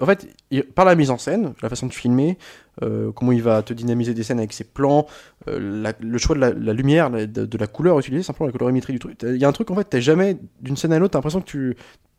En 0.00 0.06
fait, 0.06 0.26
il- 0.50 0.62
par 0.64 0.84
la 0.84 0.94
mise 0.94 1.10
en 1.10 1.18
scène, 1.18 1.52
la 1.62 1.68
façon 1.68 1.86
de 1.86 1.92
filmer, 1.92 2.38
euh, 2.82 3.12
comment 3.12 3.32
il 3.32 3.42
va 3.42 3.62
te 3.62 3.74
dynamiser 3.74 4.14
des 4.14 4.22
scènes 4.22 4.38
avec 4.38 4.52
ses 4.54 4.64
plans, 4.64 5.06
euh, 5.48 5.82
la- 5.82 5.92
le 6.00 6.18
choix 6.18 6.34
de 6.34 6.40
la, 6.40 6.50
la 6.52 6.72
lumière, 6.72 7.10
la- 7.10 7.26
de, 7.26 7.44
de 7.44 7.58
la 7.58 7.66
couleur 7.66 7.98
utilisée, 7.98 8.22
simplement 8.22 8.46
la 8.46 8.52
colorimétrie 8.52 8.94
du 8.94 8.98
truc. 8.98 9.18
Il 9.22 9.36
y 9.36 9.44
a 9.44 9.48
un 9.48 9.52
truc 9.52 9.70
en 9.70 9.74
fait, 9.74 9.84
t'as 9.84 10.00
jamais 10.00 10.38
d'une 10.60 10.76
scène 10.76 10.92
à 10.94 10.98
l'autre, 10.98 11.12
t'as 11.12 11.18
l'impression 11.18 11.40
que 11.42 11.46
tu, 11.46 11.76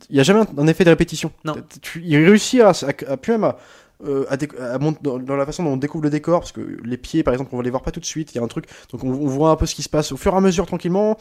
il 0.09 0.15
y 0.15 0.19
a 0.19 0.23
jamais 0.23 0.41
un, 0.41 0.47
un 0.57 0.67
effet 0.67 0.83
de 0.83 0.89
répétition. 0.91 1.31
Non. 1.45 1.55
Tu, 1.81 2.01
il 2.03 2.15
réussit 2.17 2.61
à, 2.61 2.69
à, 2.69 3.11
à- 3.13 3.17
puis 3.17 3.31
même 3.31 3.43
à, 3.45 3.57
euh, 4.05 4.25
à 4.29 4.33
à 4.33 4.77
dans, 4.77 5.17
dans 5.17 5.35
la 5.35 5.45
façon 5.45 5.63
dont 5.63 5.71
on 5.71 5.77
découvre 5.77 6.03
le 6.03 6.09
décor, 6.11 6.41
parce 6.41 6.51
que 6.51 6.61
les 6.83 6.97
pieds, 6.97 7.23
par 7.23 7.33
exemple, 7.33 7.49
on 7.53 7.57
va 7.57 7.63
les 7.63 7.69
voir 7.71 7.81
pas 7.81 7.91
tout 7.91 7.99
de 8.01 8.05
suite. 8.05 8.33
Il 8.33 8.37
y 8.37 8.39
a 8.39 8.43
un 8.43 8.47
truc, 8.47 8.65
donc 8.91 9.03
on, 9.03 9.07
on 9.09 9.27
voit 9.27 9.49
un 9.49 9.55
peu 9.55 9.65
ce 9.65 9.73
qui 9.73 9.81
se 9.81 9.89
passe 9.89 10.11
au 10.11 10.17
fur 10.17 10.33
et 10.33 10.37
à 10.37 10.41
mesure 10.41 10.65
tranquillement. 10.67 11.17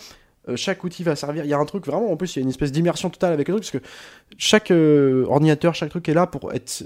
Euh, 0.48 0.56
chaque 0.56 0.82
outil 0.84 1.02
va 1.04 1.14
servir. 1.16 1.44
Il 1.44 1.48
y 1.50 1.54
a 1.54 1.58
un 1.58 1.64
truc 1.64 1.86
vraiment, 1.86 2.10
en 2.10 2.16
plus, 2.16 2.34
il 2.34 2.40
y 2.40 2.42
a 2.42 2.44
une 2.44 2.48
espèce 2.48 2.72
d'immersion 2.72 3.10
totale 3.10 3.32
avec 3.32 3.46
le 3.48 3.54
truc, 3.54 3.62
parce 3.70 3.70
que 3.84 3.88
chaque 4.38 4.70
euh, 4.70 5.24
ordinateur, 5.28 5.74
chaque 5.74 5.90
truc 5.90 6.08
est 6.08 6.14
là 6.14 6.26
pour 6.26 6.52
être 6.52 6.84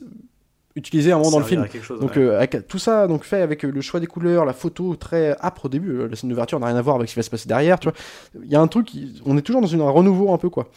utilisé 0.74 1.11
à 1.11 1.14
un 1.14 1.18
moment 1.18 1.30
dans 1.30 1.38
le 1.38 1.44
film. 1.46 1.66
chose, 1.82 1.98
Donc 2.00 2.16
ouais. 2.16 2.22
euh, 2.22 2.36
avec 2.38 2.66
tout 2.68 2.78
ça 2.78 3.07
donc 3.07 3.24
fait 3.24 3.40
avec 3.40 3.62
le 3.62 3.80
choix 3.80 3.98
des 3.98 4.07
couleurs, 4.07 4.44
la 4.44 4.52
photo 4.52 4.94
très 4.94 5.34
âpre 5.40 5.64
au 5.64 5.68
début, 5.70 6.07
la 6.07 6.14
scène 6.16 6.28
d'ouverture 6.28 6.61
n'a 6.61 6.66
rien 6.66 6.76
à 6.76 6.82
voir 6.82 6.96
avec 6.96 7.09
ce 7.09 7.14
qui 7.14 7.18
va 7.18 7.22
se 7.22 7.30
passer 7.30 7.48
derrière, 7.48 7.80
tu 7.80 7.88
vois. 7.88 7.96
Il 8.44 8.50
y 8.50 8.57
a 8.57 8.61
un 8.61 8.66
truc, 8.68 8.90
on 9.24 9.38
est 9.38 9.42
toujours 9.42 9.62
dans 9.62 9.66
une, 9.68 9.80
un 9.80 9.88
renouveau 9.88 10.34
un 10.34 10.38
peu 10.38 10.50
quoi. 10.50 10.68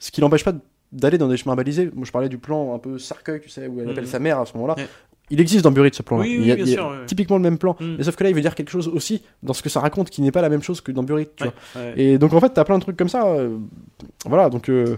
Ce 0.00 0.10
qui 0.10 0.20
n'empêche 0.20 0.42
pas 0.44 0.54
d'aller 0.90 1.18
dans 1.18 1.28
des 1.28 1.36
chemins 1.36 1.54
balisés. 1.54 1.88
Moi 1.94 2.04
je 2.04 2.10
parlais 2.10 2.28
du 2.28 2.38
plan 2.38 2.74
un 2.74 2.78
peu 2.80 2.98
cercueil, 2.98 3.40
tu 3.40 3.48
sais, 3.48 3.68
où 3.68 3.80
elle 3.80 3.90
appelle 3.90 4.04
Mhm. 4.04 4.10
sa 4.10 4.18
mère 4.18 4.40
à 4.40 4.46
ce 4.46 4.54
moment-là. 4.54 4.74
Ouais. 4.76 4.88
Il 5.30 5.40
existe 5.40 5.64
dans 5.64 5.70
Buried 5.70 5.94
ce 5.94 6.02
plan-là. 6.02 6.22
Oui, 6.24 6.36
il 6.38 6.46
y 6.46 6.52
a, 6.52 6.56
bien 6.56 6.64
il 6.66 6.70
y 6.70 6.72
a 6.74 6.76
sûr, 6.76 6.88
ouais. 6.88 7.06
typiquement 7.06 7.36
le 7.36 7.42
même 7.42 7.56
plan. 7.58 7.76
Mhm. 7.80 7.96
Mais 7.98 8.04
sauf 8.04 8.14
que 8.16 8.24
là 8.24 8.30
il 8.30 8.34
veut 8.36 8.42
dire 8.42 8.54
quelque 8.54 8.70
chose 8.70 8.88
aussi 8.88 9.22
dans 9.42 9.54
ce 9.54 9.62
que 9.62 9.68
ça 9.70 9.80
raconte 9.80 10.10
qui 10.10 10.20
n'est 10.22 10.30
pas 10.32 10.42
la 10.42 10.50
même 10.50 10.62
chose 10.62 10.80
que 10.82 10.92
dans 10.92 11.02
Buried, 11.02 11.28
tu 11.36 11.44
Ouais, 11.44 11.50
vois. 11.74 11.82
ouais. 11.82 11.94
Et 11.96 12.18
donc 12.18 12.32
en 12.34 12.40
fait 12.40 12.50
t'as 12.50 12.64
plein 12.64 12.76
de 12.78 12.82
trucs 12.82 12.96
comme 12.96 13.08
ça. 13.08 13.26
euh, 13.26 13.56
voilà 14.26 14.50
donc. 14.50 14.68
euh, 14.68 14.96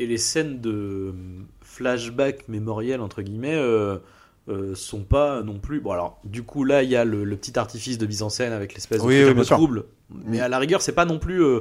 et 0.00 0.06
les 0.06 0.16
scènes 0.18 0.60
de 0.60 1.14
flashback 1.62 2.48
mémoriel 2.48 3.00
entre 3.00 3.22
guillemets 3.22 3.54
euh, 3.54 3.98
euh, 4.48 4.74
sont 4.74 5.02
pas 5.04 5.42
non 5.42 5.58
plus 5.58 5.80
bon 5.80 5.92
alors 5.92 6.18
du 6.24 6.42
coup 6.42 6.64
là 6.64 6.82
il 6.82 6.90
y 6.90 6.96
a 6.96 7.04
le, 7.04 7.24
le 7.24 7.36
petit 7.36 7.58
artifice 7.58 7.98
de 7.98 8.06
mise 8.06 8.22
en 8.22 8.30
scène 8.30 8.52
avec 8.52 8.74
l'espèce 8.74 9.02
de 9.02 9.42
sûr. 9.44 9.56
trouble 9.56 9.84
mais 10.24 10.40
à 10.40 10.48
la 10.48 10.58
rigueur 10.58 10.82
c'est 10.82 10.92
pas 10.94 11.04
non 11.04 11.18
plus 11.18 11.42
euh, 11.44 11.60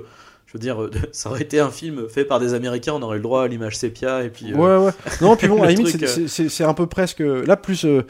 je 0.49 0.53
veux 0.53 0.59
dire 0.59 0.81
euh, 0.81 0.89
ça 1.11 1.29
aurait 1.29 1.43
été 1.43 1.59
un 1.59 1.69
film 1.69 2.09
fait 2.09 2.25
par 2.25 2.39
des 2.39 2.53
américains 2.55 2.93
on 2.93 3.01
aurait 3.03 3.17
le 3.17 3.23
droit 3.23 3.43
à 3.43 3.47
l'image 3.47 3.77
sépia 3.77 4.23
et 4.23 4.29
puis 4.29 4.51
euh, 4.51 4.55
Ouais, 4.55 4.85
ouais. 4.87 4.91
Non, 5.21 5.35
puis 5.35 5.47
bon, 5.47 5.61
à 5.63 5.67
la 5.67 5.71
limite, 5.73 6.07
c'est- 6.07 6.21
euh, 6.41 6.47
c'est- 6.49 6.63
un 6.63 6.73
peu 6.73 6.87
presque. 6.87 7.19
Là, 7.19 7.55
plus. 7.55 7.85
euh, 7.85 8.01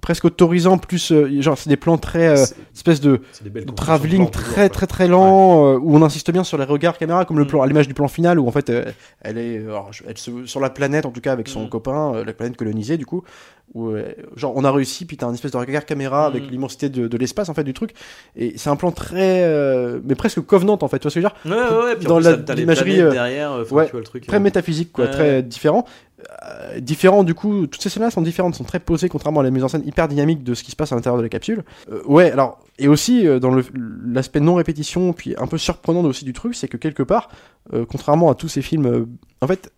presque 0.00 0.24
autorisant, 0.24 0.78
plus. 0.78 1.12
euh, 1.12 1.40
genre, 1.40 1.56
c'est 1.58 1.68
des 1.68 1.76
plans 1.76 1.98
très. 1.98 2.28
euh, 2.28 2.44
espèce 2.74 3.00
de. 3.00 3.20
travelling 3.76 4.30
très 4.30 4.68
quoi. 4.68 4.68
très 4.70 4.86
très 4.86 5.08
lent 5.08 5.66
euh, 5.74 5.78
où 5.78 5.96
on 5.96 6.02
insiste 6.02 6.30
bien 6.30 6.44
sur 6.44 6.56
les 6.58 6.64
regards 6.64 6.98
caméra 6.98 7.24
comme 7.24 7.38
le 7.38 7.44
Mm. 7.44 7.48
plan 7.48 7.62
à 7.62 7.66
l'image 7.66 7.88
du 7.88 7.94
plan 7.94 8.08
final 8.08 8.38
où 8.38 8.46
en 8.48 8.50
fait 8.50 8.70
euh, 8.70 8.84
elle 9.22 9.38
est 9.38 9.58
euh, 9.58 9.68
alors, 9.70 9.92
je- 9.92 10.02
elle 10.06 10.16
se- 10.18 10.46
sur 10.46 10.60
la 10.60 10.70
planète 10.70 11.06
en 11.06 11.10
tout 11.10 11.20
cas 11.20 11.32
avec 11.32 11.48
son 11.48 11.64
Mm. 11.64 11.68
copain 11.68 12.22
la 12.24 12.32
planète 12.32 12.56
colonisée 12.56 12.96
du 12.96 13.06
coup 13.06 13.22
où 13.74 13.92
genre 14.34 14.52
on 14.56 14.64
a 14.64 14.72
réussi 14.72 15.04
puis 15.04 15.16
t'as 15.16 15.26
un 15.26 15.32
espèce 15.34 15.52
de 15.52 15.56
regard 15.56 15.84
caméra 15.86 16.26
avec 16.26 16.44
Mm. 16.46 16.50
l'immensité 16.50 16.88
de, 16.88 17.06
de 17.06 17.16
l'espace 17.16 17.48
en 17.48 17.54
fait 17.54 17.62
du 17.64 17.72
truc 17.74 17.92
et 18.36 18.54
c'est 18.56 18.68
un 18.70 18.76
plan 18.76 18.90
très 18.90 19.46
mais 20.04 20.14
presque 20.14 20.40
covenant 20.40 20.78
en 20.80 20.88
fait 20.88 20.98
tu 20.98 21.02
vois 21.04 21.10
ce 21.10 21.20
que 21.20 21.20
je 21.20 21.26
veux 21.26 21.54
dire? 21.56 21.80
Ouais 21.80 21.84
ouais, 21.84 21.96
dans 21.96 22.18
l'imagerie, 22.54 22.96
derrière 22.96 23.52
enfin, 23.52 23.76
ouais, 23.76 23.84
tu 23.86 23.92
vois 23.92 24.00
le 24.00 24.06
truc 24.06 24.26
très 24.26 24.40
métaphysique 24.40 24.90
quoi 24.92 25.06
très 25.08 25.42
différent 25.42 25.84
Euh, 26.42 26.80
différent 26.80 27.24
du 27.24 27.34
coup 27.34 27.66
toutes 27.66 27.82
ces 27.82 27.88
scènes 27.88 28.02
là 28.02 28.10
sont 28.10 28.22
différentes 28.22 28.54
sont 28.54 28.64
très 28.64 28.80
posées 28.80 29.08
contrairement 29.08 29.40
à 29.40 29.42
la 29.42 29.50
mise 29.50 29.64
en 29.64 29.68
scène 29.68 29.86
hyper 29.86 30.08
dynamique 30.08 30.42
de 30.42 30.54
ce 30.54 30.62
qui 30.62 30.70
se 30.70 30.76
passe 30.76 30.92
à 30.92 30.94
l'intérieur 30.94 31.18
de 31.18 31.22
la 31.22 31.28
capsule. 31.28 31.64
Euh, 31.90 32.02
ouais 32.06 32.30
alors 32.30 32.58
et 32.78 32.88
aussi 32.88 33.26
euh, 33.26 33.38
dans 33.38 33.54
l'aspect 34.06 34.40
non 34.40 34.54
répétition 34.54 35.12
puis 35.12 35.34
un 35.38 35.46
peu 35.46 35.58
surprenant 35.58 36.02
aussi 36.04 36.24
du 36.24 36.32
truc 36.32 36.54
c'est 36.54 36.68
que 36.68 36.76
quelque 36.76 37.02
part 37.02 37.30
contrairement 37.88 38.30
à 38.30 38.34
tous 38.34 38.48
ces 38.48 38.62
films 38.62 39.06
en 39.40 39.46
fait 39.46 39.72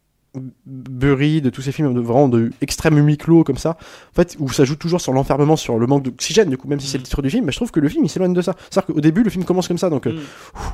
Bury, 0.66 1.42
de 1.42 1.50
tous 1.50 1.60
ces 1.62 1.72
films 1.72 1.92
de 1.92 2.00
vraiment 2.00 2.28
de 2.28 2.50
extrême 2.60 2.96
huis 3.06 3.18
clos 3.18 3.44
comme 3.44 3.58
ça, 3.58 3.70
en 3.70 4.14
fait, 4.14 4.36
où 4.38 4.50
ça 4.50 4.64
joue 4.64 4.76
toujours 4.76 5.00
sur 5.00 5.12
l'enfermement, 5.12 5.56
sur 5.56 5.78
le 5.78 5.86
manque 5.86 6.04
d'oxygène, 6.04 6.48
du 6.48 6.56
coup, 6.56 6.68
même 6.68 6.80
si 6.80 6.86
c'est 6.86 6.96
le 6.98 7.02
Mm. 7.02 7.04
titre 7.04 7.22
du 7.22 7.30
film, 7.30 7.44
mais 7.44 7.52
je 7.52 7.58
trouve 7.58 7.70
que 7.70 7.80
le 7.80 7.88
film 7.88 8.04
il 8.04 8.08
s'éloigne 8.08 8.32
de 8.32 8.40
ça. 8.42 8.54
C'est-à-dire 8.70 8.94
qu'au 8.94 9.00
début, 9.00 9.22
le 9.22 9.30
film 9.30 9.44
commence 9.44 9.68
comme 9.68 9.78
ça, 9.78 9.90
donc 9.90 10.06
euh, 10.06 10.12
Mm. 10.12 10.18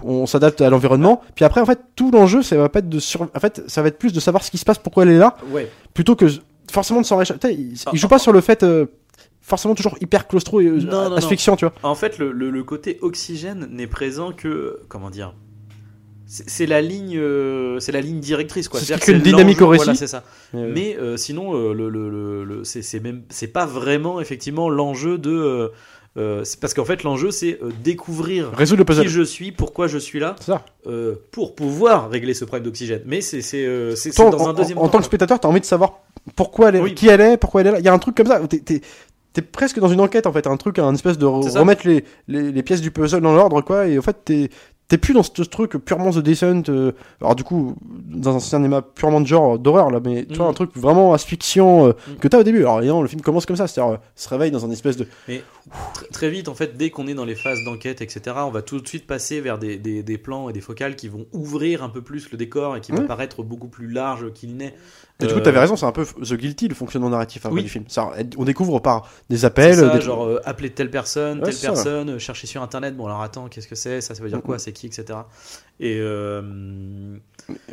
on 0.08 0.26
s'adapte 0.26 0.60
à 0.60 0.70
l'environnement, 0.70 1.22
puis 1.34 1.44
après, 1.44 1.60
en 1.60 1.66
fait, 1.66 1.80
tout 1.96 2.10
l'enjeu, 2.10 2.42
ça 2.42 2.56
va 2.56 2.68
pas 2.68 2.78
être 2.80 2.88
de 2.88 2.98
sur... 3.00 3.22
en 3.22 3.40
fait, 3.40 3.62
ça 3.66 3.82
va 3.82 3.88
être 3.88 3.98
plus 3.98 4.12
de 4.12 4.20
savoir 4.20 4.44
ce 4.44 4.50
qui 4.50 4.58
se 4.58 4.64
passe, 4.64 4.78
pourquoi 4.78 5.02
elle 5.04 5.10
est 5.10 5.18
là, 5.18 5.36
Ouais. 5.50 5.68
plutôt 5.94 6.14
que 6.14 6.26
forcément 6.70 7.00
de 7.00 7.06
s'en 7.06 7.16
réchapper. 7.16 7.52
Il, 7.52 7.74
Ah, 7.86 7.90
il 7.92 7.98
joue 7.98 8.08
pas 8.08 8.18
sur 8.18 8.32
le 8.32 8.40
fait 8.40 8.62
euh, 8.62 8.86
forcément 9.40 9.74
toujours 9.74 9.96
hyper 10.00 10.28
claustro 10.28 10.60
et 10.60 10.66
euh, 10.66 10.80
Non, 10.82 11.10
non, 11.10 11.16
asphyxiant, 11.16 11.56
tu 11.56 11.64
vois. 11.64 11.74
Ah, 11.82 11.88
En 11.88 11.94
fait, 11.94 12.18
le, 12.18 12.30
le- 12.30 12.50
le 12.50 12.62
côté 12.62 12.98
oxygène 13.00 13.66
n'est 13.72 13.86
présent 13.86 14.32
que. 14.32 14.80
Comment 14.88 15.10
dire 15.10 15.34
C'est 16.30 16.66
la 16.66 16.82
ligne, 16.82 17.16
euh, 17.16 17.80
c'est 17.80 17.90
la 17.92 18.02
ligne 18.02 18.20
directrice 18.20 18.68
quoi. 18.68 18.78
C'est 18.80 19.08
une 19.12 19.20
dynamique 19.20 19.62
au 19.62 19.66
Voilà, 19.66 19.82
récit. 19.82 19.96
c'est 19.96 20.06
ça. 20.06 20.24
Euh, 20.54 20.70
Mais 20.74 20.94
euh, 20.98 21.16
sinon, 21.16 21.54
euh, 21.56 21.72
le, 21.72 21.88
le, 21.88 22.10
le, 22.10 22.44
le- 22.44 22.64
c'est 22.64 23.00
même, 23.00 23.22
c'est 23.30 23.46
pas 23.46 23.64
vraiment 23.64 24.20
effectivement 24.20 24.68
l'enjeu 24.68 25.16
de. 25.16 25.70
euh, 26.18 26.44
parce 26.60 26.74
qu'en 26.74 26.84
fait, 26.84 27.02
l'enjeu 27.02 27.30
c'est 27.30 27.58
découvrir 27.82 28.50
résoudre 28.52 28.80
le 28.80 28.84
puzzle. 28.84 29.04
qui 29.04 29.08
je 29.08 29.22
suis, 29.22 29.52
pourquoi 29.52 29.86
je 29.86 29.96
suis 29.96 30.18
là, 30.20 30.36
ça. 30.40 30.64
pour 31.30 31.54
pouvoir 31.54 32.10
régler 32.10 32.34
ce 32.34 32.44
problème 32.44 32.64
d'oxygène. 32.64 33.00
Mais 33.06 33.22
c'est 33.22 33.40
c'est 33.40 33.64
dans 34.18 34.28
en, 34.34 34.48
un 34.50 34.52
deuxième 34.52 34.76
en- 34.78 34.82
en 34.82 34.84
temps. 34.84 34.92
tant 34.92 34.98
que 34.98 35.04
spectateur, 35.04 35.40
t'as 35.40 35.48
envie 35.48 35.60
de 35.60 35.64
savoir 35.64 36.00
pourquoi 36.36 36.68
elle 36.68 36.76
est, 36.76 36.80
Oui. 36.80 36.94
qui 36.94 37.08
elle 37.08 37.22
est, 37.22 37.36
pourquoi 37.38 37.62
elle 37.62 37.68
est 37.68 37.72
là. 37.72 37.78
Il 37.78 37.84
y 37.86 37.88
a 37.88 37.92
un 37.94 37.98
truc 37.98 38.14
comme 38.16 38.26
ça. 38.26 38.40
T'es, 38.46 38.58
t'es- 38.60 38.82
presque 39.52 39.78
dans 39.78 39.88
une 39.88 40.00
enquête 40.00 40.26
en 40.26 40.32
fait, 40.32 40.46
un 40.48 40.56
truc, 40.56 40.78
un 40.80 40.92
espèce 40.92 41.16
de 41.16 41.24
remettre 41.24 41.86
les, 41.86 42.04
les, 42.26 42.50
les 42.52 42.62
pièces 42.64 42.80
du 42.80 42.90
puzzle 42.90 43.20
dans 43.22 43.34
l'ordre 43.34 43.60
quoi. 43.62 43.86
Et 43.86 43.96
en 43.98 44.02
fait, 44.02 44.16
t'es 44.24 44.50
T'es 44.88 44.96
plus 44.96 45.12
dans 45.12 45.22
ce, 45.22 45.30
ce 45.36 45.42
truc 45.42 45.72
purement 45.76 46.10
The 46.10 46.18
Descent, 46.20 46.62
euh, 46.70 46.92
alors 47.20 47.34
du 47.34 47.44
coup, 47.44 47.76
dans 47.82 48.34
un 48.36 48.40
cinéma 48.40 48.80
purement 48.80 49.20
de 49.20 49.26
genre 49.26 49.58
d'horreur 49.58 49.90
là, 49.90 50.00
mais 50.02 50.24
tu 50.24 50.36
vois, 50.36 50.46
Mm. 50.46 50.50
un 50.50 50.54
truc 50.54 50.70
vraiment 50.76 51.12
asphyxiant 51.12 51.88
euh, 51.88 51.90
Mm. 52.08 52.14
que 52.20 52.28
t'as 52.28 52.38
au 52.40 52.42
début. 52.42 52.60
Alors 52.60 52.78
évidemment, 52.78 53.02
le 53.02 53.08
film 53.08 53.20
commence 53.20 53.44
comme 53.44 53.56
ça, 53.56 53.66
c'est-à-dire, 53.66 53.94
euh, 53.94 53.98
se 54.16 54.28
réveille 54.30 54.50
dans 54.50 54.64
un 54.64 54.70
espèce 54.70 54.96
de. 54.96 55.06
Très 56.12 56.30
vite, 56.30 56.48
en 56.48 56.54
fait, 56.54 56.76
dès 56.76 56.90
qu'on 56.90 57.06
est 57.06 57.14
dans 57.14 57.24
les 57.24 57.34
phases 57.34 57.62
d'enquête, 57.64 58.00
etc., 58.00 58.36
on 58.38 58.50
va 58.50 58.62
tout 58.62 58.80
de 58.80 58.86
suite 58.88 59.06
passer 59.06 59.40
vers 59.40 59.58
des, 59.58 59.78
des, 59.78 60.02
des 60.02 60.18
plans 60.18 60.48
et 60.48 60.52
des 60.52 60.60
focales 60.60 60.96
qui 60.96 61.08
vont 61.08 61.26
ouvrir 61.32 61.82
un 61.82 61.88
peu 61.88 62.02
plus 62.02 62.30
le 62.30 62.38
décor 62.38 62.76
et 62.76 62.80
qui 62.80 62.92
vont 62.92 62.98
Ouais. 62.98 63.06
paraître 63.06 63.42
beaucoup 63.42 63.68
plus 63.68 63.88
large 63.88 64.32
qu'il 64.32 64.56
n'est. 64.56 64.74
Et 65.20 65.26
du 65.26 65.32
coup, 65.32 65.40
Euh, 65.40 65.42
t'avais 65.42 65.58
raison, 65.58 65.74
c'est 65.76 65.84
un 65.86 65.90
peu 65.92 66.04
The 66.04 66.34
Guilty, 66.34 66.68
le 66.68 66.74
fonctionnement 66.76 67.10
narratif 67.10 67.44
après 67.44 67.56
Oui. 67.56 67.62
du 67.64 67.68
film. 67.68 67.84
Ça, 67.88 68.12
on 68.36 68.44
découvre 68.44 68.78
par 68.80 69.10
des 69.28 69.44
appels, 69.44 69.74
ça, 69.74 69.88
des 69.96 70.00
genre 70.00 70.24
euh, 70.24 70.40
appeler 70.44 70.70
telle 70.70 70.90
personne, 70.90 71.38
Ouais, 71.40 71.50
telle 71.50 71.58
personne, 71.60 72.10
euh, 72.10 72.18
chercher 72.20 72.46
sur 72.46 72.62
internet, 72.62 72.96
bon 72.96 73.06
alors 73.06 73.22
attends, 73.22 73.48
qu'est-ce 73.48 73.66
que 73.66 73.74
c'est, 73.74 74.00
ça, 74.00 74.14
ça 74.14 74.22
veut 74.22 74.28
dire 74.28 74.42
quoi, 74.42 74.58
c'est 74.60 74.72
qui, 74.72 74.86
etc. 74.86 75.18
Et 75.80 75.98
euh, 76.00 76.42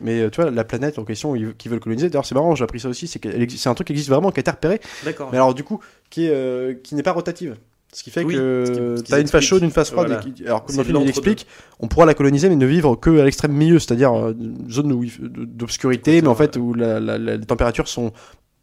Mais 0.01 0.29
tu 0.31 0.41
vois, 0.41 0.51
la 0.51 0.63
planète 0.63 0.97
en 0.99 1.05
question 1.05 1.35
ils- 1.35 1.53
qu'ils 1.55 1.69
veulent 1.71 1.79
coloniser, 1.79 2.09
d'ailleurs 2.09 2.25
c'est 2.25 2.35
marrant, 2.35 2.55
j'ai 2.55 2.63
appris 2.63 2.79
ça 2.79 2.89
aussi, 2.89 3.07
c'est 3.07 3.67
un 3.67 3.73
truc 3.75 3.87
qui 3.87 3.93
existe 3.93 4.09
vraiment, 4.09 4.31
qui 4.31 4.39
a 4.39 4.41
été 4.41 4.51
repéré, 4.51 4.79
d'accord. 5.03 5.29
mais 5.31 5.37
alors 5.37 5.53
du 5.53 5.63
coup, 5.63 5.79
qui, 6.10 6.26
est, 6.26 6.32
euh, 6.32 6.74
qui 6.84 6.95
n'est 6.95 7.03
pas 7.03 7.12
rotative. 7.14 7.56
Ce 7.93 8.03
qui 8.03 8.10
fait 8.12 8.26
Oui, 8.26 8.34
que 8.36 8.95
qu'ils 8.97 9.03
t'as 9.06 9.22
une 9.22 9.28
phase 9.28 9.41
chaude, 9.43 9.64
une 9.64 9.72
phase 9.72 9.89
froide. 9.89 10.08
Voilà. 10.08 10.22
et 10.28 10.32
qui- 10.34 10.45
alors 10.45 10.66
comme 10.66 10.76
le 10.76 10.84
film 10.84 10.97
il 10.97 10.99
l'entre-deux. 11.06 11.10
explique, 11.32 11.47
on 11.80 11.88
pourra 11.88 12.06
la 12.06 12.14
coloniser 12.14 12.49
mais 12.49 12.58
ne 12.58 12.66
vivre 12.66 12.95
que 12.97 13.20
à 13.20 13.24
l'extrême 13.24 13.53
milieu, 13.53 13.80
c'est-à-dire 13.80 14.14
euh, 14.14 14.34
une 14.38 14.70
zone 14.70 14.91
f- 15.01 15.22
de- 15.22 15.45
d'obscurité, 15.45 16.22
mais 16.22 16.28
en 16.28 16.36
fait 16.36 16.58
où 16.58 16.74
la- 16.74 16.99
la- 16.99 17.18
la- 17.18 17.38
les 17.38 17.45
températures 17.45 17.88
sont 17.88 18.12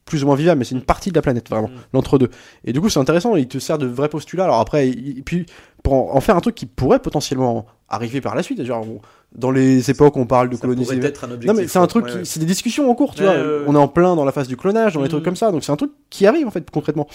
plus 0.04 0.22
ou 0.22 0.26
moins 0.26 0.36
vivables, 0.36 0.58
mais 0.58 0.64
c'est 0.66 0.74
une 0.74 0.82
partie 0.82 1.10
de 1.10 1.14
la 1.14 1.22
planète 1.22 1.48
vraiment, 1.48 1.68
Mm. 1.68 1.72
l'entre-deux. 1.94 2.28
Et 2.64 2.74
du 2.74 2.80
coup 2.82 2.90
c'est 2.90 3.00
intéressant, 3.00 3.34
il 3.36 3.48
te 3.48 3.58
sert 3.58 3.78
de 3.78 3.86
vrai 3.86 4.10
postulat. 4.10 4.44
Alors 4.44 4.60
après, 4.60 4.88
et 4.88 5.22
puis 5.24 5.46
pour 5.82 5.94
en, 5.94 6.16
en 6.16 6.20
faire 6.20 6.36
un 6.36 6.40
truc 6.40 6.54
qui 6.54 6.66
pourrait 6.66 6.98
potentiellement 6.98 7.64
arriver 7.88 8.20
par 8.20 8.34
la 8.34 8.42
suite, 8.42 8.62
genre 8.64 8.84
on- 8.86 9.00
dans 9.34 9.50
les 9.50 9.90
époques 9.90 10.16
où 10.16 10.20
on 10.20 10.26
parle 10.26 10.50
de 10.50 10.56
ça 10.56 10.60
coloniser 10.62 10.96
pourrait 10.96 11.08
être 11.08 11.24
un 11.24 11.30
objectif. 11.32 11.48
non 11.48 11.54
mais 11.60 11.66
c'est 11.68 11.78
un 11.78 11.86
truc, 11.86 12.04
Ouais, 12.06 12.24
c'est 12.24 12.40
des 12.40 12.46
discussions 12.46 12.90
en 12.90 12.94
cours, 12.94 13.14
tu 13.14 13.22
Ouais, 13.24 13.28
vois. 13.42 13.62
On 13.66 13.74
est 13.74 13.78
en 13.78 13.88
plein 13.88 14.14
dans 14.16 14.24
la 14.24 14.32
phase 14.32 14.46
du 14.48 14.56
clonage, 14.56 14.94
dans 14.94 15.00
les 15.00 15.04
Mhm. 15.06 15.10
trucs 15.10 15.24
comme 15.24 15.36
ça, 15.36 15.50
donc 15.52 15.64
c'est 15.64 15.72
un 15.72 15.76
truc 15.76 15.90
qui 16.10 16.26
arrive 16.26 16.46
en 16.46 16.50
fait 16.50 16.70
concrètement. 16.70 17.06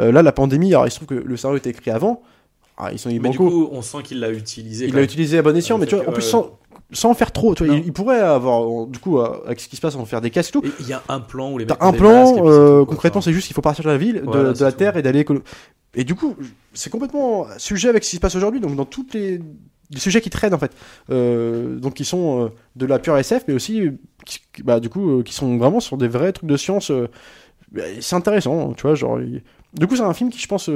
Euh, 0.00 0.10
là, 0.12 0.22
la 0.22 0.32
pandémie, 0.32 0.68
alors 0.74 0.86
il 0.86 0.90
se 0.90 0.96
trouve 0.96 1.08
que 1.08 1.14
le 1.14 1.36
scénario 1.36 1.58
était 1.58 1.70
écrit 1.70 1.90
avant. 1.90 2.22
Ah, 2.78 2.90
ils 2.92 2.98
sont 2.98 3.10
Mais 3.10 3.28
du 3.28 3.36
coup, 3.38 3.68
on 3.70 3.82
sent 3.82 3.98
qu'il 4.02 4.18
l'a 4.20 4.30
utilisé. 4.30 4.86
il 4.88 4.94
l'a 4.94 5.02
utilisé 5.02 5.38
à 5.38 5.42
bon 5.42 5.54
escient, 5.56 5.76
Euh, 5.76 5.80
mais 5.80 5.86
tu 5.86 5.94
vois, 5.94 6.08
en 6.08 6.12
plus 6.12 6.22
sans, 6.22 6.58
sans 6.90 7.10
en 7.10 7.14
faire 7.14 7.30
trop, 7.30 7.54
tu 7.54 7.64
vois. 7.64 7.76
Il, 7.76 7.84
il 7.86 7.92
pourrait 7.92 8.18
avoir, 8.20 8.86
du 8.86 8.98
coup, 8.98 9.18
euh, 9.20 9.28
avec 9.46 9.60
ce 9.60 9.68
qui 9.68 9.76
se 9.76 9.80
passe, 9.80 9.94
en 9.94 10.04
faire 10.06 10.20
des 10.22 10.30
casques 10.30 10.52
tout. 10.52 10.62
Il 10.80 10.88
y 10.88 10.92
a 10.94 11.02
un 11.08 11.20
plan 11.20 11.52
où 11.52 11.58
les 11.58 11.66
mecs 11.66 11.76
un 11.80 11.90
masques, 11.92 11.98
plan, 11.98 12.34
euh, 12.48 12.84
concrètement, 12.84 13.20
c'est 13.20 13.32
juste 13.32 13.46
qu'il 13.46 13.54
faut 13.54 13.62
partir 13.62 13.84
de 13.84 13.90
la 13.90 13.98
ville, 13.98 14.22
de- 14.26 14.54
la 14.58 14.72
terre 14.72 14.96
et 14.96 15.02
d'aller. 15.02 15.24
Et 15.94 16.04
du 16.04 16.14
coup, 16.14 16.34
c'est 16.72 16.88
complètement 16.90 17.46
sujet 17.58 17.90
avec 17.90 18.02
ce 18.04 18.10
qui 18.10 18.16
se 18.16 18.20
passe 18.20 18.34
aujourd'hui, 18.34 18.60
donc 18.60 18.74
dans 18.74 18.86
toutes 18.86 19.12
les, 19.14 19.40
les 19.92 20.00
sujets 20.00 20.20
qui 20.20 20.30
traînent 20.30 20.54
en 20.54 20.58
fait, 20.58 20.72
euh, 21.10 21.76
donc 21.78 21.94
qui 21.94 22.04
sont 22.04 22.44
euh, 22.46 22.48
de 22.76 22.86
la 22.86 22.98
pure 22.98 23.16
SF, 23.16 23.44
mais 23.48 23.54
aussi, 23.54 23.90
qui, 24.26 24.40
bah, 24.62 24.80
du 24.80 24.88
coup, 24.88 25.18
euh, 25.18 25.22
qui 25.22 25.32
sont 25.34 25.56
vraiment 25.58 25.80
sur 25.80 25.96
des 25.96 26.08
vrais 26.08 26.32
trucs 26.32 26.48
de 26.48 26.56
science. 26.56 26.90
bah, 27.70 27.82
c'est 28.00 28.16
intéressant, 28.16 28.72
tu 28.74 28.82
vois, 28.82 28.94
genre. 28.94 29.20
il- 29.20 29.42
Du 29.74 29.86
coup, 29.86 29.96
c'est 29.96 30.02
un 30.02 30.12
film 30.14 30.30
qui, 30.30 30.38
je 30.38 30.46
pense, 30.48 30.68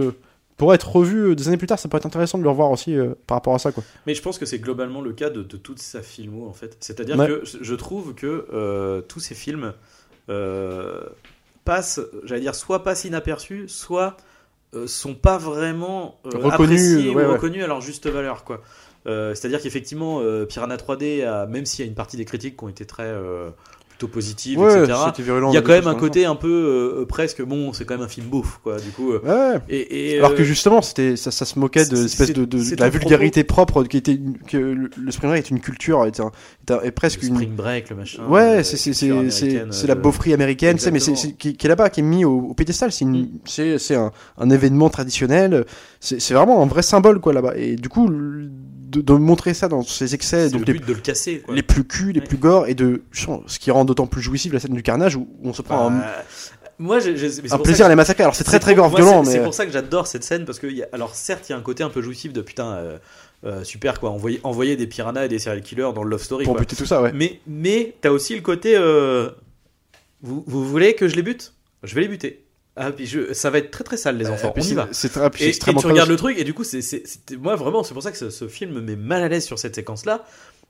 pourrait 0.57 0.77
être 0.77 0.91
revu 0.91 1.37
des 1.37 1.49
années 1.49 1.59
plus 1.59 1.67
tard. 1.67 1.79
Ça 1.79 1.87
pourrait 1.89 1.99
être 1.99 2.07
intéressant 2.07 2.39
de 2.39 2.43
le 2.43 2.49
revoir 2.49 2.71
aussi 2.71 2.97
par 3.27 3.37
rapport 3.37 3.55
à 3.55 3.59
ça, 3.59 3.73
quoi. 3.73 3.83
Mais 4.07 4.15
je 4.15 4.23
pense 4.23 4.39
que 4.39 4.47
c'est 4.47 4.59
globalement 4.59 5.03
le 5.03 5.13
cas 5.13 5.29
de, 5.29 5.43
de 5.43 5.57
toute 5.59 5.79
sa 5.81 6.01
filmo 6.03 6.47
en 6.49 6.53
fait. 6.55 6.77
C'est-à-dire 6.81 7.19
Ouais. 7.19 7.27
que 7.27 7.43
je 7.45 7.75
trouve 7.75 8.15
que 8.15 9.03
tous 9.09 9.21
ces 9.21 9.35
films 9.35 9.75
passent, 11.65 12.01
j'allais 12.25 12.41
dire, 12.43 12.55
soit 12.55 12.83
passent 12.83 13.05
inaperçus, 13.05 13.65
soit 13.69 14.17
sont 14.87 15.15
pas 15.15 15.39
vraiment 15.39 16.19
euh, 16.27 16.31
Reconnus, 16.39 16.53
appréciés 16.53 17.09
ouais, 17.11 17.15
ou 17.15 17.19
ouais. 17.29 17.33
reconnus 17.35 17.65
à 17.65 17.67
leur 17.67 17.81
juste 17.81 18.07
valeur 18.09 18.45
quoi. 18.45 18.61
Euh, 19.07 19.35
C'est-à-dire 19.35 19.61
qu'effectivement, 19.61 20.21
euh, 20.21 20.47
Piranha 20.47 20.77
3D, 20.77 21.25
a, 21.25 21.47
même 21.47 21.65
s'il 21.65 21.85
y 21.85 21.89
a 21.89 21.89
une 21.89 21.95
partie 21.95 22.17
des 22.17 22.25
critiques 22.25 22.57
qui 22.57 22.65
ont 22.65 22.69
été 22.69 22.87
très 22.87 23.05
euh, 23.05 23.51
plutôt 23.99 24.13
positives, 24.13 24.59
Ouais, 24.59 24.83
etc. 24.85 24.99
virulent. 25.19 25.51
Il 25.51 25.55
y 25.55 25.59
a 25.59 25.63
quand 25.63 25.73
même 25.73 25.87
un 25.87 25.95
côté 25.95 26.27
un 26.27 26.35
peu 26.37 26.49
euh, 26.49 27.01
euh, 27.03 27.07
presque 27.07 27.43
bon, 27.43 27.73
c'est 27.73 27.85
quand 27.87 27.95
même 27.95 28.05
un 28.05 28.09
film 28.09 28.27
beauf 28.27 28.61
quoi. 28.63 28.77
Du 28.79 28.91
coup, 28.91 29.13
euh, 29.13 29.21
Ouais. 29.55 29.61
et, 29.69 30.15
et, 30.15 30.19
Alors 30.19 30.35
que 30.35 30.45
justement, 30.45 30.83
c'était 30.83 31.17
ça, 31.17 31.31
ça 31.31 31.45
se 31.45 31.59
moquait 31.59 31.87
de 31.87 31.97
c'est- 31.97 32.05
espèce 32.05 32.27
c'est- 32.29 32.33
de, 32.35 32.45
de, 32.45 32.59
c'est 32.59 32.77
de 32.77 32.81
la 32.81 32.91
vulgarité 32.91 33.43
propre 33.45 33.85
qui 33.85 33.97
était 33.97 34.13
une- 34.15 34.37
que 34.39 34.57
le, 34.59 34.91
Spring 35.11 35.31
Break 35.31 35.47
est 35.47 35.51
une 35.51 35.61
culture 35.61 36.05
est, 36.05 36.21
un- 36.21 36.31
est 36.69 36.71
un- 36.73 36.81
est 36.83 36.91
presque 36.91 37.23
le 37.23 37.29
une 37.29 37.35
Spring 37.37 37.55
Break, 37.55 37.91
le 37.91 37.97
machin. 37.97 38.27
ouais 38.29 38.63
c'est 38.65 38.77
c'est 38.93 39.87
la 39.87 39.95
beaufrie 39.95 40.33
américaine 40.35 40.79
c'est 40.79 40.91
mais 40.91 41.01
c'est 41.01 41.15
qui, 41.37 41.57
qui 41.57 41.67
est 41.67 41.69
là-bas 41.69 41.89
qui 41.91 42.01
est 42.01 42.03
mis 42.03 42.25
au, 42.25 42.39
au 42.51 42.55
pédestal 42.55 42.93
c'est 42.93 43.05
Mm. 43.07 43.29
c'est 43.45 43.79
c'est 43.79 43.95
un, 43.95 44.11
un 44.39 44.51
événement 44.51 44.91
traditionnel 44.91 45.65
c'est 46.01 46.35
vraiment 46.35 46.63
un 46.63 46.67
vrai 46.67 46.83
symbole 46.83 47.21
quoi 47.21 47.33
là-bas 47.33 47.55
et 47.57 47.77
du 47.77 47.89
coup 47.89 48.09
de, 48.11 49.01
de 49.01 49.13
montrer 49.15 49.53
ça 49.55 49.69
dans 49.69 49.83
ses 49.83 50.15
excès 50.15 50.49
C'est 50.49 50.53
le 50.55 50.59
donc 50.61 50.67
les, 50.69 50.75
but 50.75 50.87
de 50.87 50.93
le 50.95 51.01
casser. 51.01 51.43
Quoi. 51.45 51.55
les 51.55 51.63
plus 51.63 51.85
culs 51.85 52.13
les 52.13 52.21
Ouais. 52.21 52.27
plus 52.27 52.37
gore 52.37 52.67
et 52.69 52.75
de 52.75 53.03
ce 53.13 53.59
qui 53.59 53.71
rend 53.71 53.85
d'autant 53.87 54.07
plus 54.07 54.21
jouissif 54.23 54.53
la 54.53 54.61
scène 54.61 54.75
du 54.75 54.83
carnage 54.83 55.17
où 55.17 55.27
on 55.43 55.53
se 55.55 55.63
prend 55.63 55.89
un, 55.89 55.99
Bah, 55.99 56.25
moi, 56.79 56.99
un 56.99 57.59
plaisir 57.59 57.87
à 57.87 57.89
les 57.89 57.95
massacrer 57.95 58.23
alors 58.25 58.35
c'est 58.35 58.45
très 58.45 58.59
très 58.61 58.75
gore 58.75 58.95
violent 58.95 59.25
c'est- 59.25 59.31
mais 59.31 59.37
C'est 59.39 59.45
pour 59.45 59.55
ça 59.55 59.65
que 59.65 59.73
j'adore 59.73 60.07
cette 60.07 60.25
scène 60.25 60.45
parce 60.45 60.59
que, 60.59 60.67
il 60.67 60.77
y 60.77 60.83
a- 60.83 60.89
alors 60.93 61.15
certes, 61.15 61.49
il 61.49 61.53
y 61.53 61.55
a 61.55 61.59
un 61.59 61.63
côté 61.63 61.83
un 61.83 61.89
peu 61.89 62.03
jouissif 62.03 62.35
de 62.35 62.43
putain, 62.43 62.75
euh, 62.75 62.99
euh, 63.47 63.65
super 63.65 63.99
quoi, 63.99 64.11
envoyer, 64.11 64.41
envoyer 64.43 64.77
des 64.77 64.87
piranhas 64.87 65.25
et 65.25 65.29
des 65.29 65.39
serial 65.39 65.63
killers 65.63 65.93
dans 65.95 66.03
le 66.03 66.11
Love 66.11 66.23
Story. 66.23 66.45
pour 66.45 66.55
quoi. 66.55 66.61
buter 66.61 66.77
tout 66.77 66.85
ça 66.87 67.01
ouais 67.01 67.13
Mais, 67.15 67.41
mais 67.47 67.95
t'as 68.03 68.11
aussi 68.11 68.35
le 68.35 68.43
côté, 68.43 68.77
euh, 68.77 69.31
vous, 70.23 70.45
vous 70.47 70.67
voulez 70.69 70.95
que 70.95 71.09
je 71.09 71.17
les 71.17 71.23
bute? 71.23 71.55
Je 71.83 71.95
vais 71.95 72.03
les 72.03 72.09
buter. 72.09 72.43
Ah, 72.79 72.93
puis 72.93 73.07
je, 73.07 73.33
ça 73.33 73.49
va 73.49 73.57
être 73.59 73.71
très 73.71 73.85
très 73.85 73.97
sale 73.97 74.19
les 74.19 74.29
enfants. 74.29 74.51
Et 74.51 74.53
puis 74.53 74.63
On 74.63 74.67
y 74.67 74.69
c'est- 74.69 74.75
va. 74.75 74.89
c'est 74.93 75.09
très 75.09 75.31
Et, 75.41 75.49
et 75.49 75.53
tu 75.53 75.87
regardes 75.87 76.11
le 76.11 76.17
truc 76.17 76.39
et 76.39 76.45
du 76.45 76.53
coup 76.53 76.63
c'est 76.63 76.83
moi 77.41 77.57
vraiment 77.57 77.83
c'est 77.83 77.95
pour 77.95 78.03
ça 78.03 78.11
que 78.13 78.19
ce, 78.19 78.29
ce 78.29 78.49
film 78.49 78.73
me 78.73 78.83
met 78.83 78.97
mal 78.97 79.23
à 79.23 79.29
l'aise 79.29 79.47
sur 79.47 79.59
cette 79.59 79.75
séquence 79.75 80.05
là 80.05 80.27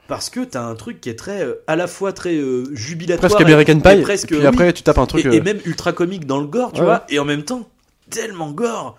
parce 0.09 0.31
que 0.31 0.41
t'as 0.41 0.63
un 0.63 0.75
truc 0.75 1.01
qui 1.01 1.09
est 1.09 1.17
très 1.19 1.43
euh, 1.43 1.55
à 1.67 1.77
la 1.77 1.87
fois 1.87 2.13
très 2.13 2.35
euh, 2.35 2.65
jubilatoire 2.75 3.31
presque 3.31 3.41
American 3.45 3.79
et 3.79 3.97
Pie 3.97 4.03
presque, 4.03 4.25
et 4.25 4.35
puis 4.35 4.37
oui, 4.39 4.47
après 4.47 4.73
tu 4.73 4.83
tapes 4.83 4.99
un 4.99 5.07
truc 5.07 5.25
et, 5.25 5.29
euh, 5.29 5.33
et 5.33 5.41
même 5.41 5.59
ultra 5.65 5.93
comique 5.93 6.27
dans 6.27 6.39
le 6.41 6.47
gore, 6.47 6.73
tu 6.73 6.81
Ouais. 6.81 6.87
vois, 6.87 7.05
et 7.09 7.19
en 7.19 7.25
même 7.25 7.43
temps 7.43 7.69
tellement 8.11 8.51
gore. 8.51 8.97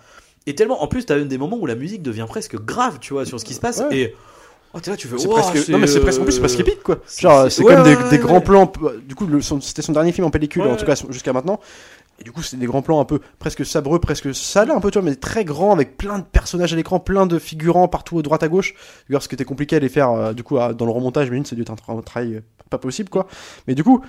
Et 0.49 0.55
tellement, 0.55 0.81
en 0.81 0.87
plus, 0.87 1.05
t'as 1.05 1.19
des 1.19 1.37
moments 1.37 1.57
où 1.57 1.65
la 1.65 1.75
musique 1.75 2.01
devient 2.01 2.25
presque 2.27 2.55
grave, 2.55 2.99
tu 3.01 3.11
vois, 3.13 3.25
sur 3.25 3.37
ce 3.37 3.43
qui 3.43 3.53
se 3.53 3.59
passe. 3.59 3.79
Ouais. 3.89 3.97
Et 3.97 4.15
oh, 4.73 4.79
t'es 4.79 4.91
là, 4.91 4.95
tu 4.95 5.07
fais. 5.09 5.15
Oh, 5.25 5.29
presque. 5.33 5.67
Non 5.67 5.77
mais 5.77 5.87
c'est 5.87 5.99
presque. 5.99 6.21
En 6.21 6.23
plus 6.23 6.31
c'est 6.31 6.37
euh, 6.37 6.41
presque 6.41 6.59
épique 6.61 6.83
quoi. 6.83 6.99
c'est- 7.05 7.21
Genre 7.23 7.43
c'est- 7.43 7.49
c'est 7.49 7.63
ouais, 7.63 7.75
comme 7.75 8.09
des, 8.09 8.17
grands 8.17 8.39
plans. 8.39 8.71
Du 9.05 9.13
coup 9.13 9.25
le- 9.27 9.41
c'était 9.41 9.81
son 9.81 9.91
dernier 9.91 10.13
film 10.13 10.25
en 10.25 10.29
pellicule 10.29 10.61
en 10.63 10.75
tout 10.77 10.85
cas 10.85 10.95
jusqu'à 11.09 11.33
maintenant. 11.33 11.59
Et 12.19 12.23
du 12.23 12.31
coup 12.31 12.41
c'est 12.41 12.57
des 12.57 12.65
grands 12.65 12.81
plans 12.81 12.99
un 12.99 13.05
peu 13.05 13.19
presque 13.39 13.65
sabreux, 13.65 13.99
presque 13.99 14.33
salés 14.33 14.71
un 14.71 14.79
peu 14.79 14.91
tu 14.91 14.99
vois, 14.99 15.07
mais 15.07 15.15
très 15.15 15.45
grands 15.45 15.73
avec 15.73 15.97
plein 15.97 16.19
de 16.19 16.23
personnages 16.23 16.73
à 16.73 16.75
l'écran, 16.75 16.99
plein 16.99 17.25
de 17.25 17.39
figurants 17.39 17.87
partout 17.87 18.21
droite 18.21 18.43
à 18.43 18.47
gauche. 18.47 18.73
D'ailleurs 19.09 19.23
ce 19.23 19.27
qui 19.27 19.35
était 19.35 19.45
compliqué 19.45 19.75
à 19.75 19.79
les 19.79 19.89
faire 19.89 20.11
euh, 20.11 20.33
du 20.33 20.43
coup 20.43 20.57
dans 20.57 20.85
le 20.85 20.91
remontage, 20.91 21.29
mais 21.29 21.37
une 21.37 21.45
c'est 21.45 21.55
dû 21.55 21.61
être 21.61 21.71
un 21.71 22.01
travail 22.01 22.35
euh, 22.35 22.41
pas 22.69 22.77
possible 22.77 23.09
quoi. 23.09 23.27
Mais 23.67 23.75
du 23.75 23.83
coup. 23.83 24.03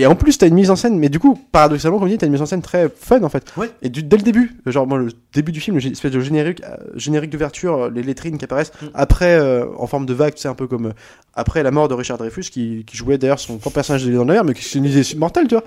Et 0.00 0.06
en 0.06 0.14
plus, 0.14 0.38
t'as 0.38 0.46
une 0.46 0.54
mise 0.54 0.70
en 0.70 0.76
scène, 0.76 0.96
mais 0.98 1.08
du 1.08 1.18
coup, 1.18 1.38
paradoxalement, 1.52 1.98
comme 1.98 2.06
je 2.08 2.12
dis, 2.14 2.18
t'as 2.18 2.26
une 2.26 2.32
mise 2.32 2.40
en 2.40 2.46
scène 2.46 2.62
très 2.62 2.88
fun 2.88 3.22
en 3.24 3.28
fait. 3.28 3.52
Ouais. 3.56 3.68
Et 3.82 3.88
du, 3.88 4.02
dès 4.02 4.16
le 4.16 4.22
début, 4.22 4.56
genre 4.64 4.86
moi, 4.86 4.96
le 4.98 5.08
début 5.34 5.50
du 5.52 5.60
film, 5.60 5.76
le 5.76 5.82
gé- 5.82 5.90
espèce 5.92 6.12
de 6.12 6.20
générique, 6.20 6.62
euh, 6.62 6.76
générique 6.94 7.30
d'ouverture, 7.30 7.74
euh, 7.84 7.90
les 7.92 8.02
lettrines 8.02 8.38
qui 8.38 8.44
apparaissent 8.44 8.72
Mm. 8.80 8.86
après, 8.94 9.36
euh, 9.38 9.66
en 9.76 9.86
forme 9.86 10.06
de 10.06 10.14
vague, 10.14 10.34
tu 10.34 10.42
sais, 10.42 10.48
un 10.48 10.54
peu 10.54 10.66
comme 10.68 10.86
euh, 10.86 10.92
après 11.34 11.62
la 11.64 11.70
mort 11.72 11.88
de 11.88 11.94
Richard 11.94 12.16
Dreyfus, 12.18 12.42
qui, 12.50 12.84
qui 12.86 12.96
jouait 12.96 13.18
d'ailleurs 13.18 13.40
son 13.40 13.58
propre 13.58 13.74
personnage 13.74 14.04
de 14.04 14.12
dans 14.12 14.24
la 14.24 14.34
mer, 14.34 14.44
mais 14.44 14.54
qui 14.54 14.62
se 14.64 14.78
disait 14.78 15.16
mortel, 15.16 15.48
tu 15.48 15.56
vois. 15.56 15.64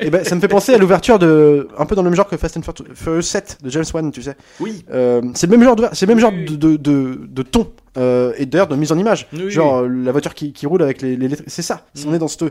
Et 0.00 0.08
ben, 0.10 0.24
ça 0.24 0.34
me 0.34 0.40
fait 0.40 0.48
penser 0.48 0.72
à 0.74 0.78
l'ouverture 0.78 1.18
de, 1.18 1.68
un 1.78 1.84
peu 1.84 1.94
dans 1.94 2.02
le 2.02 2.08
même 2.08 2.16
genre 2.16 2.28
que 2.28 2.36
Fast 2.38 2.56
and 2.56 2.62
Fur- 2.62 2.74
Furious 2.94 3.22
7 3.22 3.58
de 3.62 3.68
James 3.70 3.84
Wan, 3.92 4.10
tu 4.10 4.22
sais. 4.22 4.36
Oui, 4.60 4.82
c'est 5.34 5.46
le 5.46 5.50
même 5.56 5.62
genre 5.64 5.76
de, 5.76 5.86
c'est 5.92 6.06
le 6.06 6.14
même 6.14 6.20
genre 6.20 6.32
de, 6.32 6.56
de, 6.56 6.76
de, 6.76 7.20
de 7.28 7.42
ton, 7.42 7.70
euh, 7.98 8.32
et 8.38 8.46
d'ailleurs 8.46 8.66
de 8.68 8.76
mise 8.76 8.92
en 8.92 8.98
image. 8.98 9.26
Oui, 9.34 9.50
Genre, 9.50 9.82
la 9.82 10.10
voiture 10.12 10.34
qui, 10.34 10.52
qui 10.54 10.66
roule 10.66 10.82
avec 10.82 11.02
les, 11.02 11.16
les 11.16 11.28
c'est 11.46 11.62
ça. 11.62 11.84
Mm. 11.96 12.08
on 12.08 12.14
est 12.14 12.18
dans 12.18 12.28
cette, 12.28 12.44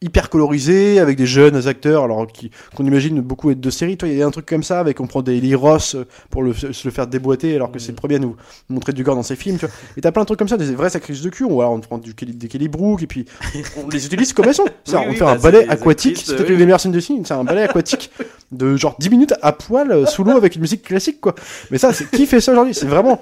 hyper 0.00 0.30
colorisé 0.30 1.00
avec 1.00 1.16
des 1.16 1.26
jeunes 1.26 1.66
acteurs 1.66 2.04
alors 2.04 2.26
qui 2.28 2.50
qu'on 2.76 2.84
imagine 2.86 3.20
beaucoup 3.20 3.50
être 3.50 3.60
de 3.60 3.70
série. 3.70 3.96
Toi 3.96 4.08
il 4.08 4.16
y 4.16 4.22
a 4.22 4.26
un 4.26 4.30
truc 4.30 4.46
comme 4.46 4.62
ça 4.62 4.78
avec 4.78 5.00
on 5.00 5.06
prend 5.06 5.22
des 5.22 5.40
Lee 5.40 5.54
Ross 5.56 5.96
pour 6.30 6.42
le, 6.42 6.52
se 6.54 6.86
le 6.86 6.90
faire 6.92 7.06
déboîter 7.08 7.54
alors 7.56 7.72
que 7.72 7.78
c'est 7.80 7.90
le 7.92 7.96
premier 7.96 8.14
à 8.16 8.18
nous 8.20 8.36
montrer 8.68 8.92
du 8.92 9.02
gore 9.02 9.16
dans 9.16 9.22
ses 9.24 9.34
films 9.36 9.58
tu 9.58 9.66
vois. 9.66 9.74
et 9.96 10.00
t'as 10.00 10.12
plein 10.12 10.22
de 10.22 10.26
trucs 10.26 10.38
comme 10.38 10.46
ça 10.48 10.56
des 10.56 10.72
vraies 10.74 10.90
sacrifices 10.90 11.22
de 11.24 11.30
cul. 11.30 11.44
On, 11.44 11.48
voilà, 11.54 11.70
on 11.70 11.80
prend 11.80 11.98
du, 11.98 12.14
Kelly- 12.14 12.34
des 12.34 12.46
Kelly 12.48 12.68
Brook 12.68 13.02
et 13.02 13.06
puis 13.08 13.24
on 13.76 13.88
les 13.88 14.06
utilise 14.06 14.32
comme 14.32 14.46
elles 14.46 14.54
sont. 14.54 14.64
Oui, 14.88 14.94
on 14.94 15.08
oui, 15.10 15.14
fait 15.16 15.24
bah, 15.24 15.30
un 15.32 15.36
c'est 15.36 15.42
ballet 15.42 15.68
aquatique. 15.68 16.22
c'est 16.24 16.36
peut-être 16.36 16.50
une 16.50 16.58
des 16.58 16.64
meilleures 16.64 16.80
scènes 16.80 16.92
de 16.92 17.00
film 17.00 17.24
c'est 17.26 17.34
un 17.34 17.44
ballet 17.44 17.62
aquatique 17.62 18.10
de 18.52 18.76
genre 18.76 18.94
10 19.00 19.10
minutes 19.10 19.34
à 19.42 19.52
poil 19.52 19.90
euh, 19.90 20.06
sous 20.06 20.22
l'eau 20.24 20.36
avec 20.36 20.54
une 20.54 20.60
musique 20.62 20.82
classique 20.82 21.20
quoi. 21.20 21.34
Mais 21.70 21.78
ça 21.78 21.92
c'est 21.92 22.08
qui 22.10 22.26
fait 22.26 22.40
ça 22.40 22.52
aujourd'hui? 22.52 22.74
C'est 22.74 22.86
vraiment 22.86 23.20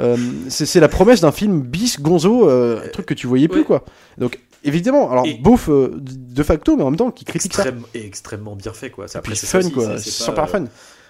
euh, 0.00 0.16
c'est 0.48 0.78
la 0.78 0.88
promesse 0.88 1.22
d'un 1.22 1.32
film 1.32 1.60
bis 1.62 2.00
gonzo 2.00 2.48
euh, 2.48 2.80
un 2.84 2.88
truc 2.90 3.06
que 3.06 3.14
tu 3.14 3.26
voyais 3.26 3.48
plus 3.48 3.60
Ouais. 3.60 3.64
quoi. 3.66 3.84
Donc 4.18 4.38
évidemment 4.64 5.10
alors 5.10 5.26
Et- 5.26 5.34
beauf 5.34 5.68
euh, 5.68 5.90
de 6.00 6.42
facto 6.42 6.76
mais 6.76 6.82
en 6.82 6.90
même 6.90 6.98
temps 6.98 7.10
qui 7.10 7.24
critique 7.24 7.54
ça 7.54 7.62
Extrême, 7.62 7.82
et 7.94 8.04
extrêmement 8.06 8.56
bien 8.56 8.72
fait 8.72 8.90
quoi. 8.90 9.08
Ça, 9.08 9.20
c'est 9.24 9.34
ça 9.46 9.60
fun 9.60 9.70
quoi 9.70 9.98
c'est- 9.98 10.10
super 10.10 10.48
fun 10.48 10.64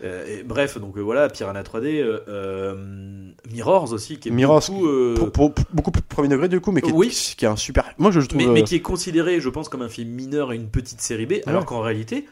euh, 0.04 0.38
et 0.40 0.42
bref, 0.44 0.78
donc 0.78 0.96
euh, 0.96 1.00
voilà, 1.00 1.28
Piranha 1.28 1.60
3D, 1.62 2.00
euh, 2.00 2.20
euh, 2.28 3.32
Mirrors 3.50 3.92
aussi, 3.92 4.18
qui 4.18 4.28
est 4.28 4.32
Mirrors, 4.32 4.62
beaucoup, 4.70 4.86
euh, 4.86 5.14
pour, 5.16 5.32
pour- 5.32 5.54
pour 5.54 5.64
beaucoup 5.72 5.90
plus 5.90 6.02
premier 6.02 6.28
degré 6.28 6.48
du 6.48 6.60
coup 6.60 6.70
mais 6.70 6.80
qui 6.82 6.90
est, 6.90 6.92
Oui. 6.92 7.08
qui 7.36 7.44
est 7.44 7.48
un 7.48 7.56
super 7.56 7.84
moi 7.98 8.10
je, 8.12 8.20
je 8.20 8.26
trouve 8.26 8.38
mais, 8.38 8.46
euh, 8.46 8.52
mais 8.52 8.62
qui 8.62 8.76
est 8.76 8.80
considéré, 8.80 9.40
je 9.40 9.48
pense, 9.48 9.68
comme 9.68 9.82
un 9.82 9.88
film 9.88 10.10
mineur 10.10 10.52
et 10.52 10.56
une 10.56 10.68
petite 10.68 11.00
série 11.00 11.26
B, 11.26 11.34
alors 11.46 11.64
qu'en 11.64 11.80
réalité, 11.80 12.26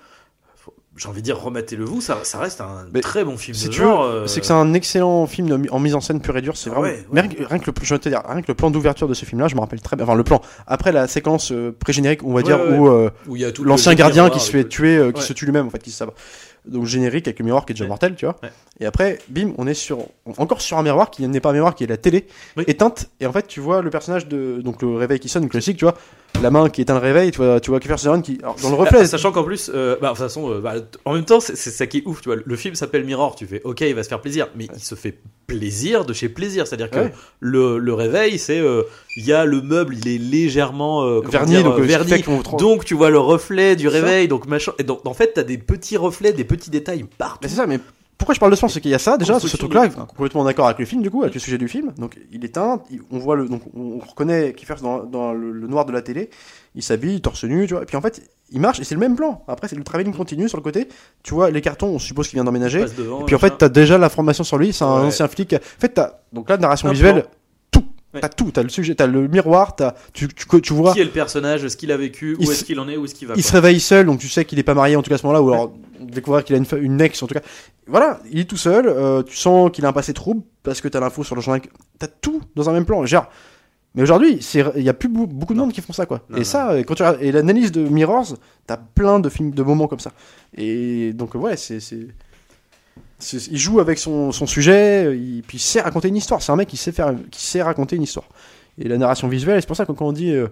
j'ai 0.97 1.09
envie 1.09 1.21
de 1.21 1.25
dire, 1.25 1.39
rematez-le 1.41 1.85
vous, 1.85 2.01
ça, 2.01 2.19
ça 2.23 2.39
reste 2.39 2.61
un 2.61 2.87
Mais 2.93 3.01
très 3.01 3.25
bon 3.25 3.37
film 3.37 3.55
si 3.55 3.67
de 3.67 3.73
tu 3.73 3.81
genre. 3.81 4.05
veux, 4.05 4.09
euh, 4.11 4.27
c'est 4.27 4.41
que 4.41 4.47
c'est 4.47 4.53
un 4.53 4.73
excellent 4.75 5.27
film 5.27 5.49
de- 5.49 5.71
en 5.71 5.79
mise 5.79 5.95
en 5.95 6.01
scène 6.01 6.21
pure 6.21 6.37
et 6.37 6.43
dure. 6.43 6.57
C'est 6.57 6.71
Ah 6.71 6.75
vraiment. 6.81 6.87
ouais, 6.89 6.99
ouais. 7.01 7.07
mais 7.13 7.21
rien, 7.23 7.31
que, 7.31 7.45
rien 7.45 7.59
que 7.59 7.67
le, 7.71 7.73
je 7.83 7.95
te 7.97 8.09
dire, 8.09 8.23
rien 8.27 8.41
que 8.43 8.49
le 8.49 8.55
plan 8.55 8.71
d'ouverture 8.71 9.07
de 9.09 9.15
ce 9.15 9.25
film-là, 9.25 9.49
je 9.49 9.55
me 9.55 9.61
rappelle 9.61 9.81
très 9.81 9.97
bien. 9.97 10.05
Enfin, 10.05 10.15
le 10.15 10.25
plan. 10.25 10.41
Après 10.67 10.93
la 10.93 11.07
séquence 11.09 11.53
euh, 11.53 11.71
pré-générique, 11.79 12.23
on 12.25 12.29
va 12.31 12.37
Ouais, 12.37 12.43
dire, 12.43 12.59
ouais, 12.61 12.79
où 12.79 12.89
euh, 12.89 13.11
où 13.29 13.37
il 13.37 13.43
y 13.43 13.45
a 13.45 13.53
tout 13.53 13.65
l'ancien 13.65 13.95
gardien 13.95 14.25
miroir 14.25 14.39
qui 14.41 14.45
se 14.45 14.51
fait 14.51 14.67
tuer, 14.69 14.97
euh, 14.97 15.13
qui 15.13 15.23
se 15.23 15.33
tue 15.33 15.45
lui-même, 15.45 15.67
en 15.67 15.71
fait, 15.71 15.83
qui 15.83 15.91
se. 15.91 16.05
Donc 16.67 16.85
générique 16.85 17.29
avec 17.29 17.39
le 17.39 17.45
miroir 17.45 17.65
qui 17.65 17.73
est 17.73 17.75
déjà 17.75 17.85
Ouais. 17.85 17.89
mortel, 17.89 18.17
tu 18.17 18.25
vois. 18.25 18.35
Ouais. 18.43 18.51
Et 18.81 18.87
après, 18.87 19.19
bim, 19.29 19.53
on 19.57 19.69
est 19.69 19.75
sur 19.75 19.99
encore 20.37 20.61
sur 20.61 20.77
un 20.79 20.83
miroir 20.83 21.11
qui 21.13 21.25
n'est 21.29 21.39
pas 21.39 21.51
un 21.51 21.53
miroir, 21.53 21.77
qui 21.77 21.85
est 21.85 21.87
la 21.87 21.97
télé 21.97 22.27
Oui. 22.57 22.65
éteinte. 22.67 23.09
Et 23.21 23.27
en 23.27 23.33
fait, 23.33 23.47
tu 23.47 23.61
vois 23.61 23.83
le 23.83 23.91
personnage 23.91 24.27
de 24.27 24.61
donc 24.65 24.83
le 24.83 24.97
réveil 24.97 25.21
qui 25.21 25.29
sonne, 25.29 25.45
le 25.45 25.49
classique, 25.49 25.77
tu 25.77 25.85
vois, 25.85 25.95
la 26.43 26.51
main 26.51 26.69
qui 26.69 26.83
éteint 26.83 26.95
le 26.95 27.01
réveil, 27.01 27.31
tu 27.31 27.39
vois, 27.39 27.61
tu 27.61 27.71
vois 27.71 27.81
Kiefer 27.81 27.97
Sutherland 27.97 28.23
qui 28.23 28.39
alors, 28.43 28.57
dans 28.63 28.69
le 28.71 28.75
reflet. 28.77 28.99
Ah, 29.01 29.07
Sachant 29.07 29.33
qu'en 29.33 29.43
plus, 29.43 29.71
euh, 29.75 29.97
bah, 30.01 30.09
de 30.09 30.13
toute 30.15 30.23
façon, 30.23 30.51
euh, 30.53 30.61
bah, 30.61 30.75
en 31.05 31.15
même 31.15 31.25
temps, 31.25 31.41
c'est 31.41 31.57
ça 31.57 31.87
qui 31.87 31.99
est 31.99 32.03
ouf, 32.07 32.21
tu 32.21 32.29
vois. 32.29 32.37
Le 32.45 32.57
film 32.57 32.75
s'appelle 32.75 33.05
Mirror, 33.05 33.35
tu 33.37 33.47
fais, 33.47 33.61
ok, 33.65 33.81
il 33.81 33.95
va 33.95 34.03
se 34.03 34.09
faire 34.09 34.21
plaisir, 34.21 34.49
mais 34.57 34.69
il 34.75 34.81
se 34.81 34.95
fait 34.95 35.19
plaisir 35.47 36.05
de 36.05 36.13
chez 36.13 36.29
plaisir, 36.29 36.67
c'est-à-dire 36.67 36.91
que 36.91 36.99
Ouais. 36.99 37.13
le, 37.41 37.79
le 37.79 37.95
réveil, 37.95 38.39
c'est, 38.39 38.59
euh, 38.59 38.83
il 39.17 39.25
y 39.25 39.33
a 39.33 39.45
le 39.45 39.61
meuble, 39.63 39.95
il 39.97 40.09
est 40.09 40.19
légèrement 40.19 41.21
verni, 41.21 41.53
dire, 41.53 41.65
donc 41.65 41.79
verni, 41.81 42.23
tu 42.85 42.95
vois 42.95 43.11
le 43.11 43.19
reflet 43.19 43.77
du 43.77 43.87
ça. 43.87 43.91
réveil, 43.93 44.29
donc 44.29 44.47
machin. 44.47 44.73
Et 44.79 44.83
donc 44.83 45.07
en 45.07 45.15
fait, 45.15 45.33
t'as 45.35 45.43
des 45.45 45.59
petits 45.59 45.97
reflets, 45.97 46.33
des 46.33 46.45
petits 46.45 46.71
détails 46.71 47.05
partout. 47.19 47.49
C'est 47.49 47.55
ça, 47.57 47.67
mais 47.67 47.81
pourquoi 48.19 48.35
je 48.35 48.41
parle 48.41 48.51
de 48.53 48.57
ça 48.57 48.69
C'est 48.69 48.81
qu'il 48.81 48.91
y 48.91 48.95
a 48.95 48.99
ça 48.99 49.17
déjà, 49.19 49.39
ce 49.39 49.57
truc-là, 49.57 49.89
complètement 49.89 50.45
d'accord 50.45 50.67
avec 50.67 50.79
le 50.79 50.85
film 50.87 51.03
du 51.03 51.11
coup, 51.11 51.23
avec 51.23 51.35
le 51.35 51.41
sujet 51.41 51.59
du 51.59 51.69
film. 51.69 51.93
Donc 51.99 52.19
il 52.33 52.45
est 52.45 52.55
teint, 52.55 52.83
on 53.11 53.19
voit 53.19 53.37
le, 53.37 53.49
donc 53.49 53.63
on 53.77 53.99
reconnaît 53.99 54.53
Kiefer 54.55 54.75
dans, 54.83 55.05
dans 55.05 55.33
le, 55.33 55.53
le 55.53 55.67
noir 55.67 55.85
de 55.85 55.93
la 55.93 56.03
télé. 56.03 56.31
Il 56.75 56.83
s'habille, 56.83 57.21
torse 57.21 57.45
nu, 57.45 57.67
tu 57.67 57.75
vois. 57.75 57.83
Et 57.83 57.87
puis 57.87 57.97
en 57.97 58.01
fait, 58.03 58.23
il 58.51 58.61
marche 58.61 58.81
et 58.81 58.85
c'est 58.85 58.95
le 58.95 59.01
même 59.01 59.17
plan. 59.17 59.43
Après, 59.49 59.67
c'est 59.69 59.77
le 59.77 59.85
travelling 59.85 60.15
continu 60.15 60.49
sur 60.49 60.59
le 60.59 60.63
côté. 60.63 60.89
Tu 61.23 61.33
vois 61.35 61.51
les 61.51 61.61
cartons, 61.63 61.89
on 61.89 61.99
suppose 61.99 62.29
qu'il 62.29 62.37
vient 62.37 62.45
d'emménager. 62.45 62.83
Et 62.83 63.25
puis 63.27 63.35
en 63.35 63.39
fait, 63.39 63.55
t'as 63.59 63.69
déjà 63.71 63.97
l'information 63.99 64.45
sur 64.45 64.59
lui. 64.59 64.73
C'est 64.73 64.85
un 64.85 65.01
Ouais. 65.01 65.07
ancien 65.07 65.27
flic. 65.29 65.53
En 65.55 65.59
fait, 65.81 65.89
t'as 65.91 66.13
donc 66.33 66.49
là 66.51 66.57
narration 66.59 66.89
Un 66.89 66.93
visuelle, 66.93 67.23
plan. 67.23 67.31
Ouais. 68.17 68.21
T'as 68.21 68.29
tout. 68.29 68.51
T'as 68.51 68.63
le 68.63 68.69
sujet, 68.69 68.95
t'as 68.95 69.07
le 69.07 69.29
miroir, 69.29 69.77
t'as 69.77 69.95
tu, 70.13 70.27
tu, 70.29 70.47
tu 70.61 70.73
vois. 70.73 70.93
qui 70.93 71.01
est 71.01 71.05
le 71.05 71.11
personnage, 71.11 71.67
ce 71.69 71.77
qu'il 71.77 71.93
a 71.93 71.97
vécu, 71.97 72.37
où 72.39 72.51
est-ce 72.51 72.65
qu'il 72.65 72.81
en 72.81 72.89
est, 72.89 72.97
où 72.97 73.05
est-ce 73.05 73.15
qu'il 73.15 73.29
va. 73.29 73.35
Il 73.37 73.43
quoi. 73.43 73.49
se 73.51 73.53
réveille 73.55 73.81
seul, 73.81 74.07
donc 74.07 74.19
tu 74.21 74.29
sais 74.29 74.45
qu'il 74.45 74.59
est 74.59 74.63
pas 74.65 74.75
marié 74.75 74.97
en 74.97 75.03
tout 75.03 75.09
cas 75.11 75.15
à 75.17 75.19
ce 75.19 75.27
moment-là, 75.27 75.43
ou 75.43 75.53
alors 75.53 75.73
on 76.01 76.05
découvre 76.05 76.41
qu'il 76.43 76.55
a 76.57 76.59
une, 76.59 76.67
une 76.83 77.01
ex 77.01 77.23
en 77.23 77.27
tout 77.27 77.35
cas. 77.35 77.43
Voilà, 77.87 78.21
il 78.31 78.39
est 78.41 78.45
tout 78.45 78.57
seul, 78.57 78.87
euh, 78.89 79.23
tu 79.23 79.37
sens 79.37 79.71
qu'il 79.71 79.85
a 79.85 79.89
un 79.89 79.93
passé 79.93 80.13
trouble 80.13 80.43
parce 80.63 80.81
que 80.81 80.89
t'as 80.89 81.01
l'info 81.01 81.23
sur 81.25 81.37
le 81.37 81.41
journal. 81.41 81.61
T'as 81.99 82.09
tout 82.09 82.41
dans 82.57 82.69
un 82.69 82.73
même 82.73 82.85
plan. 82.85 83.05
Genre, 83.07 83.29
mais 83.95 84.03
aujourd'hui, 84.03 84.39
c'est- 84.43 84.65
il 84.77 84.83
y 84.83 84.89
a 84.89 84.95
plus 84.95 85.09
beaucoup 85.09 85.55
de 85.55 85.59
monde 85.59 85.73
qui 85.73 85.81
font 85.81 85.93
ça 85.93 86.05
quoi. 86.07 86.23
Non, 86.29 86.37
et 86.37 86.41
non. 86.41 86.45
ça, 86.45 86.75
quand 86.87 86.95
tu 86.95 87.03
regardes- 87.03 87.23
et 87.23 87.33
l'analyse 87.33 87.73
de 87.73 87.81
Mirrors, 87.89 88.35
t'as 88.67 88.77
plein 88.77 89.21
de 89.21 89.29
films, 89.29 89.53
de 89.53 89.63
moments 89.63 89.87
comme 89.89 90.01
ça. 90.01 90.13
Et 90.57 91.13
donc 91.13 91.35
ouais, 91.35 91.57
c'est- 91.57 91.81
il 93.51 93.57
joue 93.59 93.81
avec 93.81 93.99
son, 93.99 94.33
son 94.33 94.47
sujet, 94.47 95.17
il, 95.17 95.43
puis 95.43 95.57
il 95.59 95.61
sait 95.61 95.81
raconter 95.81 96.09
une 96.09 96.17
histoire. 96.17 96.43
C'est 96.43 96.53
un 96.53 96.57
mec 96.57 96.69
qui 96.69 96.77
sait 96.77 96.93
faire, 96.93 97.15
qui 97.31 97.45
sait 97.45 97.63
raconter 97.63 97.97
une 97.97 98.03
histoire. 98.03 98.27
Et 98.79 98.89
la 98.89 98.99
narration 98.99 99.29
visuelle, 99.29 99.61
c'est 99.61 99.67
pour 99.67 99.77
ça 99.77 99.87
que 99.87 99.93
quand 99.93 100.07
on 100.07 100.13
dit 100.13 100.33
euh, 100.33 100.49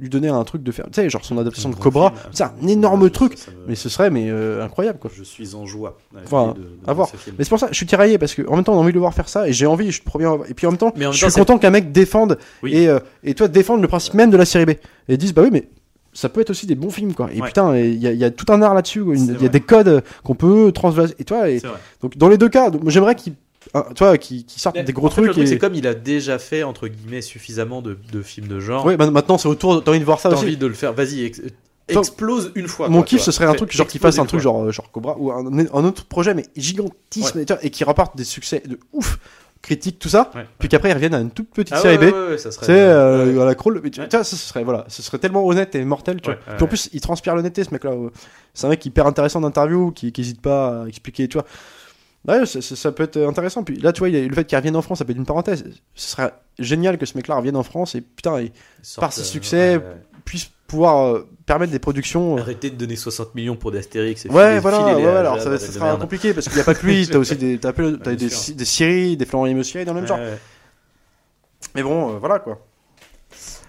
lui 0.00 0.08
donner 0.08 0.28
un 0.28 0.42
truc 0.44 0.62
de 0.62 0.70
faire, 0.72 0.84
tu 0.86 0.92
sais, 1.00 1.10
genre 1.10 1.24
son 1.24 1.36
adaptation 1.38 1.68
Un 1.68 1.72
de 1.72 1.78
Cobra, 1.78 2.12
c'est 2.32 2.44
un 2.44 2.54
énorme 2.68 3.04
Ça 3.04 3.10
truc. 3.10 3.32
me- 3.32 3.68
Mais 3.68 3.74
ce 3.74 3.88
serait 3.88 4.10
mais 4.10 4.28
euh, 4.30 4.64
incroyable 4.64 4.98
quoi. 5.00 5.10
Je 5.14 5.24
suis 5.24 5.54
en 5.56 5.66
joie. 5.66 5.98
Enfin, 6.24 6.54
l'idée 6.56 6.60
de- 6.60 6.84
de 6.84 6.90
à 6.90 6.92
voir. 6.92 7.08
ce 7.08 7.16
film. 7.16 7.34
Mais 7.38 7.44
c'est 7.44 7.50
pour 7.50 7.58
ça, 7.58 7.68
je 7.70 7.76
suis 7.76 7.86
tiraillé 7.86 8.18
parce 8.18 8.34
que 8.34 8.42
en 8.48 8.54
même 8.54 8.64
temps, 8.64 8.74
on 8.74 8.78
a 8.78 8.80
envie 8.82 8.90
de 8.92 8.94
le 8.94 9.00
voir 9.00 9.14
faire 9.14 9.28
ça 9.28 9.48
et 9.48 9.52
j'ai 9.52 9.66
envie, 9.66 9.86
je 9.86 9.96
suis 9.96 10.04
trop 10.04 10.18
bien. 10.20 10.38
Et 10.48 10.54
puis 10.54 10.66
en 10.66 10.70
même 10.70 10.78
temps, 10.78 10.92
Mais 10.96 11.06
en 11.06 11.08
même 11.10 11.16
je 11.16 11.24
temps, 11.26 11.30
suis 11.30 11.40
content 11.40 11.58
qu'un 11.58 11.70
mec 11.70 11.90
défende 11.90 12.38
Oui. 12.62 12.72
et, 12.74 12.88
euh, 12.88 13.00
et 13.24 13.34
toi 13.34 13.48
défendre 13.48 13.82
le 13.82 13.88
principe 13.88 14.14
même 14.14 14.30
de 14.30 14.36
la 14.36 14.44
série 14.44 14.66
B 14.66 14.70
et 15.08 15.16
disent 15.16 15.34
bah 15.34 15.42
oui 15.42 15.50
mais 15.52 15.68
ça 16.16 16.28
peut 16.28 16.40
être 16.40 16.50
aussi 16.50 16.66
des 16.66 16.74
bons 16.74 16.90
films 16.90 17.12
quoi. 17.14 17.28
Et 17.32 17.40
Ouais. 17.40 17.46
putain, 17.46 17.76
il 17.76 17.94
y, 18.02 18.06
a- 18.06 18.12
il 18.12 18.18
y 18.18 18.24
a 18.24 18.30
tout 18.30 18.50
un 18.52 18.62
art 18.62 18.74
là-dessus. 18.74 19.04
Il 19.14 19.42
y 19.42 19.44
a 19.44 19.48
des 19.48 19.60
codes 19.60 20.02
qu'on 20.24 20.34
peut 20.34 20.72
transvaser. 20.72 21.14
Et 21.18 21.24
toi, 21.24 21.48
et, 21.50 21.60
donc 22.00 22.16
dans 22.16 22.28
les 22.28 22.38
deux 22.38 22.48
cas, 22.48 22.70
j'aimerais 22.86 23.14
tu 23.16 23.32
vois, 23.98 24.16
qu'ils 24.16 24.44
qu'ils 24.46 24.62
sortent 24.62 24.78
des 24.78 24.92
gros 24.92 25.08
En 25.08 25.10
fait, 25.10 25.20
le 25.22 25.26
trucs. 25.28 25.36
truc, 25.36 25.44
et... 25.44 25.46
c'est 25.48 25.58
comme 25.58 25.74
il 25.74 25.86
a 25.86 25.94
déjà 25.94 26.38
fait 26.38 26.62
entre 26.62 26.86
guillemets 26.88 27.20
suffisamment 27.20 27.82
de, 27.82 27.98
de 28.12 28.22
films 28.22 28.46
de 28.48 28.60
genre. 28.60 28.84
Ouais, 28.86 28.96
ma- 28.96 29.10
maintenant 29.10 29.38
c'est 29.38 29.48
autour. 29.48 29.82
T'as 29.84 29.90
envie 29.90 30.00
de 30.00 30.04
voir 30.04 30.20
ça 30.20 30.28
T'as 30.30 30.36
aussi. 30.36 30.44
envie 30.44 30.56
de 30.56 30.66
le 30.66 30.72
faire. 30.74 30.92
Vas-y, 30.94 31.24
ex- 31.24 31.42
explose 31.88 32.52
une 32.54 32.68
fois. 32.68 32.88
Mon 32.88 32.98
quoi, 32.98 33.06
kiff, 33.06 33.20
ce 33.20 33.32
serait 33.32 33.44
un 33.46 33.54
truc 33.54 33.72
genre 33.72 33.86
qui 33.86 33.96
exploser 33.98 34.16
fasse 34.16 34.22
un 34.22 34.26
truc 34.26 34.40
genre, 34.40 34.62
euh, 34.64 34.70
genre 34.72 34.90
Cobra 34.90 35.16
ou 35.18 35.30
un, 35.32 35.46
un 35.46 35.84
autre 35.84 36.04
projet 36.06 36.32
mais 36.34 36.44
gigantissime 36.56 37.44
vois, 37.44 37.64
et 37.64 37.70
qui 37.70 37.84
rapporte 37.84 38.16
des 38.16 38.24
succès 38.24 38.62
de 38.66 38.78
ouf, 38.92 39.18
critique 39.66 39.98
tout 39.98 40.08
ça, 40.08 40.30
Ouais. 40.34 40.46
puis 40.58 40.68
qu'après 40.68 40.90
ils 40.90 40.94
reviennent 40.94 41.14
à 41.14 41.20
une 41.20 41.30
toute 41.30 41.50
petite 41.50 41.74
Ah 41.76 41.80
série 41.80 41.98
ouais, 41.98 42.10
B. 42.10 42.14
ouais, 42.14 42.28
ouais, 42.30 42.38
ça 42.38 42.50
serait. 42.52 42.66
Tu 42.66 42.72
sais, 42.72 42.78
euh, 42.80 43.34
ouais. 43.34 43.42
à 43.42 43.44
la 43.44 43.54
crawl, 43.54 43.80
mais 43.82 43.90
tu 43.90 44.00
Ouais. 44.00 44.08
tu 44.08 44.16
vois, 44.16 44.24
ça, 44.24 44.36
ce 44.36 44.46
serait, 44.46 44.62
voilà, 44.64 44.84
ce 44.88 45.02
serait 45.02 45.18
tellement 45.18 45.44
honnête 45.46 45.74
et 45.74 45.84
mortel, 45.84 46.20
tu 46.20 46.30
Ouais, 46.30 46.36
vois. 46.36 46.52
ouais, 46.52 46.56
Puis 46.56 46.64
en 46.64 46.68
plus, 46.68 46.88
il 46.92 47.00
transpire 47.00 47.34
l'honnêteté, 47.34 47.64
ce 47.64 47.70
mec-là. 47.72 47.90
euh. 47.90 48.10
C'est 48.54 48.66
un 48.66 48.70
mec 48.70 48.84
hyper 48.86 49.06
intéressant 49.06 49.40
d'interview, 49.40 49.90
qui 49.90 50.12
n'hésite 50.16 50.40
pas 50.40 50.82
à 50.84 50.86
expliquer, 50.86 51.28
tu 51.28 51.36
vois. 51.38 51.46
Ouais, 52.28 52.44
ça, 52.46 52.60
ça- 52.62 52.74
ça 52.76 52.90
peut 52.92 53.02
être 53.04 53.18
intéressant. 53.20 53.62
Puis 53.62 53.76
là, 53.76 53.92
tu 53.92 53.98
vois, 54.00 54.08
il 54.08 54.16
y 54.16 54.18
a 54.24 54.26
le 54.26 54.34
fait 54.34 54.44
qu'il 54.44 54.56
revienne 54.58 54.74
en 54.76 54.82
France, 54.82 54.98
ça 54.98 55.04
peut 55.04 55.12
être 55.12 55.18
une 55.18 55.26
parenthèse. 55.26 55.64
Ce 55.94 56.10
serait 56.10 56.32
génial 56.58 56.96
que 56.98 57.06
ce 57.06 57.16
mec-là 57.16 57.36
revienne 57.36 57.56
en 57.56 57.62
France 57.62 57.94
et 57.94 58.00
putain, 58.00 58.44
par 58.98 59.12
ses 59.12 59.20
euh, 59.20 59.24
succès, 59.24 59.76
ouais, 59.76 59.82
ouais. 59.82 59.96
puisse 60.24 60.50
pouvoir 60.66 61.06
euh, 61.14 61.26
permettre 61.46 61.72
des 61.72 61.78
productions. 61.78 62.36
euh, 62.36 62.40
Arrêtez 62.40 62.70
de 62.70 62.76
donner 62.76 62.96
60 62.96 63.34
millions 63.34 63.56
pour 63.56 63.70
des 63.72 63.78
Astérix. 63.78 64.26
et 64.26 64.30
Ouais, 64.30 64.58
voilà, 64.60 64.84
ouais, 64.84 64.94
ouais, 65.04 65.06
alors 65.06 65.40
ça, 65.40 65.58
sera 65.58 65.86
merde. 65.86 66.00
compliqué 66.00 66.34
parce 66.34 66.46
qu'il 66.46 66.56
n'y 66.56 66.60
a 66.62 66.64
pas 66.64 66.74
que 66.74 66.84
lui, 66.86 67.06
t'as 67.10 67.18
aussi 67.18 67.36
des, 67.36 67.58
t'as 67.58 67.72
peu- 67.72 67.96
t'as 67.98 68.10
bien 68.14 68.28
des, 68.28 68.34
sûr. 68.34 68.54
des 68.54 68.64
Syries, 68.64 69.16
des 69.16 69.24
Florent 69.26 69.46
dans 69.46 69.52
le 69.52 69.94
même 69.94 70.06
genre. 70.06 70.18
Ouais, 70.18 70.24
ouais. 70.24 70.38
Mais 71.74 71.82
bon, 71.82 72.14
euh, 72.14 72.18
voilà 72.18 72.38
quoi. 72.38 72.58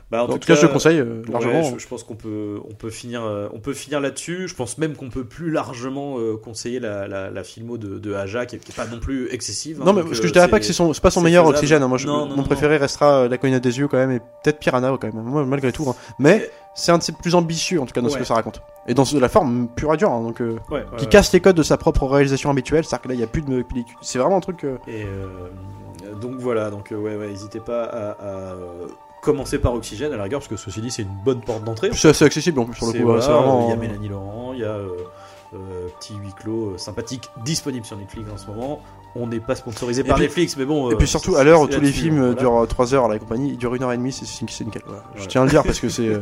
Bah, 0.09 0.23
En, 0.23 0.27
tout, 0.29 0.39
cas, 0.39 0.55
je 0.55 0.61
le 0.61 0.69
conseille 0.71 0.99
euh, 0.99 1.21
Ouais, 1.25 1.33
largement. 1.33 1.63
je, 1.63 1.79
je 1.79 1.87
pense 1.89 2.05
qu'on 2.05 2.15
peut, 2.15 2.61
on 2.69 2.73
peut 2.73 2.89
finir, 2.89 3.25
euh, 3.25 3.49
on 3.53 3.59
peut 3.59 3.73
finir 3.73 3.99
là-dessus. 3.99 4.47
Je 4.47 4.55
pense 4.55 4.77
même 4.77 4.95
qu'on 4.95 5.09
peut 5.09 5.25
plus 5.25 5.51
largement 5.51 6.17
euh, 6.17 6.37
conseiller 6.37 6.79
la, 6.79 7.09
la, 7.09 7.29
la 7.29 7.43
filmo 7.43 7.77
de, 7.77 7.99
de 7.99 8.13
Aja, 8.13 8.45
qui 8.45 8.55
est, 8.55 8.59
qui 8.59 8.71
est 8.71 8.75
pas 8.75 8.85
non 8.85 8.99
plus 9.01 9.27
excessive. 9.33 9.81
hein, 9.81 9.85
Non, 9.85 9.91
mais 9.91 9.99
donc, 9.99 10.11
parce 10.11 10.21
que 10.21 10.27
je 10.27 10.31
dirais 10.31 10.47
pas 10.47 10.59
que 10.61 10.65
c'est 10.65 10.71
son, 10.71 10.93
c'est 10.93 11.01
pas 11.01 11.11
son 11.11 11.19
c'est 11.19 11.25
meilleur 11.25 11.43
faisable. 11.43 11.57
oxygène. 11.57 11.83
hein. 11.83 11.89
Moi, 11.89 11.97
je- 11.97 12.07
Non, 12.07 12.19
non, 12.19 12.27
mon 12.29 12.35
non, 12.37 12.43
préféré 12.43 12.77
restera 12.77 13.27
La 13.27 13.37
Cognette 13.37 13.61
des 13.63 13.79
yeux 13.79 13.89
quand 13.89 13.97
même, 13.97 14.11
et 14.11 14.19
peut-être 14.19 14.59
Piranha 14.59 14.97
quand 14.97 15.13
même. 15.13 15.23
Moi, 15.25 15.43
malgré 15.45 15.73
tout. 15.73 15.85
hein. 15.89 15.95
Mais 16.19 16.49
c'est 16.77 16.91
un 16.91 16.99
de 16.99 17.03
ses 17.03 17.11
plus 17.11 17.33
ambitieux 17.35 17.81
en 17.81 17.85
tout 17.85 17.93
cas 17.93 18.01
dans 18.01 18.09
ce 18.09 18.17
que 18.17 18.23
ça 18.23 18.35
raconte. 18.35 18.61
Et 18.87 18.93
dans 18.93 19.03
ce- 19.03 19.17
la 19.17 19.27
forme 19.29 19.67
pure 19.67 19.93
et 19.93 19.97
dure, 19.97 20.11
hein, 20.11 20.21
donc 20.21 20.39
euh, 20.41 20.57
Ouais, 20.69 20.77
ouais, 20.79 20.85
qui 20.97 21.07
casse 21.07 21.33
les 21.33 21.41
codes 21.41 21.57
de 21.57 21.63
sa 21.63 21.75
propre 21.77 22.05
réalisation 22.05 22.49
habituelle. 22.49 22.85
C'est-à-dire 22.85 23.01
que 23.03 23.07
là, 23.09 23.13
il 23.15 23.19
y 23.19 23.23
a 23.23 23.27
plus 23.27 23.41
de 23.41 23.61
pellicule. 23.63 23.97
C'est 24.01 24.19
vraiment 24.19 24.37
un 24.37 24.41
truc. 24.41 24.63
euh, 24.63 24.77
Et 24.87 25.03
euh, 25.03 25.27
donc 26.21 26.35
voilà, 26.37 26.69
donc 26.69 26.89
ouais, 26.91 27.17
ouais, 27.17 27.27
n'hésitez 27.27 27.59
pas 27.59 27.83
à, 27.83 28.11
à, 28.11 28.53
commencer 29.21 29.59
par 29.59 29.73
Oxygène 29.73 30.13
à 30.13 30.17
la 30.17 30.23
rigueur, 30.23 30.39
parce 30.39 30.47
que 30.47 30.55
ceci 30.55 30.79
dit, 30.79 30.91
c'est 30.91 31.01
une 31.01 31.17
bonne 31.25 31.41
porte 31.41 31.63
d'entrée. 31.65 31.89
C'est 31.93 32.09
assez 32.09 32.23
accessible 32.23 32.59
en 32.59 32.65
plus 32.65 32.75
sur 32.75 32.85
le 32.87 32.93
coup. 32.93 32.99
voilà, 33.05 33.21
vraiment. 33.27 33.65
Il 33.67 33.69
y 33.71 33.73
a 33.73 33.75
Mélanie 33.75 34.07
Laurent, 34.07 34.53
il 34.53 34.59
y 34.59 34.63
a 34.65 34.77
petit 35.99 36.13
huis 36.15 36.33
clos 36.39 36.77
sympathique 36.77 37.29
disponible 37.43 37.85
sur 37.85 37.97
Netflix 37.97 38.29
en 38.31 38.37
ce 38.37 38.47
moment. 38.47 38.79
On 39.15 39.27
n'est 39.27 39.39
pas 39.39 39.55
sponsorisé 39.55 40.03
par 40.03 40.15
puis- 40.15 40.25
Netflix, 40.25 40.55
mais 40.57 40.65
bon. 40.65 40.91
Et 40.91 40.95
puis 40.95 41.07
surtout, 41.07 41.35
à 41.35 41.43
l'heure 41.43 41.61
où 41.61 41.67
tous 41.67 41.79
les 41.81 41.91
films 41.91 42.17
voilà. 42.19 42.33
durent 42.35 42.67
3 42.67 42.93
heures, 42.93 43.07
la 43.07 43.17
compagnie, 43.17 43.49
ils 43.51 43.57
durent 43.57 43.73
1 43.73 43.81
heure 43.81 43.91
et 43.93 43.97
demie, 43.97 44.11
c'est 44.11 44.41
nickel. 44.65 44.81
voilà. 44.85 45.03
Je 45.15 45.25
tiens 45.25 45.41
à 45.41 45.45
le 45.45 45.49
dire 45.49 45.63
parce 45.63 45.79
que 45.79 45.89
c'est. 45.89 46.19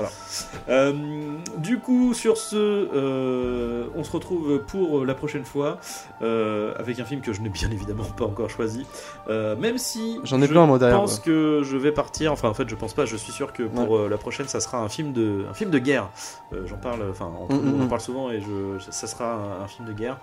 Euh, 0.00 0.06
Euh, 0.68 0.92
du 1.58 1.78
coup, 1.78 2.14
sur 2.14 2.36
ce, 2.36 2.56
euh, 2.56 3.86
on 3.94 4.04
se 4.04 4.10
retrouve 4.12 4.60
pour 4.66 5.04
la 5.04 5.14
prochaine 5.14 5.44
fois 5.44 5.78
euh, 6.22 6.74
avec 6.78 6.98
un 7.00 7.04
film 7.04 7.20
que 7.20 7.32
je 7.32 7.40
n'ai 7.40 7.48
bien 7.48 7.70
évidemment 7.70 8.04
pas 8.04 8.24
encore 8.24 8.50
choisi. 8.50 8.86
Même 9.28 9.78
si 9.78 10.18
J'en 10.24 10.40
ai 10.40 10.46
je 10.46 10.50
plein, 10.50 10.66
moi, 10.66 10.78
derrière, 10.78 10.98
pense 10.98 11.20
que 11.20 11.62
je 11.64 11.76
vais 11.76 11.92
partir. 11.92 12.32
Enfin, 12.32 12.48
en 12.48 12.54
fait, 12.54 12.68
je 12.68 12.74
pense 12.74 12.94
pas. 12.94 13.04
Je 13.04 13.16
suis 13.16 13.32
sûr 13.32 13.52
que 13.52 13.62
pour 13.64 13.98
la 13.98 14.16
prochaine, 14.16 14.48
ça 14.48 14.60
sera 14.60 14.78
un 14.78 14.88
film 14.88 15.12
de, 15.12 15.44
un 15.50 15.54
film 15.54 15.70
de 15.70 15.78
guerre. 15.78 16.08
J'en 16.66 16.76
parle. 16.76 17.04
Enfin, 17.10 17.26
entre 17.26 17.58
Mm, 17.58 17.74
on 17.74 17.78
mm, 17.78 17.80
en 17.82 17.84
mm. 17.84 17.88
parle 17.88 18.00
souvent 18.00 18.30
et 18.30 18.40
je, 18.40 18.78
ça 18.90 19.06
sera 19.06 19.34
un, 19.34 19.64
un 19.64 19.68
film 19.68 19.88
de 19.88 19.92
guerre. 19.92 20.18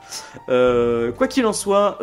Quoi 1.18 1.28
qu'il 1.28 1.46
en 1.46 1.54
soit, 1.54 2.00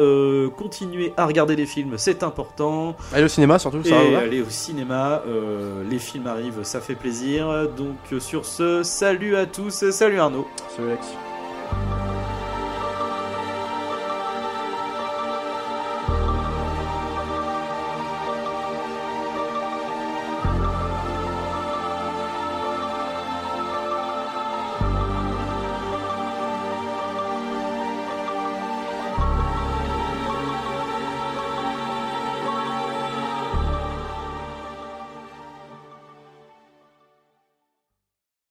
continuez 0.57 1.13
à 1.17 1.27
regarder 1.27 1.57
des 1.57 1.67
films, 1.67 1.95
c'est 1.97 2.23
important. 2.23 2.97
Aller 3.13 3.25
au 3.25 3.29
cinéma 3.29 3.59
surtout, 3.59 3.81
Et 3.85 3.89
ça 3.89 3.97
va. 3.97 4.19
aller 4.19 4.43
au 4.43 4.51
cinéma, 4.51 5.23
les 5.89 5.99
films 5.99 6.27
arrivent, 6.27 6.63
ça 6.63 6.81
fait 6.81 6.95
plaisir. 6.95 7.69
Donc 7.77 7.97
sur 8.21 8.45
ce, 8.45 8.83
salut 8.83 9.37
à 9.37 9.47
tous, 9.47 9.83
et 9.83 9.93
salut 9.93 10.21
Arnaud. 10.21 10.47
Salut 10.77 10.91
Alex. 10.91 11.07